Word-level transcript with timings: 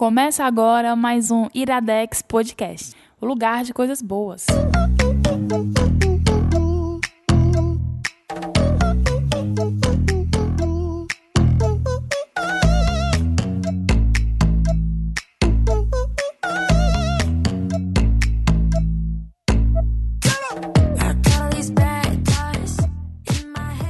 Começa 0.00 0.46
agora 0.46 0.96
mais 0.96 1.30
um 1.30 1.46
Iradex 1.52 2.22
Podcast, 2.22 2.94
o 3.20 3.26
lugar 3.26 3.64
de 3.64 3.74
coisas 3.74 4.00
boas. 4.00 4.46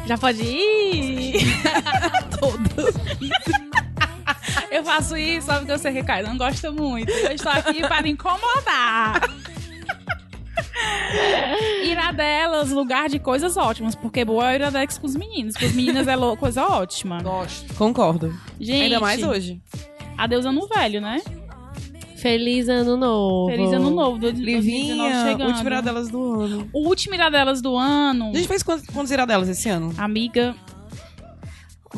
Já 0.08 0.18
pode 0.18 0.42
ir? 0.42 0.79
Faço 4.90 5.16
isso, 5.16 5.46
sabe 5.46 5.66
que 5.66 5.72
eu 5.72 5.78
sei 5.78 5.92
que 5.92 6.02
Caio 6.02 6.26
não 6.26 6.36
gosta 6.36 6.70
muito. 6.72 7.10
Eu 7.10 7.32
estou 7.32 7.52
aqui 7.52 7.80
para 7.80 8.08
incomodar. 8.08 9.20
Iradelas, 11.84 12.70
lugar 12.70 13.08
de 13.08 13.18
coisas 13.18 13.56
ótimas. 13.56 13.94
Porque 13.94 14.24
boa 14.24 14.50
é 14.52 14.56
Iradex 14.56 14.98
com 14.98 15.06
os 15.06 15.14
meninos. 15.14 15.56
Com 15.56 15.64
os 15.64 15.72
meninos 15.72 16.06
é 16.08 16.16
coisa 16.36 16.64
ótima. 16.66 17.22
Gosto. 17.22 17.72
Concordo. 17.74 18.34
Gente, 18.58 18.82
Ainda 18.84 19.00
mais 19.00 19.22
hoje. 19.22 19.60
Adeus 20.16 20.44
ano 20.44 20.66
velho, 20.66 21.00
né? 21.00 21.20
Feliz 22.16 22.68
ano 22.68 22.96
novo. 22.96 23.50
Feliz 23.50 23.72
ano 23.72 23.90
novo. 23.90 24.18
do- 24.18 24.32
2019 24.32 24.44
Livinha, 24.44 25.24
chegando. 25.24 25.48
última 25.48 25.70
iradelas 25.70 26.08
do 26.10 26.40
ano. 26.40 26.68
O 26.72 26.86
último 26.88 27.14
Iradelas 27.14 27.62
do 27.62 27.76
ano, 27.76 28.30
A 28.30 28.36
gente 28.36 28.46
fez 28.48 28.62
quantos, 28.62 28.86
quantos 28.88 29.10
iradelas 29.10 29.48
esse 29.48 29.68
ano? 29.70 29.94
amiga... 29.96 30.54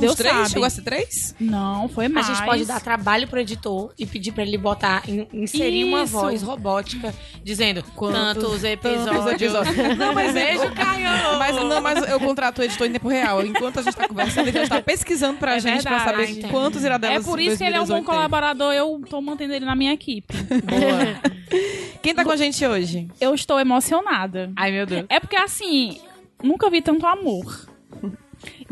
Deus 0.01 0.15
três? 0.15 0.35
sabe. 0.35 0.49
Chegou 0.51 0.65
a 0.65 0.71
ser 0.71 0.83
três? 0.83 1.35
Não, 1.39 1.89
foi 1.89 2.07
A 2.07 2.09
mais. 2.09 2.27
gente 2.27 2.43
pode 2.45 2.65
dar 2.65 2.81
trabalho 2.81 3.29
pro 3.29 3.39
editor 3.41 3.93
e 3.99 4.07
pedir 4.07 4.33
pra 4.33 4.43
ele 4.43 4.57
botar, 4.57 5.03
in- 5.09 5.27
inserir 5.33 5.85
uma 5.85 6.05
Isso. 6.05 6.13
voz 6.13 6.43
robótica 6.43 7.15
dizendo 7.45 7.83
Quantos- 7.95 8.21
tantos 8.43 8.65
episódios. 8.65 9.33
Episódios. 9.43 9.99
Não, 9.99 10.15
mas 10.15 10.33
Beijo, 10.33 10.71
Caio! 10.73 11.39
mas, 11.39 11.57
não, 11.57 11.81
mas 11.83 12.09
eu 12.09 12.19
contrato 12.19 12.61
o 12.61 12.62
editor 12.62 12.87
em 12.87 12.93
tempo 12.93 13.09
real. 13.09 13.45
Enquanto 13.45 13.81
a 13.81 13.83
gente 13.83 13.95
tá 13.95 14.09
conversando, 14.09 14.49
ele 14.49 14.57
já 14.57 14.62
está 14.65 14.81
pesquisando 14.83 15.39
pra 15.39 15.57
É 15.57 15.61
gente 15.61 15.83
pra 15.83 15.99
verdade. 15.99 16.27
saber 16.34 16.47
Ah, 16.47 16.49
quantos 16.51 16.83
É 16.83 16.87
iradelas 16.87 17.25
por 17.27 17.39
isso 17.41 17.59
que 17.59 17.65
ele 17.65 17.77
é 17.77 17.81
um 17.81 17.84
bom 17.84 17.89
2018 17.89 18.05
teve. 18.06 18.17
colaborador, 18.17 18.73
eu 18.73 19.03
tô 19.11 19.21
mantendo 19.21 19.53
ele 19.53 19.65
na 19.67 19.75
minha 19.77 19.93
equipe. 19.93 20.33
Boa. 20.34 21.33
Quem 22.03 22.15
tá 22.15 22.25
com 22.25 22.31
a 22.33 22.37
gente 22.37 22.67
hoje? 22.67 23.09
Eu 23.21 23.34
estou 23.34 23.61
emocionada. 23.61 24.51
Ai, 24.56 24.73
meu 24.73 24.87
Deus. 24.87 25.05
É 25.09 25.21
porque, 25.21 25.37
assim, 25.37 26.01
nunca 26.43 26.69
vi 26.71 26.81
tanto 26.83 27.06
amor. 27.06 27.71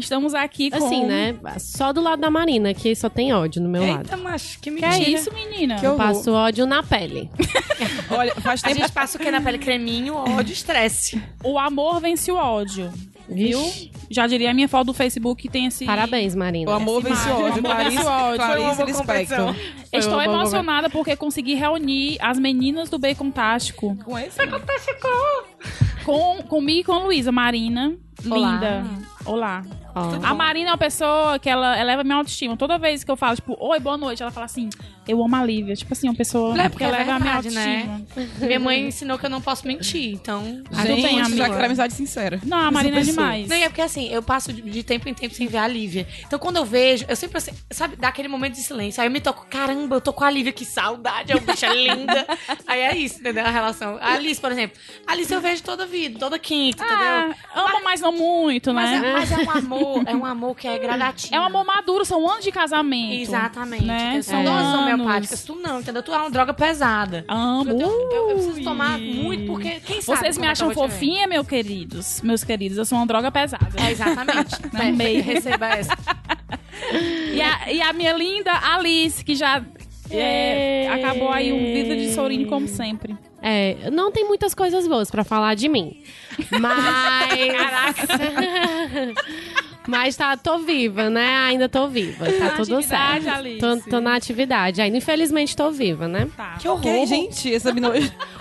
Estamos 0.00 0.34
aqui 0.34 0.70
com... 0.70 0.76
Assim, 0.84 1.04
né? 1.04 1.36
Só 1.58 1.92
do 1.92 2.00
lado 2.00 2.20
da 2.20 2.30
Marina, 2.30 2.74
que 2.74 2.94
só 2.94 3.08
tem 3.08 3.32
ódio 3.32 3.62
no 3.62 3.68
meu 3.68 3.82
lado. 3.86 4.04
Eita, 4.06 4.16
macho, 4.16 4.58
que 4.58 4.70
Que 4.70 4.70
mentira. 4.70 4.94
é 4.96 5.10
isso, 5.10 5.32
menina? 5.32 5.76
Que 5.76 5.86
Eu 5.86 5.92
horror. 5.92 6.06
passo 6.06 6.32
ódio 6.32 6.66
na 6.66 6.82
pele. 6.82 7.30
Olha, 8.10 8.34
faz 8.36 8.62
A 8.64 8.68
tempo. 8.68 8.80
gente 8.80 8.92
passa 8.92 9.16
o 9.16 9.20
que 9.20 9.30
na 9.30 9.40
pele? 9.40 9.58
Creminho, 9.58 10.14
ódio, 10.14 10.52
estresse. 10.52 11.22
O 11.44 11.58
amor 11.58 12.00
vence 12.00 12.30
o 12.32 12.36
ódio. 12.36 12.92
Viu? 13.28 13.62
Vixe. 13.62 13.92
Já 14.10 14.26
diria 14.26 14.50
a 14.50 14.54
minha 14.54 14.68
foto 14.68 14.86
do 14.86 14.92
Facebook 14.94 15.40
que 15.42 15.48
tem 15.48 15.66
esse... 15.66 15.84
Parabéns, 15.86 16.34
Marina. 16.34 16.68
O 16.68 16.74
amor 16.74 17.00
vence 17.00 17.28
o 17.28 17.32
ódio. 17.32 17.42
o 17.44 17.46
amor 17.46 17.62
Clarice, 17.62 17.96
vence 17.96 18.08
o 18.08 18.10
ódio. 18.10 18.36
Clarice 18.38 18.82
Lispector. 18.84 18.96
competição. 19.46 19.56
Estou 19.92 20.12
boa 20.14 20.24
emocionada 20.24 20.90
porque 20.90 21.14
consegui 21.14 21.54
reunir 21.54 22.16
as 22.20 22.38
meninas 22.40 22.90
do 22.90 22.98
Bacon 22.98 23.30
Tástico 23.30 23.96
Com 24.04 24.18
esse? 24.18 24.36
com, 26.04 26.42
comigo 26.48 26.80
e 26.80 26.84
com 26.84 26.92
a 26.92 26.98
Luísa. 27.04 27.30
Marina, 27.30 27.94
Olá. 28.28 28.52
linda. 28.52 28.84
Olá. 29.24 29.64
Ó. 29.94 30.26
A 30.26 30.34
Marina 30.34 30.70
é 30.70 30.72
uma 30.72 30.78
pessoa 30.78 31.38
que 31.38 31.48
ela 31.48 31.78
eleva 31.80 32.02
minha 32.04 32.16
autoestima. 32.16 32.56
Toda 32.56 32.78
vez 32.78 33.02
que 33.04 33.10
eu 33.10 33.16
falo, 33.16 33.36
tipo, 33.36 33.56
oi, 33.58 33.78
boa 33.80 33.96
noite, 33.96 34.22
ela 34.22 34.30
fala 34.30 34.46
assim, 34.46 34.68
eu 35.08 35.22
amo 35.22 35.36
a 35.36 35.44
Lívia. 35.44 35.74
Tipo 35.74 35.92
assim, 35.92 36.08
uma 36.08 36.14
pessoa 36.16 36.58
É, 36.58 36.64
que 36.64 36.68
porque 36.70 36.84
é 36.84 36.88
eleva 36.88 37.12
a 37.14 37.18
minha 37.20 37.40
verdade, 37.40 37.54
né? 37.54 37.88
autoestima. 37.92 38.30
Minha 38.46 38.60
mãe 38.60 38.86
ensinou 38.88 39.18
que 39.18 39.26
eu 39.26 39.30
não 39.30 39.40
posso 39.40 39.66
mentir, 39.66 40.12
então... 40.14 40.62
Tudo 40.64 40.82
Gente, 40.82 41.02
bem, 41.02 41.18
já 41.18 41.24
amiga. 41.26 41.50
quero 41.50 41.64
amizade 41.66 41.92
sincera. 41.94 42.40
Não, 42.44 42.58
a 42.58 42.70
Marina 42.70 42.98
é 43.00 43.02
demais. 43.02 43.48
Não, 43.48 43.56
é 43.56 43.68
porque 43.68 43.82
assim, 43.82 44.08
eu 44.08 44.22
passo 44.22 44.52
de, 44.52 44.62
de 44.62 44.82
tempo 44.82 45.08
em 45.08 45.14
tempo 45.14 45.34
sem 45.34 45.46
ver 45.46 45.58
a 45.58 45.66
Lívia. 45.68 46.06
Então 46.26 46.38
quando 46.38 46.56
eu 46.56 46.64
vejo, 46.64 47.04
eu 47.08 47.16
sempre 47.16 47.38
assim, 47.38 47.52
sabe, 47.70 47.96
dá 47.96 48.08
aquele 48.08 48.28
momento 48.28 48.54
de 48.54 48.60
silêncio. 48.62 49.00
Aí 49.00 49.06
eu 49.08 49.12
me 49.12 49.20
toco, 49.20 49.46
caramba, 49.48 49.96
eu 49.96 50.00
tô 50.00 50.12
com 50.12 50.24
a 50.24 50.30
Lívia, 50.30 50.52
que 50.52 50.64
saudade, 50.64 51.32
a 51.32 51.36
bicha 51.38 51.68
linda. 51.72 52.26
Aí 52.66 52.80
é 52.80 52.96
isso, 52.96 53.20
entendeu? 53.20 53.44
A 53.44 53.50
relação. 53.50 53.96
A 54.00 54.14
Alice, 54.14 54.40
por 54.40 54.50
exemplo. 54.52 54.78
A 55.06 55.12
Alice 55.12 55.32
eu 55.32 55.40
vejo 55.40 55.62
toda 55.62 55.86
vida, 55.86 56.18
toda 56.18 56.38
quinta, 56.38 56.84
Ah, 56.84 57.26
entendeu? 57.26 57.64
ama, 57.64 57.80
mas 57.84 58.00
não 58.00 58.12
muito, 58.12 58.72
Mas 58.72 58.90
é, 58.90 59.00
né? 59.00 59.12
mas 59.12 59.32
é 59.32 59.36
um 59.38 59.50
amor, 59.50 59.79
é 60.06 60.14
um 60.14 60.24
amor 60.24 60.56
que 60.56 60.66
é 60.68 60.78
gradativo. 60.78 61.34
É 61.34 61.40
um 61.40 61.44
amor 61.44 61.64
maduro, 61.64 62.04
são 62.04 62.28
anos 62.28 62.44
de 62.44 62.50
casamento. 62.52 63.14
Exatamente. 63.20 63.84
Né? 63.84 64.20
São 64.22 64.42
São 64.42 64.44
doses 64.44 64.74
homeopáticas. 64.74 65.44
Tu 65.44 65.54
não, 65.56 65.80
entendeu? 65.80 66.02
Tu 66.02 66.12
é 66.12 66.18
uma 66.18 66.30
droga 66.30 66.52
pesada. 66.54 67.24
Amo. 67.28 67.70
Eu, 67.70 67.76
tenho- 67.76 67.90
eu- 67.90 68.28
eu 68.30 68.34
preciso 68.36 68.62
tomar 68.64 68.98
Ui. 68.98 69.14
muito, 69.14 69.46
porque 69.46 69.80
quem 69.80 70.00
sabe. 70.00 70.18
Vocês 70.18 70.38
me 70.38 70.46
é 70.46 70.50
acham 70.50 70.70
fofinha, 70.72 71.26
meus 71.26 71.46
queridos? 71.46 72.20
Meus 72.22 72.42
queridos, 72.44 72.78
eu 72.78 72.84
sou 72.84 72.98
uma 72.98 73.06
droga 73.06 73.30
pesada. 73.30 73.68
É, 73.76 73.90
exatamente. 73.90 74.56
Amei. 74.74 75.20
Receba 75.20 75.66
essa. 75.68 75.96
E, 77.32 77.40
a, 77.42 77.70
e 77.72 77.82
a 77.82 77.92
minha 77.92 78.12
linda 78.12 78.52
Alice, 78.52 79.22
que 79.24 79.34
já 79.34 79.62
é, 80.10 80.88
acabou 80.90 81.30
aí 81.30 81.52
um 81.52 81.58
vida 81.74 81.94
de 81.94 82.12
Sorine 82.14 82.46
como 82.46 82.66
sempre. 82.66 83.14
É, 83.42 83.90
não 83.92 84.10
tem 84.10 84.26
muitas 84.26 84.54
coisas 84.54 84.88
boas 84.88 85.10
pra 85.10 85.22
falar 85.22 85.54
de 85.54 85.68
mim. 85.68 86.02
Mas. 86.58 87.30
Mas 89.88 90.14
tá, 90.14 90.36
tô 90.36 90.58
viva, 90.58 91.08
né? 91.10 91.26
Ainda 91.46 91.68
tô 91.68 91.88
viva. 91.88 92.26
Tá 92.26 92.32
Na 92.44 92.50
tudo 92.50 92.76
atividade, 92.76 93.24
certo. 93.24 93.36
Alice. 93.38 93.58
Tô, 93.58 93.76
tô 93.90 94.00
na 94.00 94.14
atividade. 94.14 94.80
Ainda, 94.80 94.96
infelizmente, 94.98 95.56
tô 95.56 95.70
viva, 95.70 96.06
né? 96.06 96.28
Tá. 96.36 96.56
Que 96.60 96.68
horror. 96.68 96.82
Que, 96.82 97.06
gente, 97.06 97.52
essa 97.54 97.72
menina... 97.72 97.92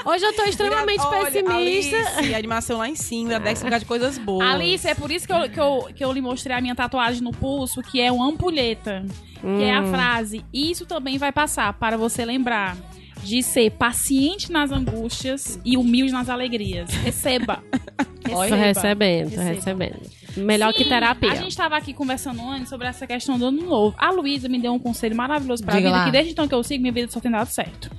Hoje 0.05 0.25
eu 0.25 0.35
tô 0.35 0.43
extremamente 0.43 1.01
Olha, 1.01 1.25
pessimista. 1.31 1.97
Alice, 2.17 2.33
a 2.33 2.37
animação 2.37 2.77
lá 2.77 2.89
em 2.89 2.95
cima, 2.95 3.39
Dex 3.39 3.63
lugar 3.63 3.79
de 3.79 3.85
coisas 3.85 4.17
boas. 4.17 4.47
Alice, 4.47 4.87
é 4.87 4.93
por 4.93 5.09
isso 5.11 5.25
que 5.25 5.33
eu, 5.33 5.49
que, 5.49 5.59
eu, 5.59 5.89
que 5.95 6.03
eu 6.05 6.11
lhe 6.11 6.21
mostrei 6.21 6.55
a 6.55 6.61
minha 6.61 6.75
tatuagem 6.75 7.21
no 7.21 7.31
pulso, 7.31 7.81
que 7.81 7.99
é 8.01 8.11
uma 8.11 8.27
ampulheta. 8.27 9.05
Que 9.41 9.63
é 9.63 9.73
a 9.73 9.81
Hum. 9.81 9.89
frase, 9.91 10.43
isso 10.53 10.85
também 10.85 11.17
vai 11.17 11.31
passar, 11.31 11.71
para 11.73 11.95
você 11.95 12.25
lembrar 12.25 12.75
de 13.23 13.41
ser 13.41 13.71
paciente 13.71 14.51
nas 14.51 14.71
angústias 14.71 15.57
e 15.63 15.77
humilde 15.77 16.11
nas 16.11 16.29
alegrias. 16.29 16.89
Receba. 16.95 17.63
Tô 18.29 18.41
Receba. 18.41 18.55
recebendo, 18.57 19.29
tô 19.31 19.41
Receba. 19.41 19.53
recebendo. 19.55 20.18
Melhor 20.37 20.73
que 20.73 20.83
Sim, 20.83 20.89
terapia. 20.89 21.31
A 21.31 21.35
gente 21.35 21.55
tava 21.55 21.75
aqui 21.77 21.93
conversando 21.93 22.41
antes 22.47 22.69
sobre 22.69 22.87
essa 22.87 23.05
questão 23.07 23.37
do 23.37 23.45
ano 23.47 23.61
novo. 23.63 23.95
A 23.97 24.11
Luísa 24.11 24.47
me 24.47 24.59
deu 24.59 24.73
um 24.73 24.79
conselho 24.79 25.15
maravilhoso 25.15 25.63
pra 25.63 25.73
Diga 25.75 25.87
vida, 25.89 25.97
lá. 25.99 26.05
que 26.05 26.11
desde 26.11 26.31
então 26.31 26.47
que 26.47 26.53
eu 26.53 26.63
sigo, 26.63 26.81
minha 26.81 26.93
vida 26.93 27.11
só 27.11 27.19
tem 27.19 27.31
dado 27.31 27.47
certo. 27.47 27.89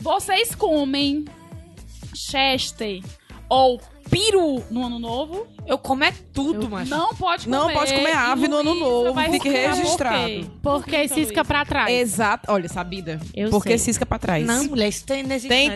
Vocês 0.00 0.54
comem 0.54 1.24
chester 2.14 3.00
ou 3.48 3.80
peru 4.10 4.62
no 4.70 4.84
ano 4.84 4.98
novo? 4.98 5.46
Eu 5.66 5.78
como 5.78 6.04
é 6.04 6.12
tudo, 6.32 6.68
macho. 6.68 6.90
Não 6.90 7.14
pode 7.14 7.44
comer. 7.44 7.56
Não 7.56 7.72
pode 7.72 7.92
comer 7.94 8.12
ave 8.12 8.48
no 8.48 8.56
ano 8.58 8.74
novo, 8.74 9.20
explicar 9.20 9.40
por 9.40 9.52
registrado. 9.76 10.50
Porque 10.62 10.62
Por 10.62 10.84
que, 10.84 11.08
cisca 11.08 11.44
pra 11.44 11.64
trás. 11.64 11.92
Exato. 11.92 12.50
Olha, 12.52 12.68
sabida. 12.68 13.20
Eu 13.34 13.50
Porque 13.50 13.70
sei. 13.70 13.78
cisca 13.78 14.06
pra 14.06 14.18
trás. 14.18 14.46
Não, 14.46 14.64
mulher, 14.64 14.88
isso 14.88 15.04
tem, 15.04 15.24
Tem. 15.26 15.70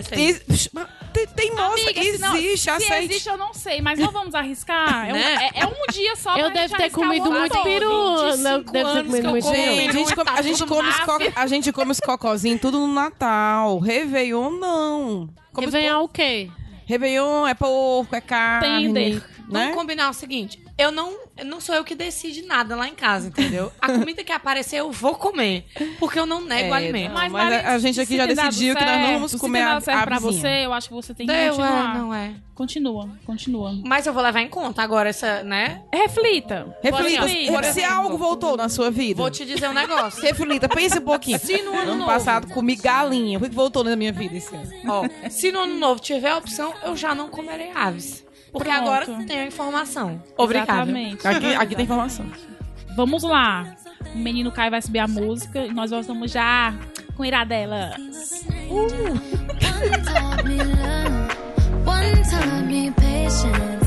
Tem, 1.27 1.49
tem, 1.49 1.51
moça, 1.51 1.73
Amiga, 1.73 2.03
se 2.03 2.19
não- 2.19 2.37
existe, 2.37 2.71
Se 2.81 2.95
existe, 2.95 3.29
eu 3.29 3.37
não 3.37 3.53
sei, 3.55 3.81
mas 3.81 3.99
não 3.99 4.11
vamos 4.11 4.35
arriscar. 4.35 5.09
É 5.09 5.13
um, 5.13 5.17
Né? 5.17 5.51
é- 5.55 5.61
é 5.61 5.67
um 5.67 5.93
dia 5.93 6.17
só 6.17 6.37
Eu 6.37 6.47
gente 6.49 6.55
devo 6.55 6.77
ter 6.77 6.91
comido 6.91 7.31
muito 7.31 7.63
peru. 7.63 7.91
25 8.19 8.37
Não, 8.43 8.61
devo 8.63 8.93
ter 8.93 9.05
comido 9.05 9.29
muito 9.31 9.45
como 9.45 9.55
peru. 9.57 9.75
Gente, 9.75 9.89
a 9.89 9.93
gente, 9.93 10.15
come, 10.17 10.31
a, 10.31 10.43
gente 10.43 10.67
come 10.67 10.89
os 10.89 11.01
co- 11.01 11.19
a 11.37 11.47
gente 11.47 11.73
come 11.73 11.91
os 11.93 12.01
cocozinhos 12.01 12.61
tudo 12.61 12.79
no 12.79 12.89
Natal. 12.93 13.79
Réveillon, 13.79 14.51
não. 14.51 15.29
Come 15.53 15.67
os 15.67 15.73
Réveillon 15.75 16.05
o 16.05 16.09
quê? 16.09 16.51
Réveillon 16.87 17.47
é 17.47 17.55
porco, 17.55 18.15
é 18.17 18.21
carne. 18.21 18.85
Entender. 18.87 19.15
Né? 19.49 19.63
Vamos 19.65 19.75
combinar 19.75 20.11
o 20.11 20.13
seguinte: 20.15 20.63
eu 20.79 20.91
não, 20.93 21.13
não 21.45 21.61
sou 21.61 21.75
eu 21.75 21.85
que 21.85 21.95
decide 21.95 22.43
nada 22.43 22.75
lá 22.77 22.89
em 22.89 22.95
casa, 22.95 23.29
entendeu? 23.29 23.73
A 23.81 23.89
comida 23.93 24.23
que 24.25 24.33
aparecer 24.33 24.77
eu 24.77 24.91
vou 24.91 25.15
comer, 25.15 25.67
porque 25.99 26.19
eu 26.19 26.27
não 26.27 26.41
nego 26.41 26.69
É, 26.69 26.71
o 26.71 26.75
alimento. 26.75 27.13
não, 27.15 27.29
mas 27.31 27.35
a- 27.53 27.73
a 27.73 27.79
gente 27.79 28.01
aqui 28.01 28.17
já 28.17 28.27
decidiu 28.27 28.75
que 28.77 28.85
nós 28.85 28.99
não 29.01 29.13
vamos 29.15 29.35
comer 29.37 29.63
a- 29.63 29.81
certo 29.81 29.99
a 29.99 30.03
pra 30.07 30.19
vizinha. 30.19 30.33
você, 30.41 30.67
eu 30.67 30.73
acho 30.73 30.89
que 30.89 30.95
você 30.95 31.15
tem 31.15 31.27
que 31.27 31.33
Deu, 31.33 31.55
continuar. 31.55 31.95
é, 31.95 31.99
não 31.99 32.15
é. 32.15 32.35
Continua, 32.55 33.09
continua. 33.25 33.75
Mas 33.87 34.07
eu 34.07 34.13
vou 34.13 34.23
levar 34.23 34.41
em 34.43 34.49
conta 34.49 34.83
agora 34.83 35.09
essa, 35.09 35.43
né? 35.43 35.81
Reflita. 35.93 36.77
Reflita, 36.83 37.73
se 37.73 37.83
algo 37.83 38.19
voltou 38.19 38.55
na 38.57 38.69
sua 38.69 38.91
vida. 38.91 39.17
Vou 39.23 39.31
te 39.31 39.47
dizer 39.47 39.67
um 39.69 39.73
negócio. 39.73 40.21
Reflita, 40.23 40.69
pense 40.69 40.99
um 40.99 41.03
pouquinho. 41.03 41.39
Se 41.39 41.63
no 41.63 41.71
ano 41.73 41.81
ano 41.81 41.95
novo- 41.97 42.11
passado 42.11 42.49
comi 42.49 42.77
galinha. 42.77 43.39
O 43.39 43.41
que 43.41 43.49
voltou 43.49 43.83
na 43.83 43.97
minha 43.97 44.13
vida 44.13 44.37
esse 44.37 44.55
ano? 44.55 44.69
Ó, 44.87 45.05
se 45.31 45.51
no 45.51 45.61
ano 45.61 45.79
novo 45.79 46.01
tiver 46.03 46.31
a 46.33 46.37
opção, 46.37 46.75
eu 46.85 46.95
já 46.95 47.15
não 47.15 47.29
comerei 47.31 47.71
aves. 47.75 48.23
Porque 48.53 48.69
Pronto. 48.69 48.83
agora 48.83 49.07
tenho 49.27 49.43
a 49.43 49.47
informação. 49.47 50.23
Obrigada. 50.37 50.73
Exatamente. 50.73 51.27
Aqui, 51.27 51.55
aqui 51.55 51.75
tem 51.77 51.85
informação. 51.85 52.27
Vamos 52.97 53.23
lá. 53.23 53.77
O 54.15 54.19
menino 54.19 54.51
Caio 54.51 54.71
vai 54.71 54.83
subir 54.83 54.99
a 54.99 55.09
música 55.09 55.65
e 55.65 55.73
nós 55.73 55.91
vamos 55.91 56.31
já 56.33 56.75
com 57.17 57.25
Iradela. 57.25 57.95
One 58.69 58.91
taught 62.25 63.80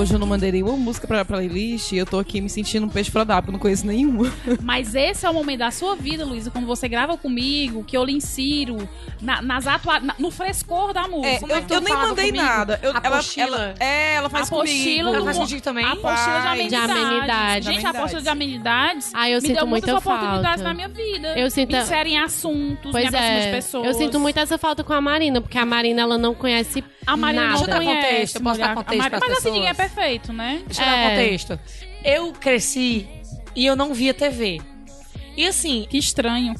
Hoje 0.00 0.14
eu 0.14 0.18
não 0.18 0.26
mandei 0.26 0.50
nenhuma 0.50 0.76
música 0.78 1.06
pra 1.06 1.24
playlist 1.26 1.92
e 1.92 1.98
eu 1.98 2.06
tô 2.06 2.18
aqui 2.18 2.40
me 2.40 2.48
sentindo 2.48 2.86
um 2.86 2.88
peixe 2.88 3.10
d'água, 3.10 3.36
porque 3.42 3.50
eu 3.50 3.52
não 3.52 3.58
conheço 3.58 3.86
nenhuma. 3.86 4.32
Mas 4.62 4.94
esse 4.94 5.26
é 5.26 5.30
o 5.30 5.34
momento 5.34 5.58
da 5.58 5.70
sua 5.70 5.94
vida, 5.94 6.24
Luísa, 6.24 6.50
quando 6.50 6.66
você 6.66 6.88
grava 6.88 7.18
comigo, 7.18 7.84
que 7.84 7.94
eu 7.96 8.02
lhe 8.02 8.12
insiro 8.14 8.88
na- 9.20 9.42
nas 9.42 9.66
atua 9.66 10.00
na- 10.00 10.14
no 10.18 10.30
frescor 10.30 10.94
da 10.94 11.02
É, 11.02 11.06
música. 11.08 11.52
eu, 11.52 11.62
tu 11.66 11.74
eu 11.74 11.80
nem 11.82 11.92
mandei 11.92 12.26
comigo? 12.30 12.44
nada. 12.44 12.80
Eu, 12.82 12.90
ela, 12.90 12.98
Apostila? 12.98 13.56
ela, 13.56 13.74
é, 13.78 14.14
ela 14.14 14.30
faz 14.30 14.48
Apostila 14.48 15.10
comigo. 15.10 15.16
Ela 15.16 15.24
faz 15.24 15.36
contigo 15.36 15.60
também? 15.60 15.84
A 15.84 15.92
apostila 15.92 16.14
de 16.16 16.22
Faz. 16.22 16.40
De 16.40 16.48
amenidades. 16.74 16.90
amenidades. 17.04 17.34
Gente, 17.66 17.66
a 17.66 17.70
Amenidades. 17.70 17.96
apostila 17.98 18.22
de 18.22 18.28
amenidades 18.30 19.10
Ah, 19.12 19.28
eu 19.28 19.34
me 19.34 19.40
sinto 19.48 19.56
deu 19.58 19.66
muitas 19.66 19.90
muita 19.92 20.08
oportunidades 20.10 20.44
falta. 20.44 20.62
na 20.62 20.74
minha 20.74 20.88
vida. 20.88 21.38
Eu 21.38 21.50
sinto- 21.50 21.72
Me 21.76 21.82
inserem 21.82 22.14
em 22.14 22.18
assuntos, 22.20 22.90
Pois 22.90 23.10
me 23.10 23.18
é, 23.18 23.40
de 23.46 23.50
pessoas. 23.50 23.86
eu 23.86 23.92
sinto 23.92 24.18
muito 24.18 24.38
essa 24.38 24.56
falta 24.56 24.82
com 24.82 24.94
a 24.94 25.00
Marina, 25.00 25.42
porque 25.42 25.58
a 25.58 25.66
Marina 25.66 26.00
ela 26.00 26.16
não 26.16 26.34
conhece 26.34 26.82
A 27.06 27.16
Marina 27.18 27.42
nada. 27.42 27.54
não 27.58 27.66
Deixa 27.66 27.70
eu 27.70 27.78
dar 27.84 27.94
contexto, 27.94 28.36
eu 28.36 28.42
posso 28.42 28.58
dar. 28.60 28.70
A 28.70 28.74
contexto 28.74 28.98
Mari- 28.98 29.10
pras 29.10 29.22
Mas 29.28 29.38
assim, 29.38 29.50
ninguém 29.50 29.68
é 29.68 29.74
perfeito, 29.74 29.89
né? 30.32 30.62
Deixa 30.66 30.82
eu 30.82 30.86
dar 30.86 30.96
É. 30.96 31.10
contexto. 31.10 31.60
Eu 32.04 32.32
cresci 32.32 33.08
e 33.54 33.66
eu 33.66 33.76
não 33.76 33.92
via 33.94 34.14
TV. 34.14 34.60
E 35.36 35.46
assim, 35.46 35.86
Que 35.90 35.98
estranho. 35.98 36.54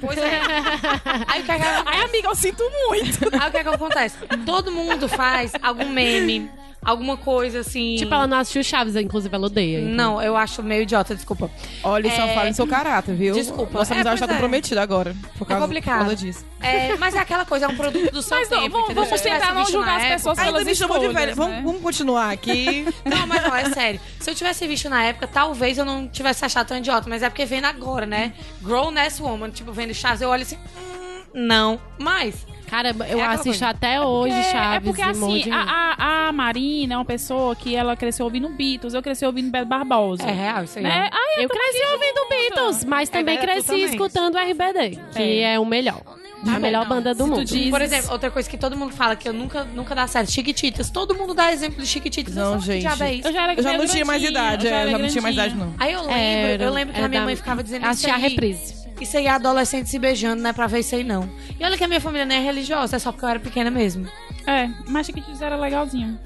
pois 0.00 0.18
é. 0.18 0.40
Aí 1.28 1.42
o 1.42 1.44
que, 1.44 1.52
é 1.52 1.56
que, 1.58 1.62
Ai, 1.86 2.02
amiga, 2.04 2.28
eu 2.28 2.34
sinto 2.34 2.62
muito. 2.88 3.18
aí 3.40 3.48
o 3.48 3.50
que, 3.50 3.56
é 3.58 3.62
que 3.62 3.68
acontece? 3.68 4.16
Todo 4.46 4.72
mundo 4.72 5.08
faz 5.08 5.52
algum 5.62 5.88
meme, 5.88 6.50
alguma 6.82 7.16
coisa 7.16 7.60
assim. 7.60 7.96
Tipo, 7.96 8.14
ela 8.14 8.26
não 8.26 8.38
assistiu 8.38 8.62
Chaves, 8.64 8.96
inclusive 8.96 9.34
ela 9.34 9.46
odeia. 9.46 9.80
então. 9.80 9.92
Não, 9.94 10.22
eu 10.22 10.36
acho 10.36 10.62
meio 10.62 10.82
idiota, 10.82 11.14
desculpa. 11.14 11.50
Olha, 11.82 12.10
só 12.14 12.22
É. 12.22 12.34
fala 12.34 12.48
em 12.48 12.52
seu 12.52 12.66
caráter, 12.66 13.14
viu? 13.14 13.34
Desculpa. 13.34 13.78
Nossa 13.78 13.92
É, 13.92 13.96
amizade 13.96 14.18
pois 14.18 14.28
tá 14.28 14.32
é. 14.34 14.36
comprometida 14.36 14.82
agora. 14.82 15.14
Por 15.38 15.46
causa, 15.46 15.62
complicado. 15.62 15.98
Por 15.98 16.06
causa 16.06 16.16
disso. 16.16 16.44
É, 16.60 16.96
mas 16.96 17.14
é 17.14 17.18
aquela 17.18 17.44
coisa, 17.44 17.66
é 17.66 17.68
um 17.68 17.76
produto 17.76 18.10
do 18.12 18.22
seu 18.22 18.36
Mas 18.38 18.50
não, 18.50 18.60
tempo. 18.62 18.78
vamos, 18.80 18.94
vamos 18.94 19.20
tentar 19.20 19.54
não 19.54 19.64
julgar 19.66 19.96
as 19.96 20.02
época- 20.02 20.16
pessoas 20.16 20.38
Ainda 20.38 20.52
pelas 20.52 20.66
me 20.66 20.74
chamou 20.74 20.98
de 20.98 21.08
velha. 21.08 21.34
Vamos, 21.34 21.56
né? 21.56 21.62
vamos 21.64 21.82
continuar 21.82 22.30
aqui. 22.30 22.86
Não, 23.04 23.26
mas 23.26 23.42
não, 23.42 23.54
é 23.54 23.64
sério. 23.70 24.00
Se 24.18 24.30
eu 24.30 24.34
tivesse 24.34 24.66
visto 24.66 24.88
na 24.88 25.02
época, 25.04 25.26
talvez 25.26 25.78
eu 25.78 25.84
não 25.84 26.06
tivesse 26.08 26.44
achado 26.44 26.66
tão 26.68 26.76
idiota. 26.78 27.08
Mas 27.08 27.22
é 27.22 27.28
porque 27.28 27.44
vendo 27.44 27.64
agora, 27.64 28.04
né? 28.06 28.32
Grown 28.62 28.96
Ass 28.98 29.18
Woman, 29.20 29.50
tipo, 29.50 29.72
vendo 29.72 29.92
Chaves, 29.94 30.20
eu 30.20 30.28
olho 30.28 30.42
assim, 30.42 30.56
hum, 30.56 31.22
não. 31.34 31.80
Mas, 31.98 32.46
Cara, 32.70 32.94
eu 33.08 33.18
É 33.18 33.26
assisto 33.26 33.64
até 33.64 34.00
hoje 34.00 34.32
É, 34.34 34.42
Chaves. 34.44 34.76
é 34.76 34.80
porque 34.80 35.02
assim, 35.02 35.50
a, 35.50 35.94
a, 35.98 36.28
a 36.28 36.32
Marina 36.32 36.94
é 36.94 36.96
uma 36.96 37.04
pessoa 37.04 37.56
que 37.56 37.74
ela 37.74 37.96
cresceu 37.96 38.24
ouvindo 38.26 38.48
Beatles, 38.50 38.94
eu 38.94 39.02
cresci 39.02 39.26
ouvindo 39.26 39.50
Beto 39.50 39.66
Barbosa. 39.66 40.22
é 40.22 40.30
real 40.32 40.64
isso 40.64 40.78
aí. 40.78 40.84
Né? 40.84 41.10
Ai, 41.12 41.44
Eu 41.44 41.48
cresci 41.48 41.84
ouvindo 41.92 42.28
Beatles, 42.28 42.84
mas 42.84 43.08
também 43.08 43.36
verdade, 43.36 43.60
tu 43.60 43.66
cresci 43.66 43.82
também. 43.82 43.96
escutando 43.96 44.38
RBD, 44.38 44.98
que 45.14 45.40
é, 45.42 45.58
o 45.58 45.64
melhor. 45.64 46.00
A 46.46 46.58
melhor 46.58 46.88
banda 46.88 47.14
do 47.14 47.24
Se 47.24 47.30
mundo. 47.30 47.44
diz- 47.44 47.70
Por 47.70 47.82
exemplo, 47.82 48.12
outra 48.12 48.30
coisa 48.30 48.48
que 48.48 48.56
todo 48.56 48.74
mundo 48.76 48.94
fala 48.94 49.14
que 49.14 49.28
eu 49.28 49.32
nunca, 49.32 49.64
nunca 49.64 49.94
dá 49.94 50.06
certo, 50.06 50.30
Chiquititas. 50.32 50.88
Todo 50.90 51.14
mundo 51.14 51.34
dá 51.34 51.52
exemplo 51.52 51.82
de 51.82 51.86
Chiquititas. 51.86 52.34
Não, 52.34 52.54
Eu 52.54 52.58
que 52.60 52.66
gente. 52.66 52.80
diabo 52.80 53.02
é 53.04 53.14
isso? 53.14 53.28
Eu 53.28 53.32
já 53.32 53.42
era 53.42 53.54
Eu 53.54 53.62
já 53.62 53.76
não 53.76 53.86
tinha 53.86 54.04
mais 54.04 54.22
idade, 54.24 54.66
eu 54.66 54.72
é, 54.74 54.80
era 54.80 54.90
já 54.90 54.98
não 54.98 55.08
tinha 55.08 55.22
mais 55.22 55.34
idade, 55.34 55.54
não. 55.54 55.74
Aí 55.78 55.92
eu 55.92 56.00
lembro, 56.00 56.14
Era- 56.14 56.64
eu 56.64 56.72
lembro 56.72 56.94
que 56.94 57.00
a 57.00 57.08
minha 57.08 57.20
da- 57.20 57.26
mãe 57.26 57.36
ficava 57.36 57.62
dizendo 57.62 57.84
Assisti 57.86 58.06
isso 58.06 58.14
a 58.14 58.16
aí. 58.16 58.22
reprise. 58.22 58.80
Isso 59.00 59.16
aí 59.16 59.26
é 59.26 59.30
adolescente 59.30 59.88
se 59.90 59.98
beijando, 59.98 60.42
não 60.42 60.50
é 60.50 60.52
pra 60.52 60.66
ver 60.66 60.80
isso 60.80 60.94
aí 60.94 61.04
não. 61.04 61.28
E 61.58 61.64
olha 61.64 61.76
que 61.76 61.84
a 61.84 61.88
minha 61.88 62.00
família 62.00 62.24
não 62.26 62.34
é 62.34 62.38
religiosa, 62.40 62.96
é 62.96 62.98
só 62.98 63.12
porque 63.12 63.24
eu 63.24 63.28
era 63.30 63.40
pequena 63.40 63.70
mesmo. 63.70 64.06
É, 64.46 64.68
mas 64.88 65.06
Chiquititas 65.06 65.40
era 65.42 65.56
legalzinho. 65.56 66.18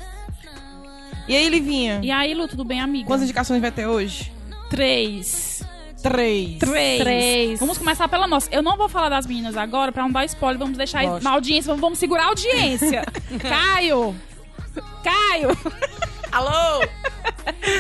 E 1.27 1.35
aí, 1.37 1.49
Livinha? 1.49 2.01
E 2.03 2.11
aí, 2.11 2.35
Lu, 2.35 2.47
tudo 2.47 2.65
bem, 2.65 2.81
amiga? 2.81 3.07
Quantas 3.07 3.25
indicações 3.25 3.61
vai 3.61 3.73
ter 3.73 3.87
hoje? 3.87 4.31
Três. 4.69 5.63
Três. 6.05 6.59
Três. 6.59 7.01
Três. 7.01 7.61
Vamos 7.61 7.79
começar 7.79 8.07
pela 8.09 8.27
nossa. 8.27 8.49
Eu 8.53 8.63
não 8.63 8.77
vou 8.77 8.91
falar 8.91 9.09
das 9.09 9.27
meninas 9.27 9.57
agora 9.57 9.91
pra 9.91 10.03
não 10.03 10.13
dar 10.13 10.25
spoiler. 10.27 10.59
Vamos 10.59 10.77
deixar 10.77 11.03
Gosto. 11.03 11.25
na 11.25 11.31
audiência. 11.31 11.69
Vamos, 11.69 11.81
vamos 11.81 11.99
segurar 11.99 12.25
a 12.25 12.27
audiência. 12.27 13.05
Caio! 13.41 14.15
Caio! 15.03 15.49
Alô? 16.31 16.87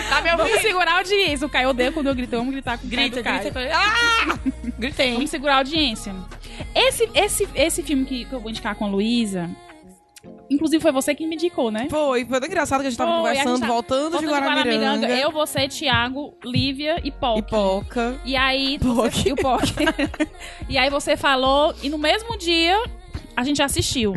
Tá 0.08 0.22
me 0.22 0.30
Vamos 0.30 0.46
ouvindo? 0.46 0.62
segurar 0.62 0.92
a 0.92 0.96
audiência. 0.98 1.46
O 1.46 1.50
Caio 1.50 1.68
odeia 1.68 1.92
quando 1.92 2.06
eu 2.06 2.14
grito. 2.14 2.30
Vamos 2.36 2.52
gritar 2.52 2.78
com 2.78 2.86
o 2.86 2.90
Grita, 2.90 3.22
Caio. 3.22 3.40
grita. 3.42 3.60
grita. 3.60 3.76
Ah! 3.76 4.38
Gritei. 4.78 5.12
Vamos 5.12 5.28
segurar 5.30 5.54
a 5.54 5.58
audiência. 5.58 6.14
Esse, 6.74 7.08
esse, 7.14 7.48
esse 7.54 7.82
filme 7.82 8.04
que, 8.06 8.24
que 8.24 8.32
eu 8.32 8.40
vou 8.40 8.48
indicar 8.50 8.74
com 8.74 8.86
a 8.86 8.88
Luísa. 8.88 9.50
Inclusive 10.50 10.80
foi 10.82 10.92
você 10.92 11.14
que 11.14 11.26
me 11.26 11.34
indicou, 11.34 11.70
né? 11.70 11.86
Foi, 11.90 12.24
foi 12.24 12.40
tão 12.40 12.48
engraçado 12.48 12.80
que 12.80 12.86
a 12.86 12.90
gente 12.90 12.98
tava 12.98 13.10
Foi, 13.12 13.20
conversando, 13.20 13.48
gente 13.50 13.60
tava 13.60 13.72
voltando 13.72 14.18
de 14.18 14.26
Voltando 14.26 14.44
Guaramiranga. 14.44 15.08
Eu, 15.08 15.30
você, 15.30 15.68
Thiago, 15.68 16.36
Lívia 16.44 17.00
e 17.02 17.10
Paul. 17.10 17.38
E 17.38 17.42
Poca. 17.42 18.20
E 18.24 18.36
aí. 18.36 18.78
Poc. 18.78 19.12
Você, 19.12 19.28
e 19.28 19.32
o 19.32 19.36
Poc. 19.36 19.64
e 20.68 20.78
aí 20.78 20.90
você 20.90 21.16
falou, 21.16 21.74
e 21.82 21.88
no 21.88 21.98
mesmo 21.98 22.36
dia 22.36 22.78
a 23.36 23.42
gente 23.42 23.62
assistiu. 23.62 24.14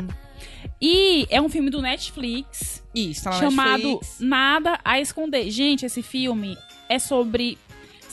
E 0.81 1.25
é 1.29 1.41
um 1.41 1.49
filme 1.49 1.71
do 1.71 1.81
Netflix 1.81 2.83
Isso, 2.93 3.23
tá 3.23 3.31
na 3.31 3.39
chamado 3.39 3.83
Netflix. 3.83 4.17
Nada 4.19 4.79
a 4.85 4.99
Esconder. 4.99 5.49
Gente, 5.49 5.85
esse 5.85 6.03
filme 6.03 6.55
é 6.87 6.99
sobre 6.99 7.57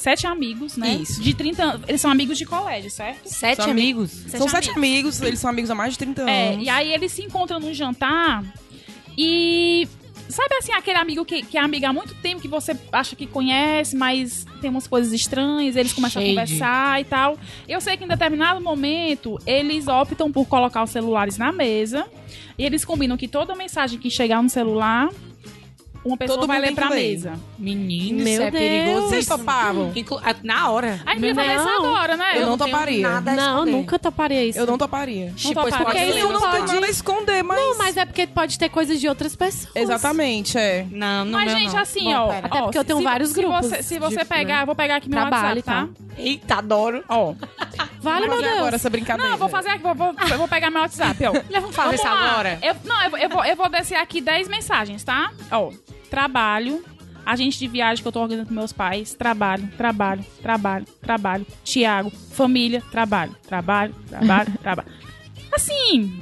sete 0.04 0.26
amigos, 0.26 0.76
né? 0.76 0.96
Isso. 1.00 1.22
De 1.22 1.32
30 1.32 1.62
anos. 1.62 1.82
Eles 1.88 2.00
são 2.00 2.10
amigos 2.10 2.36
de 2.36 2.44
colégio, 2.44 2.90
certo? 2.90 3.26
Sete 3.26 3.62
São 3.62 3.70
amigos. 3.70 4.10
São 4.10 4.46
sete 4.46 4.70
amigos, 4.70 5.20
eles 5.22 5.38
são 5.38 5.48
amigos 5.48 5.70
há 5.70 5.74
mais 5.74 5.94
de 5.94 5.98
30 5.98 6.22
anos. 6.22 6.32
É, 6.32 6.56
e 6.58 6.68
aí 6.68 6.92
eles 6.92 7.10
se 7.10 7.22
encontram 7.22 7.58
num 7.58 7.72
jantar 7.72 8.44
e. 9.16 9.88
Sabe 10.26 10.54
assim, 10.56 10.72
aquele 10.72 10.96
amigo 10.96 11.22
que, 11.22 11.42
que 11.42 11.58
é 11.58 11.60
amigo 11.60 11.84
há 11.84 11.92
muito 11.92 12.14
tempo, 12.14 12.40
que 12.40 12.48
você 12.48 12.74
acha 12.90 13.14
que 13.14 13.26
conhece, 13.26 13.94
mas 13.94 14.46
tem 14.60 14.70
umas 14.70 14.86
coisas 14.86 15.12
estranhas, 15.12 15.76
eles 15.76 15.92
começam 15.92 16.22
Shade. 16.22 16.38
a 16.38 16.42
conversar 16.42 17.00
e 17.00 17.04
tal. 17.04 17.38
Eu 17.68 17.78
sei 17.78 17.96
que 17.98 18.04
em 18.04 18.08
determinado 18.08 18.58
momento 18.58 19.38
eles 19.46 19.86
optam 19.86 20.32
por 20.32 20.46
colocar 20.46 20.82
os 20.82 20.90
celulares 20.90 21.36
na 21.36 21.52
mesa 21.52 22.06
e 22.58 22.64
eles 22.64 22.86
combinam 22.86 23.18
que 23.18 23.28
toda 23.28 23.54
mensagem 23.54 23.98
que 23.98 24.10
chegar 24.10 24.42
no 24.42 24.48
celular, 24.48 25.10
uma 26.04 26.16
pessoa 26.16 26.38
Todo 26.38 26.46
vai 26.46 26.60
ler 26.60 26.74
pra 26.74 26.88
ler. 26.90 27.10
mesa. 27.12 27.32
Menino, 27.58 28.18
Meu 28.24 28.32
isso 28.32 28.42
é 28.42 28.50
Deus. 28.50 28.62
perigoso. 28.62 29.08
Vocês 29.08 29.26
topavam? 29.26 29.92
Inclu- 29.94 30.20
ah, 30.22 30.34
Na 30.42 30.70
hora. 30.70 31.00
A 31.06 31.10
gente 31.12 31.20
devia 31.22 31.34
fazer 31.34 31.54
isso 31.56 31.64
Não. 31.64 31.86
agora, 31.86 32.16
né? 32.16 32.26
Eu 32.36 32.46
não 32.46 32.58
tenho 32.58 32.70
toparia. 32.70 33.08
nada 33.08 33.30
a 33.30 33.34
Não, 33.34 33.54
esconder. 33.54 33.70
nunca 33.72 33.98
toparia 33.98 34.44
isso. 34.44 34.58
Eu 34.58 34.66
não 34.66 34.78
toparia. 34.78 35.32
Tipo, 35.36 35.54
toparia. 35.54 35.78
Porque 35.84 35.98
isso 36.04 36.18
Eu 36.18 36.32
não 36.32 36.40
pode. 36.40 36.52
tenho 36.52 36.66
nada 36.66 36.86
a 36.86 36.90
esconder, 36.90 37.42
mas... 37.42 37.56
Não, 37.58 37.78
mas 37.78 37.96
é 37.96 38.04
porque 38.04 38.26
pode 38.26 38.58
ter 38.58 38.68
coisas 38.68 39.00
de 39.00 39.08
outras 39.08 39.34
pessoas. 39.34 39.74
Exatamente, 39.74 40.58
é. 40.58 40.86
Não, 40.90 41.24
não 41.24 41.32
Mas, 41.38 41.52
gente, 41.52 41.72
não. 41.72 41.80
assim, 41.80 42.04
Bom, 42.04 42.14
ó. 42.14 42.28
pera. 42.28 42.46
Até 42.46 42.58
ó, 42.58 42.62
porque 42.64 42.78
eu 42.78 42.84
tenho 42.84 42.98
se- 42.98 43.04
vários 43.04 43.28
se 43.30 43.34
grupos 43.34 43.66
Você, 43.66 43.82
se 43.82 43.98
você 43.98 44.16
de- 44.18 44.24
pegar, 44.24 44.60
eu 44.60 44.66
vou 44.66 44.74
pegar 44.74 44.96
aqui 44.96 45.08
meu 45.08 45.20
Trabalho 45.20 45.56
WhatsApp, 45.56 45.62
tá? 45.62 45.88
Eita, 46.18 46.54
adoro. 46.56 47.02
Ó. 47.08 47.34
Vale, 48.00 48.20
meu 48.26 48.29
Vamos 48.29 48.34
fazer 48.36 48.43
Deus. 48.48 48.58
agora 48.58 48.76
essa 48.76 48.90
brincadeira. 48.90 49.24
Não, 49.29 49.34
eu 49.34 49.38
vou 49.38 49.48
fazer 49.48 49.69
aqui, 49.70 49.82
vou, 49.82 49.94
vou, 49.94 50.14
eu 50.31 50.38
vou 50.38 50.48
pegar 50.48 50.70
meu 50.70 50.82
WhatsApp, 50.82 51.19
ó. 51.26 51.32
Vamos 51.60 51.74
fazer 51.74 51.94
isso 51.96 52.06
agora. 52.06 52.58
Eu, 52.62 52.76
não, 52.84 53.02
eu, 53.05 53.17
eu, 53.31 53.44
eu 53.44 53.56
vou 53.56 53.69
descer 53.69 53.96
aqui 53.96 54.20
10 54.20 54.48
mensagens, 54.48 55.02
tá? 55.02 55.31
Ó, 55.50 55.70
trabalho, 56.10 56.84
agente 57.24 57.58
de 57.58 57.69
viagem 57.69 58.03
que 58.03 58.08
eu 58.08 58.13
tô 58.13 58.20
organizando 58.20 58.48
com 58.48 58.55
meus 58.55 58.72
pais, 58.72 59.15
trabalho, 59.15 59.69
trabalho, 59.77 60.24
trabalho, 60.43 60.86
trabalho, 61.01 61.46
Tiago, 61.63 62.10
família, 62.10 62.82
trabalho, 62.91 63.34
trabalho, 63.46 63.94
trabalho, 64.08 64.53
trabalho. 64.60 64.89
Assim, 65.53 66.20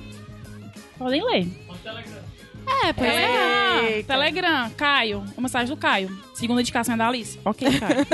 podem 0.99 1.25
ler. 1.25 1.49
É, 2.85 2.93
pois 2.93 3.11
é. 3.11 3.27
Telegram, 3.27 3.89
Eita. 3.89 4.15
Telegram, 4.15 4.71
Caio, 4.71 5.25
a 5.37 5.41
mensagem 5.41 5.69
do 5.69 5.77
Caio. 5.77 6.17
Segunda 6.35 6.61
indicação 6.61 6.95
é 6.95 6.99
da 6.99 7.09
Alice. 7.09 7.39
Ok, 7.45 7.69
Caio. 7.79 8.07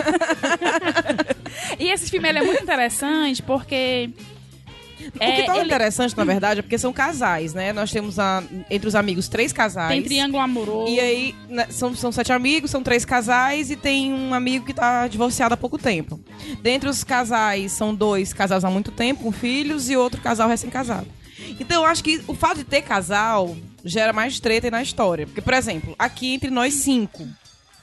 e 1.79 1.91
esse 1.91 2.11
filme 2.11 2.29
ele 2.29 2.39
é 2.39 2.43
muito 2.43 2.63
interessante 2.63 3.43
porque... 3.43 4.11
O 5.07 5.11
que 5.19 5.43
tá 5.45 5.57
ele 5.57 5.65
interessante, 5.67 6.17
na 6.17 6.25
verdade, 6.25 6.61
é 6.61 6.63
porque 6.63 6.77
são 6.79 6.93
casais, 6.93 7.55
né? 7.55 7.73
Nós 7.73 7.91
temos 7.91 8.19
a- 8.19 8.43
entre 8.71 8.89
os 8.89 8.95
amigos 8.95 9.29
três 9.29 9.53
casais. 9.53 9.89
tem 9.91 10.03
triângulo 10.03 10.43
amoroso. 10.43 10.91
E 10.93 10.99
aí, 11.01 11.35
né, 11.49 11.67
são, 11.71 11.95
são 11.95 12.11
sete 12.13 12.33
amigos, 12.33 12.71
são 12.71 12.83
três 12.83 13.05
casais 13.05 13.71
e 13.71 13.77
tem 13.77 14.13
um 14.13 14.35
amigo 14.35 14.65
que 14.67 14.75
tá 14.75 15.07
divorciado 15.09 15.55
há 15.55 15.57
pouco 15.57 15.79
tempo. 15.79 16.19
Dentre 16.63 16.89
os 16.89 17.05
casais, 17.05 17.73
são 17.73 17.95
dois 17.95 18.33
casais 18.33 18.65
há 18.65 18.71
muito 18.71 18.91
tempo, 18.91 19.23
com 19.25 19.33
filhos, 19.33 19.89
e 19.89 19.97
outro 19.97 20.21
casal 20.21 20.49
recém-casado. 20.49 21.07
Então, 21.61 21.83
eu 21.83 21.89
acho 21.89 22.03
que 22.05 22.21
o 22.27 22.35
fato 22.35 22.59
de 22.59 22.65
ter 22.65 22.83
casal 22.83 23.57
gera 23.85 24.13
mais 24.13 24.39
treta 24.41 24.67
aí 24.67 24.71
na 24.71 24.83
história. 24.83 25.27
Porque, 25.27 25.41
por 25.41 25.55
exemplo, 25.55 25.95
aqui 25.99 26.35
entre 26.35 26.51
nós 26.51 26.75
cinco, 26.75 27.27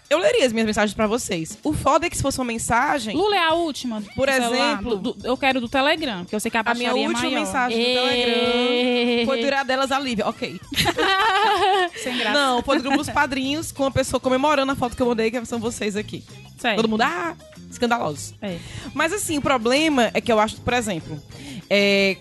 eu 0.09 0.17
leria 0.19 0.45
as 0.45 0.53
minhas 0.53 0.65
mensagens 0.67 0.93
pra 0.93 1.07
vocês. 1.07 1.57
O 1.63 1.73
foda 1.73 2.05
é 2.05 2.09
que 2.09 2.15
se 2.17 2.21
fosse 2.23 2.37
uma 2.39 2.45
mensagem, 2.45 3.15
Lula 3.15 3.35
é 3.35 3.39
a 3.39 3.53
última. 3.53 4.01
Por 4.15 4.29
exemplo- 4.29 4.97
do- 4.97 5.13
do- 5.13 5.27
eu 5.27 5.35
quero 5.37 5.59
do 5.59 5.67
Telegram, 5.69 6.19
porque 6.23 6.35
eu 6.35 6.39
sei 6.39 6.51
que 6.51 6.57
a 6.57 6.63
a 6.65 6.73
minha 6.73 6.89
é 6.89 6.93
última 6.93 7.21
maior. 7.21 7.39
mensagem 7.39 7.77
do. 7.77 7.85
Telegram 8.01 9.25
foi 9.25 9.41
durar 9.41 9.65
delas 9.65 9.91
a 9.91 9.99
Lívia. 9.99 10.27
Ok. 10.27 10.59
Sem 12.01 12.17
graça. 12.17 12.33
Não, 12.33 12.61
foi 12.61 12.79
do 12.81 12.89
dos 12.91 13.09
padrinhos 13.09 13.71
com 13.71 13.85
a 13.85 13.91
pessoa 13.91 14.19
comemorando 14.19 14.71
a 14.71 14.75
foto 14.75 14.95
que 14.95 15.01
eu 15.01 15.07
mandei, 15.07 15.31
que 15.31 15.45
são 15.45 15.59
vocês 15.59 15.95
aqui. 15.95 16.23
Sério. 16.57 16.77
Todo 16.77 16.89
mundo, 16.89 17.01
ah, 17.01 17.35
escandalosos. 17.69 18.33
É. 18.41 18.57
Mas 18.93 19.11
assim, 19.11 19.37
o 19.37 19.41
problema 19.41 20.09
é 20.13 20.21
que 20.21 20.31
eu 20.31 20.39
acho, 20.39 20.57
por 20.61 20.73
exemplo, 20.73 21.21
é, 21.69 22.17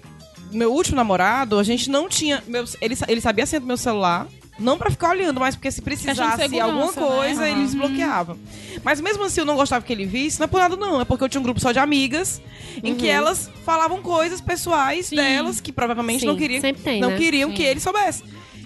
meu 0.50 0.72
último 0.72 0.96
namorado, 0.96 1.58
a 1.58 1.62
gente 1.62 1.88
não 1.90 2.08
tinha. 2.08 2.42
meu- 2.46 2.64
ele, 2.80 2.96
ele 3.08 3.20
sabia 3.20 3.44
a 3.44 3.46
senha 3.46 3.60
do 3.60 3.66
meu 3.66 3.76
celular. 3.76 4.26
Não 4.58 4.78
pra 4.78 4.88
ficar 4.90 5.10
olhando, 5.10 5.40
mas 5.40 5.56
porque 5.56 5.70
se 5.70 5.82
precisasse 5.82 6.42
segurança, 6.42 6.64
alguma 6.64 6.92
coisa, 6.92 7.40
né? 7.40 7.50
ele 7.50 7.58
Uhum. 7.60 7.64
desbloqueava. 7.66 8.38
Mas 8.84 9.00
mesmo 9.00 9.24
assim, 9.24 9.40
eu 9.40 9.44
não 9.46 9.56
gostava 9.56 9.84
que 9.84 9.92
ele 9.92 10.06
visse. 10.06 10.38
Não 10.38 10.44
é 10.44 10.46
por 10.46 10.60
nada, 10.60 10.76
não. 10.76 11.00
É 11.00 11.04
porque 11.04 11.24
eu 11.24 11.28
tinha 11.28 11.40
um 11.40 11.44
grupo 11.44 11.58
só 11.58 11.72
de 11.72 11.80
amigas 11.80 12.40
em 12.82 12.94
que 12.94 13.08
elas 13.08 13.50
falavam 13.64 14.00
coisas 14.00 14.40
pessoais 14.40 15.06
Sim. 15.06 15.16
delas 15.16 15.60
que 15.60 15.72
provavelmente 15.72 16.20
Sim, 16.20 16.26
não 16.26 16.36
queriam, 16.36 16.60
tem, 16.72 17.00
não 17.00 17.10
né? 17.10 17.16
queriam 17.16 17.50
que 17.52 17.62
ele 17.62 17.80
soubesse. 17.80 18.22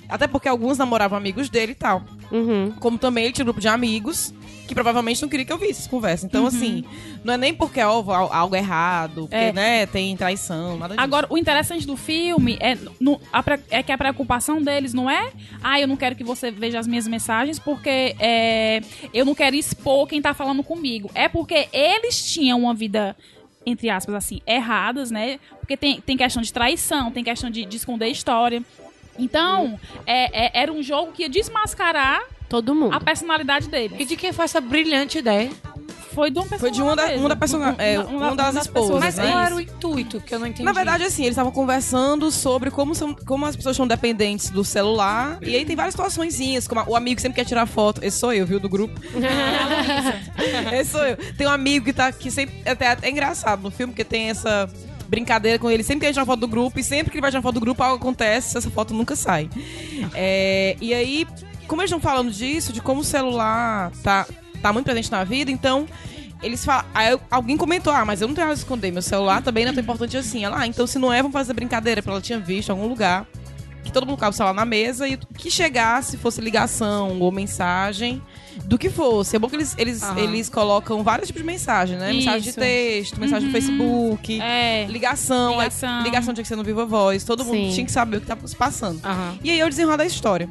Até 0.08 0.26
porque 0.26 0.48
alguns 0.48 0.78
namoravam 0.78 1.18
amigos 1.18 1.48
dele 1.48 1.72
e 1.72 1.74
tal. 1.74 2.02
Uhum. 2.30 2.72
Como 2.80 2.96
também 2.98 3.24
ele 3.24 3.32
tinha 3.32 3.42
um 3.44 3.46
grupo 3.46 3.60
de 3.60 3.68
amigos 3.68 4.32
que 4.66 4.74
provavelmente 4.74 5.22
não 5.22 5.30
queria 5.30 5.46
que 5.46 5.52
eu 5.52 5.56
visse 5.56 5.80
essa 5.80 5.88
conversa. 5.88 6.26
Então, 6.26 6.46
assim, 6.46 6.84
não 7.24 7.32
é 7.32 7.36
nem 7.38 7.54
porque 7.54 7.82
houve 7.82 8.10
al- 8.10 8.30
algo 8.30 8.54
errado, 8.54 9.22
porque, 9.22 9.34
É. 9.34 9.50
né, 9.50 9.86
tem 9.86 10.14
traição, 10.14 10.76
nada 10.76 10.94
disso. 10.94 11.02
Agora, 11.02 11.26
o 11.30 11.38
interessante 11.38 11.86
do 11.86 11.96
filme 11.96 12.58
é, 12.60 12.76
no- 13.00 13.18
a 13.32 13.42
é 13.70 13.82
que 13.82 13.90
a 13.90 13.96
preocupação 13.96 14.60
deles 14.62 14.92
não 14.92 15.08
é 15.10 15.30
ah, 15.62 15.80
eu 15.80 15.88
não 15.88 15.96
quero 15.96 16.14
que 16.14 16.22
você 16.22 16.50
veja 16.50 16.78
as 16.78 16.86
minhas 16.86 17.08
mensagens 17.08 17.58
porque 17.58 18.14
é, 18.18 18.82
eu 19.14 19.24
não 19.24 19.34
quero 19.34 19.56
expor 19.56 20.06
quem 20.06 20.20
tá 20.20 20.34
falando 20.34 20.62
comigo. 20.62 21.10
É 21.14 21.28
porque 21.30 21.66
eles 21.72 22.30
tinham 22.30 22.60
uma 22.60 22.74
vida, 22.74 23.16
entre 23.64 23.88
aspas, 23.88 24.14
assim, 24.14 24.42
erradas, 24.46 25.10
né? 25.10 25.40
Porque 25.60 25.78
tem, 25.78 25.98
tem 25.98 26.14
questão 26.16 26.42
de 26.42 26.52
traição, 26.52 27.10
tem 27.10 27.24
questão 27.24 27.48
de, 27.48 27.64
de 27.64 27.76
esconder 27.78 28.08
história. 28.08 28.62
Então, 29.18 29.78
é- 30.06 30.46
é- 30.46 30.62
era 30.62 30.72
um 30.72 30.82
jogo 30.82 31.12
que 31.12 31.22
ia 31.22 31.28
desmascarar 31.28 32.20
Todo 32.48 32.75
mundo. 32.75 32.94
a 32.94 33.00
personalidade 33.00 33.66
E 33.66 33.70
deles. 33.70 34.08
de 34.08 34.16
quem 34.16 34.32
foi 34.32 34.44
essa 34.44 34.60
brilhante 34.60 35.18
ideia? 35.18 35.50
Foi 36.14 36.30
de 36.32 36.38
uma 36.38 36.44
pessoa. 36.46 36.58
Foi 36.60 36.70
de 36.72 36.82
uma 36.82 36.96
da- 36.96 37.06
uma 37.14 37.28
da 37.28 37.37
persona- 37.37 37.76
é, 37.78 38.00
uma 38.00 38.34
das 38.34 38.56
esposas, 38.56 38.98
Mas 38.98 39.16
né? 39.16 39.26
qual 39.30 39.38
era 39.40 39.54
o 39.54 39.60
intuito? 39.60 40.20
Que 40.20 40.34
eu 40.34 40.40
não 40.40 40.46
entendi. 40.48 40.64
Na 40.64 40.72
verdade, 40.72 41.04
assim, 41.04 41.22
eles 41.22 41.32
estavam 41.34 41.52
conversando 41.52 42.28
sobre 42.32 42.72
como, 42.72 42.92
são, 42.92 43.14
como 43.14 43.46
as 43.46 43.54
pessoas 43.54 43.76
são 43.76 43.87
dependentes 43.87 44.50
do 44.50 44.64
celular. 44.64 45.38
E 45.42 45.54
aí 45.54 45.64
tem 45.64 45.76
várias 45.76 45.92
situaçõezinhas, 45.94 46.66
como 46.66 46.82
o 46.88 46.96
amigo 46.96 47.16
que 47.16 47.22
sempre 47.22 47.37
quer 47.37 47.44
tirar 47.44 47.66
foto. 47.66 48.02
Esse 48.02 48.18
sou 48.18 48.32
eu, 48.32 48.44
viu, 48.46 48.58
do 48.58 48.68
grupo. 48.68 48.98
Esse 50.72 50.90
sou 50.90 51.04
eu. 51.04 51.16
Tem 51.37 51.46
um 51.46 51.50
amigo 51.50 51.84
que 51.84 51.92
tá 51.92 52.10
que 52.10 52.30
sempre. 52.30 52.68
Até, 52.68 52.96
é 53.02 53.10
engraçado 53.10 53.62
no 53.62 53.70
filme, 53.70 53.92
porque 53.92 54.04
tem 54.04 54.30
essa 54.30 54.68
brincadeira 55.08 55.58
com 55.58 55.70
ele. 55.70 55.82
Sempre 55.82 56.00
que 56.00 56.06
a 56.06 56.08
gente 56.08 56.14
tirar 56.14 56.26
foto 56.26 56.40
do 56.40 56.48
grupo, 56.48 56.78
e 56.78 56.84
sempre 56.84 57.10
que 57.10 57.16
ele 57.16 57.22
vai 57.22 57.30
tirar 57.30 57.42
foto 57.42 57.54
do 57.54 57.60
grupo, 57.60 57.82
algo 57.82 57.96
acontece, 57.96 58.56
essa 58.56 58.70
foto 58.70 58.94
nunca 58.94 59.16
sai. 59.16 59.48
É, 60.14 60.76
e 60.80 60.92
aí, 60.94 61.26
como 61.66 61.82
eles 61.82 61.90
estão 61.90 62.00
falando 62.00 62.30
disso, 62.30 62.72
de 62.72 62.80
como 62.80 63.00
o 63.00 63.04
celular 63.04 63.90
tá, 64.02 64.26
tá 64.62 64.72
muito 64.72 64.84
presente 64.84 65.10
na 65.10 65.24
vida, 65.24 65.50
então. 65.50 65.86
Eles 66.40 66.64
falam. 66.64 66.84
Aí 66.94 67.18
alguém 67.28 67.56
comentou, 67.56 67.92
ah, 67.92 68.04
mas 68.04 68.20
eu 68.20 68.28
não 68.28 68.34
tenho 68.34 68.46
nada 68.46 68.56
a 68.56 68.62
esconder. 68.62 68.92
Meu 68.92 69.02
celular 69.02 69.42
também 69.42 69.64
não 69.64 69.72
é 69.72 69.74
tão 69.74 69.82
importante 69.82 70.16
assim. 70.16 70.44
Ela, 70.44 70.60
ah, 70.60 70.66
então 70.68 70.86
se 70.86 70.96
não 70.96 71.12
é, 71.12 71.16
vamos 71.16 71.32
fazer 71.32 71.52
brincadeira. 71.52 72.00
Porque 72.00 72.12
ela 72.12 72.20
tinha 72.20 72.38
visto 72.38 72.68
em 72.68 72.70
algum 72.70 72.86
lugar 72.86 73.26
que 73.88 73.92
todo 73.92 74.02
mundo 74.04 74.11
colocava 74.16 74.30
o 74.30 74.37
celular 74.37 74.54
na 74.54 74.64
mesa 74.64 75.09
e 75.09 75.14
o 75.14 75.18
que 75.37 75.50
chegasse, 75.50 76.16
fosse 76.16 76.40
ligação 76.40 77.21
ou 77.21 77.33
mensagem, 77.33 78.23
do 78.64 78.76
que 78.78 78.88
fosse. 78.90 79.37
É 79.37 79.38
bom 79.38 79.49
que 79.49 79.57
eles, 79.57 79.75
eles, 79.78 80.02
Aham. 80.02 80.18
eles 80.21 80.49
colocam 80.49 81.02
vários 81.02 81.28
tipos 81.28 81.42
de 81.42 81.47
mensagem, 81.47 81.97
né? 81.99 82.12
Mensagem 82.12 82.40
de 82.42 82.49
Isso. 82.50 82.59
texto, 82.61 83.21
mensagem 83.21 83.47
no 83.49 83.52
Facebook, 83.52 84.40
É. 84.40 84.87
ligação. 84.88 85.54
aí- 85.54 85.66
Ligação. 85.68 86.02
ligação 86.02 86.35
tinha 86.35 86.42
que 86.42 86.49
ser 86.49 86.57
no 86.57 86.64
Viva 86.64 86.85
Voz. 86.87 87.25
Todo 87.25 87.45
mundo 87.45 87.57
Sim. 87.68 87.73
tinha 87.75 87.87
que 87.87 87.92
saber 87.92 88.16
o 88.16 88.21
que 88.21 88.25
estava 88.25 88.47
se 88.47 88.57
passando. 88.57 89.00
Aham. 89.04 89.38
E 89.42 89.50
aí 89.50 89.59
eu 89.59 89.68
desenrolar 89.68 90.02
a 90.02 90.07
história. 90.07 90.49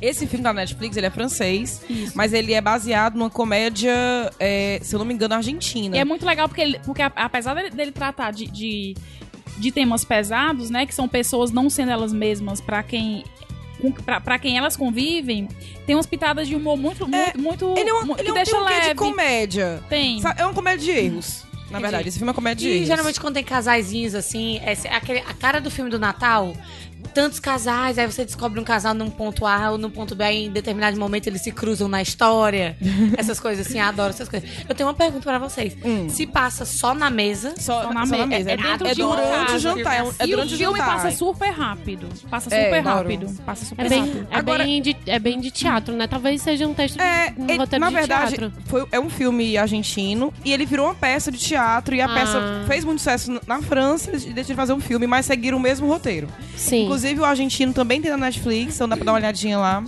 Esse 0.00 0.26
filme 0.26 0.42
da 0.42 0.52
Netflix, 0.52 0.96
ele 0.96 1.06
é 1.06 1.10
francês, 1.10 1.80
mas 2.14 2.32
ele 2.32 2.52
é 2.52 2.60
baseado 2.60 3.14
numa 3.16 3.30
comédia, 3.30 3.92
é, 4.40 4.78
se 4.82 4.94
eu 4.94 4.98
não 4.98 5.06
me 5.06 5.14
engano, 5.14 5.34
argentina. 5.34 5.96
E 5.96 5.98
é 6.00 6.04
muito 6.04 6.26
legal 6.26 6.48
porque, 6.48 6.60
ele- 6.62 6.80
porque 6.84 7.00
a- 7.02 7.12
apesar 7.16 7.54
dele, 7.54 7.70
dele 7.70 7.92
tratar 7.92 8.30
de, 8.32 8.46
de, 8.46 8.94
de 9.56 9.70
temas 9.72 10.04
pesados, 10.04 10.70
né? 10.70 10.84
Que 10.86 10.94
são 10.94 11.06
pessoas 11.08 11.50
não 11.50 11.68
sendo 11.70 11.90
elas 11.92 12.12
mesmas 12.12 12.60
pra 12.60 12.82
quem. 12.82 13.24
pra 14.24 14.38
quem 14.38 14.56
elas 14.56 14.76
convivem, 14.76 15.48
tem 15.86 15.94
umas 15.94 16.06
pitadas 16.06 16.48
de 16.48 16.54
humor 16.56 16.76
muito, 16.76 17.06
muito, 17.06 17.38
muito. 17.40 17.74
Ele 17.76 17.90
é, 17.90 17.92
uma, 17.92 18.04
mu- 18.04 18.14
ele 18.18 18.32
que 18.32 18.50
é 18.50 18.56
um, 18.56 18.60
um 18.60 18.64
leve. 18.64 18.88
de 18.88 18.94
comédia. 18.94 19.82
Tem. 19.88 20.20
Sabe, 20.20 20.40
É 20.40 20.44
uma 20.44 20.54
comédia 20.54 20.84
de 20.94 20.98
erros. 20.98 21.44
Na 21.70 21.80
verdade, 21.80 22.08
esse 22.08 22.18
filme 22.18 22.28
é 22.28 22.30
uma 22.30 22.34
comédia 22.34 22.66
de 22.68 22.72
E 22.72 22.76
erros. 22.76 22.86
geralmente 22.86 23.20
quando 23.20 23.34
tem 23.34 23.42
casaizinhos 23.44 24.14
assim, 24.14 24.58
é 24.58 24.72
aquele, 24.94 25.18
a 25.20 25.34
cara 25.34 25.60
do 25.60 25.70
filme 25.70 25.90
do 25.90 25.98
Natal, 25.98 26.54
tantos 27.12 27.38
casais, 27.40 27.98
aí 27.98 28.06
você 28.06 28.24
descobre 28.24 28.58
um 28.60 28.64
casal 28.64 28.94
num 28.94 29.10
ponto 29.10 29.46
A 29.46 29.70
ou 29.72 29.78
num 29.78 29.90
ponto 29.90 30.14
B, 30.14 30.24
aí 30.24 30.46
em 30.46 30.50
determinado 30.50 30.98
momento 30.98 31.26
eles 31.26 31.42
se 31.42 31.52
cruzam 31.52 31.88
na 31.88 32.00
história. 32.02 32.76
essas 33.16 33.38
coisas 33.40 33.66
assim, 33.66 33.78
adoro 33.78 34.10
essas 34.10 34.28
coisas. 34.28 34.48
Eu 34.68 34.74
tenho 34.74 34.88
uma 34.88 34.94
pergunta 34.94 35.22
pra 35.24 35.38
vocês. 35.38 35.76
Hum. 35.84 36.08
Se 36.08 36.26
passa 36.26 36.64
só 36.64 36.94
na 36.94 37.10
mesa, 37.10 37.54
Só, 37.58 37.82
Só 37.84 37.92
na 37.92 38.06
só 38.06 38.16
na 38.16 38.26
me- 38.26 38.36
mesa. 38.36 38.50
é- 38.50 38.52
é 38.54 38.56
dentro 38.56 38.86
é 38.86 38.94
de 38.94 39.00
durante 39.02 39.28
casa. 39.46 39.54
o 39.54 39.58
jantar. 39.58 39.94
É, 39.94 39.98
é 40.18 40.26
durante 40.26 40.52
o 40.52 40.54
o 40.54 40.58
filme 40.58 40.78
jantar. 40.78 40.94
passa 41.02 41.10
super 41.16 41.50
rápido. 41.50 42.08
Passa 42.30 42.54
É, 42.54 42.64
super 42.64 42.78
adoro. 42.78 42.96
rápido. 43.08 43.42
Passa 43.44 43.64
super 43.64 43.86
É 43.86 43.88
bem, 43.88 44.00
rápido. 44.00 44.26
é, 44.30 44.36
Agora- 44.36 44.64
bem 44.64 44.82
de, 44.82 44.96
é 45.06 45.18
bem 45.18 45.40
de 45.40 45.50
teatro, 45.50 45.94
né? 45.94 46.06
Talvez 46.06 46.42
seja 46.42 46.66
um 46.66 46.74
texto 46.74 47.00
É, 47.00 47.30
de 47.30 47.40
um 47.40 47.56
roteiro 47.56 47.80
na 47.84 47.88
de 47.90 47.94
verdade, 47.96 48.36
teatro. 48.36 48.52
foi, 48.66 48.86
é 48.92 48.98
um 49.00 49.10
filme 49.10 49.56
argentino 49.56 50.32
e 50.44 50.52
ele 50.52 50.64
virou 50.66 50.86
uma 50.86 50.94
peça 50.94 51.30
de 51.30 51.38
teatro 51.38 51.94
e 51.94 52.00
a 52.00 52.06
Ah. 52.06 52.14
peça 52.14 52.64
fez 52.66 52.84
muito 52.84 52.98
sucesso 52.98 53.30
na- 53.32 53.40
na 53.46 53.62
França 53.62 54.10
e 54.10 54.18
decidiram 54.32 54.56
fazer 54.56 54.72
um 54.72 54.80
filme, 54.80 55.06
mas 55.06 55.26
seguiram 55.26 55.58
o 55.58 55.60
mesmo 55.60 55.86
roteiro. 55.86 56.28
Sim. 56.56 56.86
Inclusive, 56.94 57.20
o 57.20 57.24
argentino 57.24 57.72
também 57.72 58.00
tem 58.00 58.10
na 58.12 58.16
Netflix, 58.16 58.76
então 58.76 58.88
dá 58.88 58.96
pra 58.96 59.04
dar 59.04 59.10
uma 59.12 59.18
olhadinha 59.18 59.58
lá. 59.58 59.82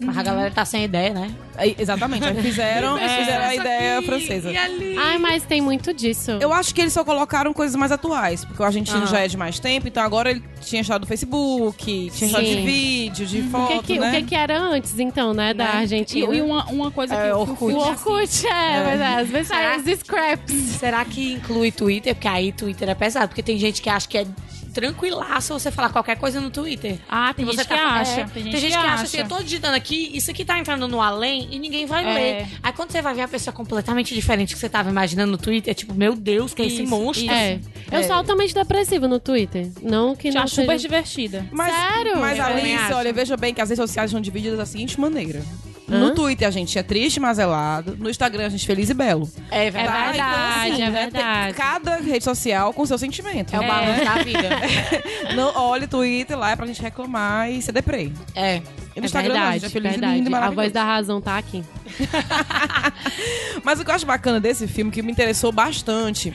mas 0.00 0.16
a 0.18 0.22
galera 0.22 0.50
tá 0.50 0.64
sem 0.64 0.82
ideia, 0.84 1.10
né? 1.14 1.30
Aí, 1.56 1.76
exatamente, 1.78 2.24
aí 2.26 2.34
fizeram, 2.42 2.96
fizeram 2.98 3.44
a 3.44 3.54
ideia 3.54 4.02
francesa. 4.02 4.50
E 4.50 4.56
ali? 4.56 4.96
Ai, 4.98 5.18
mas 5.18 5.44
tem 5.44 5.60
muito 5.60 5.94
disso. 5.94 6.32
Eu 6.40 6.52
acho 6.52 6.74
que 6.74 6.80
eles 6.80 6.92
só 6.92 7.04
colocaram 7.04 7.52
coisas 7.52 7.76
mais 7.76 7.92
atuais, 7.92 8.44
porque 8.44 8.60
o 8.60 8.64
argentino 8.66 9.02
Ah. 9.02 9.06
já 9.06 9.20
é 9.20 9.28
de 9.28 9.36
mais 9.36 9.60
tempo, 9.60 9.86
então 9.86 10.02
agora 10.02 10.30
ele 10.32 10.42
tinha 10.60 10.80
estado 10.82 11.02
do 11.02 11.06
Facebook, 11.06 12.10
tinha 12.16 12.26
estado 12.26 12.44
de 12.44 12.56
vídeo, 12.62 13.26
de 13.26 13.40
o 13.42 13.50
foto, 13.50 13.82
que, 13.82 13.94
que, 13.94 13.98
né? 14.00 14.08
o 14.08 14.14
que, 14.16 14.22
que 14.24 14.34
era 14.34 14.58
antes, 14.58 14.98
então, 14.98 15.32
né? 15.32 15.54
Da? 15.54 15.64
E, 15.64 15.76
Argentina. 15.76 16.34
e 16.34 16.40
uma, 16.42 16.64
uma 16.66 16.90
coisa 16.90 17.14
que 17.14 17.20
É, 17.22 17.32
o- 17.34 17.40
Orkut. 17.40 17.74
o 17.74 17.76
O 17.76 17.80
Orkut, 17.80 18.46
é, 18.48 18.82
verdade. 18.84 19.20
Às 19.22 19.28
vezes 19.28 19.48
sai 19.48 19.78
os 19.78 19.98
scraps. 20.00 20.54
Será 20.80 21.04
que 21.04 21.34
inclui 21.34 21.70
Twitter? 21.70 22.14
Porque 22.14 22.26
aí 22.28 22.50
Twitter 22.52 22.88
é 22.88 22.94
pesado, 22.94 23.28
porque 23.28 23.42
tem 23.42 23.56
gente 23.58 23.80
que 23.80 23.88
acha 23.90 24.08
que 24.08 24.18
é 24.18 24.26
tranquilaço 24.72 25.52
você 25.52 25.70
falar 25.70 25.90
qualquer 25.90 26.16
coisa 26.16 26.40
no 26.40 26.50
Twitter. 26.50 26.98
Ah, 27.08 27.32
tem 27.34 27.44
Você 27.44 27.58
gente 27.58 27.68
que 27.68 27.74
tá- 27.74 27.90
acha. 28.00 28.20
é, 28.20 28.24
tem 28.24 28.42
gente, 28.44 28.56
que, 28.60 28.68
que, 28.68 28.74
acha 28.74 29.02
assim, 29.04 29.18
eu 29.18 29.28
tô 29.28 29.38
digitando 29.42 29.74
aqui, 29.76 30.10
isso 30.14 30.30
aqui 30.30 30.44
tá 30.44 30.58
entrando 30.58 30.86
no 30.88 31.00
além 31.00 31.48
e 31.50 31.58
ninguém 31.58 31.86
vai 31.86 32.04
É. 32.04 32.14
ler. 32.14 32.46
Aí 32.62 32.72
quando 32.72 32.90
você 32.92 33.02
vai 33.02 33.14
ver 33.14 33.22
a 33.22 33.28
pessoa 33.28 33.52
completamente 33.54 34.14
diferente 34.14 34.54
que 34.54 34.60
você 34.60 34.68
tava 34.68 34.90
imaginando 34.90 35.32
no 35.32 35.38
Twitter, 35.38 35.70
é 35.70 35.74
tipo, 35.74 35.94
meu 35.94 36.14
Deus, 36.14 36.54
que 36.54 36.62
é 36.62 36.66
esse 36.66 36.82
monstro? 36.82 37.24
isso. 37.26 37.34
É. 37.34 37.58
Eu 37.92 38.02
sou 38.04 38.14
altamente 38.14 38.54
depressiva 38.54 39.06
no 39.08 39.18
Twitter. 39.18 39.68
Não 39.82 40.14
que 40.16 40.28
Eu 40.28 40.34
não 40.34 40.42
acho 40.42 40.54
super 40.54 40.72
seja... 40.72 40.82
divertida. 40.88 41.46
Mas, 41.52 41.74
Sério? 41.74 42.18
Mas, 42.18 42.38
Eu 42.38 42.44
Alice, 42.44 42.92
olha, 42.92 43.12
veja 43.12 43.36
bem 43.36 43.52
que 43.54 43.60
as 43.60 43.68
redes 43.68 43.80
sociais 43.82 44.10
são 44.10 44.20
divididas 44.20 44.58
da 44.58 44.66
seguinte 44.66 44.98
maneira. 45.00 45.42
Hã? 45.92 45.98
No 45.98 46.14
Twitter 46.14 46.46
a 46.46 46.52
gente 46.52 46.78
é 46.78 46.84
triste, 46.84 47.18
mazelado. 47.18 47.96
No 47.98 48.08
Instagram 48.08 48.46
a 48.46 48.48
gente 48.48 48.62
é 48.62 48.66
feliz 48.66 48.90
e 48.90 48.94
belo. 48.94 49.28
É 49.50 49.66
É 49.66 49.70
verdade. 49.72 50.12
verdade, 50.12 50.70
assim, 50.72 50.82
é 50.84 50.90
verdade. 50.90 51.44
tem 51.46 51.54
Cada 51.54 51.96
rede 51.96 52.22
social 52.22 52.72
com 52.72 52.86
seu 52.86 52.96
sentimento. 52.96 53.52
É 53.52 53.58
o 53.58 53.66
balanço 53.66 54.04
da 54.04 54.22
vida. 54.22 54.48
Não, 55.34 55.52
olha 55.54 55.84
o 55.84 55.88
Twitter 55.88 56.38
lá 56.38 56.50
é 56.50 56.56
pra 56.56 56.66
gente 56.66 56.80
reclamar 56.82 57.50
e 57.50 57.62
ser 57.62 57.72
deprê. 57.72 58.12
É. 58.34 58.56
E 58.56 59.00
no 59.00 59.04
É 59.04 59.06
Instagram 59.06 59.32
verdade, 59.34 59.64
é 59.64 59.68
feliz 59.68 59.90
verdade. 59.92 60.18
lindo 60.20 60.36
A 60.36 60.50
voz 60.50 60.72
da 60.72 60.84
razão 60.84 61.20
tá 61.20 61.38
aqui. 61.38 61.64
Mas 63.62 63.80
o 63.80 63.84
que 63.84 63.90
eu 63.90 63.94
acho 63.94 64.06
bacana 64.06 64.40
desse 64.40 64.66
filme, 64.66 64.90
que 64.90 65.02
me 65.02 65.12
interessou 65.12 65.52
bastante, 65.52 66.32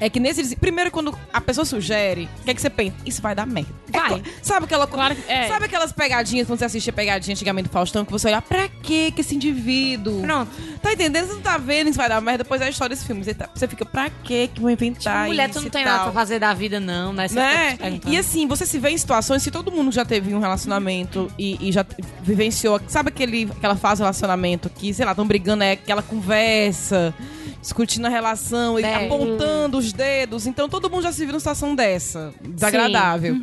é 0.00 0.08
que 0.10 0.18
nesse. 0.20 0.56
Primeiro, 0.56 0.90
quando 0.90 1.16
a 1.32 1.40
pessoa 1.40 1.64
sugere, 1.64 2.28
o 2.40 2.44
que, 2.44 2.50
é 2.50 2.54
que 2.54 2.60
você 2.60 2.70
pensa? 2.70 2.96
Isso 3.06 3.20
vai 3.22 3.34
dar 3.34 3.46
merda. 3.46 3.70
É 3.92 3.98
Vai. 3.98 4.08
cla- 4.08 4.20
sabe 4.42 4.64
aquela. 4.66 4.86
Claro 4.86 5.14
que- 5.16 5.30
é. 5.30 5.48
Sabe 5.48 5.64
aquelas 5.66 5.92
pegadinhas, 5.92 6.46
quando 6.46 6.58
você 6.58 6.64
assistia 6.66 6.92
pegadinha 6.92 7.34
antigamente 7.34 7.68
do 7.68 7.72
Faustão, 7.72 8.04
que 8.04 8.12
você 8.12 8.28
olha, 8.28 8.42
pra 8.42 8.68
quê 8.82 9.12
que 9.14 9.20
esse 9.20 9.34
indivíduo. 9.34 10.22
Pronto. 10.22 10.50
Tá 10.82 10.92
entendendo? 10.92 11.26
Você 11.26 11.32
não 11.34 11.40
tá 11.40 11.58
vendo 11.58 11.88
isso 11.88 11.96
vai 11.96 12.08
dar 12.08 12.20
merda, 12.20 12.44
depois 12.44 12.60
é 12.60 12.66
a 12.66 12.70
história 12.70 12.94
desse 12.94 13.06
filme. 13.06 13.24
Você, 13.24 13.34
tá- 13.34 13.48
você 13.54 13.66
fica, 13.66 13.84
pra 13.84 14.10
quê 14.24 14.48
que 14.52 14.60
vão 14.60 14.70
inventar 14.70 15.26
Mulher, 15.26 15.48
isso 15.50 15.58
tu 15.58 15.62
não 15.64 15.70
tem 15.70 15.84
nada 15.84 16.04
pra 16.04 16.12
fazer 16.12 16.38
da 16.38 16.52
vida, 16.54 16.78
não, 16.80 17.12
né? 17.12 17.26
Né? 17.30 17.76
E 18.06 18.16
assim, 18.16 18.46
você 18.46 18.64
se 18.66 18.78
vê 18.78 18.90
em 18.90 18.98
situações, 18.98 19.42
se 19.42 19.50
todo 19.50 19.70
mundo 19.72 19.90
já 19.92 20.04
teve 20.04 20.34
um 20.34 20.40
relacionamento 20.40 21.30
e, 21.38 21.68
e 21.68 21.72
já 21.72 21.84
vivenciou, 22.22 22.80
sabe 22.88 23.08
aquele, 23.08 23.48
aquela 23.56 23.76
fase 23.76 24.00
do 24.00 24.04
relacionamento 24.04 24.68
que, 24.70 24.92
sei 24.94 25.04
lá, 25.04 25.12
estão 25.12 25.26
brigando, 25.26 25.64
é 25.64 25.72
aquela 25.72 26.02
conversa, 26.02 27.14
discutindo 27.68 28.06
a 28.06 28.08
relação 28.08 28.80
e 28.80 28.82
É. 28.82 29.04
apontando 29.06 29.76
os 29.76 29.92
dedos. 29.92 30.46
Então 30.46 30.68
todo 30.70 30.88
mundo 30.90 31.02
já 31.02 31.12
se 31.12 31.18
viu 31.18 31.28
numa 31.28 31.38
situação 31.38 31.74
dessa, 31.74 32.32
desagradável. 32.42 33.36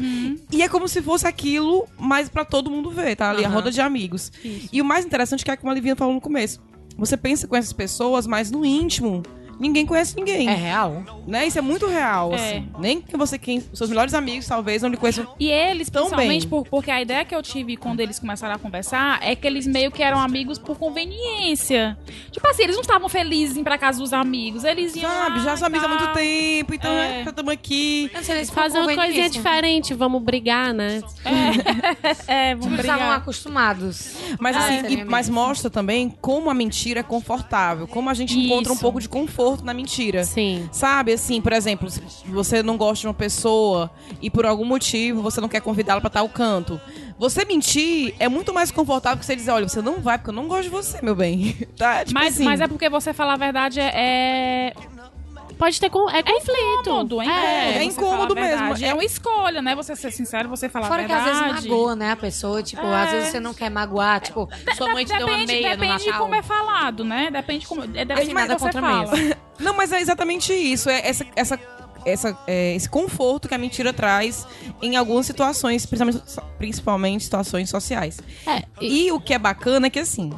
E 0.52 0.64
é 0.64 0.68
como 0.68 0.88
se 0.88 1.02
fosse 1.02 1.28
aquilo, 1.28 1.88
mas 1.98 2.28
pra 2.28 2.44
todo 2.44 2.72
mundo 2.72 2.90
ver, 2.90 3.16
tá? 3.16 3.30
Ali, 3.30 3.44
a 3.46 3.48
Aham. 3.48 3.56
roda 3.56 3.72
de 3.72 3.80
amigos. 3.82 4.32
E 4.74 4.82
o 4.82 4.86
mais 4.86 5.06
interessante 5.06 5.42
é 5.42 5.46
que 5.46 5.52
é 5.52 5.56
como 5.56 5.72
a 5.72 5.76
Livinha 5.76 5.96
falou 5.96 6.14
no 6.14 6.22
começo. 6.22 6.60
Você 6.98 7.16
pensa 7.16 7.48
com 7.48 7.56
essas 7.56 7.74
pessoas, 7.74 8.26
mas 8.26 8.50
no 8.50 8.66
íntimo, 8.66 9.22
ninguém 9.60 9.86
conhece 9.86 10.16
ninguém 10.16 10.48
É 10.50 10.54
real. 10.54 11.04
né? 11.28 11.46
Isso 11.48 11.58
é 11.58 11.62
muito 11.62 11.88
real, 11.88 12.32
É. 12.34 12.36
assim. 12.36 12.70
Nem 12.80 13.02
que 13.02 13.16
você, 13.18 13.38
quem, 13.38 13.62
seus 13.74 13.90
melhores 13.90 14.14
amigos, 14.14 14.46
talvez, 14.48 14.82
não 14.82 14.90
lhe 14.90 14.98
conheçam. 14.98 15.28
E 15.40 15.50
eles, 15.50 15.90
Tão 15.90 16.04
principalmente, 16.04 16.42
bem. 16.42 16.50
por- 16.50 16.68
porque 16.70 16.92
a 16.92 17.02
ideia 17.02 17.24
que 17.26 17.34
eu 17.36 17.42
tive 17.42 17.78
quando 17.78 18.00
eles 18.00 18.20
começaram 18.20 18.56
a 18.56 18.60
conversar 18.60 19.20
é 19.22 19.36
que 19.36 19.46
eles 19.48 19.66
meio 19.68 19.92
que 19.92 20.02
eram 20.04 20.20
amigos 20.20 20.58
por 20.60 20.78
conveniência. 20.78 21.98
Tipo 22.32 22.48
assim, 22.48 22.64
eles 22.64 22.76
não 22.76 22.82
estavam 22.82 23.08
felizes 23.10 23.58
em 23.58 23.62
ir 23.62 23.64
pra 23.64 23.78
casa 23.78 24.00
dos 24.00 24.14
amigos. 24.14 24.64
Eles 24.64 24.96
iam. 24.96 25.10
Sabe, 25.10 25.42
já 25.44 25.56
são 25.58 25.68
amigos 25.68 25.86
há 25.86 25.90
muito 25.90 26.14
tempo, 26.14 26.74
então 26.74 26.92
É. 26.92 27.22
é. 27.22 27.24
estamos 27.24 27.52
aqui. 27.54 28.10
Não 28.14 28.24
foi 28.24 28.46
Fazer 28.46 28.80
uma 28.80 28.94
coisinha 28.96 29.30
diferente, 29.30 29.94
vamos 29.94 30.22
brigar, 30.22 30.74
né? 30.74 31.02
É, 32.28 32.56
vamos 32.56 32.68
Eles 32.68 32.80
estavam 32.80 33.02
brigar. 33.04 33.18
acostumados. 33.18 34.16
Mas, 34.40 34.56
assim, 34.56 34.88
e- 34.88 35.04
mas 35.06 35.30
mostra 35.30 35.70
também 35.70 36.10
como 36.22 36.50
a 36.50 36.54
mentira 36.54 37.00
é 37.02 37.04
confortável, 37.04 37.88
como 37.88 38.10
a 38.10 38.14
gente 38.14 38.38
encontra 38.38 38.72
um 38.72 38.76
Isso. 38.76 38.82
pouco 38.82 39.00
de 39.00 39.10
conforto 39.46 39.64
na 39.64 39.74
mentira. 39.74 40.24
Sim. 40.24 40.68
Sabe, 40.72 41.14
assim, 41.14 41.40
por 41.40 41.54
exemplo, 41.54 41.90
se 41.90 42.02
você 42.28 42.64
não 42.64 42.78
gosta 42.78 43.02
de 43.02 43.08
uma 43.08 43.14
pessoa 43.14 43.92
e 44.22 44.30
por 44.30 44.46
algum 44.46 44.66
motivo 44.66 45.22
você 45.22 45.40
não 45.40 45.48
quer 45.48 45.62
convidá-la 45.62 46.02
pra 46.02 46.10
tal 46.10 46.28
canto. 46.28 46.82
Você 47.18 47.46
mentir 47.46 48.16
é 48.20 48.28
muito 48.28 48.54
mais 48.54 48.72
confortável 48.72 49.20
que 49.20 49.26
você 49.26 49.36
dizer, 49.36 49.52
olha, 49.52 49.68
você 49.68 49.82
não 49.82 50.02
vai 50.02 50.18
porque 50.18 50.32
eu 50.32 50.34
não 50.34 50.48
gosto 50.48 50.64
de 50.64 50.70
você, 50.70 51.00
meu 51.02 51.16
bem. 51.16 51.56
Tá? 51.76 52.06
Tipo 52.06 52.18
Mas, 52.18 52.36
assim. 52.36 52.46
mas 52.46 52.62
é 52.62 52.68
porque 52.68 52.90
você 52.90 53.14
falar 53.14 53.34
a 53.34 53.38
verdade 53.38 53.82
é. 53.82 53.92
é... 53.94 54.74
Pode 55.58 55.80
ter 55.80 55.90
com, 55.90 56.10
é 56.10 56.22
conflito. 56.22 56.52
incômodo, 56.82 57.22
é, 57.22 57.26
É, 57.26 57.30
é 57.30 57.32
incômodo. 57.32 57.80
a 57.80 57.84
incômodo 57.84 58.36
mesmo. 58.36 58.50
verdade. 58.58 58.86
É 58.86 58.94
uma 58.94 59.04
escolha, 59.04 59.62
né? 59.62 59.76
Você 59.76 59.96
ser 59.96 60.12
sincero, 60.12 60.50
você 60.50 60.68
falar 60.70 60.88
Fora 60.88 61.04
a 61.04 61.06
que 61.06 61.12
às 61.12 61.24
verdade. 61.24 61.54
vezes 61.54 61.66
magoa, 61.70 61.96
né, 61.96 62.12
a 62.12 62.16
pessoa. 62.16 62.62
Tipo, 62.64 62.86
É. 62.86 63.04
às 63.04 63.12
vezes 63.12 63.30
você 63.30 63.40
não 63.40 63.54
quer 63.54 63.70
magoar. 63.70 64.20
Tipo, 64.22 64.50
sua 64.76 64.90
mãe 64.94 65.06
te 65.06 65.16
deu 65.18 65.28
uma 65.28 65.38
Depende, 65.38 65.54
meia 65.62 65.76
no 65.76 65.82
depende 65.82 66.00
de 66.04 66.06
Natal. 66.10 66.22
como 66.24 66.36
é 66.36 66.42
falado, 66.42 67.04
né? 67.06 67.30
Depende 67.32 67.66
como. 67.68 67.84
É, 67.84 67.88
depende 67.88 68.22
Assim, 68.22 68.34
nada 68.34 68.56
contra 68.58 68.82
fala. 68.82 69.12
Não, 69.60 69.74
mas 69.74 69.92
é 69.92 70.02
exatamente 70.02 70.54
isso. 70.54 70.90
É 70.90 71.08
essa, 71.08 71.26
essa, 71.36 71.60
essa, 72.06 72.38
é, 72.48 72.76
esse 72.76 72.88
conforto 72.90 73.48
que 73.48 73.56
a 73.56 73.58
mentira 73.58 73.92
traz 73.92 74.46
em 74.82 74.96
algumas 74.96 75.26
situações, 75.26 75.86
principalmente, 75.86 76.24
principalmente 76.58 77.24
situações 77.24 77.70
sociais. 77.70 78.20
É, 78.46 78.64
e- 78.80 79.08
E 79.08 79.12
o 79.12 79.20
que 79.20 79.34
é 79.34 79.40
bacana 79.40 79.88
é 79.88 79.90
que, 79.90 80.00
assim, 80.00 80.32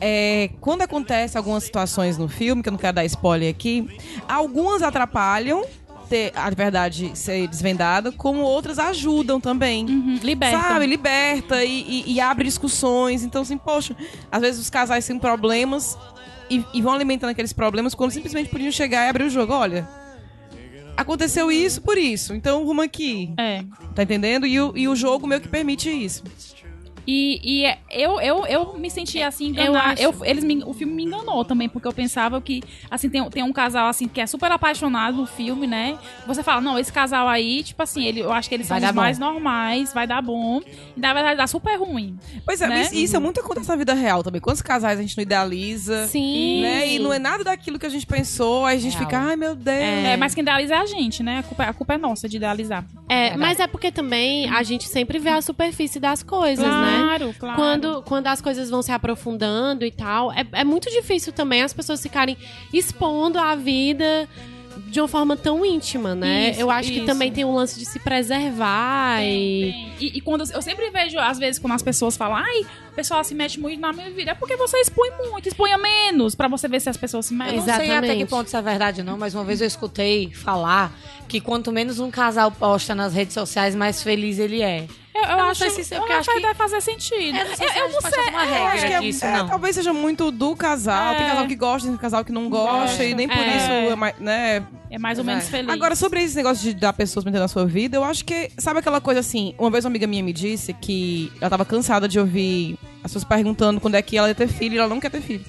é, 0.00 0.50
quando 0.60 0.82
acontece 0.82 1.36
algumas 1.38 1.64
situações 1.64 2.16
no 2.18 2.28
filme, 2.28 2.62
que 2.62 2.68
eu 2.68 2.72
não 2.72 2.78
quero 2.78 2.94
dar 2.94 3.04
spoiler 3.04 3.50
aqui, 3.50 3.88
algumas 4.28 4.82
atrapalham 4.82 5.64
ter 6.08 6.32
a 6.34 6.50
verdade 6.50 7.12
ser 7.14 7.46
desvendada, 7.46 8.10
como 8.10 8.40
outras 8.40 8.78
ajudam 8.80 9.40
também. 9.40 9.84
Uhum, 9.86 10.18
liberta. 10.22 10.58
Sabe, 10.60 10.86
liberta 10.86 11.64
e, 11.64 11.82
e- 12.06 12.12
e 12.14 12.20
abre 12.20 12.44
discussões. 12.46 13.22
Então, 13.22 13.42
assim, 13.42 13.56
poxa, 13.56 13.94
às 14.30 14.40
vezes 14.40 14.60
os 14.60 14.68
casais 14.68 15.06
têm 15.06 15.18
problemas 15.20 15.96
e, 16.50 16.64
e 16.74 16.82
vão 16.82 16.92
alimentando 16.92 17.30
aqueles 17.30 17.52
problemas 17.52 17.94
quando 17.94 18.10
simplesmente 18.10 18.48
podiam 18.50 18.72
chegar 18.72 19.06
e 19.06 19.08
abrir 19.08 19.22
o 19.24 19.30
jogo. 19.30 19.52
Olha, 19.52 19.88
aconteceu 21.00 21.50
isso 21.50 21.80
por 21.80 21.96
isso, 21.96 22.34
então 22.34 22.64
rumo 22.64 22.82
aqui. 22.82 23.32
É. 23.38 23.64
Tá 23.94 24.02
entendendo? 24.02 24.46
E 24.46 24.60
o, 24.60 24.72
e 24.76 24.88
o 24.88 24.94
jogo 24.94 25.26
meio 25.26 25.40
que 25.40 25.48
permite 25.48 25.90
isso. 25.90 26.22
E, 27.06 27.40
e 27.42 27.64
é- 27.64 27.78
eu, 27.90 28.20
eu, 28.20 28.46
eu 28.46 28.78
me 28.78 28.90
senti 28.90 29.20
assim 29.22 29.48
enganada. 29.48 30.00
Eu 30.00 30.10
Eu, 30.12 30.24
eles 30.24 30.44
me- 30.44 30.62
o 30.64 30.72
filme 30.72 30.92
me 30.92 31.04
enganou 31.04 31.44
também, 31.44 31.68
porque 31.68 31.86
eu 31.88 31.92
pensava 31.92 32.40
que 32.40 32.62
assim 32.90 33.08
tem, 33.08 33.22
tem 33.30 33.42
um 33.42 33.52
casal 33.52 33.88
assim 33.88 34.06
que 34.08 34.20
é 34.20 34.26
super 34.26 34.50
apaixonado 34.52 35.16
no 35.16 35.26
filme, 35.26 35.66
né? 35.66 35.98
Você 36.26 36.42
fala, 36.42 36.60
não, 36.60 36.78
esse 36.78 36.92
casal 36.92 37.28
aí, 37.28 37.62
tipo 37.62 37.82
assim, 37.82 38.04
ele, 38.04 38.20
eu 38.20 38.32
acho 38.32 38.48
que 38.48 38.54
eles 38.54 38.68
Vai 38.68 38.80
são 38.80 38.88
os 38.90 38.94
bom. 38.94 39.00
mais 39.00 39.18
normais, 39.18 39.92
vai 39.92 40.06
dar 40.06 40.20
bom. 40.22 40.60
E 40.96 41.00
na 41.00 41.12
verdade 41.14 41.36
dá 41.36 41.46
super 41.46 41.78
ruim. 41.78 42.18
Pois 42.44 42.60
é, 42.60 42.68
Né? 42.68 42.76
mas 42.78 42.92
isso 42.92 43.16
é 43.16 43.18
muito 43.18 43.40
acontece 43.40 43.68
na 43.68 43.76
vida 43.76 43.94
real 43.94 44.22
também. 44.22 44.40
Quantos 44.40 44.62
casais 44.62 44.98
a 44.98 45.02
gente 45.02 45.16
não 45.16 45.22
idealiza? 45.22 46.06
Sim. 46.08 46.62
Né? 46.62 46.88
E 46.88 46.98
não 46.98 47.12
é 47.12 47.18
nada 47.18 47.44
daquilo 47.44 47.78
que 47.78 47.86
a 47.86 47.90
gente 47.90 48.06
pensou, 48.06 48.64
aí 48.66 48.76
a 48.76 48.80
gente 48.80 48.96
Real. 48.96 49.04
fica, 49.04 49.18
ai 49.18 49.36
meu 49.36 49.54
Deus. 49.54 49.76
É, 49.76 50.16
mas 50.16 50.34
quem 50.34 50.42
idealiza 50.42 50.74
é 50.74 50.78
a 50.78 50.86
gente, 50.86 51.22
né? 51.22 51.38
A 51.38 51.42
culpa, 51.42 51.64
a 51.64 51.72
culpa 51.72 51.94
é 51.94 51.98
nossa 51.98 52.28
de 52.28 52.36
idealizar. 52.36 52.84
É, 53.08 53.36
mas 53.36 53.58
é 53.60 53.66
porque 53.66 53.90
também 53.90 54.48
a 54.50 54.62
gente 54.62 54.86
sempre 54.88 55.18
vê 55.18 55.30
a 55.30 55.40
superfície 55.42 55.98
das 55.98 56.22
coisas, 56.22 56.64
né? 56.66 56.89
Claro, 56.98 57.34
claro. 57.38 57.56
Quando, 57.56 58.02
quando 58.02 58.26
as 58.26 58.40
coisas 58.40 58.70
vão 58.70 58.82
se 58.82 58.92
aprofundando 58.92 59.84
e 59.84 59.90
tal, 59.90 60.32
é, 60.32 60.46
é 60.52 60.64
muito 60.64 60.90
difícil 60.90 61.32
também 61.32 61.62
as 61.62 61.72
pessoas 61.72 62.00
ficarem 62.02 62.36
expondo 62.72 63.38
a 63.38 63.54
vida 63.54 64.28
de 64.86 65.00
uma 65.00 65.08
forma 65.08 65.36
tão 65.36 65.64
íntima, 65.64 66.14
né? 66.14 66.50
Isso, 66.50 66.60
eu 66.60 66.70
acho 66.70 66.88
que 66.90 66.98
isso. 66.98 67.06
também 67.06 67.30
tem 67.30 67.44
um 67.44 67.52
lance 67.54 67.78
de 67.78 67.84
se 67.84 67.98
preservar 67.98 69.22
e. 69.22 69.90
E, 69.98 70.18
e 70.18 70.20
quando 70.20 70.44
eu 70.50 70.62
sempre 70.62 70.90
vejo, 70.90 71.18
às 71.18 71.38
vezes, 71.38 71.58
quando 71.58 71.74
as 71.74 71.82
pessoas 71.82 72.16
falam, 72.16 72.36
ai, 72.36 72.60
o 72.90 72.94
pessoal 72.94 73.22
se 73.22 73.34
mete 73.34 73.58
muito 73.60 73.80
na 73.80 73.92
minha 73.92 74.10
vida, 74.10 74.30
é 74.30 74.34
porque 74.34 74.56
você 74.56 74.78
expõe 74.78 75.10
muito, 75.18 75.48
exponha 75.48 75.76
menos, 75.76 76.34
pra 76.34 76.48
você 76.48 76.68
ver 76.68 76.80
se 76.80 76.88
as 76.88 76.96
pessoas 76.96 77.26
se 77.26 77.34
Eu 77.34 77.38
metem. 77.38 77.56
não 77.56 77.64
sei 77.64 77.72
até 77.74 77.82
que 77.86 77.92
Exatamente. 77.92 78.26
ponto 78.26 78.46
isso 78.46 78.56
é 78.56 78.62
verdade, 78.62 79.02
não, 79.02 79.18
mas 79.18 79.34
uma 79.34 79.44
vez 79.44 79.60
eu 79.60 79.66
escutei 79.66 80.30
falar 80.32 80.92
que 81.28 81.40
quanto 81.40 81.70
menos 81.70 81.98
um 81.98 82.10
casal 82.10 82.50
posta 82.50 82.94
nas 82.94 83.12
redes 83.12 83.34
sociais, 83.34 83.74
mais 83.74 84.02
feliz 84.02 84.38
ele 84.38 84.62
é. 84.62 84.86
Eu, 85.22 85.30
eu 85.30 85.36
não 85.36 85.48
acho, 85.50 85.60
sei 85.70 85.84
se 85.84 85.94
é 85.94 85.98
eu 85.98 86.02
acho 86.04 86.28
que 86.30 86.36
que- 86.36 86.42
deve 86.42 86.54
fazer 86.54 86.80
sentido. 86.80 87.36
Eu 87.36 87.44
não 87.48 87.56
sei 87.56 87.68
se 87.68 87.78
eu 87.78 87.88
não 87.90 88.00
sei. 88.00 88.10
eu 88.60 88.66
acho 88.66 88.86
que 88.86 88.92
é- 88.92 89.00
disso, 89.00 89.24
É, 89.24 89.36
não. 89.38 89.48
talvez 89.48 89.74
seja 89.76 89.92
muito 89.92 90.30
do 90.30 90.56
casal. 90.56 91.14
Tem 91.16 91.26
É. 91.26 91.28
casal 91.30 91.46
que 91.46 91.56
gosta, 91.56 91.88
tem 91.88 91.96
casal 91.96 92.24
que 92.24 92.32
não 92.32 92.48
gosta, 92.48 93.04
e 93.04 93.14
nem 93.14 93.28
por 93.28 93.36
É. 93.38 93.56
isso, 93.56 93.70
é 93.92 93.96
mais- 93.96 94.18
né? 94.18 94.62
É 94.90 94.98
mais 94.98 95.18
ou 95.18 95.24
menos 95.24 95.48
feliz. 95.48 95.68
Agora, 95.72 95.94
sobre 95.94 96.22
esse 96.22 96.34
negócio 96.36 96.62
de 96.64 96.74
dar 96.74 96.92
pessoas 96.92 97.22
pra 97.24 97.30
entender 97.30 97.42
na 97.42 97.48
sua 97.48 97.64
vida, 97.64 97.96
eu 97.96 98.02
acho 98.04 98.24
que, 98.24 98.50
sabe 98.58 98.80
aquela 98.80 99.00
coisa 99.00 99.20
assim, 99.20 99.54
uma 99.58 99.70
vez 99.70 99.84
uma 99.84 99.90
amiga 99.90 100.06
minha 100.06 100.22
me 100.22 100.32
disse 100.32 100.72
que 100.72 101.30
ela 101.40 101.48
tava 101.50 101.64
cansada 101.64 102.08
de 102.08 102.18
ouvir 102.18 102.76
as 102.98 103.02
pessoas 103.12 103.24
perguntando 103.24 103.80
quando 103.80 103.94
é 103.94 104.02
que 104.02 104.16
ela 104.18 104.28
ia 104.28 104.34
ter 104.34 104.48
filho 104.48 104.74
e 104.74 104.78
ela 104.78 104.88
não 104.88 104.98
quer 105.00 105.10
ter 105.10 105.20
filho. 105.20 105.44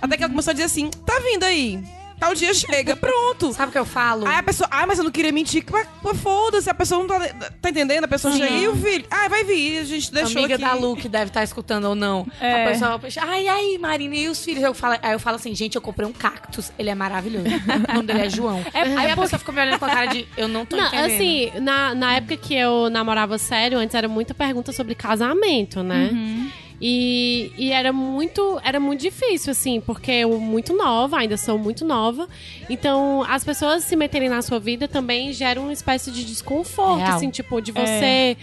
Até 0.00 0.16
que 0.16 0.22
ela 0.22 0.30
começou 0.30 0.50
a 0.50 0.54
dizer 0.54 0.64
assim, 0.64 0.88
tá 1.04 1.18
vindo 1.20 1.44
aí, 1.44 1.78
tal 2.18 2.34
dia 2.34 2.52
chega, 2.54 2.96
pronto. 2.96 3.52
Sabe 3.52 3.68
o 3.68 3.72
que 3.72 3.78
eu 3.78 3.84
falo? 3.84 4.26
Aí 4.26 4.36
a 4.36 4.42
pessoa, 4.42 4.68
ai, 4.70 4.86
mas 4.86 4.98
eu 4.98 5.04
não 5.04 5.10
queria 5.10 5.32
mentir. 5.32 5.64
Mas, 5.70 5.86
pô, 6.02 6.14
foda-se, 6.14 6.68
a 6.70 6.74
pessoa 6.74 7.00
não 7.00 7.08
tá, 7.08 7.18
tá 7.60 7.70
entendendo? 7.70 8.04
A 8.04 8.08
pessoa 8.08 8.34
chega, 8.34 8.54
e 8.54 8.68
o 8.68 8.76
filho? 8.76 9.04
Ah, 9.10 9.28
vai 9.28 9.44
vir, 9.44 9.78
a 9.78 9.84
gente 9.84 10.12
deixou 10.12 10.38
Amiga 10.38 10.54
aqui. 10.54 10.64
da 10.64 10.74
Lu 10.74 10.96
que 10.96 11.08
deve 11.08 11.26
estar 11.26 11.42
escutando 11.42 11.84
ou 11.86 11.94
não. 11.94 12.26
É. 12.40 12.64
A 12.64 12.68
pessoa, 12.70 13.00
ai, 13.28 13.48
ai, 13.48 13.78
Marina, 13.78 14.14
e 14.16 14.28
os 14.28 14.44
filhos? 14.44 14.62
Eu 14.62 14.74
falo, 14.74 14.98
aí 15.02 15.12
eu 15.12 15.18
falo 15.20 15.36
assim, 15.36 15.54
gente, 15.54 15.76
eu 15.76 15.82
comprei 15.82 16.06
um 16.08 16.12
cactus, 16.12 16.72
ele 16.78 16.90
é 16.90 16.94
maravilhoso. 16.94 17.46
o 17.46 17.94
nome 17.94 18.06
dele 18.06 18.26
é 18.26 18.30
João. 18.30 18.64
aí 18.74 19.10
a 19.10 19.16
pessoa 19.16 19.38
fica 19.38 19.52
me 19.52 19.60
olhando 19.60 19.78
com 19.78 19.84
a 19.84 19.90
cara 19.90 20.06
de, 20.06 20.26
eu 20.36 20.48
não 20.48 20.64
tô 20.64 20.76
Não, 20.76 20.86
entendendo. 20.86 21.12
assim, 21.12 21.50
na, 21.60 21.94
na 21.94 22.14
época 22.16 22.36
que 22.36 22.54
eu 22.54 22.88
namorava 22.90 23.38
sério, 23.38 23.78
antes 23.78 23.94
era 23.94 24.08
muita 24.08 24.34
pergunta 24.34 24.72
sobre 24.72 24.94
casamento, 24.94 25.82
né? 25.82 26.10
Uhum. 26.12 26.50
E, 26.80 27.52
e 27.56 27.72
era 27.72 27.92
muito 27.92 28.60
era 28.62 28.78
muito 28.78 29.00
difícil, 29.00 29.50
assim, 29.52 29.80
porque 29.80 30.10
eu 30.12 30.38
muito 30.38 30.76
nova, 30.76 31.18
ainda 31.18 31.36
sou 31.36 31.58
muito 31.58 31.84
nova. 31.84 32.28
Então, 32.68 33.24
as 33.28 33.42
pessoas 33.44 33.84
se 33.84 33.96
meterem 33.96 34.28
na 34.28 34.42
sua 34.42 34.58
vida 34.60 34.86
também 34.86 35.32
geram 35.32 35.62
uma 35.64 35.72
espécie 35.72 36.10
de 36.10 36.24
desconforto, 36.24 36.98
Real. 36.98 37.16
assim, 37.16 37.30
tipo, 37.30 37.60
de 37.60 37.72
você 37.72 38.36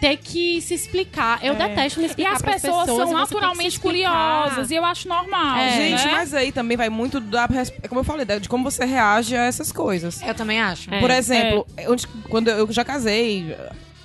ter 0.00 0.16
que 0.16 0.60
se 0.62 0.72
explicar. 0.74 1.44
Eu 1.44 1.54
detesto 1.54 2.00
me 2.00 2.06
E 2.06 2.08
explicar 2.08 2.32
as 2.32 2.42
pras 2.42 2.62
pessoas, 2.62 2.88
e 2.88 2.96
são 2.96 3.12
naturalmente 3.12 3.78
curiosas, 3.80 4.70
e 4.70 4.74
eu 4.74 4.84
acho 4.84 5.06
normal. 5.08 5.58
É. 5.58 5.70
Gente, 5.76 6.04
né? 6.06 6.12
mas 6.12 6.34
aí 6.34 6.50
também 6.52 6.76
vai 6.76 6.88
muito 6.88 7.20
da. 7.20 7.46
é 7.82 7.88
Como 7.88 8.00
eu 8.00 8.04
falei, 8.04 8.24
de 8.40 8.48
como 8.48 8.64
você 8.64 8.84
reage 8.84 9.36
a 9.36 9.44
essas 9.44 9.70
coisas. 9.70 10.22
Eu 10.22 10.34
também 10.34 10.60
acho. 10.60 10.92
É. 10.92 11.00
Por 11.00 11.10
exemplo, 11.10 11.66
onde- 11.86 12.06
quando 12.28 12.48
eu 12.48 12.70
já 12.72 12.82
casei, 12.84 13.54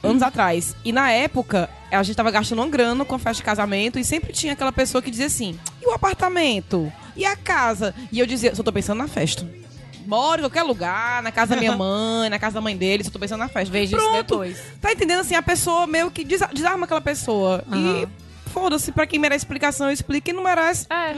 anos 0.10 0.22
atrás, 0.22 0.76
e 0.86 0.91
na 0.91 1.12
época, 1.12 1.70
a 1.91 2.04
gente 2.04 2.15
tava 2.15 2.32
gastando 2.32 2.60
uma 2.60 2.68
grana 2.68 3.04
com 3.06 3.15
a 3.15 3.20
festa 3.20 3.41
de 3.41 3.44
casamento, 3.44 3.98
e 4.00 4.04
sempre 4.04 4.32
tinha 4.34 4.54
aquela 4.54 4.72
pessoa 4.72 5.02
que 5.02 5.10
dizia 5.12 5.26
assim: 5.28 5.58
e 5.82 5.88
o 5.88 5.91
apartamento? 5.94 6.91
E 7.15 7.26
a 7.26 7.36
casa? 7.36 7.94
E 8.12 8.20
eu 8.20 8.26
dizia: 8.26 8.54
só 8.56 8.63
tô 8.63 8.72
pensando 8.72 8.98
na 8.98 9.08
festa. 9.08 9.48
Moro 10.06 10.39
em 10.41 10.44
qualquer 10.44 10.62
lugar, 10.63 11.24
na 11.24 11.32
casa 11.32 11.56
da 11.56 11.60
minha 11.60 11.72
mãe, 11.78 12.30
na 12.30 12.38
casa 12.38 12.56
da 12.56 12.62
mãe 12.62 12.78
dele, 12.78 13.04
só 13.04 13.10
tô 13.10 13.18
pensando 13.18 13.39
na 13.39 13.48
festa. 13.48 13.72
Vejo 13.72 13.98
isso 13.98 14.06
Pronto. 14.06 14.22
depois. 14.28 14.58
Tá 14.80 14.91
entendendo 14.91 15.22
assim? 15.22 15.34
A 15.36 15.41
pessoa 15.41 15.88
meio 15.88 16.12
que 16.12 16.24
desa- 16.24 16.50
desarma 16.54 16.86
aquela 16.86 17.02
pessoa. 17.02 17.63
E 17.74 18.08
foda-se, 18.56 18.91
pra 18.91 19.06
quem 19.06 19.20
merece 19.20 19.44
explicação, 19.46 19.91
explica. 19.91 20.26
Quem 20.26 20.34
não 20.34 20.41
merece, 20.44 20.88
É, 20.89 21.13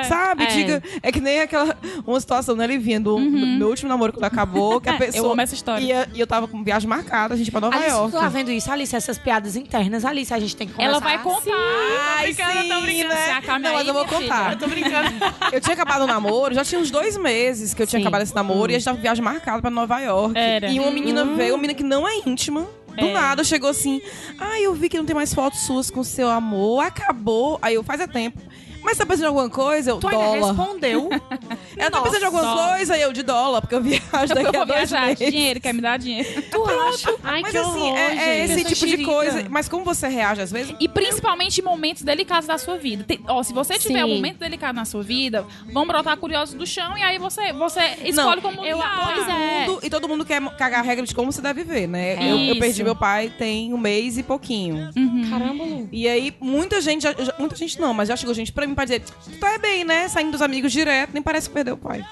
é. 0.00 0.04
sabe? 0.04 0.44
É. 0.44 0.46
Diga. 0.46 0.82
É 1.02 1.12
que 1.12 1.20
nem 1.20 1.40
aquela. 1.40 1.76
Uma 2.06 2.18
situação, 2.18 2.56
né, 2.56 2.66
Livinha? 2.66 2.98
Do, 2.98 3.16
do 3.16 3.30
meu 3.30 3.68
último 3.68 3.88
namoro 3.90 4.12
quando 4.12 4.24
acabou, 4.24 4.80
que 4.80 4.88
a 4.88 4.94
É, 4.96 4.98
pessoa. 4.98 5.26
eu 5.26 5.32
amo 5.32 5.40
essa 5.40 5.54
história. 5.54 5.84
ia- 5.84 6.08
E 6.14 6.18
eu 6.18 6.26
tava 6.26 6.48
com 6.48 6.64
viagem 6.64 6.88
marcada, 6.88 7.34
a 7.34 7.36
gente 7.36 7.50
pra 7.50 7.60
Nova 7.60 7.76
Alice, 7.76 7.90
York. 7.90 8.12
tu 8.12 8.18
tá 8.18 8.28
vendo 8.28 8.50
isso? 8.50 8.70
Alice, 8.72 8.96
essas 8.96 9.18
piadas 9.18 9.54
internas, 9.54 10.04
Alice, 10.04 10.32
a 10.32 10.38
gente 10.40 10.56
tem 10.56 10.66
que 10.66 10.72
conversar. 10.74 10.96
Ela 10.96 11.00
vai 11.00 11.22
contar. 11.22 11.52
Ai, 11.52 12.34
tô 12.34 12.42
brincando, 12.44 12.62
sim, 12.62 12.68
tô 12.68 12.80
brincando. 12.80 13.08
né? 13.14 13.40
Não, 13.58 13.72
mas 13.72 13.82
aí, 13.82 13.88
eu 13.88 13.94
vou 13.94 14.04
contar. 14.06 14.52
Eu 14.52 14.58
tô 14.58 14.66
brincando. 14.66 15.08
Eu 15.52 15.60
tinha 15.60 15.74
acabado 15.74 16.02
o 16.02 16.06
namoro, 16.06 16.54
já 16.54 16.64
tinha 16.64 16.80
uns 16.80 16.90
dois 16.90 17.16
meses 17.16 17.74
que 17.74 17.82
eu 17.82 17.86
tinha 17.86 17.98
Sim. 18.00 18.04
acabado 18.06 18.22
esse 18.22 18.34
namoro 18.34 18.72
e 18.72 18.74
a 18.74 18.78
gente 18.78 18.84
tava 18.86 18.96
com 18.96 19.02
viagem 19.02 19.22
marcada 19.22 19.60
pra 19.60 19.70
Nova 19.70 20.00
York. 20.00 20.36
Era. 20.38 20.68
E 20.68 20.80
uma 20.80 20.90
menina 20.90 21.24
veio, 21.24 21.52
uma 21.54 21.60
menina 21.60 21.74
que 21.76 21.84
não 21.84 22.06
é 22.08 22.16
íntima. 22.26 22.66
Do 22.98 23.06
É. 23.06 23.12
nada 23.12 23.44
chegou 23.44 23.70
assim: 23.70 24.00
Ai, 24.38 24.66
eu 24.66 24.74
vi 24.74 24.88
que 24.88 24.96
não 24.98 25.04
tem 25.04 25.14
mais 25.14 25.32
fotos 25.32 25.60
suas 25.60 25.90
com 25.90 26.02
seu 26.02 26.28
amor. 26.28 26.84
Acabou. 26.84 27.58
Aí 27.62 27.74
eu 27.74 27.82
faz 27.82 28.00
é 28.00 28.06
tempo. 28.06 28.40
Mas 28.82 28.96
tá 28.96 29.04
precisando 29.04 29.32
de 29.32 29.38
alguma 29.38 29.50
coisa? 29.50 29.90
Eu, 29.90 29.98
Tu 29.98 30.08
ainda 30.08 30.24
dólar. 30.24 30.46
respondeu. 30.48 31.08
Ela 31.76 31.90
tá 31.90 32.00
precisando 32.00 32.18
de 32.20 32.24
alguma 32.24 32.42
dólar. 32.42 32.68
coisa? 32.76 32.96
Eu, 32.98 33.12
de 33.12 33.22
dólar, 33.22 33.60
porque 33.60 33.74
eu 33.74 33.82
viajo 33.82 34.02
Eu 34.30 34.34
daqui 34.34 34.56
a 34.56 34.64
vou 34.64 34.66
dois 34.66 34.90
viajar. 34.90 35.06
meses. 35.06 35.30
Dinheiro, 35.30 35.60
quer 35.60 35.72
me 35.74 35.80
dar 35.80 35.98
dinheiro. 35.98 36.42
tu 36.50 36.64
acha? 36.64 37.14
Ai, 37.22 37.42
Mas 37.42 37.50
que 37.52 37.58
assim, 37.58 37.68
horror, 37.68 37.98
é, 37.98 38.16
é 38.40 38.44
esse 38.44 38.64
tipo 38.74 38.86
de 38.86 39.04
coisa. 39.04 39.46
Mas 39.50 39.68
como 39.68 39.84
você 39.84 40.08
reage 40.08 40.40
às 40.40 40.50
vezes? 40.50 40.74
E 40.80 40.88
principalmente 40.88 41.60
em 41.60 41.64
momentos 41.64 42.02
delicados 42.02 42.46
da 42.46 42.56
sua 42.58 42.76
vida. 42.78 43.04
Tem- 43.04 43.20
ó, 43.28 43.42
se 43.42 43.52
você 43.52 43.78
tiver 43.78 44.04
Sim. 44.04 44.10
um 44.12 44.14
momento 44.16 44.38
delicado 44.38 44.74
na 44.76 44.84
sua 44.84 45.02
vida, 45.02 45.44
vão 45.72 45.86
brotar 45.86 46.16
curiosos 46.16 46.54
do 46.54 46.66
chão 46.66 46.96
e 46.96 47.02
aí 47.02 47.18
você, 47.18 47.52
você 47.52 47.80
escolhe 48.04 48.40
como 48.40 48.64
eu-. 48.64 48.78
Pois 48.78 49.28
é. 49.28 49.66
Mundo- 49.66 49.80
e 49.82 49.90
todo 49.90 50.08
mundo 50.08 50.24
quer 50.24 50.40
cagar 50.56 50.80
a 50.80 50.82
regra 50.82 51.04
de 51.04 51.14
como 51.14 51.30
você 51.32 51.42
deve 51.42 51.62
viver, 51.64 51.86
né? 51.88 52.14
Eu, 52.14 52.36
eu 52.38 52.52
Isso. 52.52 52.60
perdi 52.60 52.84
meu 52.84 52.96
pai 52.96 53.32
tem 53.36 53.74
um 53.74 53.78
mês 53.78 54.16
e 54.18 54.22
pouquinho. 54.22 54.90
Caramba, 55.30 55.64
Lu. 55.64 55.88
E 55.92 56.08
aí, 56.08 56.32
muita 56.40 56.80
gente, 56.80 57.02
já- 57.02 57.14
muita 57.38 57.56
gente 57.56 57.80
não, 57.80 57.92
mas 57.92 58.08
já 58.08 58.16
chegou 58.16 58.34
gente 58.34 58.52
pra 58.52 58.67
mim 58.68 58.74
pra 58.74 58.84
dizer, 58.84 59.00
tu 59.00 59.38
tá 59.38 59.58
bem, 59.58 59.84
né? 59.84 60.08
Saindo 60.08 60.32
dos 60.32 60.42
amigos 60.42 60.72
direto, 60.72 61.10
nem 61.12 61.22
parece 61.22 61.48
que 61.48 61.54
perdeu 61.54 61.74
o 61.74 61.78
pai. 61.78 62.04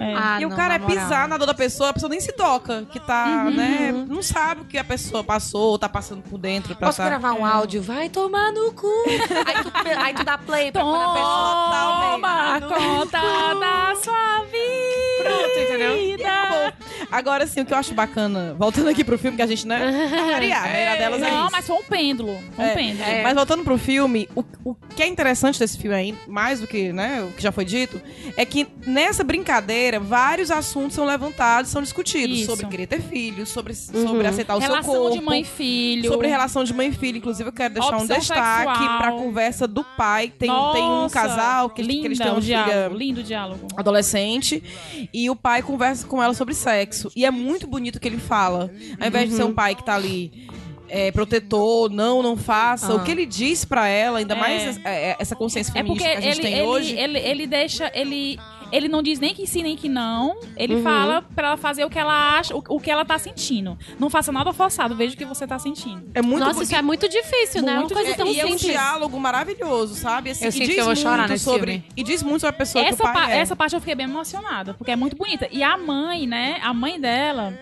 É. 0.00 0.14
Ah, 0.16 0.40
e 0.40 0.46
o 0.46 0.48
não, 0.48 0.56
cara 0.56 0.74
é 0.74 0.78
na 0.78 0.86
pisar 0.86 1.28
na 1.28 1.38
dor 1.38 1.46
da 1.46 1.54
pessoa, 1.54 1.90
a 1.90 1.92
pessoa 1.92 2.10
nem 2.10 2.20
se 2.20 2.32
toca, 2.32 2.84
que 2.90 2.98
tá, 2.98 3.44
né? 3.44 3.92
Não 3.92 4.22
sabe 4.22 4.62
o 4.62 4.64
que 4.64 4.76
a 4.76 4.84
pessoa 4.84 5.22
passou, 5.22 5.70
ou 5.70 5.78
tá 5.78 5.88
passando 5.88 6.22
por 6.22 6.38
dentro 6.38 6.74
pra 6.74 6.88
Posso 6.88 6.98
tá... 6.98 7.04
gravar 7.04 7.32
um 7.34 7.46
áudio? 7.46 7.80
Vai 7.82 8.08
tomar 8.08 8.52
no 8.52 8.72
cu. 8.72 8.88
aí, 9.06 9.62
tu, 9.62 9.72
aí 10.00 10.14
tu 10.14 10.24
dá 10.24 10.36
play 10.36 10.72
pra 10.72 10.82
quando 10.82 11.02
a 11.02 11.14
pessoa 11.14 12.10
Toma 12.12 12.60
tá 12.60 12.66
conta 12.66 13.20
da 13.60 13.94
sua 14.02 14.44
vida. 14.46 15.24
Pronto, 15.24 15.58
entendeu? 15.60 15.96
E 15.96 16.14
acabou. 16.14 16.72
Agora, 17.14 17.44
assim, 17.44 17.60
o 17.60 17.64
que 17.64 17.72
eu 17.72 17.78
acho 17.78 17.94
bacana, 17.94 18.54
voltando 18.58 18.88
aqui 18.88 19.04
pro 19.04 19.16
filme, 19.16 19.36
que 19.36 19.42
a 19.42 19.46
gente, 19.46 19.66
né? 19.66 20.08
Variar, 20.32 20.64
né? 20.66 20.88
A 20.88 20.96
delas 20.96 21.22
é 21.22 21.30
Não, 21.30 21.48
mas 21.50 21.64
foi 21.64 21.76
um 21.76 21.82
pêndulo. 21.84 22.36
Foi 22.56 22.64
um 22.64 22.68
É, 22.68 22.74
pêndulo. 22.74 23.04
Mas 23.22 23.34
voltando 23.34 23.62
pro 23.62 23.78
filme, 23.78 24.28
o, 24.34 24.44
o 24.64 24.74
que 24.74 25.02
é 25.02 25.06
interessante 25.06 25.58
desse 25.58 25.78
filme 25.78 25.94
aí, 25.96 26.14
mais 26.26 26.58
do 26.58 26.66
que 26.66 26.92
né, 26.92 27.22
o 27.22 27.32
que 27.32 27.40
já 27.42 27.52
foi 27.52 27.64
dito, 27.64 28.00
é 28.36 28.44
que 28.44 28.66
nessa 28.84 29.22
brincadeira, 29.22 30.00
vários 30.00 30.50
assuntos 30.50 30.94
são 30.94 31.04
levantados, 31.06 31.70
são 31.70 31.80
discutidos. 31.82 32.38
Isso. 32.38 32.46
Sobre 32.50 32.66
querer 32.66 32.86
ter 32.88 33.00
filhos, 33.00 33.48
sobre, 33.48 33.74
sobre 33.74 34.26
aceitar 34.26 34.56
o 34.56 34.60
seu 34.60 34.68
Relação 34.70 34.92
corpo. 34.94 35.16
de 35.18 35.24
mãe 35.24 35.40
e 35.42 35.44
filho. 35.44 36.08
Sobre 36.10 36.26
relação 36.28 36.64
de 36.64 36.74
mãe 36.74 36.88
e 36.88 36.92
filho. 36.92 37.18
Inclusive, 37.18 37.48
eu 37.48 37.52
quero 37.52 37.74
deixar 37.74 37.92
um 37.96 38.00
Opção 38.00 38.18
destaque 38.18 38.70
sexual. 38.70 38.98
pra 38.98 39.12
conversa 39.12 39.68
do 39.68 39.84
pai. 39.84 40.32
Tem, 40.36 40.50
tem 40.72 40.82
um 40.84 41.08
casal 41.08 41.70
que, 41.70 41.80
linda 41.82 42.00
que 42.00 42.06
eles 42.08 42.18
têm 42.18 42.28
o 42.28 42.32
uma 42.34 42.40
diálogo, 42.40 42.72
filha 42.72 42.88
lindo 42.98 43.22
diálogo. 43.22 43.66
adolescente 43.76 45.08
e 45.12 45.30
o 45.30 45.36
pai 45.36 45.62
conversa 45.62 46.06
com 46.06 46.22
ela 46.22 46.34
sobre 46.34 46.54
sexo. 46.54 47.03
E 47.14 47.24
é 47.24 47.30
muito 47.30 47.66
bonito 47.66 47.96
o 47.96 48.00
que 48.00 48.08
ele 48.08 48.18
fala. 48.18 48.70
Ao 49.00 49.06
invés 49.08 49.28
de 49.30 49.36
ser 49.36 49.44
um 49.44 49.52
pai 49.54 49.74
que 49.74 49.84
tá 49.84 49.94
ali 49.94 50.48
é, 50.88 51.10
protetor, 51.10 51.90
não, 51.90 52.22
não 52.22 52.36
faça. 52.36 52.94
O 52.94 53.02
que 53.02 53.10
ele 53.10 53.26
diz 53.26 53.64
pra 53.64 53.88
ela, 53.88 54.18
ainda 54.18 54.34
É. 54.34 54.38
mais 54.38 54.80
é, 54.84 55.16
essa 55.18 55.34
consciência 55.34 55.72
É 55.74 55.82
porque 55.82 56.02
feminista 56.04 56.20
que 56.20 56.26
a 56.28 56.32
gente 56.32 56.38
ele, 56.40 56.48
tem 56.48 56.58
ele, 56.58 56.66
hoje. 56.68 56.96
ele, 56.96 57.18
ele 57.18 57.46
deixa. 57.46 57.90
Ele, 57.94 58.38
ele 58.76 58.88
não 58.88 59.02
diz 59.02 59.18
nem 59.18 59.34
que 59.34 59.46
sim, 59.46 59.62
nem 59.62 59.76
que 59.76 59.88
não. 59.88 60.30
Uhum. 60.30 60.40
Ele 60.56 60.82
fala 60.82 61.22
pra 61.34 61.48
ela 61.48 61.56
fazer 61.56 61.84
o 61.84 61.90
que 61.90 61.98
ela 61.98 62.38
acha, 62.38 62.54
o, 62.56 62.62
o 62.68 62.80
que 62.80 62.90
ela 62.90 63.04
tá 63.04 63.18
sentindo. 63.18 63.78
Não 63.98 64.10
faça 64.10 64.32
nada 64.32 64.52
forçado, 64.52 64.94
veja 64.94 65.14
o 65.14 65.16
que 65.16 65.24
você 65.24 65.46
tá 65.46 65.58
sentindo. 65.58 66.02
É 66.14 66.20
muito 66.22 66.44
Nossa, 66.44 66.62
isso 66.62 66.74
é 66.74 66.82
muito 66.82 67.08
difícil, 67.08 67.62
né? 67.62 67.72
É 67.72 67.74
uma 67.74 67.80
Muito 67.80 67.94
coisa 67.94 68.10
difícil. 68.10 68.24
tão 68.34 68.34
e 68.34 68.40
é 68.40 68.46
um 68.52 68.56
diálogo 68.56 69.18
maravilhoso, 69.20 69.94
sabe? 69.94 70.30
Assim, 70.30 70.44
Eu 70.46 70.52
sinto 70.52 70.70
que 70.72 70.80
eu 70.80 70.84
vou 70.84 70.96
chorar 70.96 71.18
muito 71.18 71.30
nesse 71.30 71.44
sobre 71.44 71.72
filme. 71.72 71.84
E 71.96 72.02
diz 72.02 72.22
muito 72.22 72.40
sobre 72.40 72.54
a 72.56 72.58
pessoa 72.58 72.84
Essa, 72.84 72.96
que 72.96 73.02
o 73.02 73.12
pai 73.12 73.14
pa- 73.26 73.30
é. 73.32 73.38
essa 73.38 73.54
parte 73.56 73.74
eu 73.74 73.80
fiquei 73.80 73.94
bem 73.94 74.06
emocionada, 74.06 74.74
porque 74.74 74.90
é 74.90 74.96
muito 74.96 75.16
bonita. 75.16 75.48
E 75.50 75.62
a 75.62 75.76
mãe, 75.76 76.26
né? 76.26 76.58
A 76.62 76.72
mãe 76.74 77.00
dela. 77.00 77.58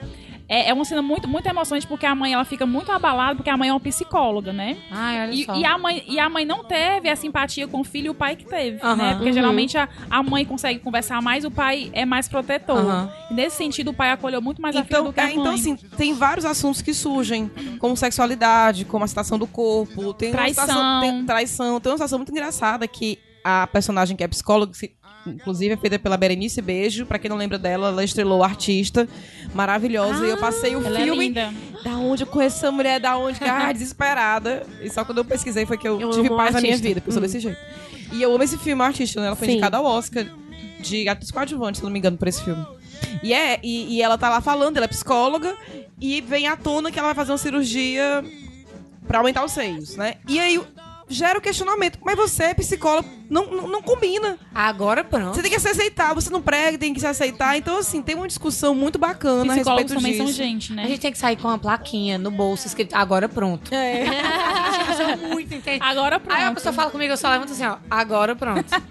É, 0.49 0.71
é 0.71 0.75
uma 0.75 0.85
cena 0.85 1.01
muito, 1.01 1.27
muito 1.29 1.47
emocionante, 1.49 1.87
porque 1.87 2.05
a 2.05 2.15
mãe 2.15 2.35
ela 2.35 2.45
fica 2.45 2.67
muito 2.67 2.91
abalada, 2.93 3.37
porque 3.37 3.49
a 3.51 3.57
mãe 3.57 3.69
é 3.69 3.73
uma 3.73 3.81
psicóloga, 3.81 4.53
né? 4.53 4.77
Ai, 4.91 5.23
olha 5.23 5.33
E, 5.33 5.45
só. 5.45 5.55
e 5.57 5.65
a 5.65 5.79
mãe, 5.79 6.05
e 6.07 6.19
a 6.19 6.29
mãe 6.29 6.45
não 6.45 6.63
teve 6.65 7.09
a 7.09 7.17
simpatia 7.17 7.67
com 7.67 7.81
o 7.81 7.85
filho 7.85 8.07
e 8.07 8.11
o 8.11 8.15
pai 8.15 8.37
que 8.37 8.45
teve, 8.45 8.83
né? 8.97 9.13
Porque 9.15 9.29
Uhum. 9.29 9.33
geralmente 9.33 9.79
a, 9.79 9.89
a 10.11 10.23
mãe 10.23 10.45
consegue 10.45 10.79
conversar 10.81 11.23
mais, 11.23 11.45
o 11.45 11.51
pai 11.51 11.91
é 11.95 12.05
mais 12.05 12.29
protetor. 12.29 13.09
E 13.31 13.35
nesse 13.35 13.57
sentido, 13.57 13.93
o 13.93 13.95
pai 13.95 14.11
acolheu 14.11 14.43
muito 14.43 14.61
mais 14.61 14.77
a 14.77 14.85
filha 14.85 14.97
Então, 14.99 15.05
do 15.07 15.13
que 15.13 15.21
a 15.21 15.25
é, 15.25 15.27
mãe. 15.29 15.37
então, 15.39 15.53
assim, 15.55 15.77
tem 15.97 16.13
vários 16.15 16.45
assuntos 16.45 16.83
que 16.83 16.93
surgem, 16.93 17.51
como 17.79 17.97
sexualidade, 17.97 18.85
como 18.85 19.05
a 19.05 19.07
situação 19.09 19.39
do 19.39 19.47
corpo, 19.47 20.13
tem 20.13 20.31
Traição. 20.33 20.65
Uma 20.65 20.73
situação, 20.73 21.01
tem, 21.01 21.25
traição. 21.27 21.81
Tem 21.81 21.93
uma 21.93 21.97
situação 21.99 22.19
muito 22.19 22.31
engraçada 22.33 22.87
que 22.87 23.19
a 23.45 23.67
personagem 23.67 24.17
que 24.17 24.23
é 24.25 24.29
psicóloga, 24.29 24.73
que, 24.73 24.93
inclusive 25.27 25.75
é 25.75 25.77
feita 25.77 25.99
pela 25.99 26.17
Berenice 26.17 26.61
Beijo, 26.63 27.07
pra 27.07 27.19
quem 27.19 27.29
não 27.29 27.37
lembra 27.37 27.59
dela, 27.59 27.89
ela 27.89 28.05
estrelou 28.05 28.43
artista 28.43 29.09
maravilhosa. 29.55 30.27
e 30.27 30.31
eu 30.31 30.37
passei 30.37 30.75
o 30.77 30.85
Ela 30.85 31.01
é 31.01 31.05
filme. 31.05 31.27
linda. 31.29 31.53
da 31.85 31.97
onde 31.97 32.23
eu 32.23 32.27
conheço 32.27 32.57
essa 32.57 32.71
mulher, 32.73 33.01
da 33.01 33.17
onde? 33.17 33.39
Ah, 33.43 33.73
desesperada. 33.73 34.67
E 34.81 34.89
só 34.91 35.05
quando 35.05 35.19
eu 35.19 35.25
pesquisei 35.25 35.67
foi 35.67 35.77
que 35.79 35.87
eu, 35.89 36.01
Eu 36.01 36.11
tive 36.11 36.29
paz 36.31 36.55
na 36.55 36.61
minha 36.61 36.77
vida, 36.77 37.01
porque 37.01 37.11
eu 37.11 37.13
sou 37.13 37.23
desse 37.23 37.41
jeito. 37.41 37.59
E 38.13 38.21
eu 38.23 38.33
amo 38.35 38.43
esse 38.45 38.59
filme 38.59 38.83
artista, 38.83 39.21
né? 39.21 39.29
Ela 39.29 39.37
foi 39.37 39.47
Sim. 39.47 39.53
indicada 39.55 39.77
ao 39.79 39.85
Oscar 39.85 40.27
de 40.81 41.09
atriz 41.09 41.31
coadjuvante, 41.31 41.79
se 41.79 41.85
não 41.85 41.91
me 41.91 41.99
engano, 41.99 42.17
por 42.19 42.29
esse 42.29 42.43
filme. 42.43 42.65
E, 43.23 43.33
é, 43.33 43.59
e, 43.63 43.95
e 43.97 44.03
ela 44.03 44.19
tá 44.19 44.29
lá 44.29 44.41
falando, 44.41 44.77
ela 44.77 44.85
é 44.85 44.89
psicóloga, 44.89 45.57
e 46.01 46.21
vem 46.21 46.47
à 46.49 46.57
tona 46.57 46.91
que 46.91 46.99
ela 46.99 47.09
vai 47.09 47.15
fazer 47.15 47.31
uma 47.33 47.39
cirurgia 47.39 48.23
pra 49.07 49.19
aumentar 49.19 49.45
os 49.45 49.53
seios, 49.53 49.97
né? 49.97 50.15
E 50.29 50.39
aí 50.41 50.61
gera 51.09 51.39
o 51.39 51.43
questionamento. 51.43 51.99
Mas 52.03 52.17
você 52.17 52.45
é 52.45 52.55
psicólogo, 52.55 53.09
não, 53.29 53.47
não, 53.51 53.69
não 53.69 53.83
combina. 53.83 54.39
Agora 54.55 55.03
pronto. 55.05 55.35
Você 55.35 55.43
tem 55.43 55.51
que 55.51 55.59
se 55.61 55.69
aceitar, 55.69 56.15
você 56.15 56.31
não 56.31 56.41
prega, 56.43 56.79
tem 56.79 56.93
que 56.95 57.01
se 57.01 57.07
aceitar. 57.07 57.57
Então, 57.57 57.79
assim, 57.79 58.03
tem 58.03 58.15
uma 58.15 58.27
discussão 58.29 58.75
muito 58.75 58.99
bacana 58.99 59.53
a 59.53 59.57
Psicólogos 59.57 59.93
respeito 59.93 59.95
também 59.95 60.13
disso. 60.13 60.25
são 60.25 60.33
gente, 60.47 60.73
né? 60.73 60.85
A 60.85 60.87
gente 60.89 61.01
tem 61.01 61.13
que 61.13 61.19
sair 61.19 61.37
com 61.37 61.49
uma 61.49 61.59
plaquinha 61.59 62.19
no 62.19 62.31
bolso 62.31 62.67
escrito 62.67 62.95
agora 62.95 63.29
pronto. 63.29 63.73
É. 63.75 64.05
Muito 65.33 65.55
intensa. 65.55 65.85
Agora 65.85 66.19
pronto. 66.21 66.37
Aí 66.37 66.45
a 66.45 66.53
pessoa 66.53 66.73
fala 66.73 66.91
comigo, 66.91 67.13
eu 67.13 67.17
só 67.17 67.29
levanto 67.31 67.53
assim, 67.53 67.65
ó, 67.65 67.77
agora 67.91 68.35
pronto. 68.37 68.65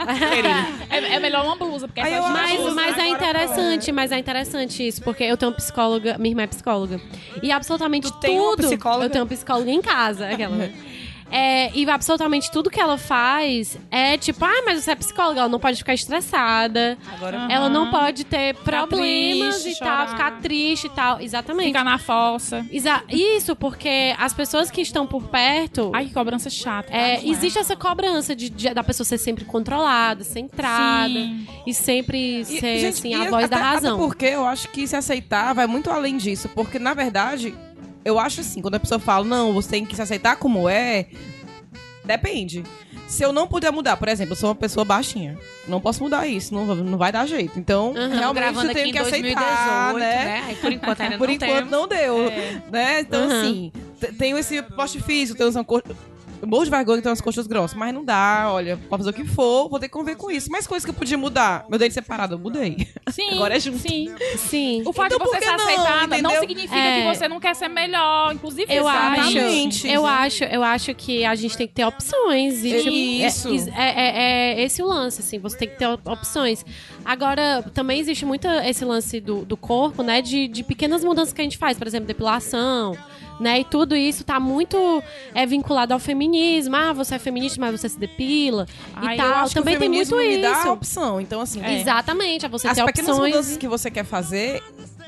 É, 0.90 1.16
é 1.16 1.20
melhor 1.20 1.46
uma 1.46 1.56
blusa, 1.56 1.88
porque 1.88 2.00
Aí 2.02 2.14
essa 2.14 2.28
eu 2.28 2.36
gente- 2.36 2.56
acho- 2.68 2.76
Mas, 2.76 2.98
é 2.98 3.08
interessante, 3.08 3.92
mas 3.92 4.12
é 4.12 4.18
interessante 4.20 4.88
isso, 4.88 5.02
porque 5.02 5.24
eu 5.24 5.38
tenho 5.38 5.52
uma 5.52 5.56
psicóloga, 5.56 6.18
minha 6.18 6.32
irmã 6.32 6.44
é 6.44 6.48
psicóloga. 6.48 7.00
E 7.42 7.52
absolutamente 7.52 8.12
Tu 8.12 8.20
tem 8.20 8.40
uma 8.40 8.52
tudo. 8.56 8.68
psicóloga? 8.68 9.06
Eu 9.06 9.10
tenho 9.10 9.24
uma 9.24 9.30
psicóloga 9.30 9.72
em 9.72 9.82
casa, 9.82 10.28
aquela. 10.30 10.70
É, 11.32 11.72
e 11.74 11.90
absolutamente 11.90 12.52
tudo 12.52 12.70
que 12.70 12.80
ela 12.80 12.98
faz 12.98 13.78
é 13.90 14.18
tipo, 14.18 14.44
ah, 14.44 14.62
mas 14.66 14.84
você 14.84 14.92
é 14.92 14.96
psicóloga, 14.96 15.40
ela 15.42 15.50
não 15.50 15.60
pode 15.60 15.78
ficar 15.78 15.94
estressada, 15.94 16.98
Agora 17.14 17.48
ela 17.50 17.70
não 17.70 17.90
pode 17.90 18.24
ter 18.26 18.54
problemas 18.56 19.62
triste, 19.62 19.78
e 19.78 19.80
tal, 19.80 19.88
chorar. 20.08 20.08
ficar 20.10 20.32
triste 20.42 20.88
e 20.88 20.90
tal. 20.90 21.20
Exatamente. 21.22 21.68
Ficar 21.68 21.84
na 21.84 21.98
fossa. 21.98 22.66
Exa- 22.72 23.04
Isso, 23.10 23.56
porque 23.56 24.14
as 24.18 24.34
pessoas 24.34 24.70
que 24.70 24.82
estão 24.82 25.08
por 25.08 25.24
perto. 25.24 25.92
Ai, 25.94 26.06
que 26.06 26.14
cobrança 26.14 26.50
chata. 26.50 26.92
é, 26.94 27.22
Não 27.22 27.32
existe 27.32 27.58
essa 27.60 27.76
cobrança 27.76 28.36
de, 28.36 28.50
de- 28.50 28.74
da 28.74 28.84
pessoa 28.84 29.06
ser 29.06 29.18
sempre 29.18 29.46
controlada, 29.46 30.24
centrada 30.24 31.14
Sim. 31.14 31.48
e 31.66 31.74
sempre 31.74 32.42
E, 32.42 32.46
ser 32.46 32.80
gente, 32.80 32.86
assim, 32.88 33.14
a 33.14 33.30
voz 33.30 33.46
até- 33.46 33.56
da 33.56 33.62
razão. 33.62 33.96
Até 33.96 34.06
porque 34.06 34.26
eu 34.26 34.46
acho 34.46 34.68
que 34.70 34.86
se 34.88 34.96
aceitar 34.96 35.54
vai 35.54 35.68
muito 35.68 35.90
além 35.90 36.18
disso. 36.18 36.50
Porque, 36.50 36.78
na 36.80 36.94
verdade, 36.94 37.54
eu 38.06 38.20
acho 38.20 38.42
assim, 38.42 38.62
quando 38.62 38.76
a 38.76 38.80
pessoa 38.80 39.00
fala, 39.00 39.26
não, 39.26 39.54
você 39.54 39.70
tem 39.70 39.86
que 39.86 39.96
se 39.96 40.02
aceitar 40.02 40.36
como 40.38 40.68
é, 40.70 41.08
depende. 42.04 42.64
Se 43.08 43.24
eu 43.24 43.34
não 43.34 43.46
puder 43.48 43.72
mudar, 43.72 43.98
por 43.98 44.08
exemplo, 44.08 44.32
eu 44.34 44.38
sou 44.38 44.50
uma 44.50 44.56
pessoa 44.56 44.86
baixinha. 44.86 45.38
Não 45.68 45.82
posso 45.82 46.02
mudar 46.02 46.26
isso, 46.28 46.54
não, 46.54 46.66
não 46.76 46.98
vai 46.98 47.12
dar 47.12 47.26
jeito. 47.28 47.60
Então, 47.60 47.90
Uhum. 47.90 48.10
realmente 48.10 48.56
eu 48.58 48.74
tenho 48.74 48.92
que 48.94 49.00
2018, 49.00 49.38
aceitar, 49.38 49.94
né? 49.96 50.00
né? 50.26 50.44
Aí, 50.48 50.56
por 50.56 50.72
enquanto 50.72 51.02
ainda 51.02 51.18
Por 51.20 51.28
não 51.28 51.34
enquanto 51.36 51.50
temos. 51.56 51.72
não 51.72 51.88
deu, 51.88 52.22
É. 52.30 52.62
né? 52.72 53.00
Então, 53.02 53.22
Uhum. 53.28 53.42
assim, 53.42 53.72
tenho 54.18 54.38
esse 54.38 54.62
poste 54.62 55.02
físico, 55.02 55.38
tenho 55.38 55.50
uma 55.52 55.64
co... 55.64 55.82
Eu 56.42 56.48
morro 56.48 56.64
de 56.64 56.72
vergonha 56.72 56.98
que 56.98 57.04
tem 57.04 57.10
umas 57.12 57.22
coxas 57.22 57.46
grossas, 57.46 57.78
mas 57.78 57.94
não 57.94 58.04
dá, 58.04 58.50
olha, 58.52 58.78
pode 58.90 59.04
fazer 59.04 59.10
o 59.12 59.14
que 59.14 59.26
for, 59.26 59.70
vou 59.70 59.80
ter 59.80 59.88
que 59.88 59.94
conviver 59.94 60.16
com 60.18 60.32
isso. 60.32 60.50
Mas 60.52 60.66
coisas 60.66 60.84
que 60.84 60.90
eu 60.90 60.96
podia 60.96 61.18
mudar. 61.18 61.66
Meu 61.70 61.78
dente 61.78 61.94
separado, 61.94 62.34
eu 62.36 62.40
mudei. 62.40 62.88
Sim, 63.12 63.30
Agora 63.36 63.56
é 63.56 63.60
junto. 63.60 63.78
Sim. 63.78 64.08
Sim. 64.38 64.82
O 64.86 64.92
fato 64.92 65.14
Então, 65.16 65.26
de 65.28 65.32
você 65.34 65.40
ser 65.40 65.46
não, 65.52 65.56
aceitada 65.66 66.08
não 66.08 66.18
entendeu? 66.32 66.40
significa 66.40 66.76
É. 66.76 67.02
que 67.12 67.16
você 67.18 67.28
não 67.28 67.40
quer 67.40 67.56
ser 67.56 67.68
melhor. 67.68 68.34
Inclusive, 68.34 68.74
Eu 68.74 68.88
acho, 68.88 69.38
eu 69.86 70.06
acho, 70.06 70.44
eu 70.46 70.64
acho 70.64 70.96
que 70.96 71.24
a 71.26 71.36
gente 71.36 71.56
tem 71.56 71.68
que 71.68 71.74
ter 71.74 71.86
opções. 71.86 72.64
E, 72.66 72.82
tipo, 72.82 72.90
Isso. 72.96 73.70
É, 73.76 73.90
é, 73.90 74.10
é- 74.56 74.62
é 74.62 74.64
esse 74.64 74.82
o 74.82 74.88
lance, 74.88 75.22
assim, 75.22 75.38
você 75.40 75.58
tem 75.58 75.68
que 75.70 75.78
ter 75.78 75.88
op- 75.88 76.08
opções. 76.08 76.66
Agora, 77.06 77.64
também 77.74 78.00
existe 78.00 78.26
muito 78.26 78.48
esse 78.48 78.84
lance 78.86 79.20
do, 79.20 79.44
do 79.46 79.58
corpo, 79.58 80.02
né? 80.04 80.22
De, 80.22 80.48
de 80.48 80.64
pequenas 80.64 81.04
mudanças 81.04 81.34
que 81.34 81.42
a 81.42 81.44
gente 81.44 81.58
faz, 81.58 81.78
por 81.78 81.86
exemplo, 81.88 82.08
depilação, 82.08 82.98
né? 83.42 83.60
E 83.62 83.66
tudo 83.66 83.96
isso 83.96 84.24
tá 84.24 84.40
muito 84.40 85.04
é, 85.34 85.46
vinculado 85.46 85.94
ao 85.94 86.00
feminismo. 86.00 86.76
Ah, 86.76 86.94
você 86.94 87.16
é 87.16 87.20
feminista, 87.20 87.60
mas 87.60 87.80
você 87.80 87.90
se 87.90 88.00
depila 88.00 88.66
Ai, 88.96 89.16
e 89.16 89.20
eu 89.20 89.26
tal. 89.26 89.34
acho 89.40 89.50
que 89.54 89.60
também 89.60 89.76
o 89.76 89.80
tem 89.80 89.90
muito 89.90 90.16
me 90.16 90.38
dá 90.42 90.56
a 90.56 90.60
isso. 90.62 90.70
opção. 90.72 91.20
Então, 91.20 91.42
assim, 91.42 91.62
É. 91.62 91.82
Exatamente, 91.82 92.46
é 92.46 92.50
você 92.50 92.68
as 92.68 92.78
ter 92.78 92.86
pequenas 92.86 93.10
opções. 93.12 93.32
mudanças 93.34 93.58
que 93.58 93.68
você 93.68 93.90
quer 93.92 94.06
fazer 94.06 94.62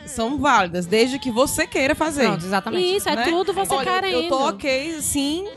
são 0.06 0.38
válidas, 0.38 0.86
desde 0.86 1.17
que 1.19 1.32
você 1.32 1.65
queira 1.65 1.96
fazer. 1.96 2.26
Pronto, 2.28 2.46
exatamente. 2.46 2.96
Isso, 2.98 3.08
é 3.08 3.15
né? 3.15 3.24
tudo 3.24 3.54
você 3.54 3.74
Olha, 3.74 3.89
querendo. 3.91 4.24
Eu 4.24 4.28
tô 4.30 4.48
ok, 4.50 4.98
sim. 5.02 5.48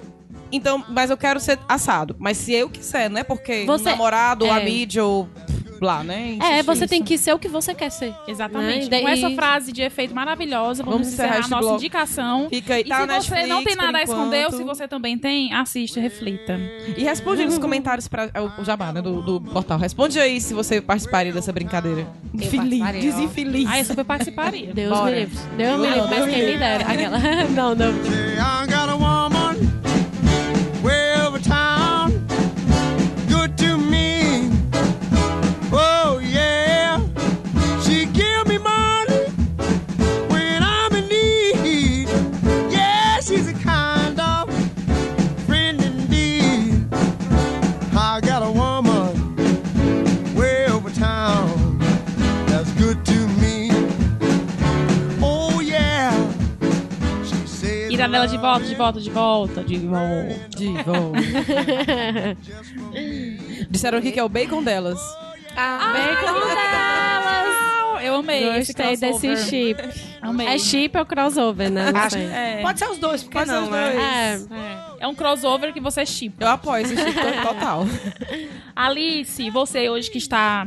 Então, 0.53 0.85
mas 0.89 1.11
eu 1.11 1.17
quero 1.17 1.41
ser 1.41 1.59
assado. 1.69 2.15
Mas 2.21 2.37
se 2.37 2.53
eu 2.53 2.71
quiser, 2.71 3.11
não 3.11 3.19
é 3.19 3.25
porque 3.25 3.65
Você- 3.67 3.83
o 3.83 3.91
namorado, 3.91 4.45
ou 4.45 4.53
a 4.53 4.61
é. 4.61 4.65
mídia, 4.65 5.05
ou 5.05 5.29
lá, 5.81 6.03
né? 6.05 6.39
É, 6.41 6.63
você 6.63 6.81
nisso. 6.83 6.89
tem 6.91 7.03
que 7.03 7.17
ser 7.19 7.33
o 7.35 7.39
que 7.39 7.49
você 7.49 7.75
quer 7.75 7.91
ser. 7.91 8.15
Exatamente. 8.27 8.91
Né? 8.91 9.01
Com 9.01 9.09
E- 9.09 9.13
essa 9.13 9.31
frase 9.31 9.73
de 9.73 9.83
efeito 9.83 10.15
maravilhosa, 10.15 10.83
vamos, 10.83 10.99
Vamos 11.01 11.13
encerrar 11.13 11.39
encerrar 11.39 11.47
a 11.47 11.49
nossa 11.49 11.63
bloco. 11.63 11.77
indicação. 11.77 12.47
Fica 12.49 12.75
aí, 12.75 12.83
E 12.83 12.89
tá 12.89 12.97
se 12.97 13.07
você 13.07 13.13
Netflix, 13.13 13.49
não 13.49 13.65
tem 13.65 13.77
nada 13.77 13.99
a 13.99 14.03
esconder, 14.03 14.47
ou 14.47 14.53
se 14.53 14.63
você 14.65 14.89
também 14.89 15.17
tem, 15.19 15.53
assiste, 15.53 15.99
reflita. 16.01 16.59
E 16.97 17.03
responde 17.05 17.43
aí 17.43 17.47
nos 17.47 17.59
comentários 17.59 18.09
para 18.09 18.31
o 18.59 18.65
jabá, 18.65 18.93
né, 18.93 19.03
do, 19.03 19.23
do 19.23 19.41
portal. 19.41 19.79
Responde 19.79 20.19
aí 20.19 20.41
se 20.41 20.55
você 20.55 20.81
participaria 20.81 21.33
dessa 21.33 21.53
brincadeira. 21.53 22.07
Desinfeliz. 23.01 23.69
Ah, 23.69 23.79
eu 23.79 23.85
super 23.85 24.05
participaria. 24.05 24.73
Deus 24.73 24.91
Bora. 24.91 25.11
me 25.11 25.19
livre. 25.21 25.39
Deus 25.57 25.81
me 25.81 25.87
livre, 25.87 26.01
mas 26.01 26.11
Deus 26.11 26.29
quem 26.31 26.39
me 26.47 26.53
me 26.53 26.59
dera. 26.59 26.85
Aquela. 26.87 27.17
Não, 27.57 27.75
não. 27.75 27.93
Iradela 58.17 58.29
de 58.29 58.39
volta, 58.39 58.65
de 58.65 58.75
volta, 58.75 59.01
de 59.01 59.11
volta, 59.11 59.63
de 59.65 59.79
volta. 59.79 60.49
De 60.57 60.73
volta. 60.83 61.21
Disseram 63.71 63.99
aqui 63.99 64.11
que 64.11 64.19
é 64.19 64.25
o 64.25 64.29
bacon 64.29 64.63
delas. 64.63 64.99
Ah, 65.55 65.93
Bacon 65.93 66.33
delas! 66.49 68.03
Eu 68.03 68.15
amo 68.15 68.23
amei 68.23 68.49
esse 68.59 68.73
Gostei 68.73 68.97
crossover. 68.97 69.31
desse 69.37 69.51
chip. 69.51 69.83
Amei. 70.23 70.47
É 70.47 70.59
chip 70.59 70.97
ou 70.97 71.05
crossover, 71.05 71.71
né? 71.71 71.91
Acho-. 71.95 72.17
É. 72.17 72.63
Pode 72.63 72.79
ser 72.79 72.89
os 72.89 72.99
dois, 72.99 73.23
porque 73.23 73.37
Pode 73.39 73.51
ser 73.51 73.57
não, 73.57 73.65
os 73.65 73.71
né? 73.71 74.39
dois. 74.39 74.51
É. 74.51 74.87
É 75.01 75.09
um 75.09 75.15
crossover 75.15 75.73
que 75.73 75.81
você 75.81 76.07
chipa. 76.07 76.45
Eu 76.45 76.49
apoio 76.49 76.85
esse 76.85 76.97
chip 76.97 77.43
total. 77.43 77.85
Alice, 78.75 79.51
você 79.51 79.89
hoje 79.91 80.11
que 80.11 80.19
está 80.19 80.67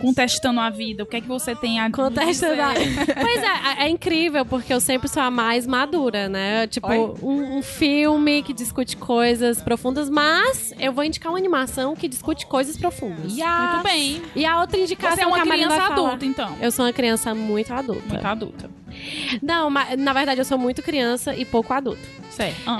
contestando 0.00 0.60
a 0.60 0.70
vida, 0.70 1.02
o 1.02 1.06
que 1.06 1.16
é 1.16 1.20
que 1.20 1.28
você 1.28 1.54
tem 1.54 1.78
a 1.80 1.90
Contesta 1.90 2.48
dizer? 2.50 2.56
da... 2.56 2.72
Pois 3.20 3.42
é, 3.42 3.84
é 3.84 3.88
incrível, 3.88 4.44
porque 4.46 4.72
eu 4.72 4.80
sempre 4.80 5.08
sou 5.08 5.22
a 5.22 5.30
mais 5.30 5.66
madura, 5.66 6.28
né? 6.28 6.66
Tipo, 6.66 6.88
um, 7.22 7.58
um 7.58 7.62
filme 7.62 8.42
que 8.42 8.52
discute 8.52 8.96
coisas 8.96 9.60
profundas, 9.62 10.08
mas 10.08 10.72
eu 10.78 10.92
vou 10.92 11.04
indicar 11.04 11.30
uma 11.32 11.38
animação 11.38 11.94
que 11.94 12.08
discute 12.08 12.46
coisas 12.46 12.76
profundas. 12.76 13.32
Muito 13.32 13.82
bem. 13.84 14.22
E 14.34 14.44
a 14.44 14.60
outra 14.60 14.78
indicação 14.78 15.16
Você 15.16 15.22
é 15.22 15.26
uma 15.26 15.36
que 15.36 15.42
a 15.42 15.44
Marina 15.44 15.66
criança 15.68 15.86
vai 15.88 15.96
falar- 15.96 16.08
adulta, 16.08 16.26
então. 16.26 16.56
Eu 16.60 16.70
sou 16.72 16.84
uma 16.84 16.92
criança 16.92 17.34
muito 17.34 17.72
adulta. 17.72 18.08
Muito 18.08 18.24
adulta. 18.26 18.70
Não, 19.42 19.70
mas 19.70 19.96
na 19.98 20.12
verdade 20.12 20.40
eu 20.40 20.44
sou 20.44 20.58
muito 20.58 20.82
criança 20.82 21.34
e 21.34 21.44
pouco 21.44 21.72
adulta. 21.72 22.00
Certo. 22.30 22.56
Ah, 22.66 22.78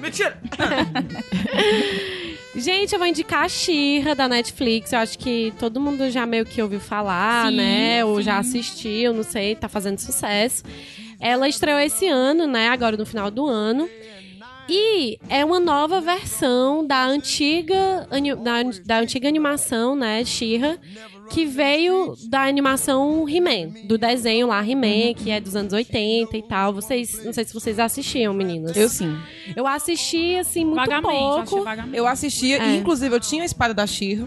Mentira. 0.00 0.38
Gente, 2.56 2.92
eu 2.92 2.98
vou 2.98 3.08
indicar 3.08 3.44
a 3.44 3.48
Xirra 3.48 4.14
da 4.14 4.28
Netflix. 4.28 4.92
Eu 4.92 5.00
acho 5.00 5.18
que 5.18 5.52
todo 5.58 5.80
mundo 5.80 6.08
já 6.10 6.24
meio 6.24 6.44
que 6.44 6.62
ouviu 6.62 6.80
falar, 6.80 7.50
Sim, 7.50 7.56
né? 7.56 8.04
Ou 8.04 8.18
sim. 8.18 8.22
já 8.22 8.38
assistiu, 8.38 9.12
não 9.12 9.24
sei, 9.24 9.56
tá 9.56 9.68
fazendo 9.68 9.98
sucesso. 9.98 10.62
Ela 11.18 11.48
estreou 11.48 11.78
esse 11.80 12.06
ano, 12.06 12.46
né? 12.46 12.68
Agora 12.68 12.96
no 12.96 13.04
final 13.04 13.30
do 13.30 13.46
ano. 13.46 13.88
E 14.68 15.18
é 15.28 15.44
uma 15.44 15.60
nova 15.60 16.00
versão 16.00 16.86
da 16.86 17.04
antiga, 17.04 18.08
da, 18.42 18.62
da 18.84 18.98
antiga 19.00 19.28
animação, 19.28 19.94
né, 19.94 20.24
She-Ra, 20.24 20.78
que 21.30 21.44
veio 21.46 22.14
da 22.28 22.42
animação 22.42 23.28
He-Man, 23.28 23.70
do 23.84 23.96
desenho 23.98 24.46
lá 24.46 24.62
He-Man, 24.66 25.14
que 25.14 25.30
é 25.30 25.40
dos 25.40 25.56
anos 25.56 25.72
80 25.72 26.36
e 26.36 26.42
tal. 26.42 26.72
Vocês, 26.72 27.24
não 27.24 27.32
sei 27.32 27.44
se 27.44 27.54
vocês 27.54 27.78
assistiam, 27.78 28.32
meninas. 28.34 28.76
Eu 28.76 28.88
sim. 28.88 29.16
Eu 29.56 29.66
assisti, 29.66 30.36
assim, 30.36 30.64
muito 30.64 30.76
vagamente, 30.76 31.48
pouco. 31.50 31.64
vagamente. 31.64 31.96
Eu 31.96 32.06
assistia, 32.06 32.58
É. 32.62 32.66
e 32.68 32.76
inclusive 32.76 33.14
eu 33.14 33.20
tinha 33.20 33.42
a 33.42 33.46
espada 33.46 33.72
da 33.74 33.86
Shira. 33.86 34.26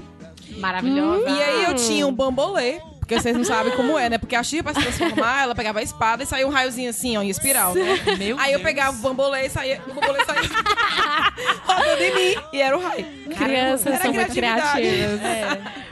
Maravilhosa. 0.57 1.29
E 1.29 1.41
aí 1.43 1.63
eu 1.65 1.75
tinha 1.75 2.07
um 2.07 2.13
bambolê. 2.13 2.79
Porque 2.99 3.21
vocês 3.21 3.38
não 3.38 3.45
sabem 3.45 3.71
como 3.73 3.97
é, 3.97 4.10
né? 4.10 4.17
Porque 4.17 4.36
a 4.36 4.43
Shira, 4.43 4.63
pra 4.65 4.73
se 4.73 4.81
transformar, 4.81 5.43
ela 5.43 5.55
pegava 5.55 5.79
a 5.79 5.81
espada 5.81 6.23
e 6.23 6.25
saía 6.25 6.45
um 6.45 6.49
raiozinho 6.49 6.89
assim, 6.89 7.15
ó, 7.15 7.21
em 7.23 7.29
espiral, 7.29 7.73
né? 7.73 7.97
Meu 8.17 8.38
Aí 8.38 8.51
eu 8.51 8.60
Deus. 8.60 8.63
pegava 8.63 8.97
o 8.97 8.99
bambolê 8.99 9.45
e 9.45 9.49
saía, 9.49 9.81
o 9.88 9.93
bambolê 9.93 10.25
saía 10.25 10.41
rodando 11.65 12.03
em 12.03 12.13
mim. 12.15 12.41
E 12.51 12.62
era 12.62 12.77
o 12.77 12.81
raio. 12.81 13.05
Crianças 13.38 13.93
Era 13.93 14.01
são 14.03 14.13
muito 14.13 14.31
criativas. 14.33 15.21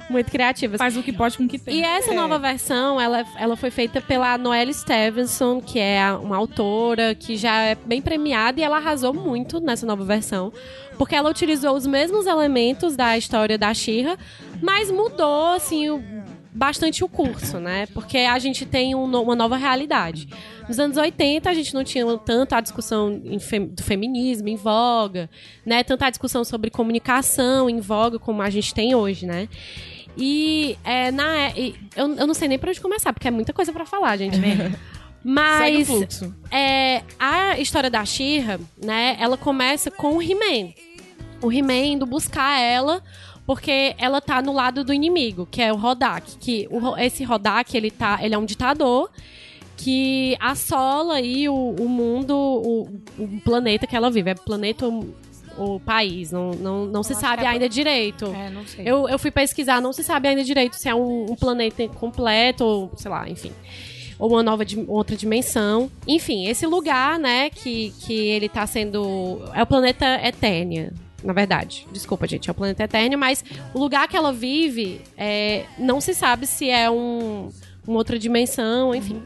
Muito 0.09 0.29
criativas. 0.31 0.77
Faz 0.77 0.95
o 0.95 1.01
que 1.01 1.11
pode 1.11 1.35
com 1.37 1.45
o 1.45 1.47
que 1.47 1.57
tem. 1.57 1.77
E 1.79 1.81
essa 1.83 2.11
É. 2.11 2.15
nova 2.15 2.37
versão, 2.37 3.01
ela, 3.01 3.25
ela 3.37 3.55
foi 3.55 3.71
feita 3.71 3.99
pela 3.99 4.37
Noelle 4.37 4.73
Stevenson, 4.73 5.59
que 5.59 5.79
é 5.79 6.01
a- 6.01 6.17
uma 6.17 6.37
autora 6.37 7.15
que 7.15 7.35
já 7.35 7.61
é 7.61 7.75
bem 7.75 8.01
premiada 8.01 8.59
e 8.59 8.63
ela 8.63 8.77
arrasou 8.77 9.13
muito 9.13 9.59
nessa 9.59 9.85
nova 9.85 10.03
versão. 10.05 10.53
Porque 10.97 11.15
ela 11.15 11.29
utilizou 11.29 11.75
os 11.75 11.87
mesmos 11.87 12.27
elementos 12.27 12.95
da 12.95 13.17
história 13.17 13.57
da 13.57 13.73
Shira, 13.73 14.15
mas 14.61 14.91
mudou, 14.91 15.53
assim, 15.55 15.89
o- 15.89 16.03
bastante 16.53 17.03
o 17.03 17.09
curso, 17.09 17.59
né? 17.59 17.85
Porque 17.93 18.19
a 18.19 18.39
gente 18.39 18.65
tem 18.65 18.95
um 18.95 19.03
uma 19.05 19.35
nova 19.35 19.57
realidade. 19.57 20.27
Nos 20.69 20.79
anos 20.79 20.95
80, 20.97 21.49
a 21.49 21.53
gente 21.53 21.73
não 21.73 21.83
tinha 21.83 22.05
tanto 22.19 22.53
a 22.53 22.61
discussão 22.61 23.21
em 23.25 23.39
fem- 23.39 23.67
do 23.67 23.83
feminismo 23.83 24.47
em 24.47 24.55
voga, 24.55 25.29
né? 25.65 25.83
Tanta 25.83 26.09
discussão 26.09 26.43
sobre 26.45 26.69
comunicação 26.69 27.69
em 27.69 27.79
voga 27.81 28.17
como 28.17 28.41
a 28.41 28.49
gente 28.49 28.73
tem 28.73 28.95
hoje, 28.95 29.25
né? 29.25 29.49
E, 30.17 30.77
é, 30.83 31.11
na, 31.11 31.37
é- 31.47 31.53
e 31.57 31.75
eu, 31.95 32.15
eu 32.15 32.27
não 32.27 32.33
sei 32.33 32.47
nem 32.47 32.57
por 32.57 32.69
onde 32.69 32.79
começar, 32.79 33.11
porque 33.13 33.27
é 33.27 33.31
muita 33.31 33.51
coisa 33.53 33.71
pra 33.73 33.85
falar, 33.85 34.17
gente. 34.17 34.37
Mas 35.23 35.87
é, 36.51 37.01
a 37.19 37.59
história 37.59 37.89
da 37.89 38.05
Shira, 38.05 38.59
né, 38.77 39.17
ela 39.19 39.35
começa 39.37 39.89
com 39.89 40.17
o 40.17 40.21
He-Man. 40.21 40.71
O 41.41 41.51
He-Man 41.51 41.85
indo 41.93 42.05
buscar 42.05 42.59
ela 42.59 43.01
porque 43.45 43.95
ela 43.97 44.21
tá 44.21 44.41
no 44.41 44.51
lado 44.53 44.83
do 44.83 44.93
inimigo, 44.93 45.47
que 45.49 45.61
é 45.61 45.71
o 45.71 45.75
Rodak. 45.75 46.37
Que 46.37 46.67
o 46.71 46.97
esse 46.97 47.23
Rodak, 47.23 47.75
ele, 47.75 47.91
tá, 47.91 48.19
ele 48.21 48.33
é 48.35 48.37
um 48.37 48.45
ditador 48.45 49.09
que 49.77 50.37
assola 50.39 51.15
aí 51.15 51.49
o, 51.49 51.75
o 51.79 51.89
mundo, 51.89 52.35
o, 52.35 52.83
o 53.19 53.41
planeta 53.43 53.85
que 53.85 53.95
ela 53.95 54.09
vive. 54.09 54.31
É 54.31 54.35
planeta 54.35 54.85
ou 55.57 55.79
país, 55.79 56.31
não, 56.31 56.51
não, 56.51 56.85
não 56.85 57.03
se 57.03 57.13
sabe 57.15 57.43
é 57.43 57.47
ainda 57.47 57.69
direito. 57.69 58.25
É, 58.25 58.49
não 58.49 58.65
sei. 58.65 58.87
Eu, 58.87 59.07
eu 59.07 59.17
fui 59.17 59.31
pesquisar, 59.31 59.81
não 59.81 59.93
se 59.93 60.03
sabe 60.03 60.27
ainda 60.27 60.43
direito 60.43 60.75
se 60.75 60.89
é 60.89 60.95
um, 60.95 61.31
um 61.31 61.35
planeta 61.35 61.87
completo, 61.87 62.63
ou 62.63 62.91
sei 62.95 63.09
lá, 63.09 63.29
enfim. 63.29 63.51
Ou 64.17 64.29
uma 64.29 64.43
nova 64.43 64.63
outra 64.87 65.15
dimensão. 65.15 65.91
Enfim, 66.07 66.47
esse 66.47 66.65
lugar, 66.65 67.19
né, 67.19 67.49
que, 67.49 67.93
que 68.01 68.13
ele 68.13 68.47
tá 68.47 68.65
sendo. 68.65 69.41
É 69.53 69.61
o 69.61 69.65
planeta 69.65 70.05
Eternia. 70.25 70.93
Na 71.23 71.33
verdade, 71.33 71.87
desculpa, 71.91 72.27
gente, 72.27 72.47
é 72.49 72.51
o 72.51 72.55
planeta 72.55 72.83
Eternia, 72.83 73.17
mas 73.17 73.43
o 73.73 73.79
lugar 73.79 74.07
que 74.07 74.15
ela 74.15 74.31
vive 74.31 75.01
é, 75.17 75.65
não 75.77 75.99
se 75.99 76.13
sabe 76.13 76.45
se 76.45 76.69
é 76.69 76.89
um, 76.89 77.49
uma 77.87 77.97
outra 77.97 78.19
dimensão, 78.19 78.93
enfim. 78.93 79.21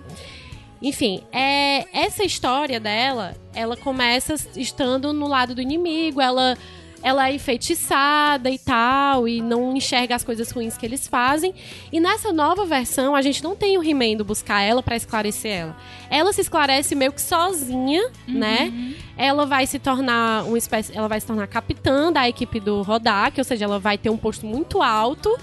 Enfim, 0.81 1.21
é, 1.31 1.85
essa 1.91 2.23
história 2.23 2.79
dela, 2.79 3.35
ela 3.53 3.75
começa 3.75 4.35
estando 4.55 5.11
no 5.11 5.27
lado 5.27 5.53
do 5.53 5.61
inimigo, 5.61 6.21
ela, 6.21 6.57
ela 7.03 7.29
é 7.29 7.33
enfeitiçada 7.33 8.49
e 8.49 8.57
tal, 8.57 9.27
e 9.27 9.41
não 9.41 9.75
enxerga 9.75 10.15
as 10.15 10.23
coisas 10.23 10.49
ruins 10.51 10.77
que 10.77 10.85
eles 10.85 11.05
fazem. 11.05 11.53
E 11.91 11.99
nessa 11.99 12.31
nova 12.31 12.65
versão, 12.65 13.13
a 13.13 13.21
gente 13.21 13.43
não 13.43 13.57
tem 13.57 13.77
o 13.77 13.83
indo 13.83 14.23
buscar 14.23 14.61
ela 14.61 14.81
pra 14.81 14.95
esclarecer 14.95 15.51
ela. 15.51 15.77
Ela 16.09 16.31
se 16.31 16.39
esclarece 16.41 16.95
meio 16.95 17.11
que 17.11 17.21
sozinha, 17.21 18.09
né? 18.25 18.71
Ela 19.17 19.45
vai 19.45 19.67
se 19.67 19.79
tornar 19.79 20.45
uma 20.45 20.57
espécie, 20.57 20.97
ela 20.97 21.09
vai 21.09 21.19
se 21.19 21.27
tornar 21.27 21.45
capitã 21.47 22.09
da 22.09 22.27
equipe 22.29 22.57
do 22.57 22.81
Rodak, 22.83 23.37
ou 23.37 23.43
seja, 23.43 23.65
ela 23.65 23.79
vai 23.79 23.97
ter 23.97 24.09
um 24.09 24.17
posto 24.17 24.45
muito 24.45 24.81
alto, 24.81 25.37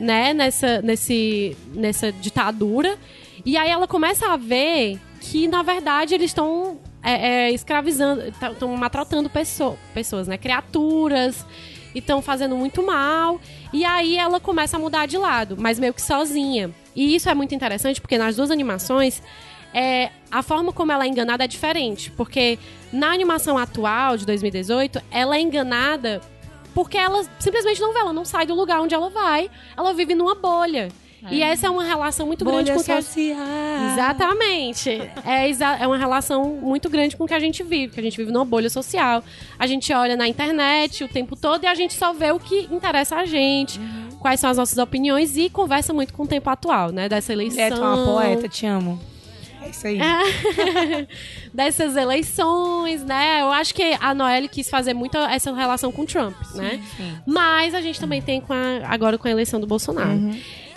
né, 0.00 0.32
nessa, 0.32 0.80
nesse, 0.80 1.54
nessa 1.74 2.10
ditadura. 2.10 2.98
E 3.44 3.56
aí 3.56 3.70
ela 3.70 3.86
começa 3.86 4.26
a 4.32 4.36
ver 4.36 4.98
que, 5.20 5.46
na 5.48 5.62
verdade, 5.62 6.14
eles 6.14 6.30
estão 6.30 6.78
é, 7.02 7.46
é, 7.46 7.50
escravizando, 7.52 8.22
estão 8.28 8.76
maltratando 8.76 9.28
pesso- 9.30 9.76
pessoas, 9.94 10.26
né? 10.28 10.36
Criaturas, 10.38 11.44
e 11.94 11.98
estão 11.98 12.22
fazendo 12.22 12.56
muito 12.56 12.82
mal. 12.84 13.40
E 13.72 13.84
aí 13.84 14.16
ela 14.16 14.40
começa 14.40 14.76
a 14.76 14.80
mudar 14.80 15.06
de 15.06 15.18
lado, 15.18 15.56
mas 15.58 15.78
meio 15.78 15.92
que 15.94 16.02
sozinha. 16.02 16.70
E 16.94 17.14
isso 17.14 17.28
é 17.28 17.34
muito 17.34 17.54
interessante, 17.54 18.00
porque 18.00 18.18
nas 18.18 18.36
duas 18.36 18.50
animações, 18.50 19.22
é, 19.72 20.10
a 20.30 20.42
forma 20.42 20.72
como 20.72 20.92
ela 20.92 21.04
é 21.04 21.08
enganada 21.08 21.44
é 21.44 21.46
diferente. 21.46 22.10
Porque 22.10 22.58
na 22.92 23.12
animação 23.12 23.56
atual, 23.58 24.16
de 24.16 24.26
2018, 24.26 25.00
ela 25.10 25.36
é 25.36 25.40
enganada 25.40 26.20
porque 26.74 26.96
ela 26.96 27.24
simplesmente 27.40 27.80
não 27.80 27.92
vê, 27.92 27.98
ela 27.98 28.12
não 28.12 28.24
sai 28.24 28.46
do 28.46 28.54
lugar 28.54 28.80
onde 28.80 28.94
ela 28.94 29.10
vai, 29.10 29.50
ela 29.76 29.92
vive 29.92 30.14
numa 30.14 30.36
bolha. 30.36 30.88
E 31.30 31.42
essa 31.42 31.66
é 31.66 31.70
uma 31.70 31.84
relação 31.84 32.26
muito 32.26 32.44
grande 32.44 32.70
com 32.72 32.80
o 32.80 32.84
que 32.84 32.92
a... 32.92 32.94
Exatamente. 33.92 34.90
É, 35.24 35.48
exa- 35.48 35.76
é 35.76 35.86
uma 35.86 35.96
relação 35.98 36.44
muito 36.62 36.88
grande 36.88 37.16
com 37.16 37.24
o 37.24 37.26
que 37.26 37.34
a 37.34 37.40
gente 37.40 37.62
vive, 37.62 37.92
que 37.94 38.00
a 38.00 38.02
gente 38.02 38.16
vive 38.16 38.32
numa 38.32 38.44
bolha 38.44 38.70
social. 38.70 39.22
A 39.58 39.66
gente 39.66 39.92
olha 39.92 40.16
na 40.16 40.26
internet 40.26 41.02
o 41.04 41.08
tempo 41.08 41.36
todo 41.36 41.64
e 41.64 41.66
a 41.66 41.74
gente 41.74 41.94
só 41.94 42.12
vê 42.12 42.30
o 42.32 42.38
que 42.38 42.68
interessa 42.70 43.16
a 43.16 43.24
gente, 43.24 43.80
quais 44.20 44.40
são 44.40 44.48
as 44.50 44.56
nossas 44.56 44.78
opiniões 44.78 45.36
e 45.36 45.50
conversa 45.50 45.92
muito 45.92 46.12
com 46.14 46.22
o 46.22 46.26
tempo 46.26 46.48
atual, 46.48 46.90
né? 46.90 47.08
Dessa 47.08 47.32
eleição. 47.32 47.62
É, 47.64 47.70
tu 47.70 47.76
é 47.76 47.78
uma 47.80 48.04
poeta, 48.04 48.48
te 48.48 48.66
amo. 48.66 48.98
É 49.62 49.68
isso 49.68 49.86
aí. 49.86 49.98
dessas 51.52 51.96
eleições, 51.96 53.04
né? 53.04 53.42
Eu 53.42 53.50
acho 53.52 53.74
que 53.74 53.96
a 54.00 54.14
Noelle 54.14 54.48
quis 54.48 54.68
fazer 54.70 54.94
muito 54.94 55.16
essa 55.18 55.52
relação 55.54 55.92
com 55.92 56.02
o 56.02 56.06
Trump, 56.06 56.34
né? 56.54 56.80
sim. 56.96 57.12
Mas 57.26 57.74
a 57.74 57.80
gente 57.80 58.00
também 58.00 58.22
tem 58.22 58.40
com 58.40 58.52
a- 58.52 58.80
agora 58.84 59.18
com 59.18 59.28
a 59.28 59.30
eleição 59.30 59.60
do 59.60 59.66
Bolsonaro. 59.66 60.10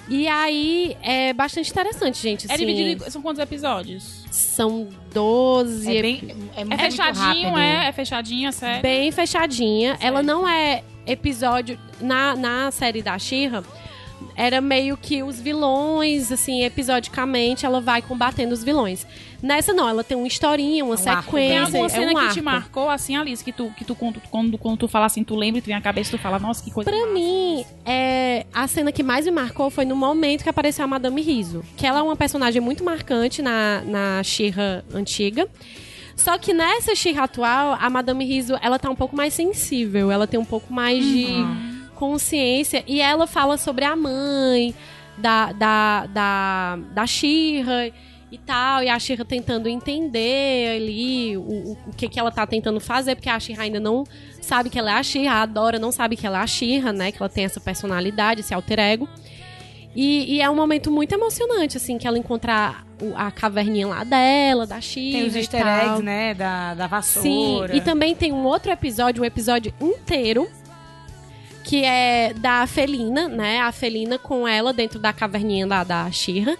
E 0.09 0.27
aí 0.27 0.97
é 1.01 1.33
bastante 1.33 1.71
interessante, 1.71 2.21
gente. 2.21 2.49
É 2.49 2.53
assim, 2.53 2.65
dividido 2.65 3.05
em... 3.05 3.09
São 3.09 3.21
quantos 3.21 3.41
episódios? 3.41 4.25
São 4.31 4.89
12 5.13 5.97
É 5.97 6.01
bem. 6.01 6.21
É, 6.55 6.61
É 6.61 6.65
muito 6.65 6.79
fechadinho, 6.81 7.57
é? 7.57 7.87
É 7.87 7.91
fechadinho, 7.91 8.49
é 8.49 8.51
sério? 8.51 8.81
bem 8.81 9.11
fechadinha. 9.11 9.97
Ela 10.01 10.21
não 10.21 10.47
é 10.47 10.83
episódio. 11.05 11.79
Na, 12.01 12.35
na 12.35 12.71
série 12.71 13.01
da 13.01 13.17
Shira 13.17 13.63
era 14.35 14.59
meio 14.59 14.97
que 14.97 15.23
os 15.23 15.39
vilões, 15.39 16.31
assim, 16.31 16.63
episodicamente, 16.63 17.65
ela 17.65 17.79
vai 17.79 18.01
combatendo 18.01 18.53
os 18.53 18.63
vilões. 18.63 19.05
Nessa 19.43 19.73
não, 19.73 19.89
ela 19.89 20.05
tem 20.05 20.15
uma 20.15 20.25
historinha, 20.25 20.85
uma 20.85 20.95
Um 20.95 21.09
arco, 21.09 21.35
Tem 21.35 21.49
sequência. 21.49 21.65
alguma 21.65 21.85
é 21.85 21.89
cena 21.89 22.11
um 22.11 22.15
que 22.15 22.21
arco. 22.21 22.33
te 22.33 22.41
marcou, 22.41 22.89
assim, 22.89 23.17
Alice, 23.17 23.43
que 23.43 23.51
tu, 23.51 23.69
que 23.77 23.83
tu 23.83 23.93
quando, 23.93 24.21
quando, 24.31 24.57
quando 24.57 24.77
tu 24.77 24.87
fala 24.87 25.05
assim, 25.05 25.21
tu 25.21 25.35
lembra 25.35 25.59
e 25.59 25.61
tu 25.61 25.65
vem 25.65 25.75
a 25.75 25.81
cabeça 25.81 26.11
tu 26.11 26.17
fala, 26.17 26.39
nossa, 26.39 26.63
que 26.63 26.71
coisa 26.71 26.89
Pra 26.89 26.97
massa. 26.97 27.11
mim, 27.13 27.65
é, 27.85 28.45
a 28.53 28.65
cena 28.69 28.89
que 28.89 29.03
mais 29.03 29.25
me 29.25 29.31
marcou 29.31 29.69
foi 29.69 29.83
no 29.83 29.97
momento 29.97 30.43
que 30.43 30.49
apareceu 30.49 30.85
a 30.85 30.87
Madame 30.87 31.21
Riso. 31.21 31.61
Que 31.75 31.85
ela 31.85 31.99
é 31.99 32.01
uma 32.01 32.15
personagem 32.15 32.61
muito 32.61 32.85
marcante 32.85 33.41
na, 33.41 33.81
na 33.85 34.23
She-Ra 34.23 34.81
antiga. 34.93 35.45
Só 36.15 36.37
que 36.37 36.53
nessa 36.53 36.95
She-Ra 36.95 37.23
atual, 37.25 37.77
a 37.81 37.89
Madame 37.89 38.23
Riso, 38.23 38.57
ela 38.61 38.79
tá 38.79 38.89
um 38.89 38.95
pouco 38.95 39.13
mais 39.13 39.33
sensível. 39.33 40.09
Ela 40.09 40.25
tem 40.25 40.39
um 40.39 40.45
pouco 40.45 40.71
mais 40.71 41.03
de 41.03 41.27
consciência. 41.95 42.83
E 42.87 43.01
ela 43.01 43.27
fala 43.27 43.57
sobre 43.57 43.83
a 43.83 43.93
mãe, 43.95 44.73
da, 45.17 45.51
da, 45.51 46.05
da, 46.07 46.79
da 46.93 47.05
Shira 47.05 47.91
e 48.33 48.37
tal, 48.39 48.81
e 48.83 48.89
a 48.89 48.97
Shira 48.97 49.23
tentando 49.23 49.69
entender 49.69 50.77
ali 50.77 51.37
o, 51.37 51.77
o, 51.87 51.93
que, 51.95 52.09
que 52.09 52.19
ela 52.19 52.31
tá 52.31 52.47
tentando 52.47 52.79
fazer, 52.79 53.15
porque 53.15 53.29
a 53.29 53.39
Shira 53.39 53.61
ainda 53.61 53.79
não 53.79 54.03
sabe 54.41 54.69
que 54.69 54.79
ela 54.79 54.89
é 54.91 54.93
a 54.95 55.03
Shira, 55.03 55.31
a 55.33 55.45
Dora 55.45 55.77
não 55.77 55.91
sabe 55.91 56.15
que 56.17 56.25
ela 56.25 56.39
é 56.39 56.41
a 56.41 56.47
Shira, 56.47 56.91
né? 56.91 57.11
Que 57.11 57.21
ela 57.21 57.29
tem 57.29 57.45
essa 57.45 57.59
personalidade, 57.59 58.39
esse 58.41 58.53
alter 58.53 58.79
ego. 58.79 59.07
E, 59.95 60.37
e 60.37 60.41
é 60.41 60.49
um 60.49 60.55
momento 60.55 60.89
muito 60.91 61.13
emocionante, 61.13 61.77
assim, 61.77 61.99
que 61.99 62.07
ela 62.07 62.17
encontrar 62.17 62.83
o- 62.99 63.13
a 63.15 63.29
caverninha 63.29 63.85
lá 63.87 64.03
dela, 64.03 64.65
da 64.65 64.81
Shira. 64.81 65.19
Tem 65.19 65.27
os 65.27 65.35
easter 65.35 65.61
tal. 65.61 65.85
eggs, 65.89 66.01
né? 66.03 66.33
Da, 66.33 66.73
da 66.73 66.85
Sim, 66.85 66.89
vassoura. 66.89 67.75
e 67.75 67.81
também 67.81 68.15
tem 68.15 68.31
um 68.33 68.43
outro 68.45 68.71
episódio, 68.71 69.21
um 69.21 69.25
episódio 69.25 69.71
inteiro, 69.79 70.49
que 71.63 71.83
é 71.85 72.33
da 72.33 72.65
Felina, 72.65 73.27
né? 73.29 73.59
A 73.59 73.71
Felina 73.71 74.17
com 74.17 74.47
ela 74.47 74.73
dentro 74.73 74.97
da 74.99 75.13
caverninha 75.13 75.67
da, 75.67 75.83
da 75.83 76.09
Shira, 76.11 76.57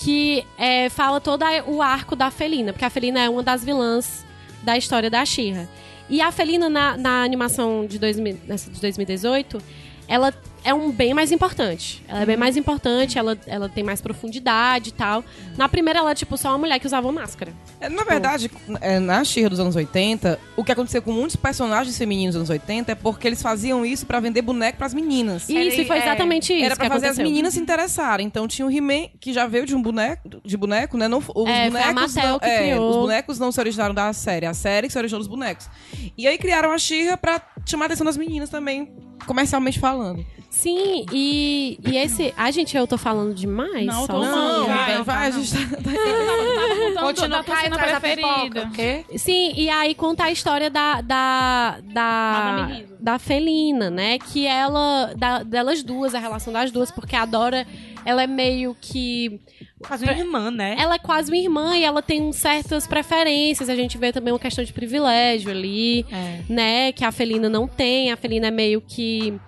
que 0.00 0.46
é, 0.56 0.88
fala 0.88 1.20
todo 1.20 1.44
o 1.66 1.82
arco 1.82 2.16
da 2.16 2.30
Felina, 2.30 2.72
porque 2.72 2.86
a 2.86 2.90
Felina 2.90 3.20
é 3.20 3.28
uma 3.28 3.42
das 3.42 3.62
vilãs 3.62 4.24
da 4.62 4.76
história 4.76 5.10
da 5.10 5.22
Shira. 5.26 5.68
E 6.08 6.22
a 6.22 6.32
Felina, 6.32 6.70
na, 6.70 6.96
na 6.96 7.22
animação 7.22 7.86
de, 7.86 7.98
2000, 7.98 8.38
nessa 8.46 8.70
de 8.70 8.80
2018, 8.80 9.62
ela 10.10 10.34
é 10.62 10.74
um 10.74 10.90
bem 10.90 11.14
mais 11.14 11.30
importante. 11.32 12.02
Ela 12.08 12.20
é 12.22 12.26
bem 12.26 12.36
mais 12.36 12.54
importante, 12.56 13.16
ela, 13.18 13.38
ela 13.46 13.68
tem 13.68 13.82
mais 13.82 14.00
profundidade 14.02 14.90
e 14.90 14.92
tal. 14.92 15.24
Na 15.56 15.68
primeira, 15.68 16.00
ela 16.00 16.10
é 16.10 16.14
tipo 16.14 16.36
só 16.36 16.48
uma 16.48 16.58
mulher 16.58 16.78
que 16.80 16.86
usava 16.86 17.10
máscara. 17.12 17.52
É, 17.80 17.88
Na 17.88 18.02
verdade, 18.04 18.50
é, 18.80 18.98
na 18.98 19.22
Xirra 19.24 19.48
dos 19.50 19.60
anos 19.60 19.74
80, 19.76 20.38
o 20.56 20.64
que 20.64 20.72
aconteceu 20.72 21.00
com 21.00 21.12
muitos 21.12 21.36
personagens 21.36 21.96
femininos 21.96 22.34
dos 22.34 22.40
anos 22.40 22.50
80 22.50 22.92
é 22.92 22.94
porque 22.96 23.26
eles 23.26 23.40
faziam 23.40 23.86
isso 23.86 24.04
pra 24.04 24.18
vender 24.20 24.42
boneco 24.42 24.76
pras 24.76 24.92
meninas. 24.92 25.48
Isso, 25.48 25.80
e 25.80 25.84
foi 25.86 25.96
é, 25.96 26.02
exatamente 26.02 26.52
isso 26.52 26.64
Era 26.64 26.76
pra 26.76 26.86
que 26.86 26.92
fazer 26.92 27.06
aconteceu. 27.06 27.24
as 27.24 27.30
meninas 27.30 27.54
se 27.54 27.60
interessarem. 27.60 28.26
Então 28.26 28.46
tinha 28.48 28.66
o 28.66 28.70
He-Man, 28.70 29.08
que 29.20 29.32
já 29.32 29.46
veio 29.46 29.64
de 29.64 29.74
um 29.76 29.80
boneco, 29.80 30.28
de 30.44 30.56
boneco, 30.56 30.98
né? 30.98 31.06
Não, 31.08 31.18
os 31.18 31.48
É, 31.48 31.70
foi 31.70 31.80
a 31.80 31.86
bonecos 31.92 32.14
não, 32.16 32.38
que 32.38 32.44
é, 32.46 32.58
criou. 32.58 32.90
Os 32.90 32.96
bonecos 32.96 33.38
não 33.38 33.52
se 33.52 33.60
originaram 33.60 33.94
da 33.94 34.12
série, 34.12 34.44
a 34.44 34.52
série 34.52 34.88
que 34.88 34.92
se 34.92 34.98
originou 34.98 35.20
dos 35.20 35.28
bonecos. 35.28 35.70
E 36.18 36.26
aí 36.26 36.36
criaram 36.36 36.72
a 36.72 36.76
Xirra 36.78 37.16
pra 37.16 37.40
chamar 37.64 37.84
a 37.84 37.86
atenção 37.86 38.04
das 38.04 38.16
meninas 38.16 38.50
também, 38.50 38.92
comercialmente 39.26 39.78
falando. 39.78 40.24
Sim, 40.48 41.06
e, 41.12 41.78
e 41.86 41.96
esse. 41.96 42.34
Ai, 42.36 42.50
gente, 42.52 42.76
eu 42.76 42.86
tô 42.86 42.98
falando 42.98 43.32
demais. 43.34 43.86
Não, 43.86 44.06
tô 44.06 44.22
só- 44.24 44.30
Não, 44.30 44.66
vai, 45.04 45.26
a 45.26 45.30
gente 45.30 45.52
tá... 45.52 47.00
Continua, 47.00 47.42
tua 47.42 47.54
cai 47.54 47.64
cena 47.64 47.76
atrás 47.76 47.92
da 47.92 48.00
pipoca. 48.00 48.66
preferida. 48.66 49.04
O? 49.14 49.18
Sim, 49.18 49.52
e 49.56 49.70
aí 49.70 49.94
conta 49.94 50.24
a 50.24 50.30
história 50.30 50.68
da. 50.68 51.00
da. 51.00 51.78
da, 51.84 52.68
da 52.98 53.18
Felina, 53.18 53.90
né? 53.90 54.18
Que 54.18 54.46
ela. 54.46 55.12
Da, 55.16 55.42
delas 55.42 55.82
duas, 55.82 56.14
a 56.14 56.18
relação 56.18 56.52
das 56.52 56.70
duas, 56.70 56.90
porque 56.90 57.16
a 57.16 57.24
Dora, 57.24 57.66
ela 58.04 58.22
é 58.22 58.26
meio 58.26 58.76
que. 58.80 59.40
Quase 59.86 60.04
uma 60.04 60.12
irmã, 60.12 60.50
né? 60.50 60.76
Ela 60.78 60.96
é 60.96 60.98
quase 60.98 61.30
uma 61.30 61.38
irmã 61.38 61.76
e 61.76 61.84
ela 61.84 62.02
tem 62.02 62.32
certas 62.32 62.86
preferências. 62.86 63.68
A 63.68 63.76
gente 63.76 63.96
vê 63.96 64.12
também 64.12 64.32
uma 64.32 64.38
questão 64.38 64.62
de 64.62 64.72
privilégio 64.72 65.50
ali. 65.50 66.04
É. 66.10 66.40
né? 66.48 66.92
Que 66.92 67.04
a 67.04 67.12
Felina 67.12 67.48
não 67.48 67.66
tem. 67.66 68.12
A 68.12 68.16
Felina 68.16 68.48
é 68.48 68.50
meio 68.50 68.80
que 68.80 69.38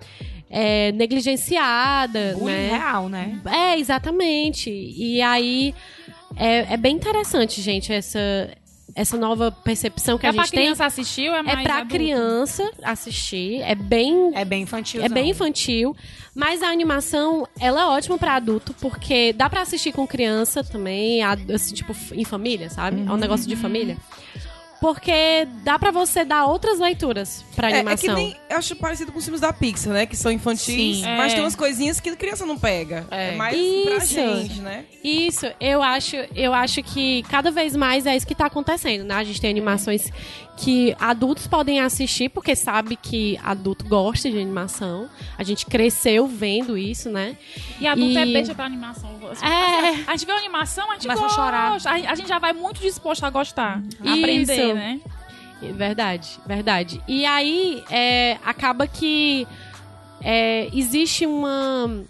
é, 0.49 0.91
negligenciada, 0.91 2.35
Bullying 2.37 2.53
né? 2.53 2.69
real, 2.77 3.09
né? 3.09 3.41
É, 3.45 3.79
exatamente. 3.79 4.69
E 4.69 5.21
aí 5.21 5.73
é, 6.35 6.73
é 6.73 6.77
bem 6.77 6.95
interessante, 6.95 7.61
gente, 7.61 7.91
essa, 7.91 8.19
essa 8.95 9.17
nova 9.17 9.51
percepção 9.51 10.17
que 10.17 10.25
É 10.25 10.29
a 10.29 10.33
pra 10.33 10.43
gente 10.43 10.51
tem. 10.51 10.59
criança 10.61 10.85
assistir 10.85 11.29
ou 11.29 11.35
é 11.35 11.41
mais 11.41 11.59
É 11.59 11.63
pra 11.63 11.75
adulto? 11.77 11.93
criança 11.95 12.71
assistir. 12.83 13.61
É 13.61 13.75
bem. 13.75 14.31
É 14.35 14.45
bem 14.45 14.63
infantil. 14.63 15.03
É 15.03 15.09
bem 15.09 15.29
infantil, 15.29 15.95
mas 16.35 16.61
a 16.61 16.67
animação 16.69 17.47
ela 17.59 17.81
é 17.81 17.85
ótima 17.85 18.17
pra 18.17 18.35
adulto 18.35 18.73
porque 18.81 19.33
dá 19.33 19.49
pra 19.49 19.61
assistir 19.61 19.91
com 19.91 20.05
criança 20.07 20.63
também, 20.63 21.21
assim, 21.23 21.73
tipo 21.73 21.95
em 22.13 22.23
família, 22.25 22.69
sabe? 22.69 23.01
É 23.07 23.11
um 23.11 23.17
negócio 23.17 23.47
de 23.47 23.55
família. 23.55 23.97
Porque 24.83 25.47
dá 25.63 25.79
pra 25.79 25.91
você 25.91 26.25
dar 26.25 26.45
outras 26.45 26.77
leituras 26.77 27.41
pra 27.55 27.69
É, 27.69 27.71
é 27.71 27.73
que 27.75 27.79
animação. 27.79 28.15
nem, 28.15 28.35
eu 28.49 28.57
acho 28.57 28.75
parecido 28.75 29.13
com 29.13 29.17
os 29.17 29.23
filmes 29.23 29.39
da 29.39 29.53
Pixar, 29.53 29.93
né? 29.93 30.05
Que 30.05 30.17
são 30.17 30.29
infantis, 30.29 30.97
Sim. 30.97 31.03
mas 31.15 31.31
É. 31.31 31.35
tem 31.35 31.43
umas 31.45 31.55
coisinhas 31.55 32.01
que 32.01 32.09
a 32.09 32.15
criança 32.17 32.45
não 32.45 32.59
pega. 32.59 33.07
É, 33.09 33.29
É. 33.29 33.35
mais 33.37 33.55
pra 33.55 33.95
Isso. 34.03 34.13
gente, 34.13 34.59
né? 34.59 34.83
Isso, 35.01 35.45
eu 35.61 35.81
acho, 35.81 36.17
eu 36.35 36.53
acho 36.53 36.83
que 36.83 37.23
cada 37.29 37.49
vez 37.49 37.77
mais 37.77 38.05
é 38.05 38.13
isso 38.13 38.27
que 38.27 38.35
tá 38.35 38.47
acontecendo, 38.47 39.05
né? 39.05 39.15
A 39.15 39.23
gente 39.23 39.39
tem 39.39 39.49
animações 39.49 40.11
que 40.57 40.95
adultos 40.99 41.47
podem 41.47 41.79
assistir, 41.79 42.29
porque 42.29 42.55
sabe 42.55 42.95
que 42.95 43.39
adulto 43.43 43.85
gosta 43.85 44.29
de 44.29 44.37
animação. 44.39 45.09
A 45.37 45.43
gente 45.43 45.65
cresceu 45.65 46.27
vendo 46.27 46.77
isso, 46.77 47.09
né? 47.09 47.35
E 47.79 47.87
adulto 47.87 48.17
é 48.17 48.25
E- 48.25 48.33
beijo 48.33 48.53
pra 48.55 48.65
animação. 48.65 49.11
Assim, 49.31 49.45
É. 49.45 50.03
A 50.05 50.11
gente 50.15 50.25
vê 50.25 50.31
uma 50.31 50.39
animação, 50.39 50.89
a 50.91 50.93
gente 50.93 51.03
Começa 51.03 51.21
a 51.21 51.23
gosta. 51.27 51.41
chorar. 51.41 51.71
A, 51.73 51.77
gente- 51.97 52.07
a 52.07 52.15
gente 52.15 52.27
já 52.29 52.37
vai 52.39 52.53
muito 52.53 52.79
disposto 52.81 53.23
a 53.23 53.29
gostar. 53.29 53.81
A 54.01 54.05
Isso. 54.09 54.19
aprender, 54.19 54.73
né? 54.75 55.01
Verdade, 55.61 56.39
verdade. 56.45 57.01
E 57.07 57.25
aí, 57.25 57.83
é, 57.89 58.37
acaba 58.43 58.85
que 58.85 59.47
é, 60.21 60.69
existe 60.73 61.25
uma. 61.25 62.03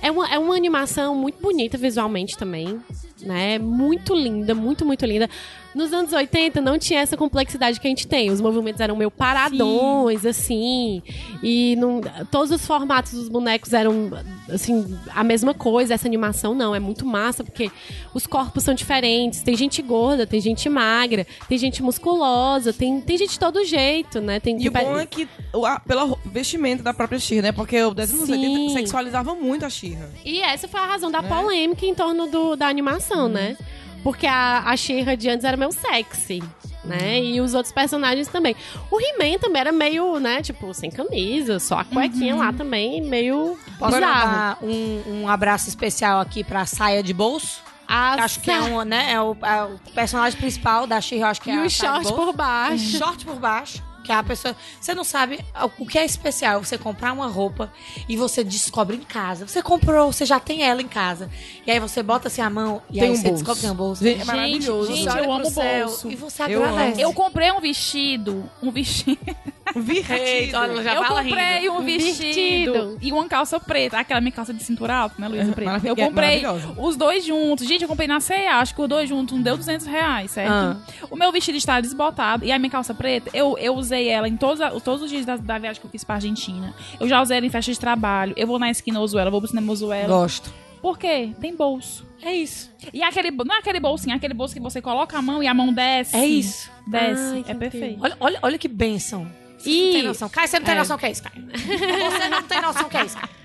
É 0.00 0.10
uma, 0.10 0.28
é 0.28 0.38
uma 0.38 0.54
animação 0.56 1.14
muito 1.14 1.40
bonita 1.40 1.78
visualmente 1.78 2.36
também, 2.36 2.80
né? 3.22 3.58
Muito 3.58 4.14
linda, 4.14 4.54
muito, 4.54 4.84
muito 4.84 5.06
linda. 5.06 5.28
Nos 5.74 5.92
anos 5.92 6.12
80 6.12 6.60
não 6.60 6.78
tinha 6.78 7.00
essa 7.00 7.16
complexidade 7.16 7.80
que 7.80 7.86
a 7.86 7.90
gente 7.90 8.06
tem. 8.06 8.30
Os 8.30 8.40
movimentos 8.40 8.80
eram 8.80 8.94
meio 8.96 9.10
paradões, 9.10 10.26
assim. 10.26 11.02
E 11.42 11.76
não, 11.76 12.00
todos 12.30 12.50
os 12.50 12.66
formatos 12.66 13.12
dos 13.12 13.28
bonecos 13.28 13.72
eram, 13.72 14.10
assim, 14.50 14.98
a 15.14 15.24
mesma 15.24 15.54
coisa. 15.54 15.94
Essa 15.94 16.06
animação 16.06 16.54
não, 16.54 16.74
é 16.74 16.80
muito 16.80 17.06
massa, 17.06 17.42
porque 17.42 17.70
os 18.12 18.26
corpos 18.26 18.64
são 18.64 18.74
diferentes. 18.74 19.42
Tem 19.42 19.56
gente 19.56 19.80
gorda, 19.82 20.26
tem 20.26 20.40
gente 20.40 20.68
magra, 20.68 21.26
tem 21.48 21.56
gente 21.56 21.82
musculosa, 21.82 22.72
tem, 22.72 23.00
tem 23.00 23.16
gente 23.16 23.32
de 23.32 23.38
todo 23.38 23.64
jeito, 23.64 24.20
né? 24.20 24.38
Tem 24.40 24.60
E 24.62 24.68
o 24.68 24.72
bom 24.72 24.98
é 24.98 25.06
que, 25.06 25.28
a, 25.64 25.80
pelo 25.80 26.18
vestimento 26.26 26.82
da 26.82 26.92
própria 26.92 27.18
Xirra, 27.18 27.42
né? 27.42 27.52
Porque 27.52 27.82
o 27.82 27.94
desenho 27.94 28.20
dos 28.20 28.30
anos 28.30 28.44
Sim. 28.44 28.56
80 28.58 28.72
sexualizava 28.80 29.34
muito 29.34 29.64
a 29.64 29.70
Xirra. 29.70 30.10
E 30.24 30.40
essa 30.40 30.68
foi 30.68 30.80
a 30.80 30.86
razão 30.86 31.10
da 31.10 31.22
Né? 31.22 31.28
polêmica 31.28 31.86
em 31.86 31.94
torno 31.94 32.26
do, 32.26 32.56
da 32.56 32.66
animação, 32.68 33.28
né? 33.28 33.56
Porque 34.02 34.26
a, 34.26 34.64
a 34.66 34.76
She-Ra 34.76 35.14
de 35.14 35.28
antes 35.28 35.44
era 35.44 35.56
meio 35.56 35.70
sexy, 35.72 36.42
né? 36.84 37.22
E 37.22 37.40
os 37.40 37.54
outros 37.54 37.72
personagens 37.72 38.26
também. 38.28 38.56
O 38.90 39.00
He-Man 39.00 39.38
também 39.38 39.60
era 39.60 39.72
meio, 39.72 40.18
né? 40.18 40.42
Tipo, 40.42 40.74
sem 40.74 40.90
camisa, 40.90 41.58
só 41.60 41.78
a 41.78 41.84
cuequinha 41.84 42.34
lá 42.34 42.52
também, 42.52 43.00
meio 43.00 43.56
Posso 43.78 43.94
bizarro. 43.94 44.30
dar 44.32 44.58
um, 44.62 45.02
um 45.22 45.28
abraço 45.28 45.68
especial 45.68 46.20
aqui 46.20 46.42
pra 46.42 46.66
saia 46.66 47.02
de 47.02 47.12
bolso? 47.14 47.60
A 47.86 48.14
acho 48.24 48.40
que 48.40 48.50
é, 48.50 48.60
um, 48.60 48.82
né, 48.84 49.12
é, 49.12 49.20
o, 49.20 49.36
é 49.42 49.64
o 49.64 49.78
personagem 49.94 50.38
principal 50.38 50.86
da 50.86 51.00
She, 51.00 51.22
acho 51.22 51.40
que 51.42 51.50
é 51.50 51.54
E 51.54 51.58
a 51.58 51.62
o 51.64 51.70
saia 51.70 51.98
de 51.98 52.04
short 52.06 52.16
por 52.16 52.32
baixo. 52.32 52.98
Short 52.98 53.24
por 53.24 53.36
baixo. 53.36 53.82
Que 54.04 54.10
a 54.12 54.22
pessoa. 54.22 54.56
Você 54.80 54.94
não 54.94 55.04
sabe 55.04 55.38
o 55.78 55.86
que 55.86 55.98
é 55.98 56.04
especial 56.04 56.62
você 56.64 56.76
comprar 56.76 57.12
uma 57.12 57.26
roupa 57.28 57.72
e 58.08 58.16
você 58.16 58.42
descobre 58.42 58.96
em 58.96 59.00
casa. 59.00 59.46
Você 59.46 59.62
comprou, 59.62 60.12
você 60.12 60.26
já 60.26 60.40
tem 60.40 60.62
ela 60.62 60.82
em 60.82 60.88
casa. 60.88 61.30
E 61.66 61.70
aí 61.70 61.78
você 61.78 62.02
bota 62.02 62.28
assim 62.28 62.42
a 62.42 62.50
mão 62.50 62.82
e 62.90 62.94
Tem 62.94 63.02
aí 63.04 63.10
um 63.10 63.14
você 63.16 63.22
bolso. 63.22 63.34
descobre 63.34 63.54
que 63.60 63.66
tem 63.66 63.70
um 63.70 63.74
bolso. 63.76 64.02
Gente, 64.04 64.20
é 64.20 64.24
maravilhoso. 64.24 64.92
gente, 64.94 65.06
eu 65.16 65.22
pro 65.24 65.32
amo 65.32 65.50
céu 65.50 65.86
bolso. 65.86 66.10
E 66.10 66.16
você 66.16 66.42
Eu 66.48 66.64
agradece. 66.64 67.00
Eu 67.00 67.12
comprei 67.12 67.52
um 67.52 67.60
vestido. 67.60 68.50
Um 68.62 68.70
vestido. 68.70 69.18
Virtido. 69.74 70.56
olha, 70.58 70.82
já 70.82 70.94
eu 70.94 71.04
comprei 71.04 71.58
rindo. 71.60 71.72
um 71.72 71.82
vestido, 71.84 72.72
vestido. 72.72 72.98
e 73.00 73.12
uma 73.12 73.26
calça 73.28 73.58
preta. 73.60 73.98
Aquela 73.98 74.20
minha 74.20 74.32
calça 74.32 74.52
de 74.52 74.62
cintura 74.62 74.94
alta, 74.94 75.14
né, 75.18 75.28
Luísa? 75.28 75.52
Preta. 75.52 75.70
Maravilha- 75.70 75.90
Eu 75.90 75.96
comprei 75.96 76.42
os 76.78 76.96
dois 76.96 77.24
juntos. 77.24 77.66
Gente, 77.66 77.82
eu 77.82 77.88
comprei 77.88 78.06
na 78.08 78.20
C&A. 78.20 78.56
Acho 78.58 78.74
que 78.74 78.82
os 78.82 78.88
dois 78.88 79.08
juntos 79.08 79.34
não 79.36 79.42
deu 79.42 79.56
200 79.56 79.86
reais, 79.86 80.30
certo? 80.32 80.50
Ah. 80.52 80.76
O 81.10 81.16
meu 81.16 81.30
vestido 81.32 81.56
está 81.56 81.80
desbotado. 81.80 82.44
E 82.44 82.52
a 82.52 82.58
minha 82.58 82.70
calça 82.70 82.92
preta, 82.94 83.30
eu, 83.32 83.56
eu 83.58 83.74
usei 83.74 84.08
ela 84.08 84.28
em 84.28 84.36
todos, 84.36 84.60
todos 84.82 85.02
os 85.02 85.10
dias 85.10 85.24
da, 85.24 85.36
da 85.36 85.58
viagem 85.58 85.80
que 85.80 85.86
eu 85.86 85.90
fiz 85.90 86.04
pra 86.04 86.16
Argentina. 86.16 86.74
Eu 87.00 87.08
já 87.08 87.20
usei 87.22 87.36
ela 87.38 87.46
em 87.46 87.50
festa 87.50 87.72
de 87.72 87.78
trabalho. 87.78 88.34
Eu 88.36 88.46
vou 88.46 88.58
na 88.58 88.70
esquina, 88.70 88.98
eu 88.98 89.02
uso 89.02 89.18
ela. 89.18 89.28
Eu 89.28 89.32
vou 89.32 89.40
pro 89.40 89.48
cinema, 89.48 89.68
eu 89.68 89.72
uso 89.72 89.92
ela. 89.92 90.08
Gosto. 90.08 90.52
Por 90.80 90.98
quê? 90.98 91.30
Tem 91.40 91.54
bolso. 91.54 92.04
É 92.24 92.34
isso. 92.34 92.70
E 92.92 93.02
aquele, 93.02 93.30
não 93.30 93.54
é 93.54 93.58
aquele 93.58 93.78
bolsinho, 93.80 94.12
é 94.12 94.16
aquele 94.16 94.34
bolso 94.34 94.52
que 94.54 94.60
você 94.60 94.80
coloca 94.82 95.16
a 95.16 95.22
mão 95.22 95.42
e 95.42 95.46
a 95.46 95.54
mão 95.54 95.72
desce. 95.72 96.16
É 96.16 96.26
isso. 96.26 96.70
Desce. 96.86 97.22
Ai, 97.34 97.44
é 97.46 97.54
perfeito. 97.54 97.98
Olha, 98.02 98.16
olha, 98.18 98.38
olha 98.42 98.58
que 98.58 98.66
bênção. 98.68 99.26
Você 99.62 99.70
E- 99.70 99.84
não 99.86 99.92
tem 99.92 100.02
noção. 100.02 100.28
Caio, 100.28 100.48
você 100.48 100.58
não 100.58 100.64
tem 100.66 100.74
É. 100.74 100.78
noção 100.78 100.96
o 100.96 100.98
que 100.98 101.06
é 101.06 101.10
isso, 101.10 101.22
Caio. 101.22 101.44
Você 101.54 102.28
não 102.28 102.42
tem 102.42 102.60
noção 102.60 102.86
o 102.86 102.88
que 102.90 102.96
é 102.96 103.04
isso, 103.04 103.16
Caio. 103.16 103.28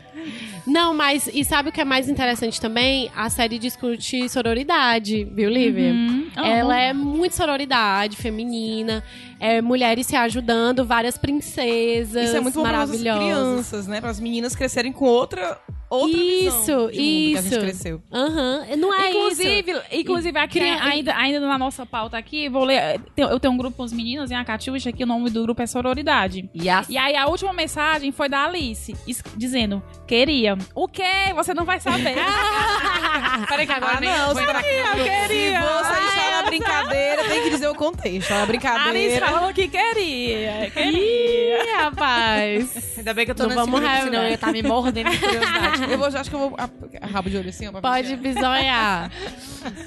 Não, 0.66 0.94
mas 0.94 1.30
e 1.32 1.46
sabe 1.46 1.70
o 1.70 1.72
que 1.72 1.80
é 1.80 1.86
mais 1.86 2.10
interessante 2.10 2.60
também? 2.60 3.10
A 3.16 3.30
série 3.30 3.58
discute 3.58 4.28
sororidade, 4.28 5.24
viu, 5.32 5.48
Lívia? 5.50 5.92
Uhum. 5.94 6.28
Ela 6.36 6.78
é 6.78 6.92
muito 6.92 7.36
sororidade 7.36 8.18
feminina, 8.18 9.02
é 9.40 9.62
mulheres 9.62 10.08
se 10.08 10.16
ajudando, 10.16 10.84
várias 10.84 11.18
princesas 11.18 12.26
Isso 12.30 12.36
é 12.36 12.42
muito 12.42 12.56
bom 12.56 12.64
para 12.64 12.82
as 12.82 12.90
maravilhosas. 12.90 13.24
crianças, 13.24 13.88
né? 13.88 14.02
Para 14.02 14.10
as 14.10 14.20
meninas 14.20 14.56
crescerem 14.56 14.92
com 14.92 15.06
outra 15.06 15.58
outra 15.90 16.18
visão 16.18 16.60
Isso, 16.60 16.66
de 16.66 16.72
mundo 16.74 16.92
que 16.92 17.38
a 17.38 17.42
gente 17.42 17.52
isso. 17.52 17.60
cresceu. 17.60 18.02
Aham. 18.14 18.66
Não 18.78 18.94
é 18.94 19.10
isso. 19.10 19.18
Inclusive, 19.18 19.82
inclusive 19.92 20.40
aqui, 20.40 20.60
cria- 20.60 20.84
ainda, 20.84 21.16
ainda 21.16 21.40
na 21.40 21.58
nossa 21.58 21.86
pauta 21.86 22.18
aqui, 22.18 22.50
vou 22.50 22.64
ler. 22.66 23.00
Eu 23.16 23.40
tenho 23.40 23.54
um 23.54 23.58
grupo 23.58 23.78
com 23.78 23.84
as 23.84 23.94
meninas, 23.94 24.32
em 24.32 24.36
a 24.36 24.44
Catiuxa, 24.44 24.92
que 24.92 25.04
o 25.04 25.08
nome 25.08 25.30
do 25.30 25.44
grupo 25.44 25.62
é 25.62 25.68
Sororidade. 25.68 26.50
Yes. 26.56 26.88
E 26.90 26.98
aí 26.98 27.16
a 27.16 27.28
última 27.28 27.54
mensagem 27.54 28.12
foi 28.12 28.28
da 28.30 28.46
Alice, 28.46 28.96
dizendo, 29.36 29.82
queria. 30.08 30.58
O 30.76 30.88
quê? 30.88 31.04
Você 31.36 31.54
não 31.54 31.66
vai 31.66 31.80
saber. 31.80 32.16
Peraí 33.48 33.66
que 33.66 33.72
agora 33.72 33.98
Ah, 33.98 34.00
nem 34.02 34.10
não, 34.10 34.32
entrar 34.32 34.60
aqui. 34.60 34.68
eu 34.70 35.04
queria. 35.04 35.62
Se 35.62 35.68
você 35.68 36.06
está 36.08 36.32
na 36.32 36.44
brincadeira, 36.44 37.24
tem 37.26 37.44
que 37.44 37.50
dizer 37.52 37.68
o 37.68 37.76
contexto. 37.76 38.32
A 38.32 38.36
A 38.36 38.40
Alice 38.44 38.48
brincadeira. 38.48 39.28
falou 39.28 39.54
que 39.54 39.68
queria. 39.68 40.72
Queria. 40.72 41.64
Ih, 41.64 41.72
rapaz. 41.78 42.98
Ainda 42.98 43.14
bem 43.14 43.26
que 43.26 43.32
eu 43.32 43.36
tô 43.36 43.44
Não 43.44 43.50
nesse 43.50 43.62
vamos 43.62 43.80
grupo, 43.80 43.96
senão 44.04 44.24
eu 44.24 44.30
ia 44.30 44.36
estar 44.36 44.52
me 44.52 44.64
mordendo 44.64 45.10
de 45.10 45.18
curiosidade. 45.20 45.77
Eu 45.90 45.98
vou, 45.98 46.08
acho 46.08 46.30
que 46.30 46.36
eu 46.36 46.40
vou. 46.40 46.56
ah, 46.58 46.70
Rabo 47.08 47.30
de 47.30 47.38
olho 47.38 47.50
assim, 47.50 47.68
ó. 47.68 47.72
Pode 47.82 48.08
ver 48.08 48.16
se 48.34 48.36
bisonhar. 48.36 49.12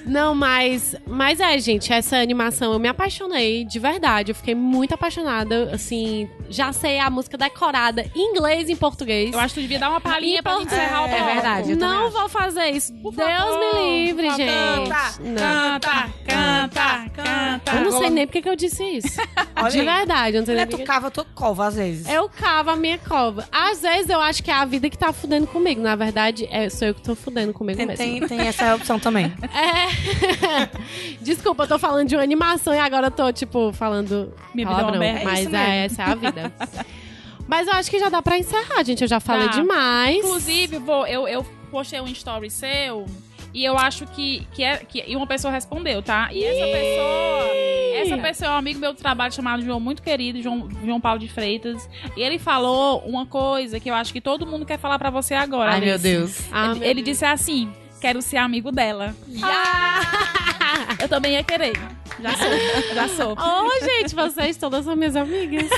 Não, 0.07 0.35
mas. 0.35 0.95
Mas 1.07 1.41
é, 1.41 1.59
gente, 1.59 1.93
essa 1.93 2.17
animação 2.17 2.73
eu 2.73 2.79
me 2.79 2.89
apaixonei, 2.89 3.65
de 3.65 3.79
verdade. 3.79 4.31
Eu 4.31 4.35
fiquei 4.35 4.55
muito 4.55 4.95
apaixonada. 4.95 5.71
Assim, 5.73 6.29
já 6.49 6.73
sei 6.73 6.99
a 6.99 7.11
música 7.11 7.37
decorada 7.37 8.05
em 8.15 8.31
inglês 8.31 8.69
e 8.69 8.73
em 8.73 8.77
português. 8.77 9.33
Eu 9.33 9.41
acho 9.41 9.55
que 9.55 9.61
tu 9.61 9.63
devia 9.63 9.79
dar 9.79 9.91
uma 9.91 10.01
palhinha 10.01 10.43
pra 10.43 10.55
gente 10.59 10.67
encerrar 10.67 11.03
o 11.03 11.07
É 11.07 11.09
bloco. 11.19 11.25
verdade. 11.35 11.71
eu 11.73 11.79
também 11.79 11.95
Não 11.97 12.07
acho. 12.07 12.17
vou 12.17 12.29
fazer 12.29 12.71
isso. 12.71 12.93
Deus 12.93 13.15
favor, 13.15 13.75
me 13.75 14.05
livre, 14.07 14.27
por 14.29 14.31
favor. 14.31 14.47
gente. 14.47 14.89
Canta, 14.91 15.21
Não. 15.21 15.41
Canta, 15.81 16.09
canta, 16.27 17.11
canta. 17.15 17.73
Eu 17.77 17.85
não 17.91 17.99
sei 17.99 18.11
nem 18.11 18.27
porque 18.27 18.43
que 18.43 18.49
eu 18.49 18.57
disse 18.57 18.83
isso. 18.85 19.21
Olha 19.57 19.71
de 19.71 19.81
aí. 19.81 19.85
verdade, 19.87 20.37
eu 20.37 20.41
não 20.41 20.47
sei 20.47 20.55
nem 20.55 20.65
Mulher, 20.65 20.67
porque 20.71 20.85
tu 20.85 20.87
cava, 20.87 21.11
tu 21.11 21.25
cova 21.35 21.67
às 21.67 21.75
vezes. 21.75 22.09
Eu 22.09 22.29
cavo 22.29 22.71
a 22.71 22.77
minha 22.77 22.99
cova. 22.99 23.47
Às 23.53 23.83
vezes 23.83 24.09
eu 24.09 24.21
acho 24.21 24.43
que 24.43 24.51
é 24.51 24.55
a 24.55 24.65
vida 24.65 24.89
que 24.89 24.97
tá 24.99 25.13
fudendo 25.13 25.47
comigo. 25.47 25.80
Na 25.81 25.97
verdade, 25.97 26.47
é, 26.51 26.69
sou 26.71 26.89
eu 26.89 26.95
que 26.95 27.03
tô 27.03 27.15
fudendo 27.15 27.53
comigo 27.53 27.77
Tem, 27.77 27.87
mesmo. 27.87 28.05
tem, 28.05 28.21
tem 28.39 28.41
essa 28.47 28.75
opção 28.75 28.99
também. 28.99 29.33
É. 29.53 30.69
Desculpa, 31.21 31.65
eu 31.65 31.69
tô 31.69 31.79
falando 31.79 32.09
de 32.09 32.15
uma 32.17 32.23
animação 32.23 32.73
e 32.75 32.79
agora 32.79 33.09
eu 33.09 33.11
tô, 33.11 33.33
tipo, 33.33 33.73
falando 33.73 34.33
é 34.57 34.61
uma 34.63 34.71
palavrão. 34.71 35.03
É 35.03 35.25
Mas 35.25 35.41
é, 35.41 35.49
mesmo. 35.51 35.57
essa 35.57 36.03
é 36.03 36.05
a 36.07 36.15
vida. 36.15 36.53
Mas 37.49 37.67
eu 37.67 37.73
acho 37.75 37.91
que 37.91 37.99
já 37.99 38.09
dá 38.09 38.23
pra 38.23 38.39
encerrar, 38.39 38.85
gente. 38.85 39.03
Eu 39.03 39.09
já 39.09 39.19
falei 39.19 39.49
Tá. 39.49 39.55
demais. 39.55 40.17
Inclusive, 40.19 40.79
vou, 40.79 41.07
eu, 41.07 41.27
eu 41.27 41.45
postei 41.71 42.01
um 42.01 42.07
story 42.07 42.49
seu 42.51 43.07
e 43.53 43.65
eu 43.65 43.77
acho 43.77 44.07
que, 44.07 44.47
que, 44.53 44.63
é, 44.63 44.79
que 44.79 45.05
e 45.07 45.17
uma 45.17 45.27
pessoa 45.27 45.53
respondeu, 45.53 46.03
tá? 46.03 46.29
E 46.33 46.45
essa 46.45 46.67
pessoa, 46.67 47.51
essa 47.97 48.19
pessoa 48.19 48.51
é 48.51 48.55
um 48.55 48.59
amigo 48.59 48.79
meu 48.79 48.93
do 48.93 48.99
trabalho 48.99 49.33
chamado 49.33 49.63
João, 49.63 49.81
muito 49.81 50.03
querido, 50.03 50.41
João, 50.41 50.69
João 50.85 51.01
Paulo 51.01 51.19
de 51.19 51.29
Freitas. 51.29 51.89
E 52.17 52.23
ele 52.23 52.39
falou 52.39 53.01
uma 53.01 53.27
coisa 53.27 53.81
que 53.81 53.91
eu 53.91 53.95
acho 53.95 54.13
que 54.13 54.21
todo 54.21 54.47
mundo 54.47 54.65
quer 54.65 54.79
falar 54.79 54.99
pra 54.99 55.11
você 55.11 55.35
agora. 55.35 55.73
Ai, 55.73 55.81
meu 55.81 55.95
Alice. 55.95 56.03
Deus. 56.03 56.41
Ah, 56.53 56.71
ele 56.71 56.79
meu 56.79 56.89
ele 56.89 57.03
disse 57.03 57.25
assim: 57.25 57.73
quero 58.01 58.23
ser 58.23 58.37
amigo 58.37 58.71
dela. 58.71 59.15
Eu 61.01 61.09
também 61.09 61.33
ia 61.33 61.43
querer. 61.45 61.73
Já 62.21 62.37
sou, 62.37 62.95
já 62.95 63.09
sou. 63.09 63.33
Ô, 63.39 63.85
gente, 63.85 64.15
vocês 64.15 64.57
todas 64.57 64.85
são 64.85 64.95
minhas 64.97 65.17
amigas. 65.17 65.69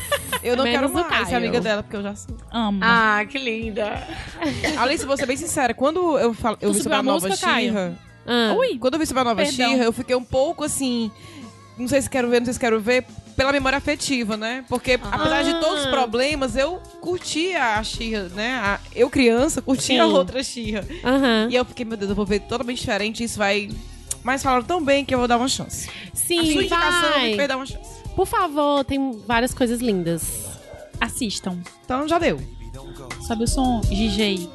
Eu 0.43 0.57
não 0.57 0.65
Menos 0.65 0.91
quero 0.93 1.09
mais 1.11 1.29
ser 1.29 1.35
amiga 1.37 1.61
dela, 1.61 1.83
porque 1.83 1.97
eu 1.97 2.03
já 2.03 2.15
sou. 2.17 2.37
Amo. 2.51 2.81
Ah, 2.83 3.25
que 3.29 3.39
linda. 3.39 4.07
Alice, 4.79 5.05
vou 5.07 5.17
ser 5.17 5.27
bem 5.27 5.37
sincera. 5.37 5.73
Quando 5.75 6.19
eu, 6.19 6.35
falo, 6.35 6.57
eu 6.61 6.71
Tu 6.71 6.75
vi 6.75 6.83
sobre 6.83 6.97
a 6.97 7.01
a 7.01 7.03
nova? 7.03 7.31
Xirra... 7.37 7.95
Ah. 8.27 8.55
Ui, 8.57 8.79
Quando 8.79 8.95
eu 8.95 9.01
vi 9.01 9.07
sobre 9.07 9.21
a 9.21 9.25
nova. 9.25 9.45
Xirra, 9.45 9.85
eu 9.85 9.93
fiquei 9.93 10.15
um 10.17 10.25
pouco 10.25 10.65
assim... 10.65 11.11
Não 11.79 11.89
sei 11.89 12.03
se 12.03 12.11
quero 12.11 12.29
ver, 12.29 12.41
não 12.41 12.45
sei 12.45 12.55
se 12.55 12.61
quero 12.61 12.79
ver, 12.79 13.05
pela 13.35 13.51
memória 13.51 13.79
afetiva, 13.79 14.37
né? 14.37 14.63
Porque, 14.69 15.01
apesar 15.11 15.43
de 15.43 15.59
todos 15.59 15.81
os 15.81 15.87
problemas, 15.87 16.55
eu 16.55 16.77
curtia 17.01 17.77
a 17.79 17.83
Xirra, 17.83 18.29
né? 18.35 18.55
A- 18.63 18.79
eu, 18.95 19.09
criança, 19.09 19.63
curtia 19.63 20.03
a 20.05 20.07
Sim. 20.07 20.13
outra 20.13 20.43
Xirra. 20.45 20.87
Aham. 21.03 21.49
E 21.51 21.57
eu 21.57 21.65
fiquei, 21.65 21.85
meu 21.87 21.97
Deus, 21.97 22.11
eu 22.11 22.15
vou 22.15 22.27
ver 22.27 22.41
totalmente 22.41 22.79
diferente, 22.81 23.25
isso 23.25 23.39
vai... 23.39 23.71
Mas 24.23 24.43
falaram 24.43 24.65
tão 24.65 24.83
bem 24.85 25.05
que 25.05 25.15
eu 25.15 25.19
vou 25.19 25.27
dar 25.29 25.37
uma 25.37 25.49
chance. 25.49 25.89
a 25.89 26.17
Sim, 26.17 26.37
sua 26.53 26.63
indicação 26.63 27.09
me 27.09 27.15
vai. 27.15 27.35
fez 27.37 27.49
dar 27.49 27.57
uma 27.57 27.67
chance. 27.67 28.03
Por 28.15 28.27
favor, 28.27 28.85
tem 28.85 29.13
várias 29.27 29.53
coisas 29.55 29.81
lindas. 29.81 30.23
assistam. 31.01 31.59
Então 31.85 32.07
já 32.07 32.19
deu. 32.19 32.41
Sobe 33.27 33.45
o 33.45 33.49
som, 33.49 33.81
GG. 33.87 34.49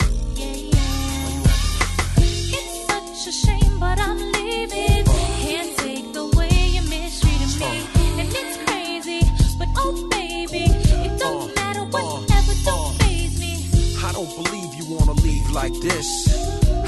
It's 2.17 2.85
such 2.87 3.27
a 3.27 3.31
shame, 3.31 3.79
but 3.79 3.99
I'm 3.99 4.17
leaving. 4.31 5.03
Can't 5.41 5.75
take 5.77 6.13
the 6.13 6.25
way 6.37 6.49
you 6.73 6.81
mistreated 6.83 7.59
me. 7.59 7.83
And 8.21 8.29
it's 8.31 8.57
crazy, 8.65 9.19
but 9.59 9.67
oh 9.77 10.07
baby, 10.09 10.65
it 11.05 11.19
don't 11.19 11.53
matter 11.55 11.83
whatever, 11.85 12.53
don't 12.63 12.93
faze 13.01 13.37
me. 13.39 13.65
I 14.03 14.11
don't 14.13 14.33
believe 14.43 14.73
you 14.75 14.85
wanna 14.95 15.13
leave 15.21 15.49
like 15.51 15.73
this. 15.81 16.07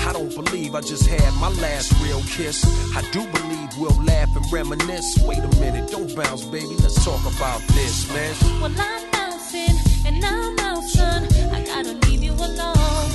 I 0.10 0.12
don't 0.12 0.34
believe 0.34 0.74
I 0.74 0.82
just 0.82 1.06
had 1.06 1.34
my 1.36 1.50
last 1.62 1.94
real 2.02 2.20
kiss. 2.22 2.66
I 2.98 3.04
do 3.12 3.22
believe 3.28 3.70
we'll 3.78 4.04
laugh 4.04 4.36
and 4.36 4.52
reminisce. 4.52 5.20
Wait 5.24 5.38
a 5.38 5.48
minute, 5.60 5.92
don't 5.92 6.16
bounce, 6.16 6.44
baby. 6.46 6.74
Let's 6.82 7.06
talk 7.06 7.22
about 7.22 7.62
this, 7.78 8.12
man. 8.12 8.34
Well, 8.60 8.74
I'm 8.76 9.12
bouncing 9.12 9.78
and 10.08 10.26
I'm 10.26 10.58
out, 10.62 10.84
son. 10.86 11.28
I 11.54 11.64
gotta 11.64 11.94
leave 12.08 12.24
you 12.24 12.34
alone. 12.34 13.12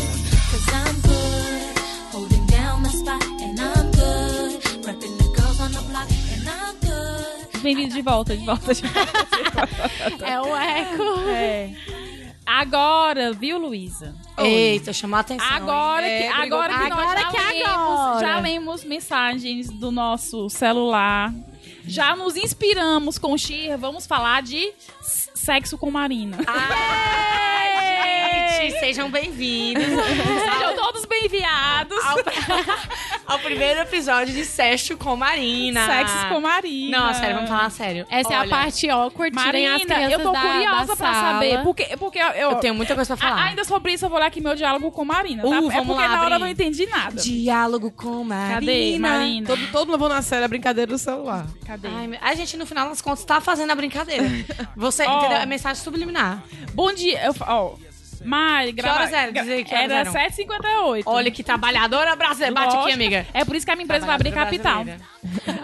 Cause 0.53 0.69
I'm 0.73 1.01
good, 1.01 1.79
holding 2.13 2.47
down 2.47 2.83
my 2.83 2.91
spot, 2.91 3.25
and 3.43 3.59
I'm 3.59 3.91
good. 3.91 4.63
Repping 4.87 5.19
the 5.19 5.35
girls 5.37 5.61
on 5.61 5.73
the 5.73 5.83
block, 5.91 6.09
and 6.31 6.49
I'm 6.49 6.77
good. 6.79 7.61
Bem-vindo 7.61 7.93
de 7.93 8.03
volta, 8.03 8.37
de 8.37 8.47
volta, 8.47 8.73
de 8.73 8.83
volta. 8.83 10.25
É 10.25 10.41
o 10.41 10.57
eco. 10.57 11.29
É. 11.29 11.75
Agora, 12.47 13.33
viu, 13.33 13.59
Luísa? 13.59 14.15
Eita, 14.39 14.93
chamou 14.93 15.17
a 15.17 15.21
atenção. 15.21 15.47
Agora 15.49 16.07
É, 16.07 16.23
que, 16.23 16.39
brigou 16.41 16.59
agora 16.61 16.75
que 16.83 16.89
nós 16.91 16.99
Agora 17.01 17.21
já, 17.21 17.31
que 17.31 17.37
lemos, 17.53 17.67
agora. 17.69 18.21
já 18.21 18.41
lemos 18.41 18.85
mensagens 18.85 19.71
do 19.71 19.91
nosso 19.93 20.49
celular, 20.51 21.33
já 21.87 22.17
nos 22.17 22.37
inspiramos 22.37 23.19
com 23.19 23.37
Xirra, 23.39 23.77
vamos 23.77 24.07
falar 24.07 24.43
de 24.43 24.73
sexo 25.01 25.79
com 25.79 25.91
Marina. 25.91 26.39
Ai, 26.47 27.94
gente, 28.09 28.79
sejam 28.81 29.11
bem-vindos 29.11 29.85
Sejam 29.85 30.77
todos 30.77 31.05
bem-viados. 31.05 31.99
ao, 32.05 32.17
ao 33.35 33.39
primeiro 33.41 33.81
episódio 33.81 34.33
de 34.35 34.45
Sexo 34.45 34.97
com 34.97 35.17
Marina. 35.17 35.87
Sexo 35.87 36.29
com 36.29 36.41
Marina. 36.41 36.99
Não, 36.99 37.15
sério, 37.15 37.35
vamos 37.37 37.51
falar 37.51 37.71
sério. 37.71 38.07
Essa 38.11 38.33
é 38.33 38.37
a 38.37 38.41
Olha, 38.41 38.51
parte 38.51 38.89
awkward, 38.91 39.35
Marina, 39.35 39.77
as 39.77 39.83
crianças 39.85 40.13
eu 40.13 40.21
tô 40.21 40.33
da, 40.33 40.41
curiosa 40.41 40.87
da 40.87 40.97
pra 40.97 41.13
sala. 41.13 41.33
saber, 41.35 41.63
porque, 41.63 41.97
porque 41.97 42.19
eu, 42.19 42.29
Eu 42.29 42.55
tenho 42.57 42.75
muita 42.75 42.95
coisa 42.95 43.17
pra 43.17 43.27
A- 43.27 43.31
falar. 43.31 43.45
ainda 43.45 43.65
sobre 43.65 43.93
isso 43.93 44.05
eu 44.05 44.09
vou 44.09 44.19
olhar 44.19 44.27
aqui 44.29 44.41
meu 44.41 44.55
diálogo 44.55 44.91
com 44.91 45.05
Marina, 45.05 45.43
tá? 45.43 45.49
Uh, 45.49 45.55
é 45.71 45.75
vamos 45.75 45.87
porque 45.87 46.03
lá, 46.03 46.09
na 46.09 46.23
hora 46.25 46.35
eu 46.37 46.39
não 46.39 46.49
entendi 46.49 46.87
nada. 46.87 47.21
Diálogo 47.21 47.91
com 47.91 48.25
Marina. 48.25 48.55
Cadê, 48.61 48.99
Marina? 48.99 49.47
Todo, 49.47 49.67
todo 49.73 49.81
mundo 49.87 49.93
levou 49.93 50.09
na 50.09 50.23
série 50.23 50.45
a 50.45 50.49
brincadeira 50.49 50.91
do 50.91 50.99
celular. 50.99 51.47
Cadê? 51.67 51.89
Ai, 51.89 52.19
a 52.21 52.35
gente, 52.35 52.57
no 52.57 52.67
final 52.67 52.89
das 52.89 53.01
contas, 53.01 53.25
tá 53.25 53.41
fazendo 53.41 53.71
a 53.71 53.75
brincadeira. 53.75 54.25
Você, 54.77 55.05
Ó. 55.07 55.19
entendeu? 55.19 55.39
É 55.39 55.47
mensagem 55.47 55.83
subliminar. 55.83 56.43
Bom 56.73 56.93
dia, 56.93 57.25
eu, 57.25 57.35
ó, 57.41 57.75
Mari, 58.25 58.73
grava... 58.73 59.01
horas 59.01 59.13
era? 59.13 59.33
Diz 59.33 59.49
aí 59.49 59.65
que 59.65 59.75
horas 59.75 59.91
Era 59.91 60.01
eram. 60.01 60.13
7h58. 60.13 61.03
Olha 61.07 61.31
que 61.31 61.43
trabalhadora 61.43 62.17
brasileira. 62.17 62.55
Bate 62.55 62.77
aqui, 62.77 62.93
amiga. 62.93 63.27
É 63.33 63.45
por 63.45 63.55
isso 63.55 63.67
que 63.67 63.73
a 63.73 63.77
minha 63.77 63.85
empresa 63.85 64.07
vai 64.07 64.15
abrir 64.15 64.33
capital. 64.33 64.85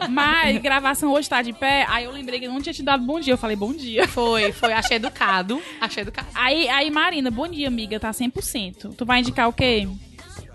Mas 0.08 0.58
gravação 0.62 1.12
hoje 1.12 1.28
tá 1.28 1.42
de 1.42 1.52
pé, 1.52 1.86
aí 1.88 2.04
eu 2.04 2.10
lembrei 2.10 2.38
que 2.38 2.46
eu 2.46 2.52
não 2.52 2.60
tinha 2.60 2.72
te 2.72 2.82
dado 2.82 3.02
bom 3.02 3.18
dia. 3.18 3.32
Eu 3.32 3.38
falei 3.38 3.56
bom 3.56 3.72
dia. 3.72 4.06
Foi, 4.06 4.52
foi. 4.52 4.72
Achei 4.72 4.96
educado. 4.96 5.60
Achei 5.80 6.02
educado. 6.02 6.28
Aí, 6.34 6.68
aí 6.68 6.90
Marina, 6.90 7.30
bom 7.30 7.48
dia, 7.48 7.68
amiga, 7.68 7.98
tá 7.98 8.10
100%. 8.10 8.94
Tu 8.96 9.06
vai 9.06 9.20
indicar 9.20 9.48
o 9.48 9.52
quê? 9.52 9.88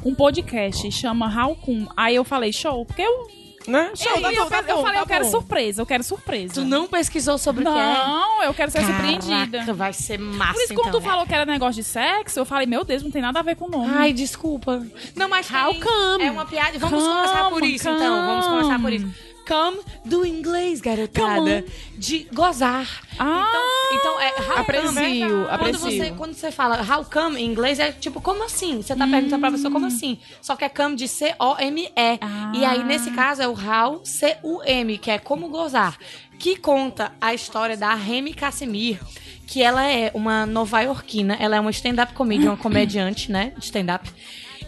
Um 0.04 0.14
podcast, 0.14 0.92
chama 0.92 1.28
Raukun. 1.28 1.88
Aí 1.98 2.16
eu 2.16 2.24
falei, 2.24 2.54
show, 2.54 2.86
porque 2.86 3.02
eu. 3.02 3.45
Né? 3.68 3.92
Show, 3.96 4.12
eu, 4.16 4.22
tá 4.22 4.32
eu, 4.34 4.44
bom, 4.44 4.50
tá 4.50 4.58
eu 4.68 4.76
bom, 4.76 4.82
falei, 4.84 4.94
tá 4.96 5.00
eu 5.02 5.06
quero 5.08 5.26
bom. 5.26 5.32
surpresa, 5.32 5.82
eu 5.82 5.86
quero 5.86 6.04
surpresa. 6.04 6.54
Tu 6.54 6.66
não 6.66 6.88
pesquisou 6.88 7.38
sobre 7.38 7.64
o 7.64 7.72
que 7.72 7.78
é? 7.78 7.84
Não, 7.94 8.44
eu 8.44 8.54
quero 8.54 8.70
ser 8.72 8.86
surpreendida. 8.86 9.52
Caraca, 9.60 9.74
vai 9.74 9.94
ser 9.94 10.20
massa, 10.20 10.54
Por 10.54 10.62
isso, 10.64 10.74
então. 10.74 10.84
quando 10.86 10.92
tu 10.94 11.02
falou 11.02 11.26
que 11.26 11.34
era 11.34 11.46
negócio 11.46 11.76
de 11.82 11.84
sexo, 11.84 12.40
eu 12.40 12.46
falei, 12.46 12.68
meu 12.68 12.84
Deus, 12.84 13.02
não 13.04 13.10
tem 13.12 13.22
nada 13.22 13.40
a 13.40 13.44
ver 13.44 13.56
com 13.56 13.66
o 13.66 13.70
nome. 13.70 13.92
Ai, 13.96 14.14
desculpa. 14.14 14.86
Não, 15.16 15.28
mas 15.28 15.50
How 15.52 15.72
tem- 15.72 15.82
come? 15.82 16.24
É 16.26 16.32
uma 16.32 16.46
piada. 16.46 16.78
Vamos 16.78 17.04
Come, 17.04 17.16
começar 17.16 17.50
por 17.50 17.64
isso, 17.64 17.90
então. 17.90 18.26
Vamos 18.28 18.46
come. 18.46 18.58
começar 18.62 18.80
por 18.82 18.94
isso. 18.94 19.35
Come 19.48 19.80
do 20.04 20.26
inglês, 20.26 20.82
garotada. 20.82 21.64
De 21.98 22.28
gozar. 22.34 22.88
Ah, 23.20 23.46
Então, 23.48 24.00
então 24.00 24.22
é 24.22 24.52
how 24.52 24.58
Aprecio, 24.60 24.94
come. 24.94 25.58
Quando 25.58 25.78
você, 25.78 26.12
quando 26.12 26.34
você 26.34 26.52
fala 26.52 26.82
how 26.82 27.06
come 27.06 27.40
em 27.42 27.46
inglês, 27.46 27.80
é 27.80 27.92
tipo, 27.92 28.20
como 28.20 28.44
assim? 28.44 28.82
Você 28.82 28.96
tá 28.96 29.08
perguntando 29.08 29.40
pra 29.40 29.52
pessoa 29.52 29.72
como 29.72 29.86
assim? 29.86 30.20
Só 30.42 30.56
que 30.56 30.66
é 30.66 30.70
come 30.70 30.96
de 30.96 31.08
C-O-M-E. 31.08 32.20
E 32.54 32.66
aí, 32.66 32.84
nesse 32.84 33.12
caso, 33.12 33.42
é 33.42 33.48
o 33.48 33.52
how 33.54 34.02
C-U-M, 34.04 34.98
que 34.98 35.12
é 35.12 35.18
como 35.20 35.48
gozar. 35.50 35.98
Que 36.38 36.58
conta 36.58 37.14
a 37.22 37.34
história 37.34 37.78
da 37.78 37.94
Remy 37.94 38.34
Casimir, 38.34 39.00
que 39.48 39.62
ela 39.64 39.86
é 39.90 40.12
uma 40.14 40.46
nova-iorquina. 40.46 41.38
Ela 41.40 41.56
é 41.56 41.60
uma 41.60 41.72
stand-up 41.72 42.14
comedian, 42.14 42.50
uma 42.52 42.58
comediante, 42.58 43.32
né? 43.32 43.54
De 43.58 43.66
stand-up. 43.66 44.12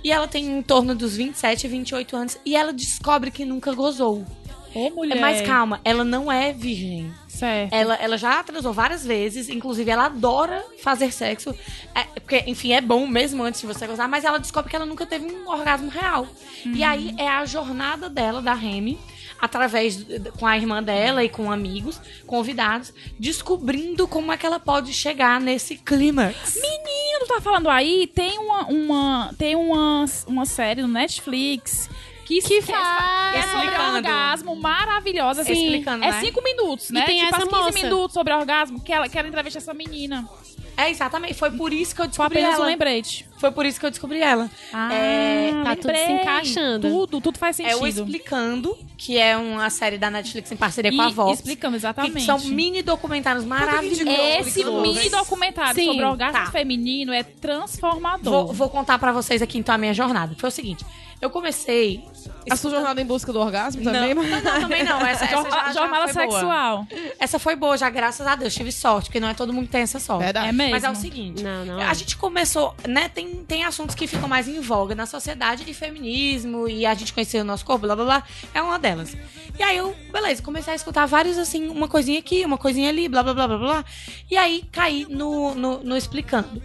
E 0.03 0.11
ela 0.11 0.27
tem 0.27 0.45
em 0.45 0.61
torno 0.61 0.95
dos 0.95 1.17
27, 1.17 1.67
28 1.67 2.15
anos. 2.15 2.37
E 2.45 2.55
ela 2.55 2.71
descobre 2.71 3.31
que 3.31 3.43
nunca 3.43 3.73
gozou. 3.73 4.25
Ô, 4.77 4.91
mulher. 4.91 5.19
Mas 5.19 5.41
calma, 5.41 5.81
ela 5.83 6.03
não 6.03 6.31
é 6.31 6.53
virgem. 6.53 7.11
Certo. 7.27 7.73
Ela, 7.73 7.95
ela 7.95 8.15
já 8.15 8.43
transou 8.43 8.71
várias 8.71 9.03
vezes, 9.03 9.49
inclusive 9.49 9.89
ela 9.89 10.05
adora 10.05 10.63
fazer 10.83 11.11
sexo. 11.11 11.55
É, 11.95 12.03
porque, 12.19 12.43
enfim, 12.45 12.73
é 12.73 12.81
bom 12.81 13.07
mesmo 13.07 13.43
antes 13.43 13.61
de 13.61 13.65
você 13.65 13.87
gozar, 13.87 14.07
mas 14.07 14.23
ela 14.23 14.37
descobre 14.37 14.69
que 14.69 14.75
ela 14.75 14.85
nunca 14.85 15.05
teve 15.05 15.25
um 15.25 15.49
orgasmo 15.49 15.89
real. 15.89 16.27
E 16.65 16.83
aí 16.83 17.15
é 17.17 17.27
a 17.27 17.43
jornada 17.45 18.07
dela, 18.07 18.39
da 18.39 18.53
Remy, 18.53 18.99
através 19.39 20.05
com 20.39 20.45
a 20.45 20.55
irmã 20.55 20.81
dela 20.81 21.23
e 21.23 21.29
com 21.29 21.51
amigos, 21.51 21.99
convidados, 22.27 22.93
descobrindo 23.19 24.07
como 24.07 24.31
é 24.31 24.37
que 24.37 24.45
ela 24.45 24.59
pode 24.59 24.93
chegar 24.93 25.41
nesse 25.41 25.75
clímax. 25.75 26.55
Menino, 26.55 27.19
tu 27.21 27.27
tá 27.27 27.41
falando 27.41 27.69
aí, 27.69 28.07
tem 28.07 28.37
uma, 28.37 28.67
uma, 28.67 29.35
tem 29.37 29.55
uma, 29.55 30.05
uma 30.27 30.45
série 30.45 30.81
no 30.81 30.87
Netflix 30.87 31.89
que, 32.27 32.41
que 32.41 32.61
faz. 32.61 33.35
é 33.35 33.41
sobre 33.43 33.65
Explicando. 33.67 33.95
orgasmo 33.95 34.55
maravilhosa. 34.55 35.43
Sim. 35.43 35.53
Explicando, 35.53 36.03
é 36.03 36.11
né? 36.11 36.19
cinco 36.19 36.43
minutos, 36.43 36.89
né? 36.91 37.01
tem 37.05 37.17
tipo, 37.19 37.27
essa 37.35 37.37
as 37.37 37.49
15 37.49 37.55
moça. 37.63 37.81
minutos 37.81 38.13
sobre 38.13 38.33
orgasmo 38.33 38.79
que 38.81 38.91
ela, 38.91 39.07
que 39.07 39.17
ela 39.17 39.27
entrevista 39.27 39.59
essa 39.59 39.73
menina. 39.73 40.27
É, 40.75 40.91
exatamente. 40.91 41.33
Foi 41.33 41.49
por 41.49 41.73
isso 41.73 41.95
que 41.95 42.01
eu 42.03 42.07
descobri 42.07 42.37
apenas 42.37 42.53
um 42.59 42.61
ela. 42.61 42.67
lembrete. 42.67 43.25
Foi 43.39 43.49
por 43.51 43.65
isso 43.65 43.79
que 43.79 43.85
eu 43.87 43.89
descobri 43.89 44.19
ela. 44.21 44.47
Ah, 44.71 44.93
É, 44.93 45.51
tá 45.63 45.75
tudo 45.75 45.87
se 45.87 45.87
lembrei. 45.91 46.15
encaixando. 46.21 46.87
Tudo, 46.89 47.19
tudo 47.21 47.39
faz 47.39 47.59
É 47.59 47.75
o 47.75 47.79
sentido. 47.79 48.03
Explicando, 48.03 48.77
que 48.95 49.17
é 49.17 49.35
uma 49.35 49.71
série 49.71 49.97
da 49.97 50.11
Netflix 50.11 50.51
em 50.51 50.55
parceria 50.55 50.91
com 50.91 51.01
a 51.01 51.09
E 51.09 51.13
Vox. 51.13 51.39
explicando 51.39 51.71
Que 51.73 51.77
exatamente. 51.79 52.25
são 52.25 52.37
mini 52.41 52.83
documentários 52.83 53.43
maravilhosos. 53.43 54.47
Esse 54.47 54.63
mini 54.65 55.09
documentário 55.09 55.73
Sim, 55.81 55.87
sobre 55.87 56.05
orgasmo 56.05 56.45
tá. 56.45 56.51
feminino 56.51 57.11
é 57.11 57.23
transformador. 57.23 58.45
Vou, 58.45 58.53
vou 58.53 58.69
contar 58.69 58.99
pra 58.99 59.11
vocês 59.11 59.41
aqui 59.41 59.57
então 59.57 59.73
a 59.73 59.77
minha 59.79 59.95
jornada. 59.95 60.35
Foi 60.37 60.49
o 60.49 60.51
seguinte, 60.51 60.85
eu 61.21 61.29
comecei... 61.29 62.03
A 62.49 62.55
sua 62.55 62.71
jornada 62.71 63.01
em 63.01 63.05
busca 63.05 63.33
do 63.33 63.39
orgasmo 63.39 63.83
também? 63.83 64.13
Não, 64.13 64.23
não, 64.23 64.41
não, 64.41 64.61
também 64.61 64.83
não. 64.83 65.01
Essa, 65.05 65.25
essa 65.25 65.43
já, 65.49 65.65
já 65.65 65.73
jornada 65.73 66.07
foi 66.07 66.27
boa. 66.27 66.39
sexual. 66.39 66.87
Essa 67.19 67.39
foi 67.39 67.55
boa 67.55 67.77
já, 67.77 67.89
graças 67.89 68.25
a 68.25 68.35
Deus. 68.35 68.53
Tive 68.53 68.71
sorte, 68.71 69.07
porque 69.07 69.19
não 69.19 69.27
é 69.27 69.33
todo 69.33 69.51
mundo 69.51 69.65
que 69.65 69.71
tem 69.71 69.81
essa 69.81 69.99
sorte. 69.99 70.23
Verdade. 70.23 70.47
É 70.47 70.51
mesmo. 70.51 70.71
Mas 70.71 70.83
é 70.83 70.89
o 70.89 70.95
seguinte, 70.95 71.43
Não, 71.43 71.65
não. 71.65 71.81
a 71.81 71.93
gente 71.93 72.15
começou, 72.15 72.73
né, 72.87 73.09
tem, 73.09 73.43
tem 73.45 73.65
assuntos 73.65 73.95
que 73.95 74.07
ficam 74.07 74.29
mais 74.29 74.47
em 74.47 74.61
voga 74.61 74.95
na 74.95 75.05
sociedade 75.05 75.65
de 75.65 75.73
feminismo 75.73 76.69
e 76.69 76.85
a 76.85 76.93
gente 76.93 77.11
conhecer 77.13 77.41
o 77.41 77.43
nosso 77.43 77.65
corpo, 77.65 77.85
blá 77.85 77.95
blá 77.95 78.05
blá, 78.05 78.23
é 78.53 78.61
uma 78.61 78.79
delas. 78.79 79.15
E 79.57 79.63
aí 79.63 79.75
eu, 79.77 79.95
beleza, 80.11 80.41
comecei 80.41 80.71
a 80.71 80.75
escutar 80.75 81.05
vários, 81.05 81.37
assim, 81.37 81.67
uma 81.67 81.87
coisinha 81.87 82.19
aqui, 82.19 82.45
uma 82.45 82.57
coisinha 82.57 82.89
ali, 82.89 83.09
blá 83.09 83.23
blá 83.23 83.33
blá 83.33 83.47
blá 83.47 83.57
blá, 83.57 83.85
e 84.29 84.37
aí 84.37 84.63
caí 84.71 85.05
no, 85.09 85.53
no, 85.55 85.83
no 85.83 85.97
explicando. 85.97 86.61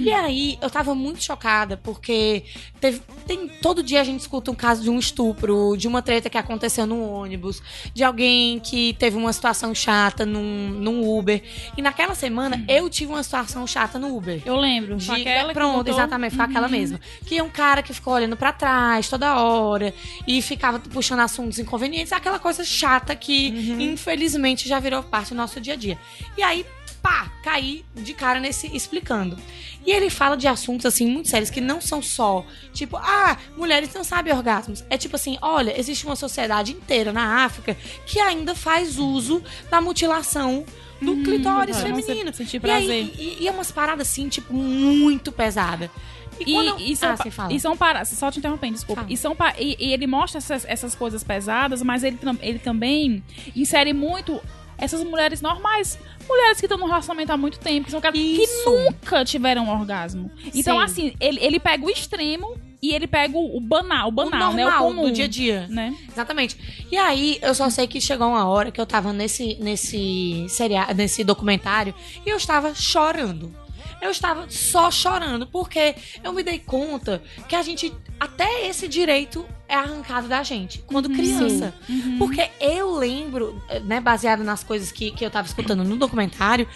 E 0.00 0.12
aí, 0.12 0.58
eu 0.62 0.70
tava 0.70 0.94
muito 0.94 1.22
chocada, 1.22 1.76
porque 1.76 2.44
teve, 2.80 3.00
tem, 3.26 3.48
todo 3.60 3.82
dia 3.82 4.00
a 4.00 4.04
gente 4.04 4.20
escuta 4.20 4.50
um 4.50 4.54
caso 4.54 4.82
de 4.82 4.90
um 4.90 4.98
estupro, 4.98 5.76
de 5.76 5.86
uma 5.86 6.00
treta 6.02 6.30
que 6.30 6.38
aconteceu 6.38 6.86
no 6.86 7.00
ônibus, 7.02 7.62
de 7.92 8.02
alguém 8.02 8.58
que 8.60 8.94
teve 8.94 9.16
uma 9.16 9.32
situação 9.32 9.74
chata 9.74 10.24
num, 10.24 10.68
num 10.70 11.08
Uber. 11.18 11.42
E 11.76 11.82
naquela 11.82 12.14
semana, 12.14 12.64
eu 12.68 12.88
tive 12.88 13.12
uma 13.12 13.22
situação 13.22 13.66
chata 13.66 13.98
no 13.98 14.16
Uber. 14.16 14.42
Eu 14.44 14.56
lembro. 14.56 14.96
De- 14.96 15.06
Foi 15.06 15.20
aquela 15.20 15.48
que 15.48 15.54
pronto, 15.54 15.88
exatamente, 15.90 16.34
foi 16.36 16.44
aquela 16.44 16.68
mesma. 16.68 17.00
Que 17.26 17.38
é 17.38 17.42
um 17.42 17.50
cara 17.50 17.82
que 17.82 17.92
ficou 17.92 18.14
olhando 18.14 18.36
pra 18.36 18.52
trás 18.52 19.08
toda 19.08 19.36
hora 19.40 19.92
e 20.26 20.40
ficava 20.42 20.78
puxando 20.78 21.20
assuntos 21.20 21.58
inconvenientes, 21.58 22.12
aquela 22.12 22.38
coisa 22.38 22.64
chata 22.64 23.14
que, 23.14 23.48
infelizmente, 23.78 24.68
já 24.68 24.78
virou 24.80 25.02
parte 25.02 25.30
do 25.30 25.36
nosso 25.36 25.60
dia 25.60 25.74
a 25.74 25.76
dia. 25.76 25.98
E 26.36 26.42
aí, 26.42 26.64
pá, 27.02 27.30
caí 27.42 27.84
de 27.94 28.12
cara 28.14 28.38
nesse 28.40 28.66
explicando. 28.74 29.38
E 29.86 29.90
ele 29.90 30.10
fala 30.10 30.36
de 30.36 30.46
assuntos, 30.46 30.84
assim, 30.86 31.06
muito 31.10 31.28
sérios, 31.28 31.48
que 31.50 31.60
não 31.60 31.80
são 31.80 32.02
só, 32.02 32.44
tipo, 32.72 32.96
ah, 32.98 33.36
mulheres 33.56 33.92
não 33.94 34.04
sabem 34.04 34.32
orgasmos. 34.32 34.84
É 34.90 34.98
tipo 34.98 35.16
assim, 35.16 35.38
olha, 35.40 35.78
existe 35.78 36.04
uma 36.04 36.16
sociedade 36.16 36.72
inteira 36.72 37.12
na 37.12 37.44
África 37.44 37.76
que 38.06 38.18
ainda 38.20 38.54
faz 38.54 38.98
uso 38.98 39.42
da 39.70 39.80
mutilação 39.80 40.64
do 41.00 41.16
clitóris 41.22 41.78
pra 41.78 41.88
não 41.88 41.96
feminino. 42.02 42.30
se- 42.30 42.38
sentir 42.44 42.60
E 42.62 42.70
aí, 42.70 42.86
prazer. 42.86 43.14
e, 43.18 43.36
e 43.44 43.48
é 43.48 43.50
umas 43.50 43.72
paradas 43.72 44.06
assim, 44.08 44.28
tipo, 44.28 44.52
muito 44.52 45.32
pesada. 45.32 45.90
E, 46.38 46.52
quando 46.52 46.80
e 46.80 46.96
são, 46.96 47.10
ah, 47.10 47.16
pa- 47.16 47.52
e 47.52 47.60
são 47.60 47.76
para, 47.76 48.04
só 48.04 48.30
te 48.30 48.38
interrompendo, 48.38 48.74
desculpa. 48.74 49.02
Fala. 49.02 49.12
E, 49.12 49.16
são 49.16 49.34
pa- 49.36 49.54
e, 49.58 49.76
e 49.78 49.92
ele 49.92 50.06
mostra 50.06 50.38
essas, 50.38 50.64
essas 50.66 50.94
coisas 50.94 51.22
pesadas, 51.24 51.82
mas 51.82 52.02
ele, 52.04 52.18
ele 52.40 52.58
também 52.58 53.22
insere 53.56 53.92
muito 53.92 54.40
essas 54.80 55.04
mulheres 55.04 55.40
normais. 55.40 55.98
Mulheres 56.28 56.58
que 56.58 56.66
estão 56.66 56.78
no 56.78 56.86
relacionamento 56.86 57.32
há 57.32 57.36
muito 57.36 57.58
tempo, 57.58 57.86
que 57.86 57.90
são 57.90 58.00
caras 58.00 58.18
que 58.18 58.46
nunca 58.64 59.24
tiveram 59.24 59.64
um 59.64 59.70
orgasmo. 59.70 60.30
Então, 60.54 60.78
Sim. 60.78 60.84
assim, 60.84 61.12
ele, 61.20 61.38
ele 61.42 61.60
pega 61.60 61.84
o 61.84 61.90
extremo 61.90 62.56
e 62.82 62.94
ele 62.94 63.06
pega 63.06 63.36
o, 63.36 63.56
o 63.56 63.60
banal, 63.60 64.08
o 64.08 64.10
banal, 64.10 64.52
o 64.52 64.54
né? 64.54 64.64
O 64.64 64.70
normal 64.70 64.88
comum. 64.88 65.02
do 65.02 65.12
dia 65.12 65.26
a 65.26 65.28
dia. 65.28 65.66
Né? 65.68 65.94
Exatamente. 66.10 66.56
E 66.90 66.96
aí, 66.96 67.38
eu 67.42 67.54
só 67.54 67.68
sei 67.68 67.86
que 67.86 68.00
chegou 68.00 68.28
uma 68.28 68.46
hora 68.48 68.70
que 68.70 68.80
eu 68.80 68.86
tava 68.86 69.12
nesse, 69.12 69.56
nesse, 69.60 70.46
seriado, 70.48 70.94
nesse 70.94 71.22
documentário 71.22 71.94
e 72.24 72.30
eu 72.30 72.36
estava 72.36 72.74
chorando. 72.74 73.54
Eu 74.00 74.10
estava 74.10 74.46
só 74.48 74.90
chorando, 74.90 75.46
porque 75.46 75.94
eu 76.24 76.32
me 76.32 76.42
dei 76.42 76.58
conta 76.58 77.22
que 77.48 77.54
a 77.54 77.62
gente. 77.62 77.92
Até 78.18 78.66
esse 78.66 78.86
direito 78.86 79.46
é 79.68 79.74
arrancado 79.74 80.28
da 80.28 80.42
gente, 80.42 80.82
quando 80.86 81.08
criança. 81.08 81.72
Porque 82.18 82.50
eu 82.60 82.90
lembro, 82.96 83.62
né, 83.84 84.00
baseado 84.00 84.42
nas 84.42 84.64
coisas 84.64 84.90
que, 84.90 85.10
que 85.10 85.24
eu 85.24 85.30
tava 85.30 85.46
escutando 85.46 85.84
no 85.84 85.96
documentário, 85.96 86.68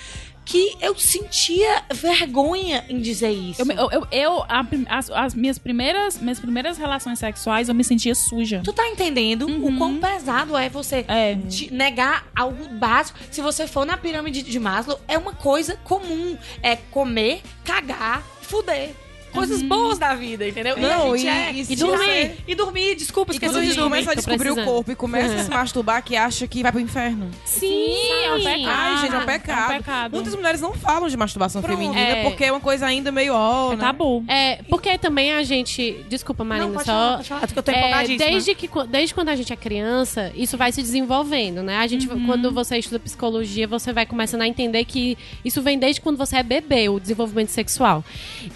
que 0.45 0.77
eu 0.81 0.95
sentia 0.97 1.83
vergonha 1.93 2.85
em 2.89 3.01
dizer 3.01 3.31
isso. 3.31 3.63
Eu, 3.63 3.91
eu, 3.91 4.07
eu, 4.11 4.43
a 4.49 4.65
as, 4.89 5.11
as 5.11 5.35
minhas 5.35 5.59
primeiras 5.59 6.19
minhas 6.19 6.39
primeiras 6.39 6.77
relações 6.79 7.19
sexuais, 7.19 7.69
eu 7.69 7.75
me 7.75 7.85
sentia 7.85 8.15
suja. 8.15 8.61
Tu 8.65 8.73
tá 8.73 8.87
entendendo 8.89 9.47
o 9.47 9.77
quão 9.79 9.99
pesado 9.99 10.57
é 10.57 10.69
você 10.69 11.05
É. 11.09 11.37
negar 11.71 12.27
algo 12.35 12.69
básico? 12.69 13.19
Se 13.31 13.41
você 13.41 13.67
for 13.67 13.85
na 13.87 13.97
pirâmide 13.97 14.43
de 14.43 14.61
Maslow, 14.61 15.01
é 15.09 15.17
uma 15.17 15.33
coisa 15.33 15.77
comum. 15.85 16.37
É 16.63 16.77
comer, 16.77 17.43
cagar, 17.65 18.23
fuder. 18.43 18.91
Coisas 19.35 19.63
boas 19.63 19.99
da 19.99 20.15
vida, 20.15 20.49
entendeu? 20.49 20.77
Não, 20.77 21.17
gente 21.17 21.27
e- 21.27 21.29
é- 21.29 21.53
e 21.53 21.73
e, 21.73 21.77
dormir. 21.77 21.99
você- 22.07 22.37
E 22.49 22.55
dormir, 22.55 22.95
desculpa, 22.95 23.33
E 23.33 23.37
esqueci 23.37 23.53
de 23.53 23.61
dormir. 23.75 23.83
começa 23.83 24.13
a 24.13 24.15
descobrir 24.15 24.51
o 24.51 24.65
corpo 24.65 24.93
e 24.93 24.95
começa 24.95 25.35
a 25.35 25.45
se 25.45 25.51
masturbar, 25.51 26.03
que 26.03 26.17
acha 26.17 26.47
que 26.47 26.63
vai 26.63 26.71
pro 26.73 26.81
inferno. 26.81 27.31
Sim, 27.45 27.95
é 28.25 28.33
um 28.33 28.43
pecado. 28.43 28.67
Ai, 28.69 28.97
gente, 28.99 29.15
é 29.15 29.19
um 29.19 29.21
Ah, 29.21 29.25
pecado. 29.25 29.73
é 29.73 29.75
um 29.75 29.79
pecado. 29.79 30.13
Muitas 30.15 30.35
mulheres 30.35 30.61
não 30.61 30.73
falam 30.75 31.09
de 31.09 31.17
masturbação 31.17 31.61
Pronto. 31.63 31.77
feminina 31.79 32.01
É. 32.01 32.23
porque 32.23 32.45
é 32.45 32.53
uma 32.53 32.61
coisa 32.61 32.87
ainda 32.87 33.11
meio 33.11 33.35
ó, 33.35 33.73
É 33.73 33.77
né? 33.77 33.81
tabu. 33.85 34.25
É, 34.29 34.57
porque 34.69 34.97
também 34.99 35.33
a 35.33 35.43
gente. 35.43 36.05
Desculpa, 36.09 36.45
Marina, 36.45 36.69
Não, 36.69 36.79
só. 36.79 37.23
falar, 37.23 37.41
porque 37.47 37.59
eu 37.59 37.63
tô 37.63 37.73
É, 37.73 37.79
empolgadíssima. 37.79 38.31
desde, 38.31 38.55
que, 38.55 38.69
desde 38.89 39.15
quando 39.15 39.29
a 39.31 39.37
gente 39.37 39.53
é 39.53 39.57
criança, 39.57 40.33
isso 40.35 40.57
vai 40.57 40.71
se 40.73 40.81
desenvolvendo, 40.83 41.63
né? 41.63 41.77
A 41.79 41.87
gente, 41.87 42.07
quando 42.07 42.53
você 42.53 42.79
estuda 42.79 42.99
psicologia, 42.99 43.67
você 43.67 43.93
vai 43.93 44.07
começando 44.07 44.43
a 44.43 44.49
entender 44.49 44.85
que 44.85 45.17
isso 45.45 45.61
vem 45.63 45.79
desde 45.79 46.01
quando 46.01 46.17
você 46.17 46.37
é 46.37 46.43
bebê, 46.43 46.89
o 46.89 47.01
desenvolvimento 47.01 47.49
sexual. 47.49 48.05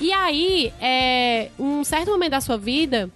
E 0.01 0.13
aí, 0.13 0.68
é, 0.81 1.51
um 1.59 1.83
certo 1.85 2.11
momento 2.11 2.31
da 2.33 2.41
sua 2.41 2.57
vida. 2.59 3.11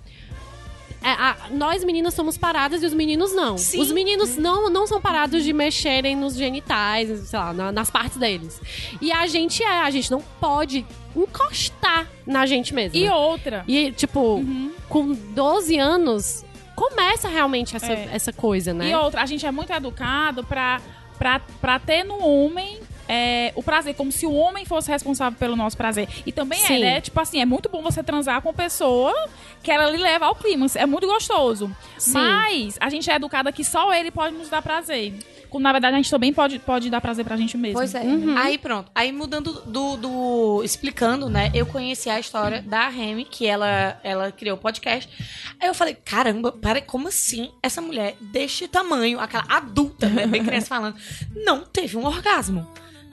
é, 1.04 1.08
a- 1.10 1.36
nós 1.50 1.82
meninas 1.82 2.14
somos 2.14 2.38
paradas 2.38 2.80
e 2.80 2.86
os 2.86 2.94
meninos 2.94 3.34
não. 3.34 3.58
Sim. 3.58 3.80
Os 3.80 3.90
meninos 3.90 4.36
não, 4.36 4.70
não 4.70 4.86
são 4.86 5.00
parados 5.00 5.42
de 5.42 5.52
mexerem 5.52 6.14
nos 6.14 6.36
genitais, 6.36 7.08
sei 7.28 7.38
lá, 7.40 7.52
na- 7.52 7.72
nas 7.72 7.90
partes 7.90 8.16
deles. 8.18 8.60
E 9.00 9.10
a 9.10 9.26
gente 9.26 9.64
é, 9.64 9.80
a 9.80 9.90
gente 9.90 10.08
não 10.12 10.20
pode 10.40 10.86
encostar 11.16 12.06
na 12.24 12.46
gente 12.46 12.72
mesmo. 12.72 12.96
E 12.96 13.08
outra, 13.08 13.64
E, 13.66 13.90
tipo, 13.90 14.44
com 14.88 15.12
12 15.12 15.76
anos, 15.76 16.44
começa 16.76 17.26
realmente 17.28 17.74
essa, 17.74 17.92
É. 17.92 18.08
essa 18.12 18.32
coisa, 18.32 18.72
né? 18.72 18.90
E 18.90 18.94
outra, 18.94 19.22
a 19.22 19.26
gente 19.26 19.44
é 19.44 19.50
muito 19.50 19.72
educado 19.72 20.44
pra, 20.44 20.80
pra, 21.18 21.40
pra 21.60 21.78
ter 21.80 22.04
no 22.04 22.24
homem 22.24 22.78
é, 23.14 23.52
o 23.54 23.62
prazer, 23.62 23.94
como 23.94 24.10
se 24.10 24.24
o 24.24 24.32
homem 24.32 24.64
fosse 24.64 24.90
responsável 24.90 25.38
pelo 25.38 25.54
nosso 25.54 25.76
prazer. 25.76 26.08
E 26.24 26.32
também 26.32 26.58
é, 26.62 26.66
Sim. 26.66 26.78
né? 26.80 27.00
Tipo 27.02 27.20
assim, 27.20 27.40
é 27.42 27.44
muito 27.44 27.68
bom 27.68 27.82
você 27.82 28.02
transar 28.02 28.40
com 28.40 28.54
pessoa 28.54 29.12
que 29.62 29.70
ela 29.70 29.90
lhe 29.90 29.98
leva 29.98 30.24
ao 30.24 30.34
clima. 30.34 30.64
É 30.76 30.86
muito 30.86 31.06
gostoso. 31.06 31.70
Sim. 31.98 32.12
Mas 32.14 32.78
a 32.80 32.88
gente 32.88 33.10
é 33.10 33.14
educada 33.16 33.52
que 33.52 33.62
só 33.64 33.92
ele 33.92 34.10
pode 34.10 34.34
nos 34.34 34.48
dar 34.48 34.62
prazer. 34.62 35.12
Quando, 35.50 35.64
na 35.64 35.72
verdade, 35.72 35.92
a 35.94 35.96
gente 35.98 36.10
também 36.10 36.32
pode, 36.32 36.58
pode 36.58 36.88
dar 36.88 37.02
prazer 37.02 37.22
pra 37.26 37.36
gente 37.36 37.58
mesmo. 37.58 37.74
Pois 37.76 37.94
é. 37.94 38.02
Aí 38.38 38.56
pronto. 38.56 38.90
Aí 38.94 39.12
mudando 39.12 39.52
do, 39.66 39.96
do- 39.98 40.62
Explicando, 40.64 41.28
né? 41.28 41.50
Eu 41.52 41.66
conheci 41.66 42.08
a 42.08 42.18
história 42.18 42.62
da 42.62 42.88
Remy, 42.88 43.26
que 43.26 43.46
ela, 43.46 44.00
ela 44.02 44.32
criou 44.32 44.56
o 44.56 44.58
podcast. 44.60 45.10
Aí 45.60 45.68
eu 45.68 45.74
falei, 45.74 45.94
caramba, 45.94 46.50
para, 46.50 46.80
como 46.80 47.08
assim 47.08 47.50
essa 47.62 47.82
mulher 47.82 48.16
deste 48.18 48.66
tamanho, 48.66 49.20
aquela 49.20 49.44
adulta, 49.50 50.08
né? 50.08 50.26
Bem 50.26 50.42
criança 50.42 50.68
falando, 50.68 50.96
não 51.44 51.60
teve 51.60 51.98
um 51.98 52.06
orgasmo. 52.06 52.66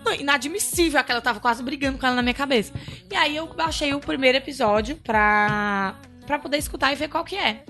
Não, 0.03 0.13
inadmissível, 0.13 0.99
aquela 0.99 1.19
eu 1.19 1.23
tava 1.23 1.39
quase 1.39 1.61
brigando 1.61 1.97
com 1.97 2.05
ela 2.05 2.15
na 2.15 2.21
minha 2.21 2.33
cabeça. 2.33 2.73
E 3.11 3.15
aí 3.15 3.35
eu 3.35 3.47
baixei 3.47 3.93
o 3.93 3.99
primeiro 3.99 4.37
episódio 4.37 4.95
pra, 4.97 5.95
pra 6.25 6.39
poder 6.39 6.57
escutar 6.57 6.91
e 6.91 6.95
ver 6.95 7.09
qual 7.09 7.23
que 7.23 7.35
é. 7.35 7.63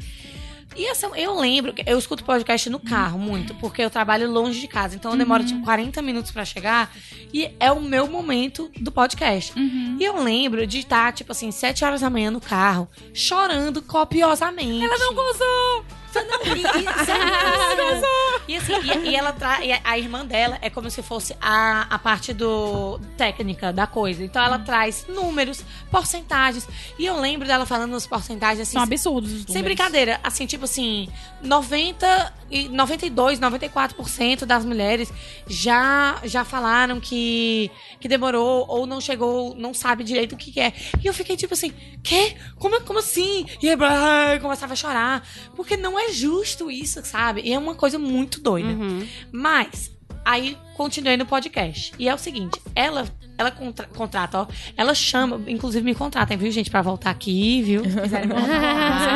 E 0.75 0.85
essa, 0.85 1.07
eu 1.07 1.37
lembro, 1.37 1.73
eu 1.85 1.97
escuto 1.97 2.23
podcast 2.23 2.69
no 2.69 2.79
carro 2.79 3.17
muito, 3.17 3.55
porque 3.55 3.81
eu 3.81 3.89
trabalho 3.89 4.29
longe 4.29 4.61
de 4.61 4.67
casa, 4.67 4.95
então 4.95 5.11
eu 5.11 5.17
demoro 5.17 5.43
tipo 5.43 5.63
40 5.63 5.99
minutos 6.01 6.31
pra 6.31 6.45
chegar 6.45 6.91
e 7.33 7.51
é 7.59 7.71
o 7.71 7.81
meu 7.81 8.07
momento 8.07 8.69
do 8.79 8.91
podcast. 8.91 9.51
E 9.99 10.03
eu 10.03 10.21
lembro 10.23 10.65
de 10.67 10.79
estar, 10.79 11.11
tipo 11.11 11.31
assim, 11.31 11.51
7 11.51 11.83
horas 11.83 12.01
da 12.01 12.09
manhã 12.09 12.29
no 12.29 12.39
carro, 12.39 12.87
chorando 13.13 13.81
copiosamente. 13.81 14.85
Ela 14.85 14.97
não 14.99 15.13
gozou! 15.15 15.98
E 18.47 18.55
assim, 18.57 18.73
e, 18.83 19.09
e 19.09 19.15
ela 19.15 19.31
tra... 19.31 19.63
e 19.63 19.71
a- 19.71 19.97
irmã 19.99 20.25
dela 20.25 20.57
é 20.61 20.69
como 20.71 20.89
se 20.89 21.03
fosse 21.03 21.35
a, 21.39 21.81
a 21.93 21.99
parte 21.99 22.33
do 22.33 22.99
técnica 23.15 23.71
da 23.71 23.85
coisa. 23.85 24.23
Então 24.23 24.41
ela 24.43 24.57
traz 24.57 25.05
números, 25.07 25.63
porcentagens. 25.91 26.67
E 26.97 27.05
eu 27.05 27.19
lembro 27.19 27.47
dela 27.47 27.65
falando 27.65 27.91
nas 27.91 28.07
porcentagens 28.07 28.61
assim. 28.61 28.73
São 28.73 28.81
absurdos 28.81 29.31
os 29.31 29.37
Sem 29.43 29.47
números. 29.47 29.63
brincadeira, 29.65 30.19
assim, 30.23 30.47
tipo 30.47 30.65
assim, 30.65 31.09
90 31.43 32.33
e 32.49 32.67
92, 32.69 33.39
94% 33.39 34.45
das 34.45 34.65
mulheres 34.65 35.11
já 35.47 36.19
já 36.23 36.43
falaram 36.43 36.99
que 36.99 37.69
que 37.99 38.07
demorou 38.07 38.65
ou 38.67 38.85
não 38.85 39.01
chegou, 39.01 39.55
não 39.55 39.73
sabe 39.73 40.03
direito 40.03 40.33
o 40.33 40.37
que, 40.37 40.51
que 40.51 40.59
é. 40.59 40.73
E 41.03 41.07
eu 41.07 41.13
fiquei 41.13 41.35
tipo 41.35 41.53
assim, 41.53 41.73
quê? 42.03 42.35
Como, 42.57 42.79
como 42.81 42.99
assim? 42.99 43.45
E 43.61 43.69
aí, 43.69 43.75
blá, 43.75 44.39
começava 44.41 44.73
a 44.73 44.75
chorar, 44.75 45.27
porque 45.55 45.75
não 45.75 45.99
é 45.99 46.11
justo 46.11 46.71
isso, 46.71 47.03
sabe? 47.05 47.41
E 47.41 47.53
é 47.53 47.57
uma 47.57 47.75
coisa 47.75 47.99
muito 47.99 48.39
doida. 48.39 48.69
Mas 49.31 49.91
aí 50.29 50.57
continuei 50.75 51.17
no 51.17 51.25
podcast. 51.25 51.91
E 51.97 52.07
é 52.07 52.13
o 52.13 52.17
seguinte, 52.17 52.61
ela 52.75 53.05
ela 53.37 53.51
contra- 53.51 53.87
contrata, 53.87 54.39
ó, 54.41 54.47
ela 54.75 54.93
chama, 54.93 55.41
inclusive 55.47 55.81
me 55.83 55.95
contratem, 55.95 56.37
viu, 56.37 56.51
gente, 56.51 56.69
pra 56.69 56.81
voltar 56.81 57.09
aqui, 57.09 57.61
viu? 57.61 57.85
Se 57.89 58.01
quiserem 58.01 58.27
Com 58.35 58.37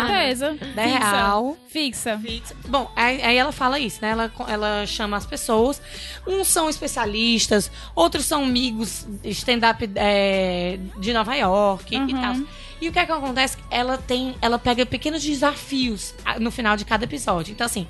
certeza. 0.08 0.58
Da 0.74 0.82
real. 0.86 1.58
Fixa. 1.68 2.22
Bom, 2.70 2.90
aí, 2.96 3.22
aí 3.22 3.36
ela 3.36 3.52
fala 3.52 3.78
isso, 3.80 4.00
né? 4.02 4.12
Ela, 4.12 4.32
ela 4.48 4.86
chama 4.86 5.18
as 5.18 5.26
pessoas. 5.26 5.82
Uns 6.26 6.48
são 6.48 6.70
especialistas, 6.70 7.70
outros 7.94 8.26
são 8.26 8.46
amigos 8.46 9.06
stand-up 9.26 9.90
é, 9.96 10.80
de 11.00 11.12
Nova 11.12 11.36
York 11.36 11.94
e 11.94 12.14
tal. 12.14 12.36
E 12.84 12.90
o 12.90 12.92
que 12.92 13.00
é 13.00 13.06
que 13.06 13.12
acontece? 13.14 13.58
Ela 13.72 13.98
tem. 13.98 14.36
Ela 14.42 14.60
pega 14.60 14.86
pequenos 14.86 15.24
desafios 15.24 16.14
ah, 16.26 16.38
no 16.38 16.52
final 16.52 16.76
de 16.76 16.84
cada 16.84 17.06
episódio. 17.06 17.54
Então, 17.54 17.66
assim, 17.66 17.88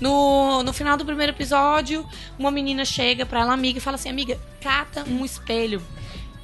no, 0.00 0.62
no 0.62 0.72
final 0.72 0.96
do 0.96 1.04
primeiro 1.04 1.32
episódio, 1.32 2.06
uma 2.38 2.48
menina 2.48 2.84
chega 2.84 3.26
pra 3.26 3.40
ela, 3.40 3.52
amiga, 3.52 3.78
e 3.78 3.80
fala 3.80 3.96
assim: 3.96 4.08
amiga, 4.08 4.40
cata 4.60 5.02
um 5.08 5.24
espelho. 5.24 5.82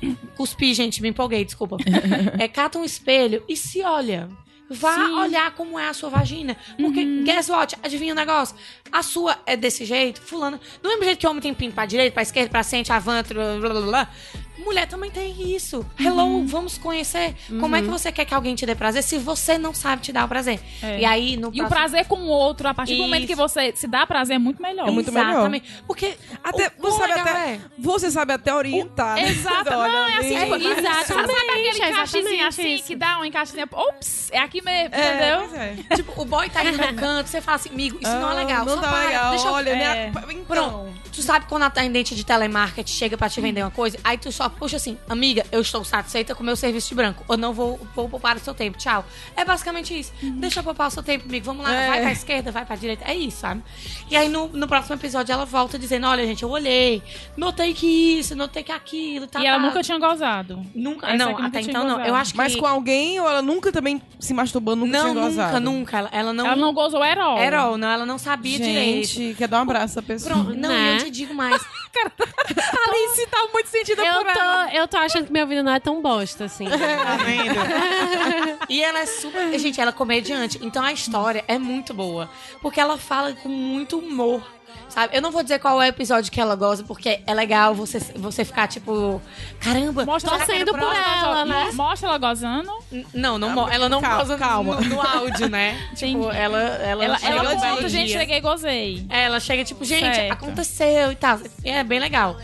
Cuspi, 0.36 0.74
gente, 0.74 1.00
me 1.00 1.10
empolguei, 1.10 1.44
desculpa. 1.44 1.76
É, 2.36 2.48
cata 2.48 2.80
um 2.80 2.84
espelho 2.84 3.44
e 3.48 3.56
se 3.56 3.80
olha. 3.82 4.28
Vá 4.68 4.94
Sim. 4.94 5.12
olhar 5.12 5.52
como 5.52 5.78
é 5.78 5.88
a 5.88 5.94
sua 5.94 6.10
vagina. 6.10 6.56
Porque, 6.76 7.22
guess 7.22 7.48
what? 7.48 7.76
Adivinha 7.80 8.12
o 8.12 8.16
negócio? 8.16 8.56
A 8.90 9.04
sua 9.04 9.38
é 9.46 9.56
desse 9.56 9.84
jeito, 9.84 10.20
fulano. 10.20 10.58
Do 10.82 10.88
mesmo 10.88 11.04
jeito 11.04 11.18
que 11.20 11.26
o 11.26 11.30
homem 11.30 11.42
tem 11.42 11.54
pinto 11.54 11.74
pra 11.74 11.86
direita, 11.86 12.12
pra 12.12 12.22
esquerda, 12.22 12.50
pra 12.50 12.64
frente, 12.64 12.90
avante, 12.90 13.32
blá, 13.32 13.56
blá, 13.60 13.68
blá, 13.68 13.80
blá. 13.82 14.10
Mulher 14.58 14.86
também 14.86 15.10
tem 15.10 15.54
isso. 15.54 15.84
Hello, 15.98 16.46
vamos 16.46 16.78
conhecer. 16.78 17.34
Como 17.60 17.74
é 17.74 17.82
que 17.82 17.88
você 17.88 18.12
quer 18.12 18.24
que 18.24 18.32
alguém 18.34 18.54
te 18.54 18.64
dê 18.64 18.74
prazer 18.74 19.02
se 19.02 19.18
você 19.18 19.58
não 19.58 19.74
sabe 19.74 20.02
te 20.02 20.12
dar 20.12 20.24
o 20.24 20.28
prazer? 20.28 20.60
É. 20.82 21.00
E 21.00 21.04
aí, 21.04 21.36
no 21.36 21.50
E 21.52 21.60
o 21.60 21.68
prazer 21.68 22.06
com 22.06 22.16
o 22.20 22.28
outro, 22.28 22.68
a 22.68 22.74
partir 22.74 22.94
do 22.96 23.02
momento 23.02 23.26
que 23.26 23.32
Isso. 23.32 23.42
você 23.42 23.72
se 23.74 23.86
dá 23.86 24.06
prazer, 24.06 24.36
é 24.36 24.38
muito 24.38 24.62
melhor. 24.62 24.88
É 24.88 24.90
muito 24.90 25.10
melhor. 25.10 25.30
Exatamente. 25.32 25.72
Porque 25.86 26.16
Até, 26.42 26.68
o 26.78 26.82
você, 26.82 26.98
sabe 26.98 27.08
legal 27.14 27.26
até, 27.26 27.50
é. 27.54 27.60
você 27.78 28.10
sabe 28.10 28.32
até 28.32 28.54
orientar. 28.54 29.16
né? 29.16 29.28
Exato. 29.28 29.70
Olha, 29.74 29.92
Não, 29.92 30.08
é 30.08 30.16
assim, 30.18 30.38
tipo, 30.38 30.54
Exatamente, 30.54 31.06
sabe 31.06 31.32
aquele 31.50 31.90
encaixezinho 31.90 32.46
assim, 32.46 32.74
isso. 32.74 32.84
que 32.84 32.96
dá 32.96 33.18
um 33.18 33.24
encaixezinho, 33.24 33.68
ops, 33.72 34.30
é 34.32 34.38
aqui 34.38 34.62
mesmo, 34.62 34.94
É, 34.94 35.08
entendeu? 35.08 35.60
é. 35.90 35.96
Tipo, 35.96 36.22
o 36.22 36.24
boy 36.24 36.48
tá 36.48 36.64
indo 36.64 36.78
no 36.78 36.94
canto, 36.94 37.28
você 37.28 37.40
fala 37.40 37.56
assim, 37.56 37.70
amigo, 37.70 37.98
isso 38.00 38.10
não 38.12 38.28
é 38.28 38.32
Ah, 38.32 38.34
legal. 38.34 38.64
Não 38.64 38.80
tá 38.80 38.88
para, 38.88 39.04
legal. 39.06 39.30
Deixa 39.30 39.46
eu... 39.48 39.52
Olha, 39.52 39.70
É. 39.70 39.76
né? 39.76 40.12
Então. 40.30 40.44
Pronto. 40.44 41.04
Tu 41.12 41.22
sabe 41.22 41.46
quando 41.46 41.62
a 41.62 41.66
atendente 41.66 42.14
de 42.16 42.24
telemarketing 42.26 42.92
chega 42.92 43.16
pra 43.16 43.28
te 43.28 43.40
vender 43.40 43.62
uma 43.62 43.70
coisa, 43.70 43.96
aí 44.02 44.18
tu 44.18 44.32
só 44.32 44.43
puxa 44.50 44.76
assim, 44.76 44.96
amiga, 45.08 45.44
eu 45.52 45.60
estou 45.60 45.84
satisfeita 45.84 46.34
com 46.34 46.42
o 46.42 46.46
meu 46.46 46.56
serviço 46.56 46.88
de 46.88 46.94
branco. 46.94 47.24
Eu 47.28 47.36
não 47.36 47.52
vou, 47.52 47.78
vou 47.94 48.08
poupar 48.08 48.36
o 48.36 48.40
seu 48.40 48.54
tempo. 48.54 48.78
Tchau. 48.78 49.04
É 49.36 49.44
basicamente 49.44 49.98
isso. 49.98 50.12
Deixa 50.22 50.60
eu 50.60 50.64
poupar 50.64 50.88
o 50.88 50.90
seu 50.90 51.02
tempo, 51.02 51.26
amigo. 51.28 51.44
Vamos 51.46 51.64
lá, 51.64 51.72
É. 51.74 51.88
vai 51.88 52.00
pra 52.02 52.12
esquerda, 52.12 52.50
vai 52.52 52.64
pra 52.64 52.76
direita. 52.76 53.04
É 53.04 53.14
isso, 53.14 53.38
sabe? 53.38 53.62
E 54.10 54.16
aí 54.16 54.28
no, 54.28 54.48
no 54.48 54.66
próximo 54.66 54.94
episódio 54.96 55.32
ela 55.32 55.44
volta 55.44 55.78
dizendo: 55.78 56.06
Olha, 56.06 56.26
gente, 56.26 56.42
eu 56.42 56.50
olhei, 56.50 57.02
notei 57.36 57.74
que 57.74 57.86
isso, 58.18 58.34
notei 58.34 58.62
que 58.62 58.72
aquilo, 58.72 59.26
tá. 59.26 59.40
E 59.40 59.46
ela 59.46 59.58
tá. 59.58 59.66
nunca 59.66 59.82
tinha 59.82 59.98
gozado. 59.98 60.64
Nunca. 60.74 61.06
Essa 61.08 61.16
não, 61.16 61.32
nunca 61.32 61.46
até 61.46 61.60
então 61.60 61.82
não. 61.84 61.90
gozado. 61.92 62.08
Eu 62.08 62.14
acho 62.14 62.32
que. 62.32 62.36
Mas 62.36 62.56
com 62.56 62.66
alguém 62.66 63.20
ou 63.20 63.28
ela 63.28 63.42
nunca 63.42 63.70
também 63.72 64.00
se 64.18 64.32
masturbando, 64.34 64.84
nunca 64.86 64.98
Não, 64.98 65.10
tinha 65.12 65.22
gozado? 65.24 65.60
nunca, 65.60 65.60
nunca. 65.60 65.98
Ela, 65.98 66.08
ela 66.12 66.32
não. 66.32 66.46
Ela 66.46 66.56
não 66.56 66.72
gozou 66.72 67.04
Erol. 67.04 67.38
Era, 67.38 67.76
não, 67.76 67.88
ela 67.88 68.06
não 68.06 68.18
sabia 68.18 68.58
direito. 68.58 69.08
Gente, 69.08 69.34
quer 69.36 69.48
dar 69.48 69.58
um 69.58 69.62
abraço 69.62 69.98
à 69.98 70.02
pessoa. 70.02 70.34
Pronto, 70.34 70.54
não, 70.54 70.68
Né? 70.68 70.94
eu 70.96 71.04
te 71.04 71.10
digo 71.10 71.34
mais. 71.34 71.62
A 71.94 72.10
Alice 72.90 73.26
tá 73.30 73.46
muito 73.52 73.68
sentida 73.68 74.02
Eu 74.04 74.14
por 74.14 74.26
ela. 74.26 74.33
Tô, 74.34 74.76
eu 74.76 74.88
tô 74.88 74.96
achando 74.98 75.26
que 75.26 75.32
minha 75.32 75.46
vida 75.46 75.62
não 75.62 75.72
é 75.72 75.80
tão 75.80 76.00
bosta 76.02 76.44
assim. 76.44 76.66
Tá 77.04 77.16
vendo? 77.16 78.58
E 78.68 78.82
ela 78.82 79.00
é 79.00 79.06
super. 79.06 79.58
Gente, 79.58 79.80
ela 79.80 79.90
é 79.90 79.92
comediante. 79.92 80.58
Então 80.62 80.82
a 80.82 80.92
história 80.92 81.44
é 81.48 81.58
muito 81.58 81.92
boa. 81.94 82.28
Porque 82.60 82.80
ela 82.80 82.96
fala 82.98 83.32
com 83.34 83.48
muito 83.48 83.98
humor. 83.98 84.42
Sabe? 84.88 85.16
Eu 85.16 85.22
não 85.22 85.30
vou 85.30 85.42
dizer 85.42 85.58
qual 85.58 85.80
é 85.82 85.86
o 85.86 85.88
episódio 85.88 86.30
que 86.30 86.40
ela 86.40 86.54
goza, 86.54 86.84
porque 86.84 87.20
é 87.26 87.34
legal 87.34 87.74
você, 87.74 87.98
você 88.16 88.44
ficar 88.44 88.68
tipo. 88.68 89.20
Caramba, 89.60 90.04
Mostra 90.04 90.30
que 90.32 90.38
torcendo 90.38 90.72
no 90.72 90.78
por 90.78 90.94
ela, 90.94 91.44
né? 91.44 91.70
Mostra 91.72 92.08
ela 92.10 92.18
gozando. 92.18 92.70
N- 92.92 93.06
Não, 93.14 93.38
não, 93.38 93.68
ela 93.68 93.88
não 93.88 94.00
Calma, 94.00 94.18
goza 94.18 94.36
calma. 94.36 94.76
No, 94.80 94.88
no 94.96 95.00
áudio, 95.02 95.48
né? 95.48 95.76
tipo, 95.96 96.30
ela. 96.30 96.58
Ela, 96.60 97.04
Ela, 97.04 97.18
chega 97.18 97.32
ela 97.34 97.56
conta, 97.56 97.88
gente, 97.88 98.12
cheguei 98.12 98.36
e 98.36 98.40
gozei. 98.40 99.06
É, 99.08 99.24
ela 99.24 99.40
chega 99.40 99.64
tipo, 99.64 99.84
gente, 99.84 100.14
Certo. 100.14 100.32
aconteceu 100.32 101.10
e 101.12 101.16
tal. 101.16 101.40
É 101.64 101.82
bem 101.82 101.98
legal. 101.98 102.36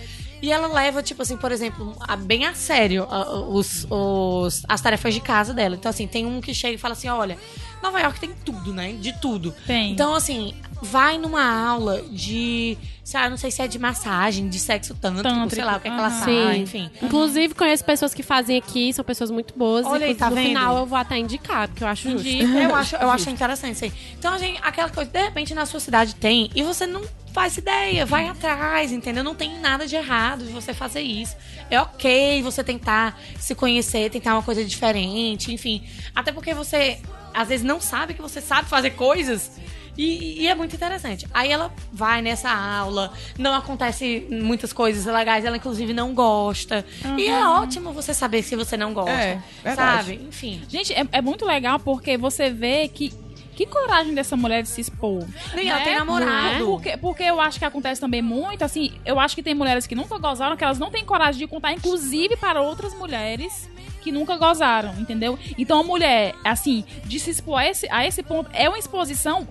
E 0.42 0.50
ela 0.50 0.68
leva, 0.68 1.02
tipo 1.02 1.22
assim, 1.22 1.36
por 1.36 1.52
exemplo, 1.52 1.94
a- 2.00 2.16
bem 2.16 2.46
a 2.46 2.54
sério 2.54 3.06
a- 3.10 3.40
os, 3.48 3.86
os- 3.90 4.62
as 4.68 4.80
tarefas 4.80 5.12
de 5.14 5.20
casa 5.20 5.52
dela. 5.52 5.74
Então, 5.76 5.90
assim, 5.90 6.06
tem 6.06 6.24
um 6.26 6.40
que 6.40 6.54
chega 6.54 6.74
e 6.74 6.78
fala 6.78 6.92
assim: 6.92 7.08
olha, 7.08 7.36
Nova 7.82 8.00
York 8.00 8.18
tem 8.20 8.30
tudo, 8.44 8.72
né? 8.72 8.92
De 8.92 9.12
tudo. 9.20 9.54
Tem. 9.66 9.92
Então, 9.92 10.14
assim, 10.14 10.54
vai 10.82 11.18
numa 11.18 11.44
aula 11.44 12.02
de. 12.10 12.76
Sei 13.02 13.18
lá, 13.18 13.28
não 13.28 13.36
sei 13.36 13.50
se 13.50 13.60
é 13.60 13.66
de 13.66 13.76
massagem, 13.76 14.48
de 14.48 14.58
sexo 14.60 14.94
Tântrico, 14.94 15.50
sei 15.50 15.64
lá 15.64 15.76
o 15.78 15.80
que, 15.80 15.88
é 15.88 15.90
que 15.90 15.96
ela 15.98 16.10
sabe, 16.10 16.32
Sim. 16.54 16.62
enfim. 16.62 16.90
Inclusive, 17.02 17.54
conheço 17.54 17.84
pessoas 17.84 18.14
que 18.14 18.22
fazem 18.22 18.56
aqui, 18.56 18.92
são 18.92 19.04
pessoas 19.04 19.32
muito 19.32 19.52
boas. 19.58 19.84
Olha 19.84 20.06
aí, 20.06 20.14
tá 20.14 20.30
no 20.30 20.36
vendo? 20.36 20.46
final 20.46 20.78
eu 20.78 20.86
vou 20.86 20.96
até 20.96 21.18
indicar, 21.18 21.66
porque 21.66 21.82
eu 21.82 21.88
acho 21.88 22.08
justo. 22.08 22.28
Eu 22.28 22.72
acho, 22.72 22.94
eu 22.94 23.10
acho 23.10 23.28
interessante 23.28 23.74
isso 23.74 23.84
aí. 23.86 23.92
Então, 24.16 24.32
a 24.34 24.38
gente, 24.38 24.60
aquela 24.62 24.88
coisa, 24.90 25.10
de 25.10 25.20
repente 25.22 25.54
na 25.56 25.66
sua 25.66 25.80
cidade 25.80 26.14
tem, 26.14 26.50
e 26.54 26.62
você 26.62 26.86
não 26.86 27.02
faz 27.32 27.56
ideia, 27.56 28.04
vai 28.04 28.28
atrás, 28.28 28.92
entendeu? 28.92 29.22
Não 29.22 29.34
tem 29.34 29.58
nada 29.58 29.86
de 29.86 29.96
errado 29.96 30.44
de 30.44 30.52
você 30.52 30.74
fazer 30.74 31.00
isso. 31.00 31.36
É 31.70 31.80
ok 31.80 32.42
você 32.42 32.62
tentar 32.64 33.18
se 33.38 33.54
conhecer, 33.54 34.10
tentar 34.10 34.34
uma 34.34 34.42
coisa 34.42 34.64
diferente, 34.64 35.52
enfim. 35.52 35.86
Até 36.14 36.32
porque 36.32 36.52
você, 36.54 36.98
às 37.32 37.48
vezes, 37.48 37.64
não 37.64 37.80
sabe 37.80 38.14
que 38.14 38.22
você 38.22 38.40
sabe 38.40 38.68
fazer 38.68 38.90
coisas. 38.90 39.50
E, 39.96 40.42
e 40.42 40.48
é 40.48 40.54
muito 40.54 40.74
interessante. 40.74 41.26
Aí 41.32 41.50
ela 41.50 41.72
vai 41.92 42.22
nessa 42.22 42.50
aula, 42.50 43.12
não 43.38 43.54
acontece 43.54 44.26
muitas 44.30 44.72
coisas 44.72 45.04
legais, 45.04 45.44
ela 45.44 45.56
inclusive 45.56 45.92
não 45.92 46.14
gosta. 46.14 46.84
E 47.18 47.26
é 47.26 47.46
ótimo 47.46 47.92
você 47.92 48.14
saber 48.14 48.42
se 48.42 48.56
você 48.56 48.76
não 48.76 48.94
gosta. 48.94 49.12
É, 49.12 49.74
sabe? 49.74 50.20
Enfim. 50.26 50.62
Gente, 50.68 50.92
é, 50.92 51.06
é 51.12 51.20
muito 51.20 51.44
legal 51.44 51.78
porque 51.78 52.16
você 52.16 52.50
vê 52.50 52.88
que. 52.88 53.12
Que 53.60 53.66
coragem 53.66 54.14
dessa 54.14 54.38
mulher 54.38 54.62
de 54.62 54.70
se 54.70 54.80
expor. 54.80 55.22
Nem 55.54 55.68
ela 55.68 55.80
né? 55.80 55.84
tem 55.84 55.94
namorado. 55.94 56.64
Porque, 56.64 56.96
porque 56.96 57.22
eu 57.24 57.38
acho 57.38 57.58
que 57.58 57.64
acontece 57.66 58.00
também 58.00 58.22
muito, 58.22 58.64
assim, 58.64 58.90
eu 59.04 59.20
acho 59.20 59.34
que 59.34 59.42
tem 59.42 59.52
mulheres 59.54 59.86
que 59.86 59.94
nunca 59.94 60.16
gozaram, 60.16 60.56
que 60.56 60.64
elas 60.64 60.78
não 60.78 60.90
têm 60.90 61.04
coragem 61.04 61.38
de 61.38 61.46
contar, 61.46 61.74
inclusive 61.74 62.38
para 62.38 62.62
outras 62.62 62.94
mulheres 62.94 63.68
que 64.00 64.10
nunca 64.10 64.38
gozaram, 64.38 64.98
entendeu? 64.98 65.38
Então 65.58 65.78
a 65.78 65.82
mulher, 65.82 66.34
assim, 66.42 66.86
de 67.04 67.20
se 67.20 67.28
expor 67.28 67.58
a 67.58 67.68
esse, 67.68 67.86
a 67.90 68.06
esse 68.06 68.22
ponto, 68.22 68.48
é 68.54 68.66
uma 68.66 68.78
exposição 68.78 69.46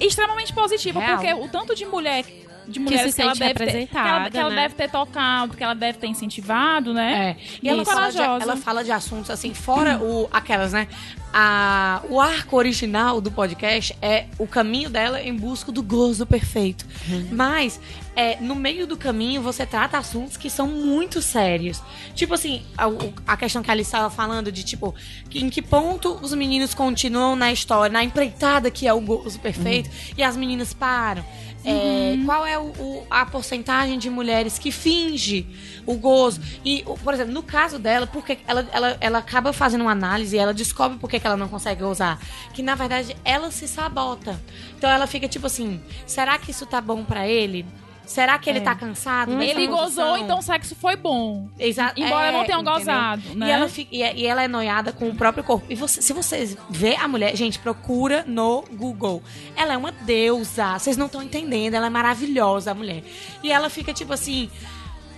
extremamente 0.00 0.50
positiva, 0.54 0.98
Real. 0.98 1.18
porque 1.18 1.34
o 1.34 1.46
tanto 1.46 1.74
de 1.74 1.84
mulher 1.84 2.24
de 2.66 2.78
mulheres 2.80 3.14
se 3.14 3.16
que, 3.16 3.22
ela 3.22 3.34
deve 3.34 3.54
ter, 3.66 3.86
que 3.86 3.96
ela, 3.96 4.30
que 4.30 4.38
ela 4.38 4.50
né? 4.50 4.62
deve 4.62 4.74
ter 4.74 4.90
tocado, 4.90 5.56
que 5.56 5.62
ela 5.64 5.74
deve 5.74 5.98
ter 5.98 6.06
incentivado, 6.06 6.92
né? 6.94 7.36
É. 7.38 7.56
E 7.62 7.68
ela 7.68 7.82
Isso. 7.82 7.90
fala, 7.90 8.10
de, 8.10 8.18
ela 8.18 8.56
fala 8.56 8.84
de 8.84 8.92
assuntos 8.92 9.30
assim, 9.30 9.52
fora 9.54 9.98
o, 9.98 10.28
aquelas, 10.32 10.72
né? 10.72 10.86
A, 11.34 12.02
o 12.10 12.20
arco 12.20 12.56
original 12.56 13.18
do 13.18 13.30
podcast 13.30 13.96
é 14.02 14.26
o 14.38 14.46
caminho 14.46 14.90
dela 14.90 15.20
em 15.22 15.34
busca 15.34 15.72
do 15.72 15.82
gozo 15.82 16.26
perfeito. 16.26 16.84
Mas, 17.30 17.80
é, 18.14 18.36
no 18.38 18.54
meio 18.54 18.86
do 18.86 18.98
caminho, 18.98 19.40
você 19.40 19.64
trata 19.64 19.96
assuntos 19.96 20.36
que 20.36 20.50
são 20.50 20.66
muito 20.66 21.22
sérios. 21.22 21.82
Tipo 22.14 22.34
assim, 22.34 22.62
a, 22.76 22.84
a 23.32 23.36
questão 23.38 23.62
que 23.62 23.70
a 23.70 23.72
Alice 23.72 23.88
estava 23.88 24.10
falando 24.10 24.52
de, 24.52 24.62
tipo, 24.62 24.94
que- 25.30 25.38
em 25.42 25.48
que 25.48 25.62
ponto 25.62 26.18
os 26.20 26.34
meninos 26.34 26.74
continuam 26.74 27.34
na 27.34 27.50
história, 27.50 27.90
na 27.90 28.04
empreitada 28.04 28.70
que 28.70 28.86
é 28.86 28.92
o 28.92 29.00
gozo 29.00 29.40
perfeito, 29.40 29.88
e 30.16 30.22
as 30.22 30.36
meninas 30.36 30.74
param. 30.74 31.24
É, 31.64 32.18
Qual 32.24 32.44
é 32.46 32.58
o, 32.58 32.62
o- 32.78 33.06
a 33.10 33.24
porcentagem 33.26 33.98
de 33.98 34.08
mulheres 34.10 34.58
que 34.58 34.70
finge 34.72 35.46
o 35.86 35.94
gozo? 35.94 36.40
E, 36.64 36.82
por 37.04 37.14
exemplo, 37.14 37.32
no 37.32 37.42
caso 37.42 37.78
dela, 37.78 38.06
porque 38.06 38.38
ela, 38.46 38.68
ela, 38.72 38.96
ela 39.00 39.18
acaba 39.18 39.52
fazendo 39.52 39.82
uma 39.82 39.92
análise 39.92 40.34
e 40.36 40.38
ela 40.38 40.52
descobre 40.54 40.98
por 40.98 41.08
que 41.08 41.20
ela 41.24 41.36
não 41.36 41.48
consegue 41.48 41.82
gozar. 41.82 42.18
Que 42.52 42.62
na 42.62 42.74
verdade 42.74 43.16
ela 43.24 43.50
se 43.50 43.68
sabota. 43.68 44.40
Então 44.76 44.90
ela 44.90 45.06
fica 45.06 45.28
tipo 45.28 45.46
assim: 45.46 45.80
será 46.06 46.36
que 46.38 46.50
isso 46.50 46.66
tá 46.66 46.80
bom 46.80 47.04
pra 47.04 47.28
ele? 47.28 47.64
Será 48.12 48.38
que 48.38 48.50
ele 48.50 48.60
tá 48.60 48.74
cansado? 48.74 49.36
dessa 49.36 49.44
Ele 49.50 49.66
gozou, 49.66 49.84
posição? 49.84 50.16
então 50.18 50.38
o 50.38 50.42
sexo 50.42 50.74
foi 50.74 50.96
bom. 50.96 51.48
Exa- 51.58 51.92
Embora 51.96 52.26
é, 52.28 52.32
não 52.32 52.44
tenham 52.44 52.60
entendeu? 52.60 52.78
gozado, 52.78 53.22
né? 53.34 53.46
E 53.46 53.50
ela, 53.50 53.68
fica, 53.68 53.94
e, 53.94 54.02
é- 54.02 54.14
e 54.16 54.26
ela 54.26 54.42
é 54.42 54.48
noiada 54.48 54.92
com 54.92 55.08
o 55.08 55.14
próprio 55.14 55.42
corpo. 55.42 55.66
E 55.68 55.74
você- 55.74 56.02
se 56.02 56.12
vocês 56.12 56.56
vê 56.68 56.94
a 56.96 57.08
mulher, 57.08 57.34
gente, 57.36 57.58
procura 57.58 58.24
no 58.26 58.62
Google. 58.72 59.22
Ela 59.56 59.72
é 59.74 59.76
uma 59.76 59.92
deusa. 59.92 60.78
Vocês 60.78 60.96
não 60.96 61.06
estão 61.06 61.22
entendendo. 61.22 61.74
Ela 61.74 61.86
é 61.86 61.90
maravilhosa, 61.90 62.70
a 62.70 62.74
mulher. 62.74 63.02
E 63.42 63.50
ela 63.50 63.68
fica 63.70 63.92
tipo 63.92 64.12
assim. 64.12 64.50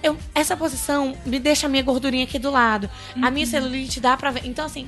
eu- 0.03 0.19
essa 0.35 0.55
posição 0.55 1.17
me 1.25 1.39
deixa 1.39 1.67
a 1.67 1.71
minha 1.71 1.83
gordurinha 1.83 2.25
aqui 2.25 2.39
do 2.39 2.51
lado. 2.51 2.91
A 3.17 3.27
Uhum. 3.27 3.31
minha 3.33 3.47
celulite 3.47 4.01
dá 4.01 4.15
pra 4.19 4.31
ver. 4.31 4.43
Então, 4.45 4.67
assim, 4.67 4.87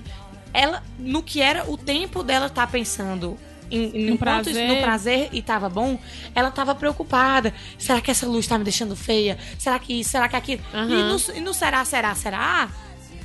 ela, 0.52 0.82
no 0.98 1.22
que 1.22 1.40
era 1.40 1.64
o 1.70 1.76
tempo 1.78 2.22
dela 2.22 2.50
tá 2.50 2.66
pensando. 2.66 3.38
Em, 3.70 3.88
No 3.88 4.08
isso- 4.10 4.18
prazer. 4.18 4.68
no 4.68 4.76
prazer 4.80 5.28
e 5.32 5.42
tava 5.42 5.68
bom, 5.68 5.98
ela 6.34 6.50
tava 6.50 6.74
preocupada. 6.74 7.52
Será 7.78 8.00
que 8.00 8.10
essa 8.10 8.26
luz 8.26 8.46
tá 8.46 8.56
me 8.58 8.64
deixando 8.64 8.94
feia? 8.96 9.36
Será 9.58 9.78
que 9.78 10.00
isso? 10.00 10.10
Será 10.10 10.28
que 10.28 10.36
aquilo? 10.36 10.62
E, 10.72 10.76
Aham. 10.76 10.86
no, 11.28 11.34
e 11.36 11.40
no 11.40 11.52
será, 11.54 11.84
será, 11.84 12.14
será? 12.14 12.68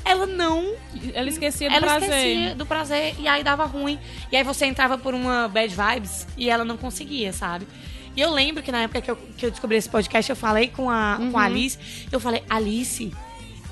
Ela 0.03 0.25
não. 0.25 0.73
Ela 1.13 1.29
esquecia 1.29 1.69
do 1.69 1.75
ela 1.75 1.85
prazer. 1.85 2.09
esquecia 2.09 2.55
do 2.55 2.65
prazer 2.65 3.15
e 3.19 3.27
aí 3.27 3.43
dava 3.43 3.65
ruim. 3.65 3.99
E 4.31 4.35
aí 4.37 4.43
você 4.43 4.65
entrava 4.65 4.97
por 4.97 5.13
uma 5.13 5.47
bad 5.47 5.73
vibes 5.75 6.25
e 6.35 6.49
ela 6.49 6.65
não 6.65 6.75
conseguia, 6.75 7.31
sabe? 7.31 7.67
E 8.15 8.19
eu 8.19 8.31
lembro 8.31 8.63
que 8.63 8.71
na 8.71 8.81
época 8.81 8.99
que 8.99 9.11
eu, 9.11 9.15
que 9.15 9.45
eu 9.45 9.51
descobri 9.51 9.77
esse 9.77 9.87
podcast, 9.87 10.27
eu 10.29 10.35
falei 10.35 10.69
com 10.69 10.89
a, 10.89 11.15
com 11.17 11.23
Uhum. 11.25 11.37
a 11.37 11.43
Alice. 11.45 11.77
Eu 12.11 12.19
falei, 12.19 12.43
Alice. 12.49 13.11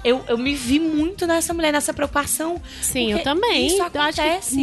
Eu, 0.01 0.23
eu 0.29 0.37
me 0.37 0.53
vi 0.55 0.79
muito 0.79 1.27
nessa 1.27 1.53
mulher, 1.53 1.73
nessa 1.73 1.93
preocupação. 1.93 2.61
Sim, 2.81 3.11
eu 3.11 3.21
também. 3.21 3.67
Isso 3.67 3.75
eu 3.77 3.83
acho 3.83 3.91
que 3.91 4.21
acontece. 4.21 4.55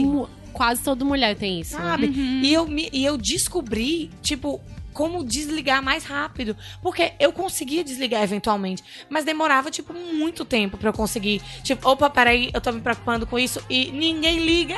Quase 0.56 0.82
toda 0.82 1.04
mulher 1.04 1.36
tem 1.36 1.60
isso. 1.60 1.76
né? 1.76 1.82
Sabe? 1.84 2.06
Uhum. 2.06 2.40
E, 2.42 2.52
eu 2.54 2.66
me, 2.66 2.88
e 2.92 3.04
eu 3.04 3.16
descobri, 3.18 4.10
tipo, 4.22 4.58
como 4.94 5.22
desligar 5.22 5.82
mais 5.82 6.04
rápido. 6.04 6.56
Porque 6.80 7.12
eu 7.20 7.30
conseguia 7.30 7.84
desligar 7.84 8.22
eventualmente. 8.22 8.82
Mas 9.10 9.26
demorava, 9.26 9.70
tipo, 9.70 9.92
muito 9.92 10.42
tempo 10.42 10.78
pra 10.78 10.88
eu 10.88 10.92
conseguir. 10.94 11.42
Tipo, 11.62 11.86
opa, 11.90 12.08
peraí, 12.08 12.48
eu 12.54 12.60
tô 12.62 12.72
me 12.72 12.80
preocupando 12.80 13.26
com 13.26 13.38
isso. 13.38 13.60
E 13.68 13.90
ninguém 13.92 14.38
liga! 14.38 14.74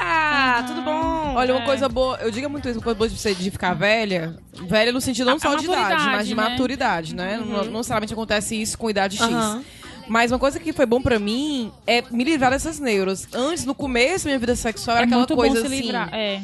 Tudo 0.66 0.82
bom? 0.82 1.34
Olha, 1.36 1.54
uma 1.54 1.62
É. 1.62 1.66
coisa 1.66 1.88
boa, 1.88 2.16
eu 2.16 2.32
digo 2.32 2.50
muito 2.50 2.68
isso, 2.68 2.78
uma 2.78 2.82
coisa 2.84 2.98
boa 2.98 3.08
de 3.08 3.16
você 3.16 3.32
de 3.32 3.48
ficar 3.48 3.74
velha. 3.74 4.36
Velha 4.54 4.90
no 4.90 5.00
sentido 5.00 5.26
não 5.26 5.36
A- 5.36 5.38
só 5.38 5.52
a 5.52 5.56
de 5.56 5.66
idade, 5.66 5.78
maturidade, 5.82 6.16
mas 6.16 6.26
de 6.26 6.34
né? 6.34 6.42
maturidade, 6.48 7.14
né? 7.14 7.36
Não, 7.38 7.64
não 7.66 7.72
necessariamente 7.74 8.12
acontece 8.12 8.60
isso 8.60 8.76
com 8.76 8.90
idade 8.90 9.18
X. 9.18 9.24
Aham. 9.28 9.64
Mas 10.08 10.32
uma 10.32 10.38
coisa 10.38 10.58
que 10.58 10.72
foi 10.72 10.86
bom 10.86 11.00
pra 11.02 11.18
mim 11.18 11.70
é 11.86 12.02
me 12.10 12.24
livrar 12.24 12.50
dessas 12.50 12.78
neuras. 12.80 13.28
Antes, 13.32 13.64
no 13.64 13.74
começo 13.74 14.24
da 14.24 14.30
minha 14.30 14.38
vida 14.38 14.56
sexual, 14.56 14.96
era 14.96 15.04
É 15.04 15.08
aquela 15.08 15.26
coisa 15.26 15.66
assim. 15.66 15.80
livrar. 15.80 16.08
É. 16.12 16.40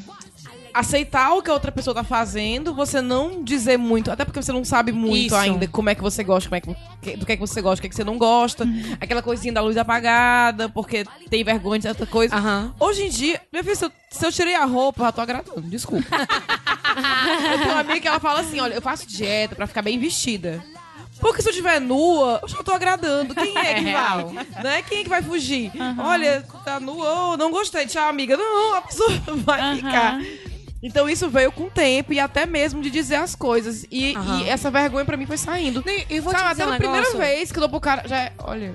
aceitar 0.73 1.33
o 1.35 1.41
que 1.41 1.49
a 1.49 1.53
outra 1.55 1.71
pessoa 1.71 1.95
tá 1.95 2.03
fazendo, 2.03 2.75
você 2.75 3.01
não 3.01 3.45
dizer 3.45 3.77
muito, 3.77 4.11
até 4.11 4.25
porque 4.25 4.43
você 4.43 4.51
não 4.51 4.65
sabe 4.65 4.91
muito 4.91 5.27
Isso. 5.27 5.37
ainda 5.37 5.69
como 5.69 5.89
é 5.89 5.95
que 5.95 6.03
você 6.03 6.25
gosta, 6.25 6.49
como 6.51 6.57
é 6.57 6.61
que, 6.61 7.17
do 7.17 7.25
que 7.25 7.31
é 7.31 7.37
que 7.37 7.41
você 7.41 7.63
gosta, 7.63 7.77
do 7.77 7.81
que 7.83 7.87
é 7.87 7.91
que 7.91 7.95
você 7.95 8.03
não 8.03 8.19
gosta. 8.19 8.67
Aquela 9.01 9.23
coisinha 9.23 9.53
da 9.53 9.61
luz 9.61 9.77
apagada, 9.77 10.69
porque 10.69 11.05
tem 11.31 11.45
vergonha 11.45 11.79
de 11.79 11.85
certa 11.85 12.05
coisa. 12.07 12.35
Aham. 12.35 12.75
Hoje 12.81 13.05
em 13.05 13.09
dia, 13.09 13.41
minha 13.53 13.63
filha, 13.63 13.77
se 13.77 13.85
eu, 13.85 13.93
se 14.11 14.27
eu 14.27 14.33
tirei 14.33 14.57
a 14.57 14.65
roupa, 14.65 15.03
eu 15.03 15.07
já 15.07 15.13
tô 15.13 15.21
agradando, 15.21 15.63
desculpa. 15.63 16.09
eu 17.53 17.59
tenho 17.59 17.71
uma 17.71 17.81
amiga 17.81 18.01
que 18.01 18.09
ela 18.09 18.19
fala 18.19 18.41
assim, 18.41 18.59
olha, 18.59 18.75
eu 18.75 18.83
faço 18.83 19.07
dieta 19.07 19.55
pra 19.55 19.69
ficar 19.69 19.83
bem 19.83 19.97
vestida. 19.99 20.61
Porque 21.21 21.41
se 21.43 21.49
eu 21.49 21.53
estiver 21.53 21.81
nua, 21.81 22.41
eu 22.43 22.49
já 22.49 22.63
tô 22.63 22.73
agradando. 22.73 23.35
Quem 23.35 23.57
é 23.57 23.75
que 23.75 23.85
vai? 23.93 24.25
Né? 24.63 24.83
Quem 24.83 24.99
é 24.99 25.03
que 25.05 25.09
vai 25.09 25.23
fugir? 25.23 25.71
Olha, 25.99 26.43
tá 26.65 26.79
nua, 26.81 27.31
oh, 27.33 27.37
não 27.37 27.51
gostei, 27.51 27.87
tchau, 27.87 28.09
amiga. 28.09 28.37
Não, 28.37 28.75
a 28.77 28.83
pessoa 28.83 29.09
vai 29.45 29.61
Aham. 29.61 29.77
ficar. 29.77 30.21
Então 30.83 31.09
isso 31.09 31.31
veio 31.31 31.51
com 31.51 31.65
o 31.65 31.71
tempo 31.71 32.13
e 32.13 32.21
até 32.21 32.45
mesmo 32.45 32.83
de 32.83 32.91
dizer 32.91 33.15
as 33.17 33.35
coisas. 33.35 33.87
E, 33.91 34.15
Aham. 34.15 34.41
e 34.43 34.49
essa 34.51 34.71
vergonha 34.71 35.05
pra 35.05 35.17
mim 35.17 35.25
foi 35.25 35.39
saindo. 35.39 35.83
E, 35.87 36.07
e 36.17 36.21
vou 36.21 36.31
Sabe, 36.33 36.45
te 36.45 36.51
dizer 36.51 36.63
até 36.63 36.67
um 36.67 36.71
na 36.73 36.77
primeira 36.79 37.11
vez 37.17 37.51
que 37.51 37.59
eu 37.59 37.61
dou 37.61 37.71
pro 37.71 37.81
cara. 37.81 38.07
Já 38.07 38.17
é, 38.25 38.33
olha. 38.39 38.75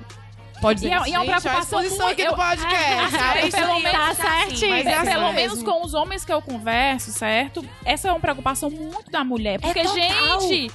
Pode 0.60 0.80
dizer. 0.80 0.88
E 0.88 0.92
é- 0.92 1.08
e 1.08 1.14
é 1.14 1.18
uma 1.20 1.24
preocupação 1.40 1.78
a 1.78 1.82
muito- 1.82 2.02
aqui 2.02 2.22
do 2.24 2.30
eu- 2.30 2.34
podcast. 2.36 3.16
Cara, 3.16 3.46
Isso 3.46 3.56
pelo 3.56 3.78
menos 3.80 3.92
tá 3.92 4.14
certinho. 4.14 4.70
Mas 4.70 4.86
é 4.86 4.94
assim 4.94 5.06
Pelo 5.10 5.20
mesmo. 5.20 5.34
menos 5.34 5.62
com 5.62 5.84
os 5.86 5.94
homens 5.94 6.24
que 6.24 6.32
eu 6.32 6.42
converso, 6.42 7.12
certo? 7.12 7.64
Essa 7.84 8.08
é 8.08 8.10
uma 8.10 8.20
preocupação 8.20 8.68
muito 8.70 9.08
da 9.10 9.22
mulher. 9.22 9.58
Porque, 9.60 9.82
total. 9.82 10.40
gente. 10.40 10.70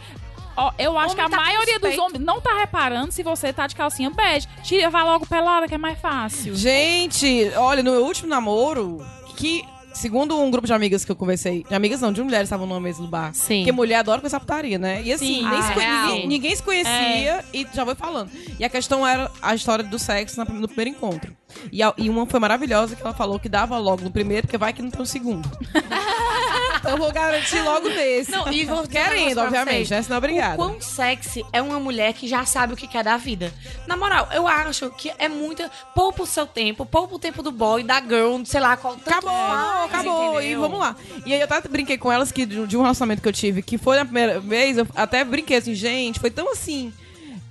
Ó, 0.55 0.71
eu 0.77 0.97
acho 0.97 1.15
que 1.15 1.21
a 1.21 1.29
tá 1.29 1.37
maioria 1.37 1.79
dos 1.79 1.97
homens 1.97 2.19
não 2.23 2.39
tá 2.41 2.53
reparando 2.59 3.11
se 3.11 3.23
você 3.23 3.51
tá 3.53 3.67
de 3.67 3.75
calcinha 3.75 4.09
bege. 4.09 4.47
Tira, 4.63 4.89
vai 4.89 5.03
logo 5.03 5.25
pelada, 5.25 5.67
que 5.67 5.75
é 5.75 5.77
mais 5.77 5.99
fácil. 5.99 6.55
Gente, 6.55 7.51
olha, 7.57 7.81
no 7.83 7.91
meu 7.91 8.05
último 8.05 8.27
namoro, 8.29 9.05
que, 9.37 9.63
segundo 9.93 10.39
um 10.39 10.49
grupo 10.51 10.65
de 10.67 10.73
amigas 10.73 11.03
que 11.05 11.11
eu 11.11 11.15
conversei, 11.15 11.63
de 11.67 11.73
amigas 11.75 12.01
não, 12.01 12.11
de 12.11 12.21
mulheres 12.21 12.43
que 12.43 12.53
estavam 12.53 12.65
numa 12.67 12.79
mesa 12.79 13.01
no 13.01 13.07
bar. 13.07 13.33
Sim. 13.33 13.59
Porque 13.59 13.71
mulher 13.71 13.95
adora 13.97 14.19
conversar 14.19 14.39
putaria, 14.39 14.77
né? 14.77 15.01
E 15.03 15.11
assim, 15.13 15.25
Sim. 15.41 15.49
nem 15.49 15.61
se 15.61 15.69
Ah, 15.69 15.73
conhe- 15.73 15.85
real. 15.87 16.07
ninguém, 16.07 16.27
ninguém 16.27 16.55
se 16.55 16.63
conhecia 16.63 17.45
e 17.53 17.67
já 17.73 17.85
foi 17.85 17.95
falando. 17.95 18.31
E 18.59 18.63
a 18.65 18.69
questão 18.69 19.05
era 19.05 19.29
a 19.41 19.53
história 19.55 19.83
do 19.83 19.99
sexo 19.99 20.43
no 20.45 20.67
primeiro 20.67 20.91
encontro. 20.91 21.35
E, 21.71 21.81
a- 21.83 21.93
e 21.97 22.09
uma 22.09 22.25
foi 22.25 22.39
maravilhosa 22.39 22.95
que 22.95 23.01
ela 23.01 23.13
falou 23.13 23.39
que 23.39 23.49
dava 23.49 23.77
logo 23.77 24.03
no 24.03 24.11
primeiro, 24.11 24.47
porque 24.47 24.57
vai 24.57 24.73
que 24.73 24.81
não 24.81 24.89
tem 24.91 25.01
o 25.01 25.05
segundo. 25.05 25.49
então 26.79 26.91
eu 26.91 26.97
vou 26.97 27.11
garantir 27.11 27.61
logo 27.61 27.87
nesse. 27.89 28.31
Não, 28.31 28.51
e 28.51 28.65
vou 28.65 28.87
Querendo, 28.87 29.39
obviamente, 29.39 29.75
vocês. 29.87 29.89
né? 29.89 30.01
Senão, 30.01 30.17
obrigada. 30.17 30.53
O 30.55 30.57
quão 30.57 30.81
sexy 30.81 31.43
é 31.51 31.61
uma 31.61 31.79
mulher 31.79 32.13
que 32.13 32.27
já 32.27 32.45
sabe 32.45 32.73
o 32.73 32.77
que 32.77 32.87
quer 32.87 33.03
da 33.03 33.17
vida. 33.17 33.53
Na 33.87 33.97
moral, 33.97 34.27
eu 34.33 34.47
acho 34.47 34.89
que 34.91 35.11
é 35.17 35.27
muita. 35.27 35.69
Poupa 35.93 36.23
o 36.23 36.25
seu 36.25 36.45
tempo, 36.45 36.85
poupa 36.85 37.15
o 37.15 37.19
tempo 37.19 37.41
do 37.41 37.51
boy, 37.51 37.83
da 37.83 37.99
girl, 38.01 38.43
sei 38.45 38.59
lá 38.59 38.77
qual. 38.77 38.95
tanto 38.95 39.09
Acabou, 39.09 39.31
faz, 39.31 39.85
acabou. 39.85 40.33
E 40.41 40.45
entendeu? 40.45 40.61
vamos 40.61 40.79
lá. 40.79 40.95
E 41.25 41.33
aí 41.33 41.39
eu 41.39 41.45
até 41.49 41.67
brinquei 41.67 41.97
com 41.97 42.11
elas 42.11 42.31
que 42.31 42.45
de 42.45 42.65
de 42.65 42.77
um 42.77 42.81
relacionamento 42.81 43.21
que 43.21 43.27
eu 43.27 43.33
tive, 43.33 43.61
que 43.61 43.77
foi 43.77 43.95
na 43.97 44.05
primeira 44.05 44.39
vez, 44.39 44.77
eu 44.77 44.87
até 44.95 45.23
brinquei 45.23 45.57
assim, 45.57 45.73
gente, 45.75 46.19
foi 46.19 46.31
tão 46.31 46.51
assim. 46.51 46.91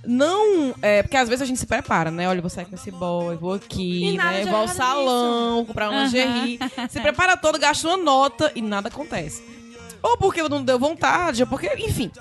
Não. 0.07 0.73
É, 0.81 1.03
porque 1.03 1.17
às 1.17 1.27
vezes 1.27 1.41
a 1.41 1.45
gente 1.45 1.59
se 1.59 1.65
prepara, 1.65 2.11
né? 2.11 2.27
Olha, 2.27 2.37
eu 2.39 2.41
vou 2.41 2.49
sair 2.49 2.65
com 2.65 2.75
esse 2.75 2.91
boy, 2.91 3.35
vou 3.37 3.53
aqui, 3.53 4.17
né? 4.17 4.45
Vou 4.45 4.61
ao 4.61 4.67
salão, 4.67 5.65
comprar 5.65 5.89
um 5.89 6.03
lingerie. 6.03 6.59
se 6.89 6.99
prepara 6.99 7.35
todo, 7.37 7.59
gasta 7.59 7.87
uma 7.87 7.97
nota 7.97 8.51
e 8.55 8.61
nada 8.61 8.87
acontece. 8.87 9.43
Ou 10.05 10.17
porque 10.17 10.47
não 10.47 10.63
deu 10.63 10.77
vontade, 10.77 11.41
ou 11.41 11.47
porque, 11.47 11.67
enfim. 11.79 12.11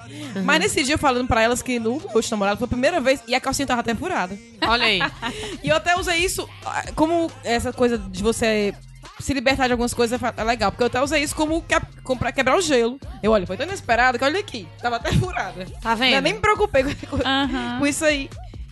Mas 0.42 0.58
nesse 0.58 0.82
dia 0.82 0.94
eu 0.94 0.98
falando 0.98 1.28
pra 1.28 1.42
elas 1.42 1.60
que 1.60 1.78
no 1.78 2.00
meu 2.00 2.22
namorado 2.30 2.56
foi 2.56 2.64
a 2.64 2.68
primeira 2.68 2.98
vez 2.98 3.22
e 3.28 3.34
a 3.34 3.40
calcinha 3.40 3.66
tava 3.66 3.82
até 3.82 3.94
furada. 3.94 4.38
Olha 4.66 4.84
aí. 4.86 5.00
E 5.62 5.68
eu 5.68 5.76
até 5.76 5.98
usei 5.98 6.18
isso 6.18 6.48
ah, 6.64 6.84
como 6.94 7.30
essa 7.42 7.72
coisa 7.72 7.98
de 7.98 8.22
você 8.22 8.74
se 9.24 9.32
libertar 9.32 9.66
de 9.66 9.72
algumas 9.72 9.94
coisas 9.94 10.20
é 10.22 10.34
é 10.36 10.44
legal. 10.44 10.70
Porque 10.70 10.82
eu 10.82 10.86
até 10.88 11.02
usei 11.02 11.22
isso 11.22 11.34
como, 11.34 11.62
que, 11.62 11.74
como 12.02 12.18
pra 12.18 12.30
quebrar 12.30 12.56
o 12.58 12.60
gelo. 12.60 13.00
Eu, 13.22 13.32
olha, 13.32 13.46
foi 13.46 13.56
tão 13.56 13.66
inesperado 13.66 14.18
que 14.18 14.24
olha 14.24 14.38
aqui, 14.38 14.68
tava 14.82 14.96
até 14.96 15.12
furada. 15.16 15.64
Tá 15.80 15.94
vendo? 15.94 16.14
Eu 16.16 16.20
nem 16.22 16.34
me 16.34 16.40
preocupei 16.40 16.84
com, 16.84 17.16
com- 17.78 17.86
isso 17.86 18.04
aí. 18.04 18.28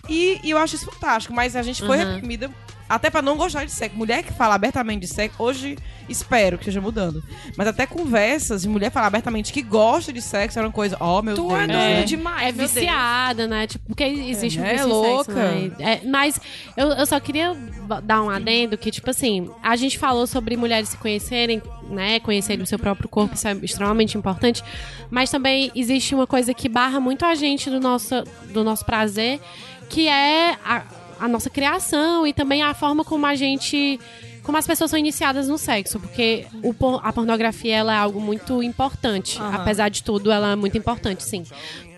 E, 0.08 0.40
e 0.44 0.50
eu 0.50 0.58
acho 0.58 0.74
isso 0.74 0.84
fantástico, 0.84 1.32
mas 1.32 1.56
a 1.56 1.62
gente 1.62 1.82
foi 1.86 1.96
reprimida 1.96 2.50
até 2.88 3.08
pra 3.10 3.22
não 3.22 3.36
gostar 3.36 3.64
de 3.64 3.72
sexo. 3.72 3.96
Mulher 3.96 4.22
que 4.22 4.32
fala 4.32 4.54
abertamente 4.54 5.00
de 5.00 5.06
sexo, 5.08 5.36
hoje 5.42 5.78
espero 6.08 6.58
que 6.58 6.64
esteja 6.64 6.80
mudando. 6.80 7.22
Mas 7.56 7.66
até 7.66 7.86
conversas 7.86 8.62
de 8.62 8.68
mulher 8.68 8.90
falar 8.90 9.06
abertamente 9.06 9.52
que 9.52 9.62
gosta 9.62 10.12
de 10.12 10.20
sexo 10.20 10.58
era 10.58 10.66
uma 10.68 10.72
coisa, 10.72 10.96
ó, 11.00 11.22
meu 11.22 11.34
Tu 11.34 11.48
Deus. 11.48 11.60
é 11.60 11.66
doido 11.66 12.06
demais, 12.06 12.48
É 12.48 12.52
viciada, 12.52 13.46
né? 13.46 13.66
Tipo, 13.66 13.86
porque 13.86 14.04
existe 14.04 14.58
É, 14.58 14.62
um 14.62 14.64
né? 14.64 14.72
vício 14.72 14.86
em 14.86 14.90
Louca. 14.90 15.32
sexo, 15.32 15.32
né? 15.32 15.70
É, 15.78 16.00
mas 16.06 16.40
eu, 16.76 16.88
eu 16.88 17.06
só 17.06 17.18
queria 17.18 17.54
dar 18.02 18.22
um 18.22 18.28
adendo 18.30 18.76
que, 18.76 18.90
tipo 18.90 19.08
assim, 19.08 19.48
a 19.62 19.74
gente 19.76 19.98
falou 19.98 20.26
sobre 20.26 20.56
mulheres 20.56 20.88
se 20.90 20.96
conhecerem, 20.96 21.62
né? 21.88 22.20
Conhecerem 22.20 22.62
o 22.62 22.66
seu 22.66 22.78
próprio 22.78 23.08
corpo, 23.08 23.34
isso 23.34 23.48
é 23.48 23.52
extremamente 23.62 24.18
importante. 24.18 24.62
Mas 25.10 25.30
também 25.30 25.70
existe 25.74 26.14
uma 26.14 26.26
coisa 26.26 26.52
que 26.52 26.68
barra 26.68 27.00
muito 27.00 27.24
a 27.24 27.34
gente 27.34 27.70
do 27.70 27.80
nosso, 27.80 28.22
do 28.52 28.62
nosso 28.64 28.84
prazer, 28.84 29.40
que 29.88 30.08
é 30.08 30.56
a, 30.64 30.82
a 31.22 31.28
nossa 31.28 31.48
criação 31.48 32.26
e 32.26 32.32
também 32.32 32.62
a 32.62 32.74
forma 32.74 33.04
como 33.04 33.24
a 33.26 33.36
gente 33.36 33.98
como 34.42 34.58
as 34.58 34.66
pessoas 34.66 34.90
são 34.90 34.98
iniciadas 34.98 35.46
no 35.46 35.56
sexo, 35.56 36.00
porque 36.00 36.46
o 36.64 36.74
a 37.00 37.12
pornografia 37.12 37.76
ela 37.76 37.94
é 37.94 37.96
algo 37.96 38.20
muito 38.20 38.60
importante. 38.60 39.38
Apesar 39.40 39.88
de 39.88 40.02
tudo, 40.02 40.32
ela 40.32 40.50
é 40.50 40.56
muito 40.56 40.76
importante, 40.76 41.22
sim. 41.22 41.44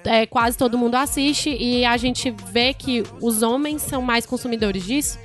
É, 0.04 0.26
quase 0.26 0.58
todo 0.58 0.76
mundo 0.76 0.94
assiste 0.96 1.48
e 1.48 1.86
a 1.86 1.96
gente 1.96 2.30
vê 2.52 2.74
que 2.74 3.02
os 3.22 3.40
homens 3.40 3.80
são 3.80 4.02
mais 4.02 4.26
consumidores 4.26 4.84
disso. 4.84 5.18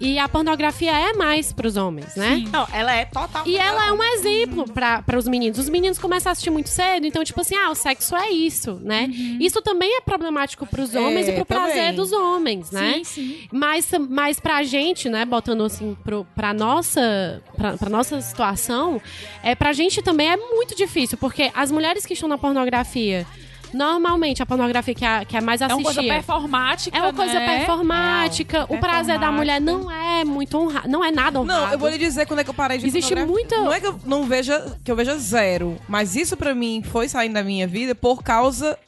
E 0.00 0.18
a 0.18 0.28
pornografia 0.28 0.90
é 0.92 1.12
mais 1.14 1.52
pros 1.52 1.76
homens, 1.76 2.14
né? 2.16 2.44
Não, 2.52 2.66
ela 2.72 2.92
é 2.94 3.04
total. 3.04 3.46
E 3.46 3.56
ela 3.56 3.86
é 3.88 3.92
um 3.92 4.02
exemplo 4.02 4.64
para 4.70 5.18
os 5.18 5.26
meninos. 5.26 5.58
Os 5.58 5.68
meninos 5.68 5.98
começam 5.98 6.30
a 6.30 6.32
assistir 6.32 6.50
muito 6.50 6.68
cedo, 6.68 7.06
então, 7.06 7.24
tipo 7.24 7.40
assim, 7.40 7.54
ah, 7.56 7.70
o 7.70 7.74
sexo 7.74 8.14
é 8.14 8.30
isso, 8.30 8.80
né? 8.82 9.08
Isso 9.40 9.60
também 9.62 9.96
é 9.96 10.00
problemático 10.00 10.66
pros 10.66 10.94
homens 10.94 11.28
É, 11.28 11.32
e 11.32 11.34
pro 11.34 11.46
prazer 11.46 11.74
também. 11.76 11.94
dos 11.94 12.12
homens, 12.12 12.70
né? 12.70 12.94
Sim, 12.96 13.04
sim. 13.04 13.48
Mas, 13.52 13.90
mas 14.08 14.38
pra 14.40 14.62
gente, 14.62 15.08
né, 15.08 15.24
botando 15.24 15.64
assim 15.64 15.96
pro, 16.04 16.26
pra, 16.34 16.52
nossa, 16.52 17.42
pra, 17.56 17.76
pra 17.76 17.88
nossa 17.88 18.20
situação, 18.20 19.00
é, 19.42 19.54
pra 19.54 19.72
gente 19.72 20.02
também 20.02 20.30
é 20.30 20.36
muito 20.36 20.74
difícil, 20.76 21.16
porque 21.18 21.50
as 21.54 21.70
mulheres 21.70 22.04
que 22.04 22.12
estão 22.12 22.28
na 22.28 22.36
pornografia, 22.38 23.26
normalmente 23.72 24.42
a 24.42 24.46
pornografia 24.46 24.94
que 24.94 25.04
é, 25.04 25.24
que 25.24 25.36
é 25.36 25.40
mais 25.40 25.60
É 25.60 25.66
uma 25.66 25.74
coisa 25.76 25.90
assistida. 26.00 26.14
performática. 26.14 26.96
É 26.96 27.00
uma 27.02 27.12
coisa 27.12 27.34
né? 27.34 27.58
performática. 27.58 28.56
Real. 28.58 28.66
O 28.70 28.78
prazer 28.78 29.18
da 29.18 29.30
mulher 29.32 29.60
não 29.60 29.90
é 29.90 30.24
muito 30.24 30.56
honrado. 30.58 30.88
Não 30.88 31.04
é 31.04 31.10
nada 31.10 31.40
honrado. 31.40 31.60
Não, 31.66 31.72
eu 31.72 31.78
vou 31.78 31.88
lhe 31.88 31.98
dizer 31.98 32.26
quando 32.26 32.40
é 32.40 32.44
que 32.44 32.50
eu 32.50 32.54
parei 32.54 32.78
de 32.78 32.82
ver 32.84 32.88
Existe 32.98 33.14
muita- 33.24 33.56
Não 33.56 33.72
é 33.72 33.80
que 33.80 33.86
eu 33.86 33.98
não 34.04 34.24
veja, 34.24 34.76
que 34.84 34.90
eu 34.90 34.96
veja 34.96 35.16
zero, 35.18 35.76
mas 35.88 36.16
isso 36.16 36.36
pra 36.36 36.54
mim 36.54 36.82
foi 36.82 37.08
saindo 37.08 37.34
da 37.34 37.42
minha 37.42 37.66
vida 37.66 37.94
por 37.94 38.22
causa 38.22 38.78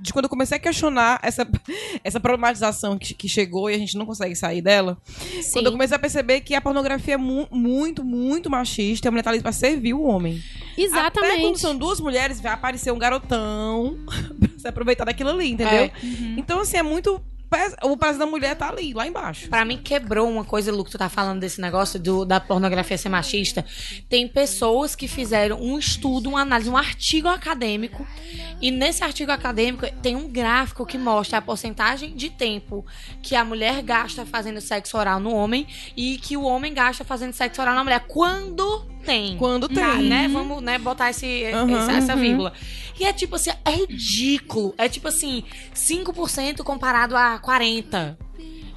de 0.00 0.12
quando 0.12 0.24
eu 0.24 0.28
comecei 0.28 0.56
a 0.56 0.60
questionar 0.60 1.20
essa, 1.22 1.46
essa 2.02 2.18
problematização 2.20 2.98
que, 2.98 3.14
que 3.14 3.28
chegou 3.28 3.70
e 3.70 3.74
a 3.74 3.78
gente 3.78 3.96
não 3.96 4.06
consegue 4.06 4.34
sair 4.34 4.62
dela. 4.62 4.96
Sim. 5.42 5.52
Quando 5.54 5.66
eu 5.66 5.72
comecei 5.72 5.96
a 5.96 6.00
perceber 6.00 6.40
que 6.40 6.54
a 6.54 6.60
pornografia 6.60 7.14
é 7.14 7.16
mu- 7.16 7.48
muito, 7.50 8.04
muito 8.04 8.48
machista, 8.50 9.08
a 9.08 9.10
mulher 9.10 9.22
tá 9.22 9.30
ali 9.30 9.40
pra 9.42 9.52
servir 9.52 9.94
o 9.94 10.02
homem. 10.02 10.42
Até 10.72 10.88
quando 10.88 11.18
Exatamente. 11.18 11.60
são 11.60 11.76
duas 11.76 12.00
mulheres, 12.00 12.40
vai 12.40 12.52
aparecer 12.52 12.90
um 12.92 12.98
garotão 12.98 13.98
pra 14.40 14.58
se 14.58 14.66
aproveitar 14.68 15.04
daquilo 15.04 15.30
ali, 15.30 15.50
entendeu? 15.50 15.84
É. 15.84 15.92
Então, 16.36 16.60
assim, 16.60 16.76
é 16.78 16.82
muito. 16.82 17.20
O 17.82 17.96
prazer 17.96 18.18
da 18.18 18.26
mulher 18.26 18.56
tá 18.56 18.68
ali, 18.68 18.92
lá 18.92 19.06
embaixo. 19.06 19.48
Pra 19.48 19.64
mim, 19.64 19.76
quebrou 19.76 20.28
uma 20.28 20.44
coisa, 20.44 20.72
Lu, 20.72 20.84
que 20.84 20.90
tu 20.90 20.98
tá 20.98 21.08
falando 21.08 21.40
desse 21.40 21.60
negócio 21.60 21.98
do, 21.98 22.24
da 22.24 22.40
pornografia 22.40 22.96
ser 22.96 23.08
machista. 23.08 23.64
Tem 24.08 24.26
pessoas 24.26 24.94
que 24.94 25.06
fizeram 25.06 25.60
um 25.60 25.78
estudo, 25.78 26.30
uma 26.30 26.40
análise, 26.40 26.70
um 26.70 26.76
artigo 26.76 27.28
acadêmico. 27.28 28.06
E 28.60 28.70
nesse 28.70 29.04
artigo 29.04 29.30
acadêmico 29.32 29.86
tem 30.02 30.16
um 30.16 30.28
gráfico 30.28 30.86
que 30.86 30.96
mostra 30.96 31.38
a 31.38 31.42
porcentagem 31.42 32.14
de 32.14 32.30
tempo 32.30 32.84
que 33.22 33.34
a 33.34 33.44
mulher 33.44 33.82
gasta 33.82 34.24
fazendo 34.24 34.60
sexo 34.60 34.96
oral 34.96 35.20
no 35.20 35.34
homem 35.34 35.66
e 35.96 36.18
que 36.18 36.36
o 36.36 36.42
homem 36.42 36.72
gasta 36.72 37.04
fazendo 37.04 37.32
sexo 37.32 37.60
oral 37.60 37.74
na 37.74 37.84
mulher. 37.84 38.04
Quando 38.06 38.86
tem. 39.04 39.36
Quando 39.36 39.68
tem. 39.68 39.76
Tá, 39.76 39.94
né? 39.96 40.28
Vamos 40.28 40.62
né, 40.62 40.78
botar 40.78 41.10
esse, 41.10 41.44
Uhum, 41.52 41.76
essa, 41.76 41.92
essa 41.92 42.14
uhum. 42.14 42.20
vírgula. 42.20 42.52
E 43.02 43.04
é 43.04 43.12
tipo 43.12 43.34
assim, 43.34 43.50
é 43.64 43.70
ridículo. 43.72 44.72
É 44.78 44.88
tipo 44.88 45.08
assim, 45.08 45.42
5% 45.74 46.62
comparado 46.62 47.16
a 47.16 47.36
40%. 47.36 48.16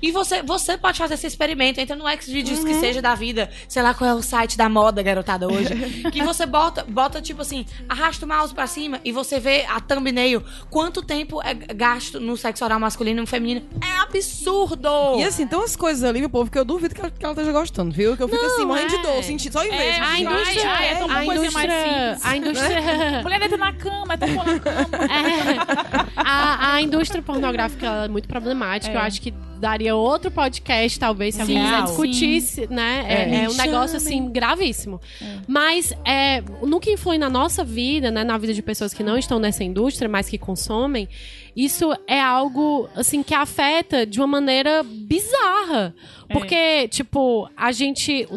E 0.06 0.12
você, 0.12 0.44
você 0.44 0.78
pode 0.78 1.00
fazer 1.00 1.16
esse 1.16 1.26
experimento, 1.26 1.80
entra 1.82 1.96
no 1.96 2.06
Xvideos 2.22 2.60
Uhum. 2.60 2.66
que 2.66 2.76
seja 2.76 3.02
da 3.02 3.16
vida, 3.16 3.50
sei 3.68 3.82
lá 3.82 3.92
qual 3.92 4.08
é 4.08 4.14
o 4.14 4.22
site 4.22 4.56
da 4.56 4.70
moda 4.70 5.02
garotada 5.02 5.48
hoje, 5.52 5.74
que 6.14 6.22
você 6.22 6.46
bota, 6.46 6.86
bota 6.88 7.20
tipo 7.20 7.42
assim, 7.42 7.66
arrasta 7.90 8.24
o 8.24 8.30
mouse 8.30 8.54
pra 8.54 8.68
cima 8.68 9.00
e 9.04 9.12
você 9.12 9.40
vê 9.40 9.66
a 9.68 9.80
thumbnail, 9.82 10.44
quanto 10.70 11.02
tempo 11.02 11.42
é 11.42 11.56
gasto 11.56 12.20
no 12.20 12.38
sexo 12.38 12.64
oral 12.64 12.80
masculino 12.80 13.18
e 13.18 13.22
no 13.22 13.26
feminino. 13.28 13.66
É 13.84 14.00
absurdo! 14.02 15.18
E 15.18 15.24
assim, 15.24 15.48
tem 15.48 15.58
umas 15.58 15.76
coisas 15.76 16.04
ali, 16.04 16.20
meu 16.20 16.30
povo, 16.30 16.52
que 16.52 16.60
eu 16.60 16.64
duvido 16.66 16.94
que 16.94 17.02
ela, 17.02 17.10
que 17.10 17.26
ela 17.26 17.34
esteja 17.34 17.52
gostando, 17.52 17.92
viu? 17.92 18.16
Que 18.16 18.22
eu 18.22 18.28
fico 18.28 18.40
Não, 18.44 18.54
assim, 18.54 18.66
morrendo 18.66 18.94
é. 18.94 18.98
de 18.98 19.02
dor, 19.04 19.24
sentindo 19.24 19.54
só 19.54 19.64
em 19.66 19.70
vez. 19.72 19.82
É, 19.82 19.90
assim, 19.92 20.02
A 20.02 20.06
Ai, 20.08 20.22
indústria, 20.22 20.70
ai, 20.72 20.88
é 20.90 20.96
tão 20.98 21.08
uma 21.08 21.20
a 21.20 21.26
coisinha 21.26 21.52
mais 21.52 21.66
indústria, 21.66 22.16
simples. 22.16 22.26
a 22.26 22.38
indústria, 22.38 23.22
Mulher 23.24 23.40
deita 23.40 23.58
na 23.58 23.74
cama, 23.74 24.14
é 24.14 24.18
tão 24.18 24.30
na 24.36 24.60
cama. 24.60 24.88
É. 25.10 26.12
a, 26.16 26.74
a 26.76 26.82
indústria 26.82 27.22
pornográfica 27.24 27.88
é 28.06 28.08
muito 28.08 28.28
problemática. 28.28 28.94
É. 28.94 28.98
Eu 28.98 29.02
acho 29.02 29.20
que 29.20 29.34
daria 29.60 29.96
outro 29.96 30.30
podcast, 30.32 31.00
talvez, 31.00 31.36
se 31.36 31.42
quiser 31.46 31.78
sim. 31.78 31.84
discutisse, 31.84 32.68
né? 32.68 33.06
É, 33.08 33.44
é 33.44 33.50
um 33.50 33.54
negócio, 33.54 33.98
assim, 33.98 34.30
gravíssimo. 34.30 35.00
Mas 35.48 35.94
é, 36.06 36.42
no 36.62 36.80
que 36.80 36.92
influi 36.92 37.18
na 37.18 37.30
nossa 37.30 37.64
vida, 37.64 38.12
né? 38.12 38.24
Na 38.24 38.38
vida 38.38 38.54
de 38.54 38.62
pessoas 38.62 38.94
que 38.94 39.04
não 39.04 39.18
estão 39.18 39.40
nessa 39.40 39.64
indústria, 39.64 40.10
mas 40.10 40.30
que 40.30 40.38
consomem, 40.38 41.08
isso 41.56 41.96
é 42.08 42.20
algo, 42.20 42.90
assim, 42.96 43.24
que 43.24 43.34
afeta 43.34 44.06
de 44.06 44.20
uma 44.20 44.28
maneira 44.28 44.84
bizarra. 44.84 45.96
Porque, 46.30 46.88
tipo, 46.90 47.50
a 47.56 47.72
gente... 47.72 48.28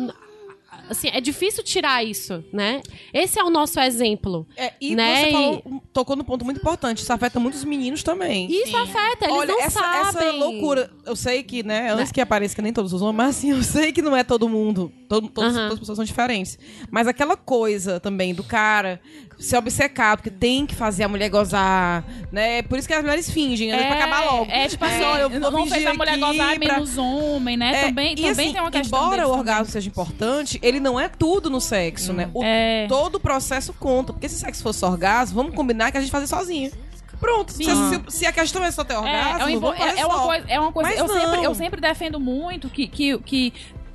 Assim, 0.88 1.08
é 1.08 1.20
difícil 1.20 1.62
tirar 1.62 2.04
isso, 2.04 2.42
né? 2.52 2.80
Esse 3.12 3.38
é 3.38 3.44
o 3.44 3.50
nosso 3.50 3.78
exemplo. 3.80 4.46
É, 4.56 4.72
e 4.80 4.94
Né? 4.94 5.24
você 5.26 5.32
falou- 5.32 5.82
tocou 5.92 6.16
num 6.16 6.24
ponto 6.24 6.44
muito 6.44 6.58
importante. 6.60 6.98
Isso 7.02 7.12
afeta 7.12 7.38
muitos 7.38 7.64
meninos 7.64 8.02
também. 8.02 8.46
Isso 8.50 8.76
afeta, 8.76 9.26
eles 9.26 9.36
Olha, 9.36 9.52
não 9.54 9.60
essa, 9.60 9.80
sabem. 9.80 10.00
essa 10.00 10.30
loucura, 10.32 10.90
eu 11.04 11.14
sei 11.16 11.42
que, 11.42 11.62
né, 11.62 11.92
antes 11.92 12.10
que 12.12 12.20
apareça 12.20 12.54
que 12.54 12.62
nem 12.62 12.72
todos 12.72 12.92
os 12.92 13.02
homens, 13.02 13.16
mas 13.16 13.36
assim, 13.36 13.50
eu 13.50 13.62
sei 13.62 13.92
que 13.92 14.00
não 14.02 14.16
é 14.16 14.24
todo 14.24 14.48
mundo, 14.48 14.92
todo, 15.08 15.28
todas, 15.28 15.52
Aham. 15.54 15.62
todas 15.62 15.72
as 15.74 15.78
pessoas 15.80 15.96
são 15.96 16.04
diferentes. 16.04 16.58
Mas 16.90 17.06
aquela 17.06 17.36
coisa 17.36 18.00
também 18.00 18.34
do 18.34 18.42
cara 18.44 19.00
se 19.38 19.56
obcecar, 19.56 20.16
porque 20.16 20.30
tem 20.30 20.66
que 20.66 20.74
fazer 20.74 21.04
a 21.04 21.08
mulher 21.08 21.28
gozar, 21.28 22.02
né? 22.32 22.60
Por 22.62 22.76
isso 22.78 22.88
que 22.88 22.92
as 22.94 23.02
mulheres 23.02 23.30
fingem, 23.30 23.70
né? 23.70 23.86
pra 23.86 23.96
acabar 23.96 24.24
logo. 24.24 24.50
É 24.50 24.66
tipo 24.66 24.84
assim, 24.84 24.98
Só 24.98 25.16
eu 25.18 25.30
não 25.40 25.52
vou 25.52 25.66
fingir 25.66 25.88
a 25.88 25.94
mulher 25.94 26.18
gozar 26.18 26.58
pra- 26.58 26.72
menos 26.74 26.98
homem, 26.98 27.56
né? 27.56 27.70
É, 27.70 27.86
também 27.86 28.16
também 28.16 28.30
assim, 28.30 28.52
tem 28.52 28.60
uma 28.60 28.70
questão 28.70 28.98
Embora 28.98 29.22
o 29.22 29.26
também. 29.26 29.38
orgasmo 29.38 29.66
seja 29.72 29.88
importante, 29.88 30.58
ele 30.62 30.80
não 30.80 30.98
é 30.98 31.08
tudo 31.08 31.48
no 31.48 31.60
sexo, 31.60 32.12
né? 32.12 32.28
O, 32.34 32.42
É. 32.42 32.86
Todo 32.88 33.14
o 33.14 33.20
processo 33.20 33.72
conta. 33.74 34.12
Porque 34.12 34.28
se 34.28 34.38
sexo 34.40 34.62
fosse 34.62 34.84
orgasmo, 34.84 35.36
vamos 35.36 35.54
combinar 35.54 35.92
que 35.92 35.98
a 35.98 36.00
gente 36.00 36.10
faz 36.10 36.28
sozinha. 36.28 36.72
Pronto. 37.20 37.52
Se, 37.52 37.64
se- 37.64 38.02
se 38.08 38.26
a 38.26 38.32
questão 38.32 38.64
é 38.64 38.70
só 38.72 38.82
ter 38.84 38.96
orgasmo, 38.96 39.28
É, 39.28 39.32
é, 39.32 39.60
fazer 39.60 39.98
é- 39.98 40.00
é 40.02 40.06
uma 40.06 40.20
coisa, 40.20 40.44
é 40.48 40.60
uma 40.60 40.72
coisa 40.72 40.90
eu, 40.94 41.08
sempre, 41.08 41.44
eu 41.44 41.54
sempre 41.54 41.80
defendo 41.80 42.18
muito 42.20 42.68
que, 42.68 42.86
que, 42.88 43.18
que, 43.20 43.52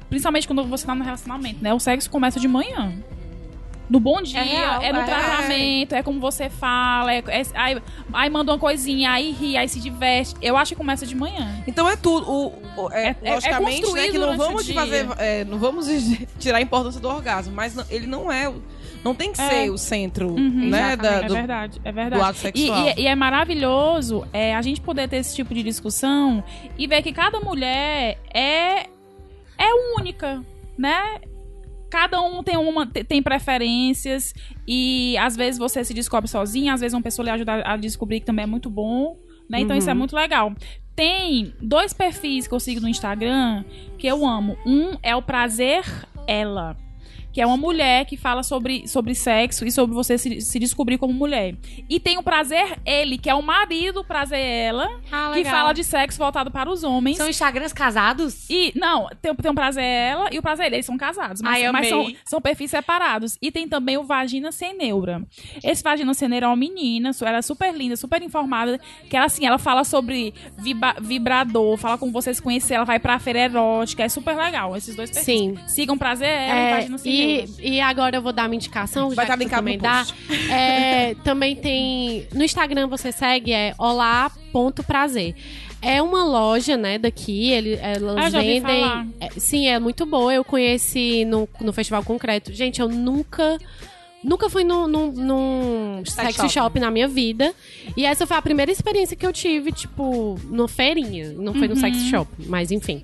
principalmente 0.09 0.47
quando 0.47 0.63
você 0.65 0.85
tá 0.85 0.93
no 0.95 1.03
relacionamento, 1.03 1.61
né? 1.61 1.73
O 1.73 1.79
sexo 1.79 2.09
começa 2.09 2.39
de 2.39 2.47
manhã. 2.47 2.93
No 3.89 3.99
bom 3.99 4.21
dia, 4.21 4.39
É 4.39 4.43
real, 4.43 4.81
é 4.81 4.93
no 4.93 4.99
é. 4.99 5.03
tratamento, 5.05 5.93
é 5.93 6.01
como 6.01 6.19
você 6.19 6.49
fala, 6.49 7.13
é, 7.13 7.23
é- 7.27 7.43
aí, 7.53 7.81
aí 8.13 8.29
manda 8.29 8.51
uma 8.51 8.57
coisinha, 8.57 9.11
aí 9.11 9.31
ri, 9.31 9.57
aí 9.57 9.67
se 9.67 9.79
diverte. 9.79 10.33
Eu 10.41 10.55
acho 10.57 10.69
que 10.71 10.75
começa 10.75 11.05
de 11.05 11.13
manhã. 11.15 11.61
Então 11.67 11.87
é 11.87 11.95
tudo. 11.95 12.29
O, 12.29 12.47
o- 12.77 12.91
é, 12.91 13.09
É- 13.09 13.15
é- 13.29 13.33
logicamente, 13.35 13.77
é 13.77 13.81
construído 13.81 13.95
né, 14.05 14.11
que 14.11 14.17
não 14.17 14.25
durante 14.25 14.41
o 14.41 14.45
vamos 14.45 14.69
fazer. 14.71 15.07
é, 15.19 15.43
não 15.45 15.59
vamos 15.59 15.87
tirar 16.39 16.57
a 16.57 16.61
importância 16.61 16.99
do 16.99 17.07
orgasmo, 17.09 17.53
mas 17.53 17.75
não- 17.75 17.85
ele 17.89 18.07
não 18.07 18.31
é. 18.31 18.47
o- 18.49 18.61
Não 19.03 19.13
tem 19.13 19.33
que 19.33 19.41
É. 19.41 19.49
ser 19.49 19.69
o 19.69 19.77
centro, 19.77 20.29
Uhum, 20.29 20.69
né? 20.69 20.95
Da, 20.95 21.15
é 21.15 21.23
do, 21.27 21.33
verdade, 21.33 21.81
é 21.83 21.91
verdade. 21.91 22.21
do 22.21 22.25
ato 22.25 22.37
E, 22.37 22.41
sexual. 22.41 22.87
e- 22.97 23.01
e 23.01 23.05
é 23.07 23.13
maravilhoso 23.13 24.25
é, 24.31 24.55
a 24.55 24.61
gente 24.61 24.79
poder 24.79 25.09
ter 25.09 25.17
esse 25.17 25.35
tipo 25.35 25.53
de 25.53 25.61
discussão 25.61 26.41
e 26.77 26.87
ver 26.87 27.01
que 27.01 27.11
cada 27.11 27.37
mulher 27.41 28.17
é, 28.33 28.83
é 29.57 29.73
única, 29.99 30.41
né? 30.77 31.19
Cada 31.93 32.19
um 32.23 32.41
tem 32.41 32.57
uma 32.57 32.87
te- 32.87 33.03
tem 33.03 33.21
preferências 33.21 34.33
e 34.67 35.15
às 35.19 35.35
vezes 35.35 35.59
você 35.59 35.83
se 35.85 35.93
descobre 35.93 36.27
sozinha, 36.27 36.73
às 36.73 36.81
vezes 36.81 36.95
uma 36.95 37.03
pessoa 37.03 37.23
lhe 37.23 37.29
ajuda 37.29 37.61
a 37.63 37.77
descobrir 37.77 38.19
que 38.19 38.25
também 38.25 38.43
é 38.43 38.47
muito 38.47 38.67
bom, 38.67 39.15
né? 39.47 39.59
Então 39.59 39.77
isso 39.77 39.89
é 39.91 39.93
muito 39.93 40.15
legal. 40.15 40.51
Tem 40.95 41.53
dois 41.61 41.93
perfis 41.93 42.47
que 42.47 42.53
eu 42.53 42.59
sigo 42.59 42.81
no 42.81 42.87
Instagram 42.87 43.63
que 43.97 44.07
eu 44.07 44.25
amo. 44.25 44.57
Um 44.65 44.97
é 45.03 45.15
o 45.15 45.21
Prazer 45.21 45.83
Ela 46.27 46.75
que 47.33 47.41
é 47.41 47.45
uma 47.45 47.57
mulher 47.57 48.05
que 48.05 48.15
fala 48.15 48.43
sobre, 48.43 48.87
sobre 48.87 49.13
sexo 49.15 49.65
e 49.65 49.71
sobre 49.71 49.93
você 49.95 50.17
se, 50.17 50.39
se 50.39 50.59
descobrir 50.59 50.97
como 50.97 51.11
mulher. 51.13 51.55
E 51.89 51.99
tem 51.99 52.17
o 52.17 52.23
prazer 52.23 52.79
ele, 52.85 53.17
que 53.17 53.29
é 53.29 53.33
o 53.35 53.41
marido 53.41 54.03
prazer 54.03 54.39
ela, 54.39 54.87
Ah, 55.11 55.31
que 55.33 55.43
fala 55.43 55.73
de 55.73 55.83
sexo 55.83 56.17
voltado 56.19 56.51
para 56.51 56.69
os 56.69 56.83
homens. 56.83 57.17
São 57.17 57.27
Instagrams 57.27 57.73
casados? 57.73 58.49
E, 58.49 58.71
não, 58.75 59.09
tem, 59.21 59.33
tem 59.35 59.51
o 59.51 59.55
prazer 59.55 59.83
ela 59.83 60.29
e 60.31 60.37
o 60.37 60.41
prazer 60.41 60.67
ele, 60.67 60.75
eles 60.77 60.85
são 60.85 60.95
casados, 60.97 61.41
mas, 61.41 61.63
Ai, 61.63 61.71
mas 61.71 61.89
são, 61.89 62.13
são 62.25 62.39
perfis 62.41 62.69
separados. 62.71 63.37
E 63.41 63.51
tem 63.51 63.67
também 63.67 63.97
o 63.97 64.03
Vagina 64.03 64.51
Sem 64.51 64.77
Neura. 64.77 65.23
Esse 65.63 65.81
Vagina 65.83 66.13
Sem 66.13 66.29
Neura 66.29 66.45
é 66.45 66.49
uma 66.49 66.55
menina, 66.55 67.11
ela 67.21 67.37
é 67.37 67.41
super 67.41 67.73
linda, 67.73 67.95
super 67.95 68.21
informada, 68.21 68.79
que 69.09 69.17
ela, 69.17 69.25
assim, 69.25 69.45
ela 69.45 69.57
fala 69.57 69.83
sobre 69.83 70.33
vibra- 70.57 70.95
vibrador, 71.01 71.77
fala 71.77 71.97
como 71.97 72.11
você 72.11 72.33
se 72.33 72.41
conhecer, 72.41 72.75
ela 72.75 72.85
vai 72.85 72.99
pra 72.99 73.17
feira 73.17 73.39
erótica, 73.39 74.03
é 74.03 74.09
super 74.09 74.35
legal, 74.35 74.75
esses 74.77 74.95
dois 74.95 75.09
perfis. 75.09 75.25
Sim. 75.25 75.57
Sigam 75.67 75.97
prazer 75.97 76.27
ela 76.27 76.59
e 76.59 76.63
É, 76.63 76.75
Vagina 76.75 76.97
Sem 76.97 77.11
e, 77.13 77.22
E 77.61 77.79
agora 77.81 78.17
eu 78.17 78.21
vou 78.21 78.31
dar 78.33 78.47
uma 78.47 78.55
indicação, 78.55 79.09
Vai 79.11 79.25
estar 79.25 79.35
linkado 79.37 79.61
também 79.61 79.77
no 79.77 79.83
dá. 79.83 80.05
É, 80.51 81.15
também 81.23 81.55
tem. 81.55 82.27
No 82.33 82.43
Instagram 82.43 82.87
você 82.87 83.11
segue, 83.11 83.51
é 83.51 83.73
olá.prazer. 83.77 85.35
É 85.81 86.01
uma 86.01 86.23
loja, 86.23 86.77
né, 86.77 86.97
daqui. 86.97 87.49
Ele, 87.51 87.73
elas 87.81 88.33
Ah, 88.33 88.39
vendem. 88.39 89.13
é, 89.19 89.29
sim, 89.37 89.67
é 89.67 89.77
muito 89.79 90.05
boa. 90.05 90.33
Eu 90.33 90.43
conheci 90.43 91.25
no, 91.25 91.47
no 91.59 91.73
Festival 91.73 92.03
Concreto. 92.03 92.53
Gente, 92.53 92.79
eu 92.79 92.87
nunca. 92.87 93.57
Nunca 94.23 94.49
fui 94.49 94.63
num, 94.63 94.87
num, 94.87 95.11
num 95.11 96.05
sex 96.05 96.35
shop. 96.37 96.49
shop. 96.49 96.79
na 96.79 96.89
minha 96.89 97.09
vida. 97.09 97.53
E 97.97 98.05
essa 98.05 98.25
foi 98.25 98.37
a 98.37 98.41
primeira 98.41 98.71
experiência 98.71 99.17
que 99.17 99.25
eu 99.25 99.33
tive, 99.33 99.73
tipo, 99.73 100.39
no 100.45 100.65
feirinha. 100.65 101.33
Não 101.33 101.53
foi 101.53 101.67
no 101.67 101.75
sex 101.75 101.97
Uhum. 101.97 102.09
shop, 102.09 102.31
mas 102.47 102.71
enfim. 102.71 103.03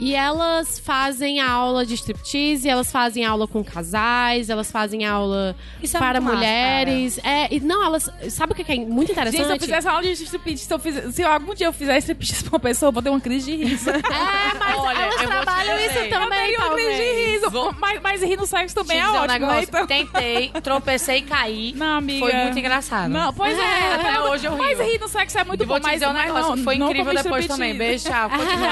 E 0.00 0.14
elas 0.14 0.78
fazem 0.78 1.40
aula 1.40 1.84
de 1.84 1.94
striptease, 1.94 2.66
elas 2.68 2.90
fazem 2.90 3.22
aula 3.24 3.46
com 3.46 3.62
casais, 3.62 4.48
elas 4.48 4.70
fazem 4.72 5.04
aula 5.04 5.54
Isso 5.82 5.94
é 5.96 6.00
para 6.00 6.20
massa, 6.22 6.36
mulheres. 6.36 7.18
é, 7.22 7.54
e 7.54 7.60
não, 7.60 7.84
elas. 7.84 8.10
Sabe 8.30 8.52
o 8.52 8.56
que 8.56 8.72
é 8.72 8.76
muito 8.76 9.12
interessante? 9.12 9.36
Gente, 9.42 9.46
se 9.48 9.52
eu 9.56 9.60
fizesse 9.60 9.88
aula 9.88 10.02
de 10.02 10.12
striptease, 10.12 10.64
se, 10.64 10.72
eu 10.72 10.78
fizer, 10.78 11.10
se 11.12 11.22
algum 11.22 11.54
dia 11.54 11.66
eu 11.66 11.72
fizer 11.72 11.98
striptease 11.98 12.44
pra 12.44 12.54
uma 12.54 12.60
pessoa, 12.60 12.88
eu 12.88 12.92
vou 12.92 13.02
ter 13.02 13.10
uma 13.10 13.20
crise 13.20 13.54
de 13.56 13.62
riso. 13.64 13.90
É, 14.00 14.58
mas 14.58 14.76
Olha, 14.78 14.98
elas 14.98 15.14
eu 15.14 15.20
vou 15.20 15.28
trabalham 15.42 15.78
isso 15.78 15.98
Eu 15.98 16.04
eu 16.04 16.10
também, 16.10 16.38
teria 16.40 16.58
uma 16.60 16.74
crise 16.74 16.96
de 16.96 17.30
riso. 17.32 17.74
Mas, 17.78 18.00
mas 18.02 18.22
rir 18.22 18.36
no 18.36 18.46
sexo 18.46 18.74
também 18.74 18.98
é 18.98 19.04
eu 19.04 19.08
um 19.08 19.14
ótimo, 19.14 19.26
né? 19.26 19.38
negócio. 19.38 19.62
Então... 19.64 19.86
Tentei, 19.86 20.48
tropecei 20.62 21.18
e 21.18 21.22
caí. 21.22 21.72
Não, 21.76 21.96
amiga. 21.98 22.20
Foi 22.20 22.32
muito 22.34 22.58
engraçado. 22.58 23.10
Não, 23.10 23.32
pois 23.32 23.58
é. 23.58 23.94
Até 23.94 24.14
todo- 24.14 24.30
hoje 24.30 24.46
eu 24.46 24.52
rio. 24.54 24.62
Mas 24.62 24.78
rir 24.80 24.98
no 24.98 25.08
sexo 25.08 25.38
é 25.38 25.44
muito 25.44 25.62
E 25.62 25.66
vou 25.66 25.76
bom, 25.76 25.80
te 25.80 25.84
mas, 25.84 25.92
dizer 25.94 26.08
um 26.08 26.12
mas 26.12 26.24
negócio, 26.26 26.56
não, 26.56 26.64
foi 26.64 26.74
incrível 26.76 27.14
depois 27.14 27.46
também. 27.46 27.76
Beijo, 27.76 28.04
tchau. 28.08 28.30
Continua. 28.30 28.70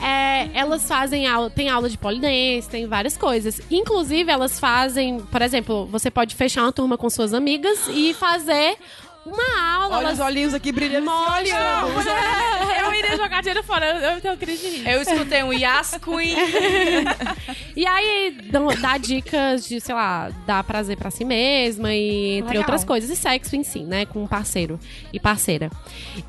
É, 0.01 0.49
elas 0.53 0.87
fazem 0.87 1.27
aula, 1.27 1.49
tem 1.49 1.69
aula 1.69 1.89
de 1.89 1.97
polidense, 1.97 2.69
tem 2.69 2.87
várias 2.87 3.15
coisas. 3.15 3.61
Inclusive, 3.69 4.31
elas 4.31 4.59
fazem, 4.59 5.19
por 5.19 5.41
exemplo, 5.41 5.85
você 5.85 6.09
pode 6.09 6.35
fechar 6.35 6.63
uma 6.63 6.71
turma 6.71 6.97
com 6.97 7.09
suas 7.09 7.33
amigas 7.33 7.87
e 7.89 8.13
fazer 8.13 8.77
uma 9.25 9.75
aula. 9.75 9.97
Olha 9.97 10.05
elas 10.07 10.19
os 10.19 10.25
olhinhos 10.25 10.53
aqui 10.53 10.71
brilhando. 10.71 11.05
mostram. 11.05 11.89
Eu 12.83 12.93
iria 12.95 13.15
jogar 13.15 13.41
dinheiro 13.41 13.63
fora, 13.63 13.85
eu, 13.85 14.09
eu 14.15 14.21
tenho 14.21 14.35
crise 14.37 14.69
de 14.69 14.77
rir. 14.77 14.89
Eu 14.89 15.01
escutei 15.01 15.43
um 15.43 15.53
Yas 15.53 15.97
Queen. 16.03 16.35
E 17.73 17.87
aí 17.87 18.37
dão- 18.51 18.67
dá 18.81 18.97
dicas 18.97 19.65
de, 19.65 19.79
sei 19.79 19.95
lá, 19.95 20.29
dar 20.45 20.61
prazer 20.63 20.97
pra 20.97 21.09
si 21.09 21.23
mesma 21.23 21.93
e 21.93 22.39
entre 22.39 22.49
Legal. 22.49 22.63
outras 22.63 22.83
coisas. 22.83 23.09
E 23.09 23.15
sexo 23.15 23.55
em 23.55 23.63
si, 23.63 23.79
né? 23.79 24.05
Com 24.05 24.23
um 24.23 24.27
parceiro 24.27 24.77
e 25.13 25.19
parceira. 25.21 25.69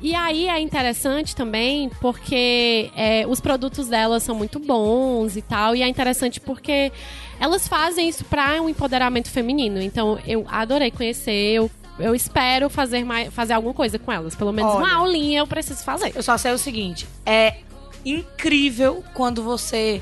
E 0.01 0.15
aí 0.15 0.47
é 0.47 0.57
interessante 0.61 1.35
também 1.35 1.89
porque 1.99 2.89
é, 2.95 3.25
os 3.27 3.41
produtos 3.41 3.89
delas 3.89 4.23
são 4.23 4.33
muito 4.35 4.57
bons 4.57 5.35
e 5.35 5.41
tal. 5.41 5.75
E 5.75 5.81
é 5.81 5.87
interessante 5.87 6.39
porque 6.39 6.93
elas 7.41 7.67
fazem 7.67 8.07
isso 8.07 8.23
pra 8.23 8.61
um 8.61 8.69
empoderamento 8.69 9.29
feminino. 9.29 9.81
Então 9.81 10.17
eu 10.25 10.45
adorei 10.49 10.91
conhecer, 10.91 11.33
eu. 11.55 11.69
Eu 11.99 12.15
espero 12.15 12.69
fazer, 12.69 13.03
mais, 13.03 13.33
fazer 13.33 13.53
alguma 13.53 13.73
coisa 13.73 13.99
com 13.99 14.11
elas. 14.11 14.35
Pelo 14.35 14.51
menos 14.51 14.73
uma 14.73 14.83
Olha. 14.83 14.95
aulinha 14.95 15.39
eu 15.39 15.47
preciso 15.47 15.83
fazer. 15.83 16.11
Eu 16.15 16.23
só 16.23 16.37
sei 16.37 16.51
o 16.51 16.57
seguinte: 16.57 17.07
é 17.25 17.57
incrível 18.05 19.03
quando 19.13 19.43
você 19.43 20.01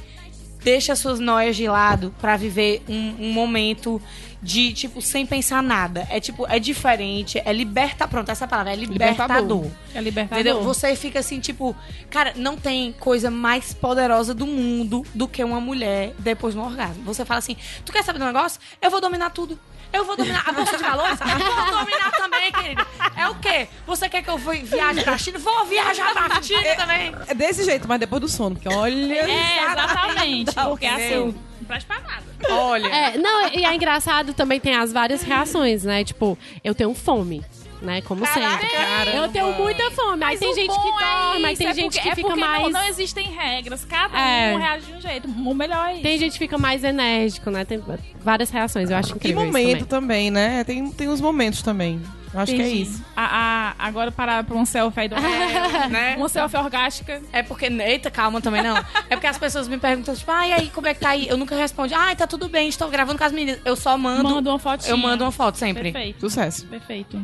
deixa 0.64 0.96
suas 0.96 1.20
noias 1.20 1.56
de 1.56 1.68
lado 1.68 2.14
pra 2.22 2.38
viver 2.38 2.84
um, 2.88 3.28
um 3.28 3.34
momento 3.34 4.02
de, 4.42 4.74
tipo, 4.74 5.02
sem 5.02 5.26
pensar 5.26 5.62
nada. 5.62 6.08
É 6.10 6.20
tipo, 6.20 6.48
é 6.48 6.58
diferente, 6.58 7.42
é 7.44 7.54
liberta. 7.54 8.08
Pronto, 8.08 8.30
essa 8.30 8.48
palavra 8.48 8.74
é 8.74 8.76
libertador. 8.76 9.38
Libertador. 9.38 9.72
É 9.94 10.02
libertador. 10.02 10.40
Entendeu? 10.40 10.64
Você 10.64 10.96
fica 10.96 11.20
assim, 11.20 11.40
tipo, 11.40 11.76
cara, 12.10 12.34
não 12.36 12.58
tem 12.58 12.94
coisa 12.94 13.30
mais 13.30 13.74
poderosa 13.74 14.34
do 14.34 14.48
mundo 14.48 15.06
do 15.14 15.28
que 15.28 15.44
uma 15.44 15.62
mulher 15.62 16.14
depois 16.18 16.56
do 16.56 16.62
orgasmo. 16.62 17.04
Você 17.04 17.24
fala 17.24 17.38
assim: 17.38 17.56
tu 17.86 17.92
quer 17.92 18.04
saber 18.04 18.20
do 18.20 18.26
negócio? 18.26 18.60
Eu 18.82 18.90
vou 18.90 19.00
dominar 19.00 19.30
tudo. 19.30 19.60
Eu 19.94 20.06
vou 20.06 20.16
dominar 20.16 20.44
a 20.48 20.52
bolsa 20.52 20.78
de 20.78 20.84
valores? 20.84 21.20
Eu 21.22 21.56
vou 21.66 21.80
dominar 21.80 22.12
também, 22.12 22.52
querido. 22.52 22.86
É 23.16 23.28
o 23.28 23.36
quê? 23.36 23.68
Você 23.86 24.08
quer 24.10 24.22
que 24.24 24.30
eu 24.30 24.38
vou- 24.38 24.54
viaje 24.54 25.04
pra 25.04 25.18
China? 25.18 25.40
Vou 25.40 25.66
viajar 25.66 26.14
pra 26.14 26.42
China 26.42 26.76
também. 26.78 27.14
É 27.28 27.34
desse 27.34 27.64
jeito, 27.66 27.88
mas 27.88 28.00
depois 28.00 28.22
do 28.22 28.28
sono. 28.30 28.56
Porque 28.56 28.70
olha. 28.74 29.16
É, 29.30 29.64
exatamente. 29.72 30.54
Porque 30.54 30.86
assim, 30.86 31.36
não 31.60 31.66
presta 31.68 31.94
pra 31.94 32.02
nada. 32.10 32.24
Olha. 32.50 32.88
É, 32.88 33.18
não, 33.18 33.48
e 33.50 33.66
é 33.66 33.76
engraçado 33.76 34.34
também 34.34 34.60
tem 34.60 34.76
as 34.76 34.92
várias 34.94 35.22
reações, 35.22 35.84
né? 35.84 36.04
Tipo, 36.04 36.38
eu 36.64 36.74
tenho 36.74 36.94
fome. 36.94 37.44
Né, 37.82 38.00
como 38.02 38.24
sempre. 38.28 38.68
Eu 39.16 39.28
tenho 39.30 39.54
muita 39.54 39.90
fome. 39.90 40.24
Aí 40.24 40.38
Mas 40.38 40.40
tem 40.40 40.54
gente 40.54 40.70
que 40.72 40.76
dorme, 40.76 41.44
é 41.44 41.48
aí 41.48 41.54
isso, 41.54 41.58
tem 41.58 41.68
é 41.68 41.74
gente 41.74 41.84
porque- 41.86 42.00
que 42.02 42.10
é 42.10 42.16
fica 42.16 42.28
porque 42.28 42.40
mais. 42.40 42.64
Não, 42.64 42.70
não 42.70 42.84
existem 42.84 43.26
regras, 43.32 43.84
cada 43.86 44.20
É. 44.20 44.54
um 44.54 44.60
reage 44.60 44.86
de 44.86 44.94
um 44.94 45.02
jeito. 45.02 45.28
O 45.28 45.54
melhor 45.56 45.88
é 45.88 45.94
isso. 45.94 46.04
Tem 46.04 46.18
gente 46.20 46.34
que 46.34 46.38
fica 46.38 46.60
mais 46.60 46.84
enérgico, 46.84 47.50
né? 47.50 47.66
Tem 47.66 47.82
várias 48.24 48.52
reações, 48.52 48.92
eu 48.92 48.98
acho 48.98 49.14
E 49.14 49.16
incrível. 49.16 49.42
isso 49.42 49.48
momento 49.52 49.86
também. 49.88 50.30
também, 50.30 50.32
né? 50.32 50.64
Tem, 50.64 50.92
tem 50.92 51.08
os 51.08 51.20
momentos 51.20 51.64
também. 51.64 52.00
Eu 52.34 52.40
acho 52.40 52.54
que 52.56 52.62
é 52.62 52.66
Entendi. 52.66 52.82
isso. 52.84 53.06
A, 53.16 53.74
a- 53.78 53.88
agora 53.88 54.12
parar 54.12 54.44
pra 54.44 54.56
um 54.56 54.66
selfie 54.66 55.02
aí 55.02 55.08
do 55.10 55.16
né? 55.90 56.16
Uma 56.18 56.30
selfie 56.30 56.58
orgástica. 56.58 57.22
É 57.34 57.44
porque. 57.44 57.66
Eita, 57.66 58.10
calma 58.10 58.40
também 58.40 58.64
não. 58.64 58.78
É 58.78 59.16
porque 59.16 59.28
as 59.28 59.38
pessoas 59.38 59.68
me 59.68 59.78
perguntam, 59.78 60.16
tipo, 60.16 60.32
ah, 60.32 60.48
e 60.48 60.54
aí, 60.54 60.70
como 60.70 60.88
é 60.88 60.94
que 60.94 61.00
tá 61.02 61.10
aí? 61.10 61.28
Eu 61.28 61.36
nunca 61.38 61.56
respondo, 61.56 61.94
ah, 61.94 62.16
tá 62.16 62.26
tudo 62.26 62.48
bem, 62.48 62.70
estou 62.70 62.88
gravando 62.90 63.18
com 63.18 63.24
as 63.26 63.32
meninas. 63.34 63.60
Eu 63.66 63.76
só 63.76 63.98
mando. 63.98 64.24
Manda 64.24 64.50
uma 64.50 64.60
fotinha. 64.60 64.92
eu 64.92 64.98
mando 64.98 65.24
uma 65.26 65.32
foto 65.32 65.58
sempre. 65.58 65.92
Perfeito. 65.92 66.22
Sucesso. 66.22 66.66
Perfeito. 66.68 67.22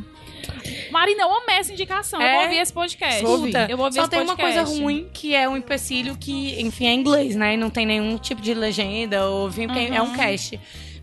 Marina, 0.92 1.24
eu 1.24 1.34
amei 1.38 1.58
essa 1.58 1.72
indicação. 1.74 2.22
Eu 2.22 2.28
É? 2.28 2.34
vou 2.36 2.44
ouvir 2.44 2.58
esse 2.58 2.74
podcast. 2.74 3.22
Vou 3.24 3.32
ouvir. 3.32 3.54
Eu 3.70 3.76
vou 3.78 3.86
ouvir 3.86 3.96
Só 3.98 4.02
esse 4.04 4.10
tem 4.12 4.20
uma 4.22 4.36
podcast. 4.36 4.66
coisa 4.66 4.82
ruim, 4.84 5.08
que 5.14 5.36
é 5.36 5.48
um 5.48 5.58
empecilho 5.58 6.16
que, 6.18 6.60
enfim, 6.62 6.88
é 6.88 6.94
inglês, 6.94 7.36
né? 7.36 7.54
E 7.54 7.58
não 7.58 7.70
tem 7.70 7.86
nenhum 7.86 8.18
tipo 8.18 8.42
de 8.42 8.54
legenda 8.54 9.26
ou 9.26 9.50
vinho, 9.50 9.68
porque 9.70 9.90
é 9.94 10.02
um 10.02 10.14
cast. 10.14 10.60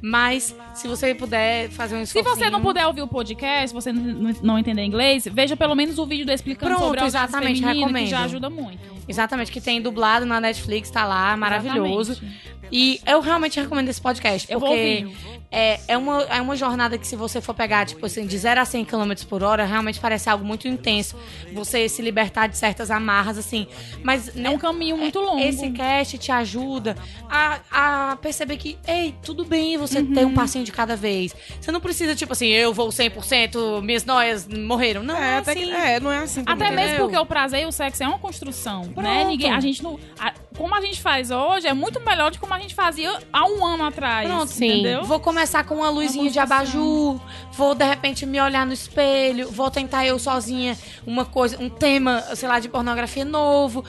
Mas, 0.06 0.54
se 0.74 0.86
você 0.86 1.14
puder 1.14 1.70
fazer 1.70 1.96
um 1.96 2.04
Se 2.04 2.18
esforço. 2.18 2.38
você 2.38 2.50
não 2.50 2.60
puder 2.60 2.86
ouvir 2.86 3.00
o 3.00 3.08
podcast, 3.08 3.68
se 3.68 3.74
você 3.74 3.90
não, 3.90 4.58
entender 4.58 4.84
inglês, 4.84 5.26
veja 5.32 5.56
pelo 5.56 5.74
menos 5.74 5.98
o 5.98 6.04
vídeo 6.04 6.26
do 6.26 6.32
explicando 6.32 6.74
Pronto, 6.74 6.88
sobre 6.88 7.04
exatamente, 7.06 7.60
feminino, 7.60 7.72
que 7.72 7.78
recomendo. 7.80 8.08
já 8.08 8.20
ajuda 8.24 8.50
muito. 8.50 8.82
Exatamente, 9.08 9.50
que 9.50 9.62
tem 9.62 9.80
dublado 9.80 10.26
na 10.26 10.38
Netflix, 10.42 10.90
tá 10.90 11.06
lá, 11.06 11.34
maravilhoso. 11.38 12.12
Exatamente. 12.12 12.54
E 12.76 13.00
eu 13.06 13.20
realmente 13.20 13.60
recomendo 13.60 13.88
esse 13.88 14.00
podcast, 14.00 14.48
porque 14.48 14.66
ouvir. 14.66 15.16
é, 15.48 15.78
é, 15.86 15.96
uma, 15.96 16.22
é 16.24 16.40
uma 16.40 16.56
jornada 16.56 16.98
que 16.98 17.06
se 17.06 17.14
você 17.14 17.40
for 17.40 17.54
pegar, 17.54 17.86
tipo 17.86 18.04
assim, 18.04 18.26
de 18.26 18.36
0 18.36 18.60
a 18.60 18.64
100 18.64 18.84
km 18.84 19.12
por 19.28 19.44
hora, 19.44 19.64
realmente 19.64 20.00
parece 20.00 20.28
algo 20.28 20.44
muito 20.44 20.66
intenso. 20.66 21.14
Você 21.52 21.88
se 21.88 22.02
libertar 22.02 22.48
de 22.48 22.58
certas 22.58 22.90
amarras, 22.90 23.38
assim. 23.38 23.68
Mas 24.02 24.36
É 24.36 24.50
um 24.50 24.58
caminho 24.58 24.96
muito 24.96 25.20
longo. 25.20 25.38
Esse 25.38 25.70
cast 25.70 26.18
te 26.18 26.32
ajuda 26.32 26.96
a, 27.30 27.60
a 28.10 28.16
perceber 28.16 28.56
que, 28.56 28.76
ei, 28.88 29.14
tudo 29.22 29.44
bem 29.44 29.76
você 29.76 30.02
ter 30.02 30.24
Uhum. 30.24 30.30
um 30.30 30.34
passinho 30.34 30.64
de 30.64 30.72
cada 30.72 30.96
vez. 30.96 31.32
Você 31.60 31.70
não 31.70 31.80
precisa, 31.80 32.16
tipo 32.16 32.32
assim, 32.32 32.48
eu 32.48 32.74
vou 32.74 32.88
100%, 32.88 33.80
minhas 33.82 34.04
noias 34.04 34.48
morreram. 34.48 35.04
Não, 35.04 35.16
É, 35.16 35.34
é, 35.34 35.38
assim. 35.38 35.52
que, 35.54 35.70
é, 35.70 36.00
não 36.00 36.10
é 36.10 36.18
assim 36.18 36.42
Até 36.44 36.72
mesmo 36.72 36.98
porque 36.98 37.16
o 37.16 37.24
prazer 37.24 37.62
e 37.62 37.66
o 37.66 37.70
sexo 37.72 38.02
é 38.02 38.08
uma 38.08 38.18
construção, 38.18 38.82
né? 38.86 38.92
Pronto. 38.94 39.28
Ninguém, 39.28 39.52
a 39.52 39.60
gente 39.60 39.80
não, 39.80 39.96
a- 40.18 40.34
como 40.56 40.74
a 40.74 40.80
gente 40.80 41.00
faz 41.02 41.30
hoje 41.30 41.66
é 41.66 41.74
muito 41.74 42.00
melhor 42.00 42.30
de 42.30 42.38
como 42.38 42.54
a 42.54 42.58
gente 42.58 42.74
fazia 42.74 43.12
há 43.32 43.44
um 43.46 43.64
ano 43.64 43.84
atrás, 43.84 44.28
Pronto, 44.28 44.48
sim. 44.48 44.66
entendeu? 44.66 45.04
Vou 45.04 45.18
começar 45.18 45.64
com 45.64 45.76
uma 45.76 45.90
luzinha 45.90 46.30
de 46.30 46.38
construção. 46.38 46.42
abajur, 46.42 47.20
vou 47.52 47.74
de 47.74 47.84
repente 47.84 48.24
me 48.24 48.40
olhar 48.40 48.64
no 48.64 48.72
espelho, 48.72 49.50
vou 49.50 49.70
tentar 49.70 50.06
eu 50.06 50.18
sozinha 50.18 50.78
uma 51.06 51.24
coisa, 51.24 51.60
um 51.60 51.68
tema, 51.68 52.22
sei 52.34 52.48
lá, 52.48 52.58
de 52.60 52.68
pornografia 52.68 53.24
novo. 53.24 53.84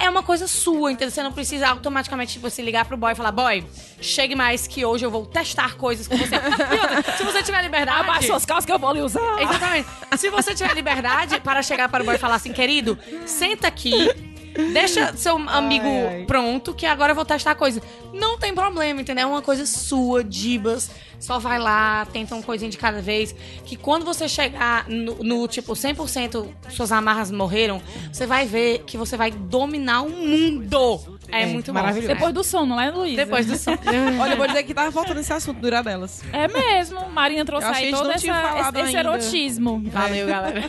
É 0.00 0.08
uma 0.08 0.22
coisa 0.22 0.46
sua, 0.46 0.92
entendeu? 0.92 1.10
Você 1.10 1.22
não 1.22 1.32
precisa 1.32 1.68
automaticamente 1.68 2.34
tipo, 2.34 2.48
se 2.48 2.62
ligar 2.62 2.84
pro 2.84 2.96
boy 2.96 3.12
e 3.12 3.14
falar: 3.16 3.32
boy, 3.32 3.66
chegue 4.00 4.36
mais 4.36 4.68
que 4.68 4.84
hoje 4.84 5.04
eu 5.04 5.10
vou 5.10 5.26
testar 5.26 5.74
coisas 5.76 6.06
com 6.06 6.16
você. 6.16 6.36
Outra, 6.38 7.16
se 7.16 7.24
você 7.24 7.42
tiver 7.42 7.62
liberdade. 7.62 8.00
Abaixa 8.00 8.26
suas 8.28 8.44
calças 8.44 8.66
que 8.66 8.72
eu 8.72 8.78
vou 8.78 8.92
lhe 8.92 9.00
usar. 9.00 9.42
Exatamente. 9.42 9.88
Se 10.16 10.30
você 10.30 10.54
tiver 10.54 10.74
liberdade 10.74 11.40
para 11.40 11.60
chegar 11.62 11.88
para 11.88 12.02
o 12.02 12.06
boy 12.06 12.14
e 12.14 12.18
falar 12.18 12.36
assim, 12.36 12.52
querido, 12.52 12.96
senta 13.26 13.66
aqui, 13.66 14.33
deixa 14.72 15.16
seu 15.16 15.36
amigo 15.36 15.86
Ai, 15.86 16.06
ai. 16.06 16.24
pronto, 16.26 16.74
que 16.74 16.86
agora 16.86 17.12
eu 17.12 17.16
vou 17.16 17.24
testar 17.24 17.52
a 17.52 17.54
coisa. 17.54 17.82
Não 18.12 18.38
tem 18.38 18.54
problema, 18.54 19.00
entendeu? 19.00 19.24
É 19.24 19.26
uma 19.26 19.42
coisa 19.42 19.66
sua, 19.66 20.22
Dibas. 20.22 20.90
Só 21.18 21.38
vai 21.38 21.58
lá, 21.58 22.06
tenta 22.12 22.34
uma 22.34 22.42
coisinha 22.42 22.70
de 22.70 22.76
cada 22.76 23.00
vez. 23.00 23.34
Que 23.64 23.76
quando 23.76 24.04
você 24.04 24.28
chegar 24.28 24.88
no, 24.88 25.22
no, 25.22 25.48
tipo 25.48 25.72
100% 25.72 26.46
suas 26.70 26.92
amarras 26.92 27.30
morreram, 27.30 27.80
você 28.12 28.26
vai 28.26 28.46
ver 28.46 28.80
que 28.86 28.96
você 28.96 29.16
vai 29.16 29.30
dominar 29.30 30.02
o 30.02 30.10
mundo. 30.10 31.13
É, 31.30 31.42
É, 31.42 31.46
muito 31.46 31.72
bom. 31.72 31.78
maravilhoso. 31.80 32.12
Depois 32.14 32.32
do 32.34 32.44
sono, 32.44 32.66
não 32.66 32.80
é, 32.80 32.90
Luísa? 32.90 33.16
Depois 33.16 33.46
do 33.46 33.56
som. 33.56 33.72
Olha, 34.20 34.32
eu 34.32 34.36
vou 34.36 34.46
dizer 34.46 34.62
que 34.64 34.74
tava 34.74 34.90
faltando 34.92 35.20
esse 35.20 35.32
assunto 35.32 35.60
durar 35.60 35.82
delas. 35.82 36.22
É 36.32 36.46
mesmo. 36.48 37.08
Marina 37.10 37.44
trouxe 37.44 37.66
aí 37.66 37.72
a 37.72 37.78
gente 37.78 37.92
todo 37.96 38.10
essa, 38.10 38.26
esse, 38.26 38.80
esse 38.80 38.96
erotismo. 38.96 39.82
Valeu, 39.86 40.26
galera. 40.26 40.62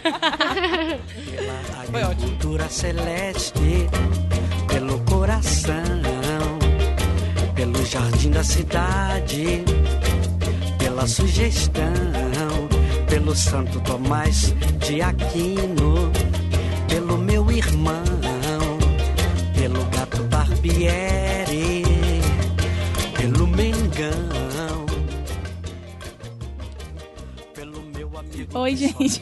Foi 1.92 2.04
ótimo. 2.04 2.26
Cultura 2.36 2.68
celeste 2.70 3.88
pelo 4.68 5.00
coração, 5.06 5.74
pelo 7.56 7.86
jardim 7.86 8.32
da 8.32 8.44
cidade, 8.44 9.64
pela 10.78 11.08
sugestão, 11.08 11.92
pelo 13.10 13.36
Santo 13.36 13.80
Tomás 13.82 14.54
de 14.80 15.02
Aquino, 15.02 16.12
pelo 16.90 17.18
meu 17.18 17.50
irmão, 17.52 18.04
Barbieri, 20.66 21.84
pelo 23.16 23.46
Mengão, 23.46 24.86
pelo 27.54 27.84
meu 27.96 28.10
amigo. 28.18 28.58
Oi, 28.58 28.76
gente. 28.76 29.22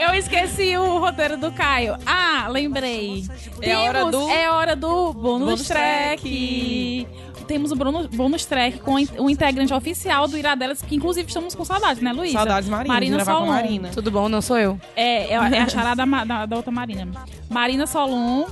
Eu 0.00 0.12
esqueci 0.14 0.76
o 0.76 0.98
roteiro 0.98 1.36
do 1.36 1.52
Caio. 1.52 1.96
Ah, 2.04 2.48
lembrei. 2.50 3.24
É 3.62 3.72
a 3.74 3.80
hora 3.82 4.06
do- 4.06 4.28
É 4.28 4.50
hora 4.50 4.74
do 4.74 5.12
bônus, 5.12 5.44
Bônus 5.50 5.66
track. 5.68 6.20
track. 6.22 7.06
Temos 7.46 7.70
o 7.70 7.76
bônus, 7.76 8.06
bônus 8.06 8.44
track 8.46 8.80
com 8.80 8.94
o 9.18 9.30
integrante 9.30 9.72
oficial 9.72 10.26
do 10.26 10.36
Iradelas, 10.36 10.82
que 10.82 10.96
inclusive 10.96 11.28
estamos 11.28 11.54
com 11.54 11.64
saudades, 11.64 12.02
né, 12.02 12.12
Luísa? 12.12 12.32
Saudades 12.38 12.68
Marina, 12.68 12.92
Marina 12.94 13.24
Solon. 13.24 13.46
Marina. 13.46 13.88
Tudo 13.90 14.10
bom? 14.10 14.28
Não 14.28 14.42
sou 14.42 14.58
eu. 14.58 14.80
É, 14.96 15.26
é, 15.26 15.34
é 15.34 15.60
a 15.60 15.68
charada 15.68 16.04
da, 16.04 16.24
da, 16.24 16.46
da 16.46 16.56
outra 16.56 16.72
Marina. 16.72 17.08
Marina 17.48 17.86
Solon, 17.86 18.46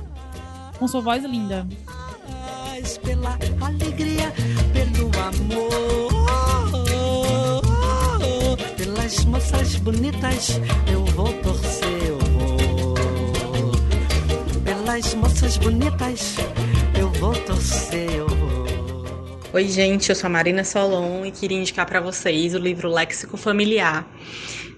com 0.79 0.87
sua 0.87 1.01
voz 1.01 1.23
linda. 1.25 1.67
pela 3.03 3.37
alegria, 3.61 4.33
pelo 4.71 5.11
amor. 5.19 5.69
Pelas 8.77 9.25
moças 9.25 9.75
bonitas, 9.75 10.61
eu 10.91 11.03
vou 11.05 11.33
torcer, 11.43 12.03
eu 12.07 12.17
vou. 12.17 13.73
Pelas 14.63 15.13
moças 15.15 15.57
bonitas, 15.57 16.37
eu 16.97 17.11
vou 17.11 17.35
torcer, 17.43 18.15
eu 18.15 18.27
vou. 18.27 18.49
Oi, 19.51 19.67
gente, 19.67 20.09
eu 20.09 20.15
sou 20.15 20.27
a 20.27 20.31
Marina 20.31 20.63
Solon 20.63 21.25
e 21.25 21.31
queria 21.31 21.57
indicar 21.57 21.85
para 21.85 21.99
vocês 21.99 22.55
o 22.55 22.57
livro 22.57 22.87
Léxico 22.89 23.35
Familiar, 23.35 24.07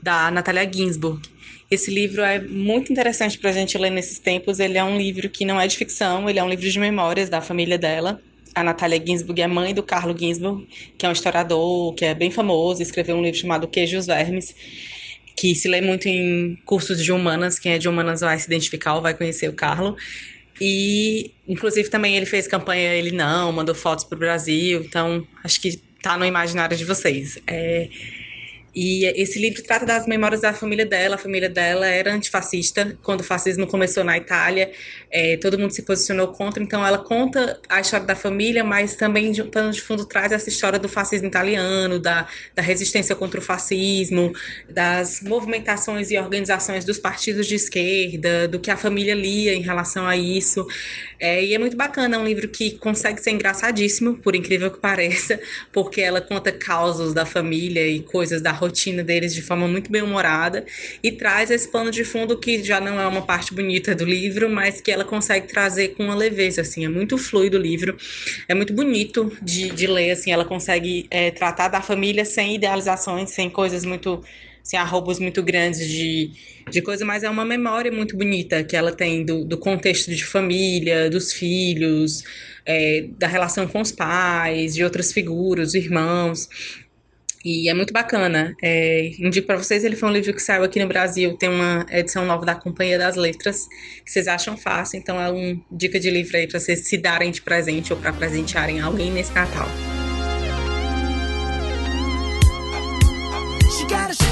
da 0.02 0.32
Natália 0.32 0.68
Ginsburg. 0.72 1.22
Esse 1.72 1.90
livro 1.90 2.22
é 2.22 2.38
muito 2.38 2.92
interessante 2.92 3.40
para 3.40 3.50
a 3.50 3.54
gente 3.54 3.78
ler 3.78 3.90
nesses 3.90 4.20
tempos. 4.20 4.60
Ele 4.60 4.78
é 4.78 4.84
um 4.84 4.98
livro 4.98 5.30
que 5.30 5.46
não 5.46 5.60
é 5.60 5.66
de 5.66 5.78
ficção, 5.78 6.30
ele 6.30 6.38
é 6.38 6.44
um 6.44 6.50
livro 6.50 6.70
de 6.70 6.78
memórias 6.78 7.30
da 7.30 7.40
família 7.40 7.78
dela. 7.78 8.22
A 8.54 8.62
Natália 8.62 9.02
Ginsburg 9.04 9.42
é 9.42 9.48
mãe 9.48 9.74
do 9.74 9.82
Carlo 9.82 10.14
Ginsburg, 10.18 10.68
que 10.98 11.06
é 11.06 11.10
um 11.10 11.14
historiador 11.14 11.94
que 11.94 12.04
é 12.04 12.14
bem 12.14 12.30
famoso, 12.30 12.82
escreveu 12.82 13.16
um 13.16 13.24
livro 13.24 13.40
chamado 13.40 13.70
Queijo 13.70 13.98
e 13.98 14.02
Vermes. 14.02 14.54
que 15.38 15.56
se 15.56 15.70
lê 15.70 15.80
muito 15.80 16.10
em 16.10 16.58
cursos 16.66 17.02
de 17.02 17.10
humanas. 17.10 17.58
Quem 17.58 17.72
é 17.72 17.78
de 17.78 17.88
humanas 17.88 18.20
vai 18.20 18.38
se 18.38 18.48
identificar 18.48 18.96
ou 18.96 19.02
vai 19.02 19.14
conhecer 19.14 19.48
o 19.48 19.54
Carlo. 19.54 19.96
E, 20.60 21.32
inclusive, 21.48 21.90
também 21.90 22.18
ele 22.18 22.26
fez 22.26 22.48
campanha 22.48 22.94
Ele 22.94 23.12
Não, 23.12 23.52
mandou 23.54 23.74
fotos 23.74 24.04
pro 24.04 24.20
Brasil. 24.20 24.84
Então, 24.86 25.26
acho 25.42 25.60
que 25.62 25.78
tá 26.02 26.18
no 26.18 26.26
imaginário 26.26 26.76
de 26.76 26.84
vocês. 26.84 27.40
É, 27.48 27.88
e 28.74 29.06
esse 29.22 29.38
livro 29.38 29.62
trata 29.62 29.86
das 29.86 30.08
memórias 30.08 30.42
da 30.42 30.54
família 30.54 30.86
dela. 30.86 31.16
A 31.16 31.18
família 31.18 31.50
dela 31.50 31.86
era 31.88 32.14
antifascista 32.14 32.98
quando 33.04 33.20
o 33.20 33.24
fascismo 33.24 33.68
começou 33.68 34.04
na 34.04 34.18
Itália. 34.18 34.72
É, 35.10 35.36
todo 35.38 35.60
mundo 35.60 35.72
se 35.72 35.82
posicionou 35.82 36.30
contra. 36.30 36.64
Então, 36.64 36.86
ela 36.86 36.98
conta 36.98 37.60
a 37.68 37.82
história 37.82 38.06
da 38.06 38.16
família, 38.16 38.64
mas 38.64 38.96
também 38.96 39.32
de 39.32 39.42
de 39.42 39.82
fundo 39.82 40.06
traz 40.06 40.32
essa 40.32 40.48
história 40.48 40.80
do 40.80 40.88
fascismo 40.88 41.28
italiano, 41.28 42.00
da, 42.00 42.28
da 42.56 42.62
resistência 42.62 43.16
contra 43.16 43.40
o 43.40 43.44
fascismo, 43.44 44.32
das 44.70 45.22
movimentações 45.22 46.10
e 46.10 46.18
organizações 46.18 46.86
dos 46.86 46.98
partidos 46.98 47.48
de 47.48 47.56
esquerda, 47.56 48.48
do 48.48 48.60
que 48.60 48.72
a 48.72 48.78
família 48.78 49.14
lia 49.14 49.54
em 49.54 49.62
relação 49.62 50.08
a 50.08 50.16
isso. 50.16 50.66
É, 51.22 51.46
e 51.46 51.54
é 51.54 51.60
muito 51.60 51.78
bacana, 51.78 52.16
é 52.16 52.20
um 52.20 52.26
livro 52.26 52.48
que 52.50 52.72
consegue 52.72 53.22
ser 53.22 53.30
engraçadíssimo, 53.30 54.18
por 54.18 54.36
incrível 54.36 54.72
que 54.72 54.80
pareça, 54.80 55.40
porque 55.72 56.02
ela 56.02 56.20
conta 56.20 56.52
causos 56.52 57.14
da 57.14 57.28
família 57.28 57.88
e 57.88 58.00
coisas 58.02 58.42
da 58.42 58.52
rotina 58.52 59.04
deles 59.04 59.32
de 59.32 59.42
forma 59.44 59.68
muito 59.68 59.92
bem 59.92 60.02
humorada 60.02 60.66
e 61.04 61.12
traz 61.12 61.52
esse 61.52 61.70
pano 61.70 61.92
de 61.92 62.04
fundo 62.04 62.40
que 62.40 62.64
já 62.64 62.82
não 62.82 63.00
é 63.00 63.06
uma 63.06 63.22
parte 63.22 63.54
bonita 63.54 63.94
do 63.94 64.04
livro, 64.04 64.50
mas 64.50 64.82
que 64.82 64.90
ela 64.90 65.06
consegue 65.06 65.48
trazer 65.48 65.90
com 65.90 66.06
uma 66.06 66.16
leveza, 66.16 66.62
assim, 66.62 66.86
é 66.86 66.90
muito 66.90 67.20
fluido 67.20 67.56
o 67.56 67.62
livro, 67.62 67.96
é 68.48 68.56
muito 68.56 68.74
bonito 68.74 69.32
de, 69.44 69.70
de 69.70 69.86
ler, 69.86 70.10
assim, 70.10 70.32
ela 70.32 70.44
consegue 70.44 71.06
é, 71.12 71.30
tratar 71.30 71.68
da 71.68 71.84
família 71.84 72.26
sem 72.26 72.56
idealizações, 72.56 73.30
sem 73.30 73.48
coisas 73.48 73.86
muito 73.86 74.24
assim, 74.64 74.78
arrobos 74.78 75.20
muito 75.20 75.42
grandes 75.44 75.88
de, 75.88 76.32
de 76.70 76.82
coisa, 76.82 77.06
mas 77.06 77.24
é 77.24 77.30
uma 77.30 77.46
memória 77.46 77.92
muito 77.92 78.16
bonita 78.16 78.64
que 78.64 78.76
ela 78.76 78.92
tem 78.92 79.26
do, 79.26 79.44
do 79.44 79.58
contexto 79.58 80.12
de 80.12 80.24
família, 80.24 81.10
dos 81.10 81.34
filhos, 81.34 82.24
é, 82.66 83.06
da 83.18 83.28
relação 83.28 83.68
com 83.68 83.82
os 83.82 83.92
pais, 83.92 84.76
de 84.76 84.84
outras 84.84 85.12
figuras, 85.12 85.74
irmãos. 85.74 86.48
E 87.44 87.68
é 87.70 87.74
muito 87.74 87.92
bacana. 87.92 88.56
É, 88.62 89.12
indico 89.20 89.48
para 89.48 89.58
vocês, 89.58 89.84
ele 89.84 89.96
foi 89.96 90.10
um 90.10 90.12
livro 90.12 90.32
que 90.32 90.42
saiu 90.42 90.64
aqui 90.64 90.80
no 90.80 90.88
Brasil, 90.88 91.36
tem 91.38 91.50
uma 91.50 91.86
edição 91.90 92.24
nova 92.24 92.46
da 92.46 92.54
Companhia 92.54 93.00
das 93.00 93.16
Letras, 93.16 93.68
que 94.06 94.12
vocês 94.12 94.28
acham 94.28 94.56
fácil, 94.56 95.00
então 95.00 95.20
é 95.20 95.30
uma 95.30 95.60
dica 95.72 96.00
de 96.00 96.12
livro 96.12 96.38
aí 96.38 96.48
para 96.48 96.60
vocês 96.60 96.88
se 96.88 96.98
darem 96.98 97.32
de 97.32 97.42
presente 97.42 97.92
ou 97.92 98.00
para 98.00 98.14
presentearem 98.14 98.80
alguém 98.80 99.12
nesse 99.12 99.34
Natal. 99.34 99.68
She 104.14 104.31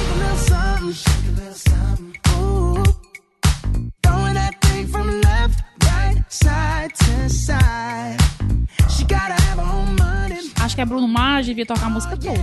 money. 9.99 10.51
Acho 10.61 10.75
que 10.75 10.82
a 10.82 10.86
Bruno 10.86 11.07
Mars 11.07 11.47
devia 11.47 11.65
tocar 11.65 11.86
a 11.86 11.89
música 11.89 12.17
toda. 12.17 12.39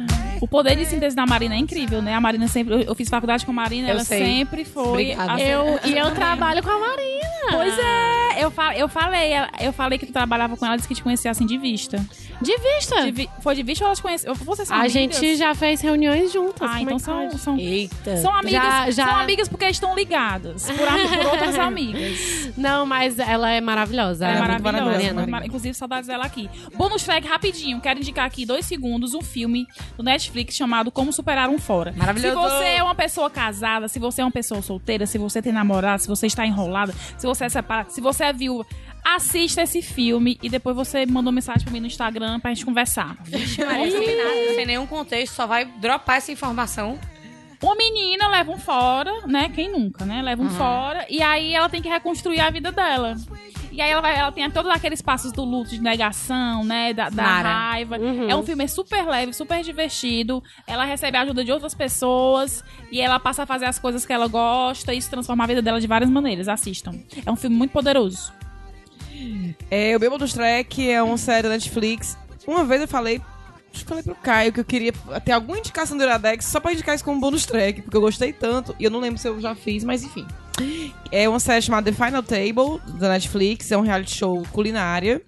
O 0.40 0.48
poder 0.48 0.76
de 0.76 0.84
síntese 0.86 1.14
da 1.16 1.26
Marina 1.26 1.54
é 1.54 1.58
incrível, 1.58 2.00
né? 2.02 2.14
A 2.14 2.20
Marina 2.20 2.46
sempre. 2.48 2.84
Eu, 2.86 2.94
fiz 2.94 3.08
faculdade 3.08 3.44
com 3.44 3.52
a 3.52 3.54
Marina, 3.54 3.88
Eu 3.88 3.92
ela 3.92 4.04
sei. 4.04 4.24
sempre 4.24 4.64
foi. 4.64 5.12
Obrigada. 5.12 5.40
Eu, 5.40 5.80
e 5.84 5.96
eu 5.96 6.10
trabalho 6.14 6.62
com 6.62 6.70
a 6.70 6.78
Marina. 6.78 7.26
Pois 7.50 7.78
é, 7.78 8.44
eu, 8.44 8.50
fa 8.50 8.76
eu 8.76 8.88
falei, 8.88 9.30
eu 9.60 9.72
falei 9.72 9.98
que 9.98 10.06
tu 10.06 10.12
trabalhava 10.12 10.56
com 10.56 10.66
ela, 10.66 10.74
disse 10.76 10.88
que 10.88 10.94
te 10.96 11.02
conhecia 11.02 11.30
assim 11.30 11.46
de 11.46 11.56
vista. 11.56 12.04
De 12.42 12.56
vista. 12.58 13.02
De 13.04 13.10
vi- 13.12 13.30
foi 13.40 13.54
de 13.54 13.62
vista 13.62 13.84
ou 13.84 13.88
ela 13.88 13.94
te 13.96 14.02
conheceu? 14.02 14.34
Vocês 14.34 14.66
são 14.68 14.76
a 14.76 14.80
amigas? 14.80 14.92
gente 14.92 15.36
já 15.36 15.54
fez 15.54 15.80
reuniões 15.80 16.32
juntas. 16.32 16.68
Ah, 16.70 16.82
então 16.82 16.94
é 16.96 16.96
que 16.96 17.02
são, 17.02 17.38
são, 17.38 17.58
Eita. 17.58 18.16
são 18.16 18.34
amigas. 18.34 18.62
Já- 18.62 18.90
já- 18.90 19.06
São 19.06 19.16
amigas 19.16 19.48
porque 19.48 19.64
estão 19.66 19.94
ligadas 19.94 20.66
por, 20.66 20.76
por 20.76 21.26
outras 21.32 21.56
amigas. 21.58 22.50
Não, 22.56 22.84
mas 22.84 23.18
ela 23.18 23.50
é 23.50 23.60
maravilhosa. 23.60 24.24
Ela 24.26 24.32
é 24.34 24.36
é 24.36 24.40
maravilhosa. 24.40 24.72
maravilhosa, 24.82 25.14
Mar- 25.14 25.26
Marina. 25.28 25.46
Inclusive, 25.46 25.74
saudades 25.74 26.08
dela 26.08 26.24
aqui. 26.24 26.50
Bônus 26.74 27.04
track 27.04 27.26
rapidinho. 27.28 27.80
Quero 27.80 28.00
indicar 28.00 28.26
aqui 28.26 28.44
dois 28.44 28.66
segundos 28.66 29.14
um 29.14 29.22
filme 29.22 29.66
do 29.96 30.02
Netflix 30.02 30.25
chamado 30.52 30.90
Como 30.90 31.12
Superar 31.12 31.48
um 31.48 31.58
Fora. 31.58 31.92
Maravilhoso. 31.96 32.34
Se 32.34 32.48
você 32.48 32.64
é 32.64 32.82
uma 32.82 32.94
pessoa 32.94 33.30
casada, 33.30 33.88
se 33.88 33.98
você 33.98 34.20
é 34.20 34.24
uma 34.24 34.30
pessoa 34.30 34.62
solteira, 34.62 35.06
se 35.06 35.18
você 35.18 35.40
tem 35.42 35.52
namorado, 35.52 36.02
se 36.02 36.08
você 36.08 36.26
está 36.26 36.46
enrolada, 36.46 36.94
se 37.16 37.26
você 37.26 37.44
é 37.44 37.48
separada, 37.48 37.90
se 37.90 38.00
você 38.00 38.24
é 38.24 38.32
viúva, 38.32 38.66
assista 39.04 39.62
esse 39.62 39.82
filme 39.82 40.38
e 40.42 40.48
depois 40.48 40.74
você 40.74 41.06
manda 41.06 41.28
uma 41.28 41.32
mensagem 41.32 41.62
pra 41.62 41.72
mim 41.72 41.80
no 41.80 41.86
Instagram 41.86 42.40
pra 42.40 42.52
gente 42.52 42.64
conversar. 42.64 43.16
Maria, 43.64 44.54
sem 44.54 44.66
nenhum 44.66 44.86
contexto, 44.86 45.34
só 45.34 45.46
vai 45.46 45.64
dropar 45.64 46.16
essa 46.16 46.32
informação. 46.32 46.98
Uma 47.62 47.74
menina 47.74 48.28
leva 48.28 48.52
um 48.52 48.58
fora, 48.58 49.26
né? 49.26 49.50
Quem 49.54 49.70
nunca, 49.70 50.04
né? 50.04 50.20
Leva 50.20 50.42
um 50.42 50.50
fora. 50.50 51.06
E 51.08 51.22
aí 51.22 51.54
ela 51.54 51.68
tem 51.68 51.80
que 51.80 51.88
reconstruir 51.88 52.40
a 52.40 52.50
vida 52.50 52.70
dela. 52.70 53.16
E 53.76 53.80
aí 53.82 53.90
ela, 53.90 54.00
vai, 54.00 54.18
ela 54.18 54.32
tem 54.32 54.50
todos 54.50 54.70
aqueles 54.72 55.02
passos 55.02 55.32
do 55.32 55.44
luto, 55.44 55.68
de 55.68 55.82
negação, 55.82 56.64
né? 56.64 56.94
Da, 56.94 57.10
da 57.10 57.42
raiva. 57.42 57.98
É 58.26 58.34
um 58.34 58.42
filme 58.42 58.66
super 58.66 59.06
leve, 59.06 59.34
super 59.34 59.62
divertido. 59.62 60.42
Ela 60.66 60.86
recebe 60.86 61.18
a 61.18 61.20
ajuda 61.20 61.44
de 61.44 61.52
outras 61.52 61.74
pessoas. 61.74 62.64
E 62.90 63.02
ela 63.02 63.20
passa 63.20 63.42
a 63.42 63.46
fazer 63.46 63.66
as 63.66 63.78
coisas 63.78 64.06
que 64.06 64.12
ela 64.14 64.28
gosta. 64.28 64.94
E 64.94 64.96
isso 64.96 65.10
transforma 65.10 65.44
a 65.44 65.46
vida 65.46 65.60
dela 65.60 65.78
de 65.78 65.86
várias 65.86 66.08
maneiras. 66.08 66.48
Assistam. 66.48 66.92
É 67.26 67.30
um 67.30 67.36
filme 67.36 67.54
muito 67.54 67.72
poderoso. 67.72 68.32
É, 69.70 69.94
o 69.94 70.00
Meu 70.00 70.10
Bonus 70.10 70.32
Track 70.32 70.90
é 70.90 71.02
uma 71.02 71.18
série 71.18 71.42
da 71.42 71.50
Netflix. 71.50 72.16
Uma 72.46 72.64
vez 72.64 72.80
eu 72.80 72.88
falei, 72.88 73.20
acho 73.74 73.82
que 73.82 73.88
falei 73.88 74.02
pro 74.02 74.14
Caio 74.14 74.54
que 74.54 74.60
eu 74.60 74.64
queria 74.64 74.92
ter 75.22 75.32
alguma 75.32 75.58
indicação 75.58 75.98
do 75.98 76.02
Iradex 76.02 76.46
só 76.46 76.60
pra 76.60 76.72
indicar 76.72 76.94
isso 76.94 77.04
como 77.04 77.20
bonus 77.20 77.44
track, 77.44 77.82
porque 77.82 77.96
eu 77.96 78.00
gostei 78.00 78.32
tanto. 78.32 78.74
E 78.78 78.84
eu 78.84 78.90
não 78.90 79.00
lembro 79.00 79.18
se 79.18 79.28
eu 79.28 79.38
já 79.38 79.54
fiz, 79.54 79.84
mas 79.84 80.02
enfim. 80.02 80.26
É 81.12 81.28
uma 81.28 81.38
série 81.40 81.62
chamada 81.62 81.90
The 81.90 82.04
Final 82.04 82.22
Table, 82.22 82.80
da 82.98 83.08
Netflix. 83.10 83.70
É 83.70 83.76
um 83.76 83.82
reality 83.82 84.14
show 84.16 84.42
culinária. 84.52 85.22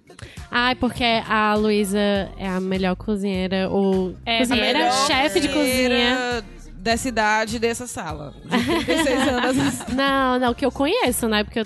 Ai, 0.51 0.75
porque 0.75 1.03
a 1.03 1.53
Luísa 1.55 1.99
é 2.37 2.47
a 2.47 2.59
melhor 2.59 2.95
cozinheira, 2.95 3.69
ou 3.69 4.15
É, 4.25 4.39
cozinheira, 4.39 4.79
melhor 4.79 5.07
chefe 5.07 5.39
de 5.39 5.47
cozinha. 5.49 6.43
Dessa 6.73 7.07
idade, 7.09 7.57
e 7.57 7.59
dessa 7.59 7.85
sala. 7.87 8.33
De 8.45 8.85
36 8.85 9.27
anos. 9.27 9.79
Não, 9.93 10.39
não, 10.39 10.53
que 10.53 10.65
eu 10.65 10.71
conheço, 10.71 11.27
né? 11.27 11.43
Porque 11.43 11.59
eu. 11.59 11.65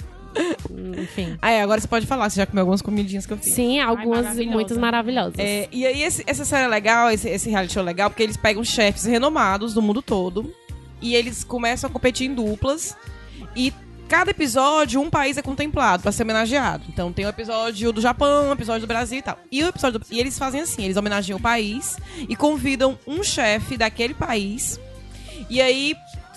Enfim. 0.99 1.37
Ah, 1.39 1.51
é, 1.51 1.61
agora 1.61 1.79
você 1.79 1.87
pode 1.87 2.07
falar, 2.07 2.27
você 2.29 2.37
já 2.37 2.45
comeu 2.47 2.61
algumas 2.63 2.81
comidinhas 2.81 3.25
que 3.25 3.33
eu 3.33 3.37
fiz. 3.37 3.53
Sim, 3.53 3.79
algumas 3.79 4.19
e 4.19 4.23
maravilhosa. 4.23 4.51
muitas 4.55 4.77
maravilhosas. 4.77 5.35
É, 5.37 5.67
e 5.71 5.85
aí, 5.85 6.01
esse- 6.01 6.23
essa 6.25 6.43
série 6.43 6.65
é 6.65 6.67
legal, 6.67 7.11
esse, 7.11 7.29
esse 7.29 7.47
reality 7.49 7.73
show 7.73 7.83
é 7.83 7.85
legal, 7.85 8.09
porque 8.09 8.23
eles 8.23 8.35
pegam 8.35 8.63
chefes 8.63 9.05
renomados 9.05 9.75
do 9.75 9.81
mundo 9.83 10.01
todo 10.01 10.51
e 10.99 11.13
eles 11.15 11.43
começam 11.43 11.87
a 11.87 11.93
competir 11.93 12.27
em 12.29 12.33
duplas. 12.33 12.97
E 13.55 13.73
cada 14.09 14.31
episódio, 14.31 15.01
um 15.01 15.09
país 15.09 15.37
é 15.37 15.41
contemplado 15.41 16.03
pra 16.03 16.11
ser 16.11 16.23
homenageado. 16.23 16.83
Então 16.89 17.11
tem 17.11 17.25
o 17.25 17.29
episódio 17.29 17.91
do 17.91 18.01
Japão, 18.01 18.49
o 18.49 18.53
episódio 18.53 18.81
do 18.81 18.87
Brasil 18.87 19.19
e 19.19 19.21
tal. 19.21 19.37
E, 19.51 19.63
o 19.63 19.67
episódio 19.67 19.99
do- 19.99 20.05
e 20.11 20.19
eles 20.19 20.37
fazem 20.37 20.61
assim: 20.61 20.83
eles 20.83 20.97
homenageiam 20.97 21.37
o 21.37 21.41
país 21.41 21.97
e 22.29 22.35
convidam 22.35 22.97
um 23.07 23.23
chefe 23.23 23.77
daquele 23.77 24.13
país. 24.13 24.79
E 25.49 25.61
aí, 25.61 25.95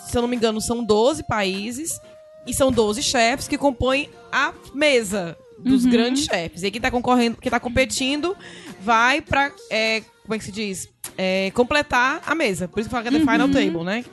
se 0.08 0.16
eu 0.16 0.22
não 0.22 0.28
me 0.28 0.36
engano, 0.36 0.60
são 0.60 0.82
12 0.84 1.22
países 1.24 2.00
e 2.46 2.54
são 2.54 2.70
12 2.72 3.02
chefes 3.02 3.46
que 3.48 3.58
compõem 3.58 4.08
a 4.32 4.52
mesa 4.74 5.36
dos 5.58 5.84
grandes 5.86 6.24
chefes. 6.24 6.62
E 6.62 6.70
quem 6.70 6.80
tá 6.80 6.90
concorrendo, 6.90 7.38
quem 7.40 7.50
tá 7.50 7.58
competindo, 7.60 8.36
vai 8.80 9.20
pra. 9.20 9.50
é, 9.70 10.02
como 10.22 10.34
é 10.34 10.38
que 10.38 10.44
se 10.44 10.52
diz? 10.52 10.88
É, 11.16 11.50
completar 11.52 12.20
a 12.26 12.34
mesa. 12.34 12.68
Por 12.68 12.80
isso 12.80 12.88
que 12.88 12.92
fala 12.92 13.02
que 13.02 13.08
é 13.08 13.12
the 13.12 13.20
final 13.20 13.48
table, 13.48 13.84
né? 13.84 14.04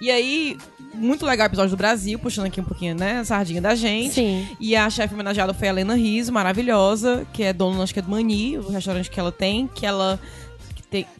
E 0.00 0.10
aí, 0.10 0.56
muito 0.94 1.24
legal 1.24 1.46
o 1.46 1.48
episódio 1.48 1.70
do 1.70 1.76
Brasil, 1.76 2.18
puxando 2.18 2.46
aqui 2.46 2.60
um 2.60 2.64
pouquinho, 2.64 2.94
né, 2.94 3.18
a 3.18 3.24
sardinha 3.24 3.60
da 3.60 3.74
gente. 3.74 4.14
Sim. 4.14 4.48
E 4.58 4.74
a 4.74 4.88
chefe 4.90 5.14
homenageada 5.14 5.52
foi 5.54 5.68
a 5.68 5.70
Helena 5.70 5.94
Riso, 5.94 6.32
maravilhosa, 6.32 7.26
que 7.32 7.42
é 7.42 7.52
dona, 7.52 7.82
acho 7.82 7.92
que 7.92 7.98
é 7.98 8.02
do 8.02 8.10
Mani, 8.10 8.58
o 8.58 8.68
restaurante 8.68 9.10
que 9.10 9.20
ela 9.20 9.32
tem, 9.32 9.66
que 9.68 9.86
ela 9.86 10.20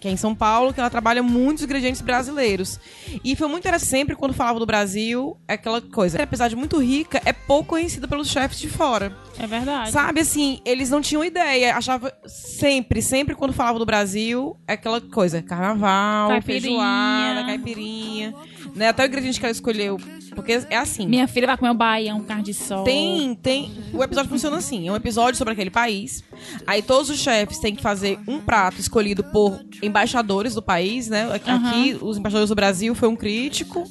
que, 0.01 0.09
é 0.09 0.11
em 0.11 0.17
São 0.17 0.35
Paulo, 0.35 0.73
que 0.73 0.81
ela 0.81 0.89
trabalha 0.89 1.23
muitos 1.23 1.65
ingredientes 1.65 2.01
brasileiros. 2.01 2.79
E 3.25 3.35
foi 3.35 3.49
muito 3.49 3.61
interessante, 3.63 3.91
sempre 3.91 4.15
quando 4.17 4.33
falava 4.35 4.59
do 4.59 4.67
Brasil, 4.67 5.37
é 5.49 5.55
aquela 5.55 5.81
coisa, 5.81 6.23
apesar 6.23 6.49
de 6.49 6.57
muito 6.57 6.79
rica, 6.79 7.21
é 7.25 7.33
pouco 7.33 7.71
conhecida 7.71 8.07
pelos 8.07 8.29
chefes 8.29 8.59
de 8.59 8.69
fora. 8.69 9.17
É 9.39 9.47
verdade. 9.47 9.91
Sabe, 9.91 10.21
assim, 10.21 10.61
eles 10.65 10.91
não 10.91 11.01
tinham 11.01 11.25
ideia. 11.25 11.77
Achava 11.77 12.13
sempre, 12.27 13.03
sempre 13.03 13.35
quando 13.35 13.53
falava 13.53 13.79
do 13.79 13.87
Brasil, 13.87 14.57
é 14.67 14.75
aquela 14.75 15.01
coisa, 15.01 15.43
carnaval, 15.43 16.29
Caipirinha. 16.29 16.61
feijoada, 16.63 17.45
caipirinha. 17.45 18.35
Né? 18.77 18.89
Até 18.89 19.03
o 19.03 19.07
ingrediente 19.07 19.41
que 19.41 19.47
ela 19.47 19.53
escolheu. 19.53 19.99
Porque 20.35 20.53
é 20.69 20.77
assim. 20.77 21.07
Minha 21.07 21.27
filha 21.27 21.47
vai 21.47 21.57
comer 21.57 21.71
o 21.71 21.75
baião, 21.75 22.21
carne 22.23 22.43
de 22.43 22.53
sol. 22.55 22.85
Tem, 22.85 23.35
tem. 23.35 23.73
O 23.93 24.05
episódio 24.05 24.29
funciona 24.31 24.59
assim: 24.59 24.87
é 24.87 24.93
um 24.93 24.97
episódio 24.97 25.39
sobre 25.39 25.55
aquele 25.55 25.71
país. 25.71 26.23
Aí 26.67 26.83
todos 26.83 27.09
os 27.09 27.19
chefes 27.19 27.59
têm 27.59 27.75
que 27.75 27.83
fazer 27.83 28.19
um 28.29 28.39
prato 28.39 28.79
escolhido 28.79 29.25
por 29.25 29.59
embaixadores 29.83 30.55
do 30.55 30.61
país, 30.61 31.09
né? 31.09 31.27
Aqui, 31.33 31.97
os 32.03 32.19
embaixadores 32.19 32.51
do 32.51 32.55
Brasil 32.55 32.95
foi 32.95 33.09
um 33.09 33.17
crítico. 33.17 33.89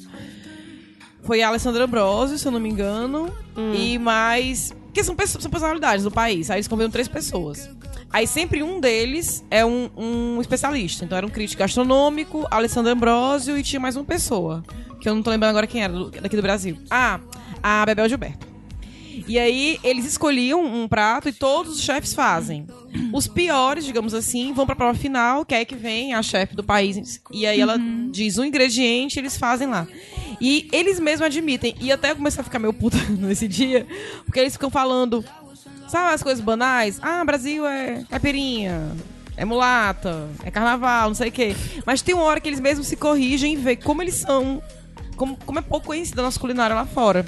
Foi 1.24 1.42
a 1.42 1.48
Alessandra 1.48 1.84
Ambrosio, 1.84 2.38
se 2.38 2.46
eu 2.46 2.52
não 2.52 2.60
me 2.60 2.68
engano. 2.68 3.28
E 3.74 3.98
mais. 3.98 4.72
Porque 4.84 5.02
são, 5.02 5.14
pessoas- 5.16 5.42
são 5.42 5.50
personalidades 5.50 6.04
do 6.04 6.10
país. 6.10 6.48
Aí 6.50 6.56
eles 6.58 6.68
convidam 6.68 6.90
três 6.90 7.08
pessoas. 7.08 7.68
Aí 8.16 8.26
sempre 8.26 8.62
um 8.62 8.80
deles 8.80 9.44
é 9.50 9.62
um, 9.62 9.90
um 9.94 10.40
especialista. 10.40 11.04
Então 11.04 11.18
era 11.18 11.26
um 11.26 11.28
crítico 11.28 11.60
gastronômico, 11.60 12.46
Alessandro 12.50 12.90
Ambrosio 12.90 13.58
e 13.58 13.62
tinha 13.62 13.78
mais 13.78 13.94
uma 13.94 14.06
pessoa. 14.06 14.64
Que 14.98 15.06
eu 15.06 15.14
não 15.14 15.22
tô 15.22 15.28
lembrando 15.28 15.50
agora 15.50 15.66
quem 15.66 15.82
era, 15.82 15.92
daqui 16.22 16.34
do 16.34 16.40
Brasil. 16.40 16.78
Ah, 16.90 17.20
a 17.62 17.84
Bebel 17.84 18.08
Gilberto. 18.08 18.46
E 19.28 19.38
aí 19.38 19.78
eles 19.84 20.06
escolhiam 20.06 20.64
um 20.64 20.88
prato 20.88 21.28
e 21.28 21.32
todos 21.32 21.74
os 21.76 21.82
chefes 21.82 22.14
fazem. 22.14 22.66
Os 23.12 23.28
piores, 23.28 23.84
digamos 23.84 24.14
assim, 24.14 24.54
vão 24.54 24.64
pra 24.64 24.74
prova 24.74 24.96
final, 24.96 25.44
que 25.44 25.54
é 25.54 25.62
que 25.66 25.74
vem 25.74 26.14
a 26.14 26.22
chefe 26.22 26.56
do 26.56 26.64
país. 26.64 27.20
E 27.30 27.46
aí 27.46 27.60
ela 27.60 27.76
diz 28.10 28.38
um 28.38 28.44
ingrediente, 28.44 29.18
eles 29.18 29.36
fazem 29.36 29.68
lá. 29.68 29.86
E 30.40 30.70
eles 30.72 30.98
mesmos 30.98 31.26
admitem. 31.26 31.74
E 31.82 31.92
até 31.92 32.12
eu 32.12 32.16
comecei 32.16 32.40
a 32.40 32.44
ficar 32.44 32.60
meio 32.60 32.72
puta 32.72 32.96
nesse 33.12 33.46
dia, 33.46 33.86
porque 34.24 34.40
eles 34.40 34.54
ficam 34.54 34.70
falando, 34.70 35.22
sabe 35.88 36.14
as 36.14 36.22
coisas 36.22 36.42
banais? 36.42 36.98
Ah, 37.02 37.24
Brasil 37.24 37.66
é 37.66 38.04
caipirinha. 38.08 38.92
É 39.36 39.44
mulata, 39.44 40.28
é 40.44 40.50
carnaval, 40.50 41.08
não 41.08 41.14
sei 41.14 41.28
o 41.28 41.32
quê. 41.32 41.54
Mas 41.84 42.00
tem 42.00 42.14
uma 42.14 42.24
hora 42.24 42.40
que 42.40 42.48
eles 42.48 42.58
mesmos 42.58 42.86
se 42.86 42.96
corrigem 42.96 43.52
e 43.52 43.56
vê 43.56 43.76
como 43.76 44.02
eles 44.02 44.14
são. 44.14 44.62
Como, 45.14 45.36
como 45.44 45.58
é 45.58 45.62
pouco 45.62 45.88
conhecida 45.88 46.22
a 46.22 46.24
nossa 46.24 46.40
culinária 46.40 46.74
lá 46.74 46.86
fora. 46.86 47.24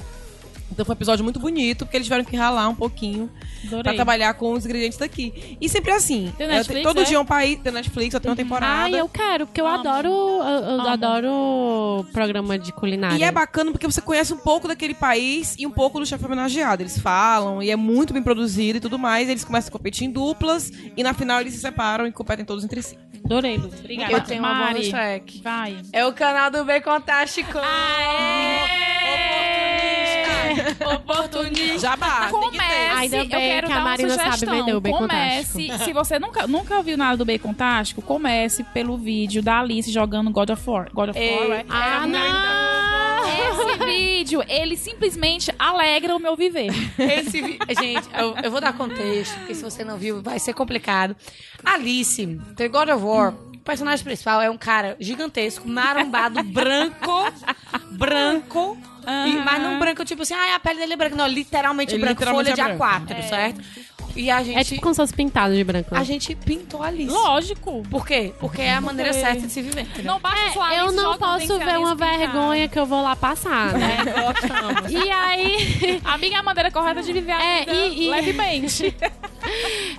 Então 0.78 0.86
foi 0.86 0.94
um 0.94 0.96
episódio 0.98 1.24
muito 1.24 1.40
bonito, 1.40 1.84
porque 1.84 1.96
eles 1.96 2.06
tiveram 2.06 2.24
que 2.24 2.36
ralar 2.36 2.68
um 2.68 2.74
pouquinho 2.74 3.28
pra 3.62 3.80
Adorei. 3.80 3.96
trabalhar 3.96 4.32
com 4.34 4.52
os 4.52 4.64
ingredientes 4.64 4.96
daqui. 4.96 5.58
E 5.60 5.68
sempre 5.68 5.90
assim. 5.90 6.32
Tem 6.38 6.46
é, 6.46 6.50
Netflix, 6.50 6.84
todo 6.84 7.00
é? 7.00 7.02
dia 7.02 7.16
é 7.16 7.20
um 7.20 7.24
país, 7.24 7.58
tem 7.58 7.72
Netflix, 7.72 8.12
só 8.12 8.20
tem 8.20 8.30
uma 8.30 8.36
temporada. 8.36 8.84
Ai, 8.84 8.94
eu 8.94 9.08
quero, 9.08 9.44
porque 9.44 9.60
eu 9.60 9.66
Amo. 9.66 9.80
adoro. 9.80 10.08
Eu, 10.08 10.76
eu 10.76 10.80
adoro 10.82 12.06
programa 12.12 12.56
de 12.56 12.70
culinária. 12.70 13.18
E 13.18 13.24
é 13.24 13.32
bacana 13.32 13.72
porque 13.72 13.88
você 13.88 14.00
conhece 14.00 14.32
um 14.32 14.36
pouco 14.36 14.68
daquele 14.68 14.94
país 14.94 15.56
e 15.58 15.66
um 15.66 15.70
pouco 15.72 15.98
do 15.98 16.06
chefe 16.06 16.24
homenageado. 16.24 16.80
Eles 16.80 16.96
falam 16.96 17.60
e 17.60 17.72
é 17.72 17.76
muito 17.76 18.14
bem 18.14 18.22
produzido 18.22 18.78
e 18.78 18.80
tudo 18.80 19.00
mais. 19.00 19.28
Eles 19.28 19.42
começam 19.42 19.70
a 19.70 19.72
competir 19.72 20.06
em 20.06 20.12
duplas 20.12 20.70
e 20.96 21.02
na 21.02 21.12
final 21.12 21.40
eles 21.40 21.54
se 21.54 21.60
separam 21.60 22.06
e 22.06 22.12
competem 22.12 22.44
todos 22.44 22.62
entre 22.62 22.82
si. 22.82 22.96
Adorei, 23.24 23.56
Lu. 23.56 23.66
Obrigada. 23.66 24.12
Eu 24.12 24.20
tenho 24.20 24.44
uma 24.44 24.54
Mari, 24.54 24.74
bonus 24.74 24.88
track. 24.90 25.42
Vai. 25.42 25.76
É 25.92 26.06
o 26.06 26.12
canal 26.12 26.52
do 26.52 26.64
Bacon 26.64 27.00
Tástico. 27.00 27.58
Oportunista. 27.58 28.68
Oportunista. 30.94 31.78
Jabá, 31.78 32.28
tem 32.30 32.40
que 32.50 32.58
ter. 32.58 32.64
Comece, 32.64 32.96
Ainda 32.98 33.16
eu 33.16 33.20
bem 33.20 33.28
quero 33.28 33.66
que 33.66 33.72
a 33.72 33.76
dar 33.76 33.80
uma 33.82 33.90
Marina 33.90 34.08
sabe 34.14 34.24
sugestão. 34.32 34.58
vender 34.58 34.74
o 34.74 34.80
bacon 34.80 34.98
Comece, 34.98 35.78
se 35.84 35.92
você 35.92 36.18
nunca, 36.18 36.46
nunca 36.46 36.82
viu 36.82 36.96
nada 36.96 37.16
do 37.16 37.24
Bacon 37.24 37.52
Tástico, 37.54 38.02
comece 38.02 38.64
pelo 38.64 38.96
vídeo 38.96 39.42
da 39.42 39.60
Alice 39.60 39.90
jogando 39.90 40.30
God 40.30 40.50
of 40.50 40.68
War. 40.70 40.88
God 40.92 41.10
of 41.10 41.18
War, 41.18 41.50
é? 41.58 41.64
Ah, 41.68 42.06
não! 42.06 43.18
Esse 43.28 43.84
vídeo, 43.84 44.42
ele 44.48 44.76
simplesmente 44.76 45.52
alegra 45.58 46.14
o 46.16 46.18
meu 46.18 46.34
viver. 46.36 46.70
Esse 46.98 47.40
vi- 47.42 47.58
Gente, 47.78 48.08
eu, 48.18 48.34
eu 48.42 48.50
vou 48.50 48.60
dar 48.60 48.72
contexto, 48.72 49.36
porque 49.38 49.54
se 49.54 49.62
você 49.62 49.84
não 49.84 49.96
viu, 49.98 50.22
vai 50.22 50.38
ser 50.38 50.54
complicado. 50.54 51.14
Alice, 51.64 52.26
The 52.56 52.68
God 52.68 52.88
of 52.88 53.04
War, 53.04 53.34
o 53.34 53.58
personagem 53.58 54.04
principal 54.04 54.40
é 54.40 54.50
um 54.50 54.56
cara 54.58 54.96
gigantesco, 54.98 55.68
marombado, 55.68 56.42
branco, 56.52 57.32
branco. 57.92 58.78
E- 59.28 59.36
mas 59.44 59.62
não 59.62 59.78
branco, 59.78 60.04
tipo 60.04 60.22
assim, 60.22 60.34
ah, 60.34 60.54
a 60.56 60.60
pele 60.60 60.78
dele 60.80 60.92
é 60.92 60.96
branca. 60.96 61.16
Não, 61.16 61.26
literalmente 61.26 61.94
Ele 61.94 62.00
branco, 62.00 62.20
literalmente 62.20 62.50
folha 62.50 62.62
é 62.62 62.72
de 62.72 62.76
branco. 62.78 63.12
A4, 63.14 63.28
certo? 63.28 63.60
E 64.16 64.30
a 64.30 64.42
gente, 64.42 64.58
É 64.58 64.64
tipo 64.64 64.80
como 64.80 64.94
se 64.94 65.00
fosse 65.00 65.14
pintado 65.14 65.54
de 65.54 65.62
branco. 65.62 65.94
a 65.94 66.02
gente 66.02 66.34
pintou 66.34 66.82
a 66.82 66.86
Alice. 66.88 67.12
Lógico. 67.12 67.82
Por 67.88 68.04
quê? 68.04 68.32
Porque 68.40 68.62
é 68.62 68.72
a 68.74 68.80
maneira 68.80 69.12
Porque- 69.12 69.24
certa 69.24 69.46
de 69.46 69.52
se 69.52 69.62
viver. 69.62 69.82
entendeu? 69.82 70.12
Não 70.12 70.18
basta 70.18 70.50
só 70.54 70.62
a 70.62 70.74
É, 70.74 70.78
eu 70.80 70.84
Alice 70.86 70.96
não 70.96 71.10
tem 71.10 71.18
posso 71.20 71.58
que 71.58 71.64
ver 71.64 71.78
uma 71.78 71.94
vergonha 71.94 72.68
que 72.68 72.78
eu 72.78 72.86
vou 72.86 73.00
lá 73.02 73.14
passar, 73.14 73.74
né? 73.78 73.98
É, 74.06 74.20
gostamos. 74.22 74.90
E 74.90 75.10
aí. 75.10 76.00
Amiga, 76.04 76.36
é 76.36 76.38
a 76.38 76.42
maneira 76.42 76.70
correta 76.70 77.00
de 77.02 77.12
viver 77.12 77.32
a 77.32 77.42
É, 77.44 77.60
vida 77.60 77.72
e- 77.74 78.06
e- 78.06 78.10
levemente. 78.10 78.96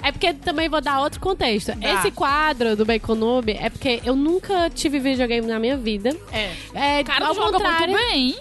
É 0.03 0.11
porque 0.11 0.34
também 0.34 0.69
vou 0.69 0.80
dar 0.81 0.99
outro 0.99 1.19
contexto. 1.19 1.73
Dá. 1.76 1.94
Esse 1.95 2.11
quadro 2.11 2.76
do 2.76 2.86
Bacon 2.86 3.15
Noob 3.15 3.52
é 3.52 3.69
porque 3.69 4.02
eu 4.06 4.15
nunca 4.15 4.69
tive 4.69 4.99
videogame 4.99 5.48
na 5.48 5.57
minha 5.60 5.76
vida. 5.77 6.15
É. 6.31 6.52
É, 6.73 7.02
O 7.02 7.06
cara 7.06 7.26
ao 7.27 7.34
joga 7.34 7.53
contrário, 7.53 7.90
muito 7.90 8.10
bem. 8.11 8.38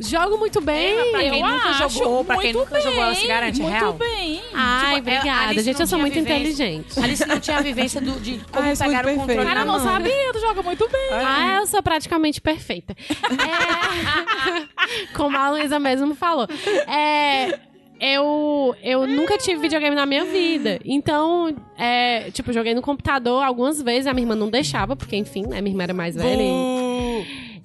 Jogo 0.00 0.38
muito 0.38 0.60
bem. 0.60 0.98
É, 0.98 1.10
pra 1.10 1.20
quem 1.20 1.28
eu 1.40 1.46
nunca 1.48 1.68
acho, 1.68 1.98
jogou, 1.98 2.24
pra 2.24 2.36
quem 2.38 2.52
muito 2.54 2.70
nunca 2.70 2.80
jogou, 2.80 3.02
ela 3.02 3.14
se 3.14 3.20
bem, 3.20 3.28
garante, 3.28 3.60
muito 3.62 3.72
real. 3.74 3.92
bem. 3.92 4.42
Ai, 4.54 4.96
Tipo, 4.96 5.10
obrigada. 5.10 5.62
Gente, 5.62 5.80
eu 5.80 5.86
sou 5.86 5.98
muito 5.98 6.14
vivência. 6.14 6.38
inteligente. 6.38 7.00
Alice 7.00 7.26
não 7.26 7.38
tinha 7.40 7.58
a 7.58 7.62
vivência 7.62 8.00
do, 8.00 8.18
de 8.20 8.40
como 8.50 8.66
Ah, 8.66 8.72
isso 8.72 8.82
é 8.82 8.86
pegar 8.86 9.04
o 9.04 9.08
muito 9.08 9.20
controle 9.20 9.46
Cara, 9.46 9.64
não 9.64 9.78
sabia, 9.80 10.32
tu 10.32 10.40
joga 10.40 10.62
muito 10.62 10.88
bem. 10.88 11.08
Ah, 11.12 11.58
eu 11.60 11.66
sou 11.66 11.82
praticamente 11.82 12.40
perfeita. 12.40 12.96
É... 13.30 15.12
Como 15.14 15.36
a 15.36 15.50
Luísa 15.50 15.78
mesmo 15.78 16.14
falou. 16.14 16.46
É... 16.88 17.58
Eu, 18.02 18.74
eu 18.82 19.06
nunca 19.06 19.36
tive 19.36 19.60
videogame 19.60 19.94
na 19.94 20.06
minha 20.06 20.24
vida. 20.24 20.80
Então, 20.86 21.54
é, 21.76 22.30
tipo, 22.30 22.50
joguei 22.50 22.72
no 22.72 22.80
computador 22.80 23.44
algumas 23.44 23.82
vezes. 23.82 24.06
A 24.06 24.14
minha 24.14 24.22
irmã 24.24 24.34
não 24.34 24.48
deixava, 24.48 24.96
porque, 24.96 25.16
enfim, 25.16 25.42
né, 25.46 25.60
minha 25.60 25.74
irmã 25.74 25.82
era 25.82 25.92
mais 25.92 26.14
velha. 26.16 26.40
E, 26.42 26.89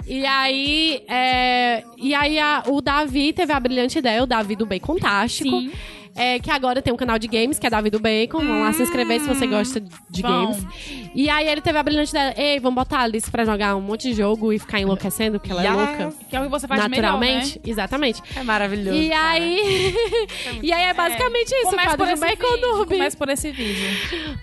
e 0.08 0.26
aí, 0.26 1.04
é, 1.08 1.84
e 1.98 2.14
aí 2.14 2.38
a- 2.40 2.64
o 2.68 2.82
Davi 2.82 3.34
teve 3.34 3.52
a 3.54 3.60
brilhante 3.60 3.98
ideia, 4.00 4.24
o 4.24 4.28
Davi 4.28 4.56
do 4.56 4.66
Bacon 4.66 4.96
Tástico. 4.98 5.50
Sim. 5.60 5.72
É, 6.16 6.40
que 6.40 6.50
agora 6.50 6.82
tem 6.82 6.94
um 6.94 6.98
canal 6.98 7.20
de 7.20 7.28
games, 7.28 7.60
que 7.60 7.68
é 7.68 7.70
Davi 7.70 7.90
do 7.90 8.00
Bacon. 8.00 8.40
Vão 8.40 8.62
lá 8.62 8.72
se 8.72 8.82
inscrever 8.82 9.20
se 9.20 9.28
você 9.28 9.46
gosta 9.46 9.82
de 10.10 10.22
Bom. 10.22 10.30
games. 10.54 10.66
E 11.14 11.30
aí 11.30 11.48
ele 11.48 11.60
teve 11.62 11.78
a 11.78 11.84
brilhante 11.84 12.12
ideia, 12.12 12.34
ei, 12.38 12.60
vamos 12.60 12.76
botar 12.76 13.00
a 13.00 13.02
Alice 13.04 13.30
pra 13.30 13.44
jogar 13.44 13.76
um 13.76 13.82
monte 13.82 14.10
de 14.10 14.14
jogo 14.14 14.54
e 14.54 14.60
ficar 14.60 14.80
enlouquecendo, 14.80 15.40
porque 15.40 15.52
ela 15.52 15.64
é 15.66 15.72
louca. 15.72 16.14
Que 16.30 16.36
é 16.36 16.40
o 16.40 16.44
que 16.44 16.50
você 16.50 16.68
faz 16.68 16.82
Naturalmente. 16.82 17.46
melhor, 17.48 17.56
né? 17.56 17.62
Exatamente. 17.72 18.22
É 18.36 18.44
maravilhoso. 18.44 18.98
E 18.98 19.10
cara. 19.10 19.32
aí. 19.34 19.96
e 20.64 20.72
aí 20.72 20.84
é 20.86 20.94
basicamente 20.94 21.48
isso, 21.54 21.68
o 21.68 21.70
Comece 21.72 21.88
quadro 21.90 21.98
por 21.98 22.08
do 22.08 22.14
esse 22.14 22.22
Bacon. 22.38 22.58
Noob. 22.62 23.16
Por 23.18 23.30
esse 23.30 23.52
vídeo. 23.52 23.90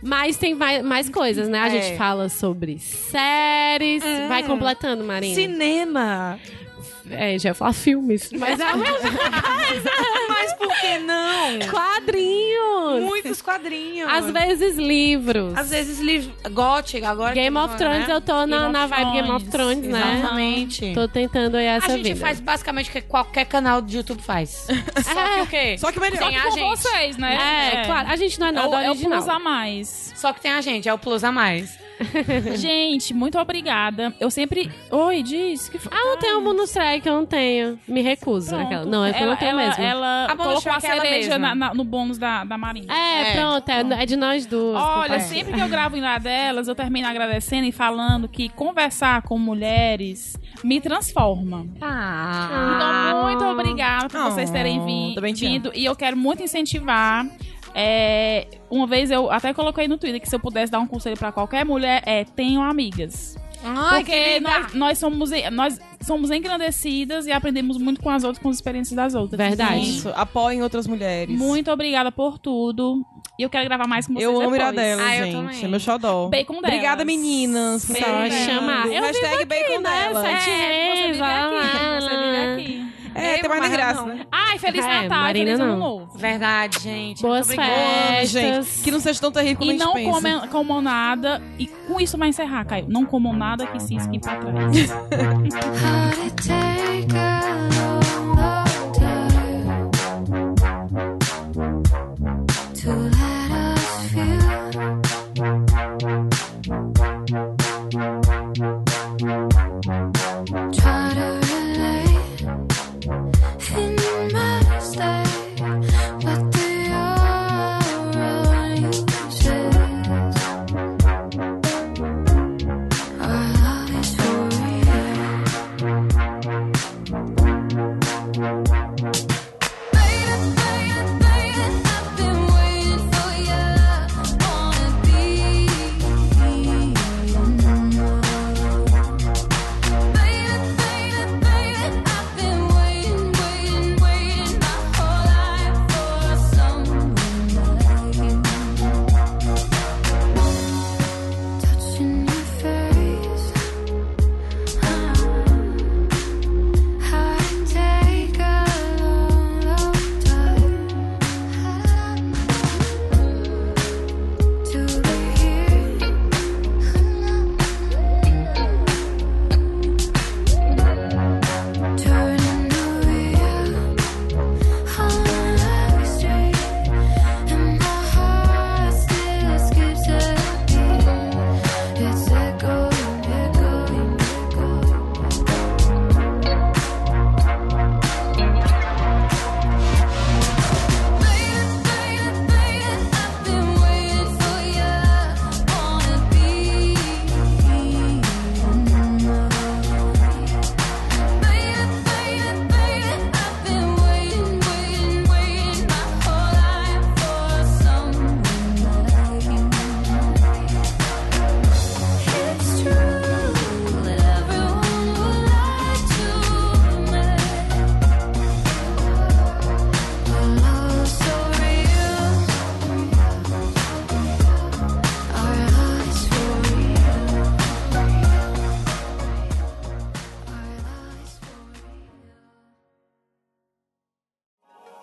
Mas 0.03 0.36
tem 0.36 0.55
vai- 0.55 0.82
mais 0.82 1.09
coisas, 1.09 1.49
né? 1.49 1.59
A 1.59 1.66
É. 1.69 1.70
gente 1.70 1.97
fala 1.97 2.28
sobre 2.28 2.78
séries. 2.78 4.03
Vai 4.28 4.43
completando, 4.43 5.05
Marina. 5.05 5.35
Cinema. 5.35 6.39
É, 7.11 7.39
já 7.39 7.51
ia 7.51 7.55
falar 7.55 7.73
filmes. 7.73 8.31
Mas 8.33 8.59
é 8.61 8.65
a 8.65 8.77
mesma 8.77 9.11
Mas 10.29 10.53
por 10.55 10.69
que 10.81 10.99
não? 10.99 11.59
quadrinhos. 11.70 13.03
Muitos 13.03 13.43
quadrinhos. 13.43 14.09
Às 14.11 14.31
vezes 14.31 14.77
livros. 14.77 15.57
Às 15.57 15.70
vezes 15.70 15.99
livro. 16.01 16.33
Gothic, 16.51 17.05
agora. 17.05 17.35
Game 17.35 17.57
que 17.57 17.62
of 17.62 17.73
né? 17.73 17.79
Thrones, 17.79 18.09
eu 18.09 18.20
tô 18.20 18.47
na, 18.47 18.69
na 18.69 18.87
vibe 18.87 19.12
Game 19.12 19.31
of 19.31 19.45
Thrones. 19.49 19.79
Thrones, 19.81 19.87
né? 19.93 20.19
Exatamente. 20.19 20.93
Tô 20.95 21.09
tentando 21.09 21.57
aí 21.57 21.69
A 21.69 21.73
essa 21.74 21.97
gente 21.97 22.03
vida. 22.15 22.20
faz 22.20 22.41
basicamente 22.41 22.89
o 22.91 22.93
que 22.93 23.01
qualquer 23.03 23.45
canal 23.47 23.81
de 23.83 23.97
YouTube 23.97 24.23
faz. 24.23 24.66
Só 25.03 25.35
que 25.35 25.41
o 25.43 25.47
quê? 25.47 25.79
Só 25.79 25.93
que 25.93 26.01
melhor. 26.01 26.19
Tem 26.19 26.37
a 26.37 26.43
Com 26.45 26.51
gente. 26.53 26.69
vocês, 26.83 27.16
né? 27.16 27.73
É, 27.83 27.85
claro. 27.87 28.09
A 28.09 28.16
gente 28.16 28.39
não 28.41 28.47
é 28.49 28.53
nada 28.53 28.66
É 28.66 28.70
o, 28.70 28.74
é 28.83 28.89
o 28.89 28.91
original. 28.91 29.19
plus 29.23 29.29
a 29.29 29.39
mais. 29.39 30.12
Só 30.16 30.33
que 30.33 30.41
tem 30.41 30.53
a 30.53 30.61
gente, 30.61 30.89
é 30.89 30.95
o 30.95 30.99
plus 30.99 31.24
a 31.24 31.33
mais. 31.33 31.81
Gente, 32.56 33.14
muito 33.14 33.39
obrigada. 33.39 34.14
Eu 34.20 34.31
sempre... 34.31 34.70
Oi, 34.90 35.23
diz. 35.23 35.69
Que... 35.69 35.78
Ah, 35.90 36.05
não 36.05 36.19
tenho 36.19 36.40
bonus 36.40 36.70
track, 36.70 37.06
eu 37.06 37.14
não 37.14 37.27
tenho. 37.27 37.78
Me 37.86 38.01
recuso. 38.02 38.55
Aquela. 38.56 38.85
Não, 38.85 39.05
é 39.05 39.12
que 39.12 39.19
eu 39.19 39.23
ela, 39.23 39.31
não 39.32 39.36
tenho 39.39 39.51
ela, 39.51 39.62
mesmo. 39.69 39.82
Ela 39.85 40.24
A 40.27 40.36
colocou 40.36 40.73
a 40.73 40.77
é 40.77 40.81
cereja 40.81 41.39
na- 41.39 41.55
na- 41.55 41.74
no 41.74 41.85
bônus 41.85 42.19
da, 42.19 42.44
da 42.44 42.59
Marina. 42.59 42.93
É, 42.93 43.31
É. 43.32 43.36
pronto, 43.36 43.69
é, 43.69 44.02
é 44.02 44.06
de 44.06 44.16
nós 44.16 44.47
duas. 44.47 44.81
Olha, 44.82 45.20
sempre 45.20 45.52
que 45.55 45.60
eu 45.60 45.69
gravo 45.69 45.97
em 45.97 46.01
lá 46.01 46.19
delas, 46.19 46.69
eu 46.69 46.74
termino 46.74 47.06
agradecendo 47.09 47.66
e 47.66 47.73
falando 47.73 48.28
que 48.28 48.48
conversar 48.48 49.23
com 49.23 49.39
mulheres 49.39 50.36
me 50.64 50.81
transforma. 50.81 51.66
Ah. 51.81 52.73
Então, 52.77 53.23
muito 53.24 53.44
obrigada 53.44 54.09
por 54.09 54.16
Ah, 54.20 54.31
vocês 54.31 54.51
terem 54.51 54.81
te 55.35 55.47
vindo. 55.47 55.70
E 55.74 55.85
eu 55.85 55.94
quero 55.97 56.16
muito 56.16 56.43
incentivar. 56.43 57.27
É, 57.74 58.47
uma 58.70 58.86
vez 58.86 59.11
eu 59.11 59.31
até 59.31 59.53
coloquei 59.55 59.86
no 59.89 59.97
Twitter 59.99 60.20
que 60.20 60.28
se 60.28 60.35
eu 60.35 60.40
pudesse 60.40 60.70
dar 60.70 60.81
um 60.81 60.86
conselho 60.86 61.16
pra 61.16 61.32
qualquer 61.32 61.65
mulher, 61.65 62.03
é 62.07 62.24
tenham 62.24 62.62
amigas. 62.62 63.36
Ai, 63.65 64.01
Porque 64.03 64.40
nós, 64.40 64.74
nós, 64.74 64.99
somos, 64.99 65.31
nós 65.53 65.81
somos 66.01 66.32
engrandecidas 66.32 67.27
e 67.27 67.32
aprendemos 67.32 67.78
muito 67.78 68.01
com 68.01 68.11
as 68.11 68.24
outras, 68.24 68.43
com 68.43 68.49
as 68.49 68.57
experiências 68.57 68.97
das 68.97 69.15
outras. 69.15 69.39
Verdade. 69.39 69.81
Isso, 69.89 70.11
apoiem 70.16 70.62
outras 70.65 70.86
mulheres. 70.89 71.39
muito 71.39 71.70
obrigada 71.70 72.11
por 72.11 72.39
tudo. 72.39 73.05
E 73.39 73.43
eu 73.44 73.49
quero 73.49 73.65
gravar 73.65 73.86
mais 73.86 74.07
com 74.07 74.15
vocês 74.15 74.24
Eu 74.24 74.32
amo 74.40 74.51
depois. 74.51 74.61
Iradelas, 74.61 75.07
Ah, 75.07 75.15
gente. 75.24 75.65
É 75.65 75.69
meu 75.69 75.81
xodó. 75.81 76.28
Bacon 76.28 76.55
delas. 76.55 76.69
Obrigada, 76.70 77.05
meninas. 77.05 77.85
Bacon 77.86 78.01
delas. 78.05 78.35
chamar. 78.35 78.86
Eu 78.89 79.03
Hashtag 79.03 79.28
vivo 79.31 79.43
aqui, 79.43 79.47
bacon 79.47 79.81
né? 79.81 79.90
delas. 80.12 80.24
É, 80.27 80.36
você 80.40 81.12
vive 81.12 81.23
aqui, 81.23 82.01
você 82.01 82.16
vive 82.16 82.36
aqui. 82.82 82.91
É, 83.14 83.34
Ei, 83.34 83.40
tem 83.40 83.48
mais 83.51 83.70
graça, 83.72 84.01
não. 84.01 84.09
né? 84.09 84.26
Ai, 84.30 84.59
Feliz 84.59 84.84
É, 84.84 85.02
Natal, 85.02 85.22
Marina 85.22 85.47
Feliz 85.47 85.60
Ano 85.60 85.72
não. 85.72 85.78
Novo. 85.78 86.18
Verdade, 86.18 86.78
gente. 86.80 87.22
Boas 87.22 87.47
festas. 87.47 88.30
Gente, 88.30 88.82
que 88.82 88.90
não 88.90 89.01
seja 89.01 89.20
tão 89.20 89.30
terrível 89.32 89.56
como 89.59 89.70
E 89.70 89.74
a 89.74 89.78
gente 89.78 90.22
não 90.22 90.48
comam 90.48 90.82
nada. 90.82 91.43
E 91.59 91.66
com 91.66 92.01
isso 92.01 92.16
vai 92.18 92.28
encerrar, 92.28 92.64
Caio. 92.64 92.86
Não 92.89 93.05
comam 93.05 93.32
nada 93.32 93.66
que 93.66 93.80
se 93.80 93.94
esquim 93.97 94.18
pra 94.20 94.36
trás. 94.36 94.93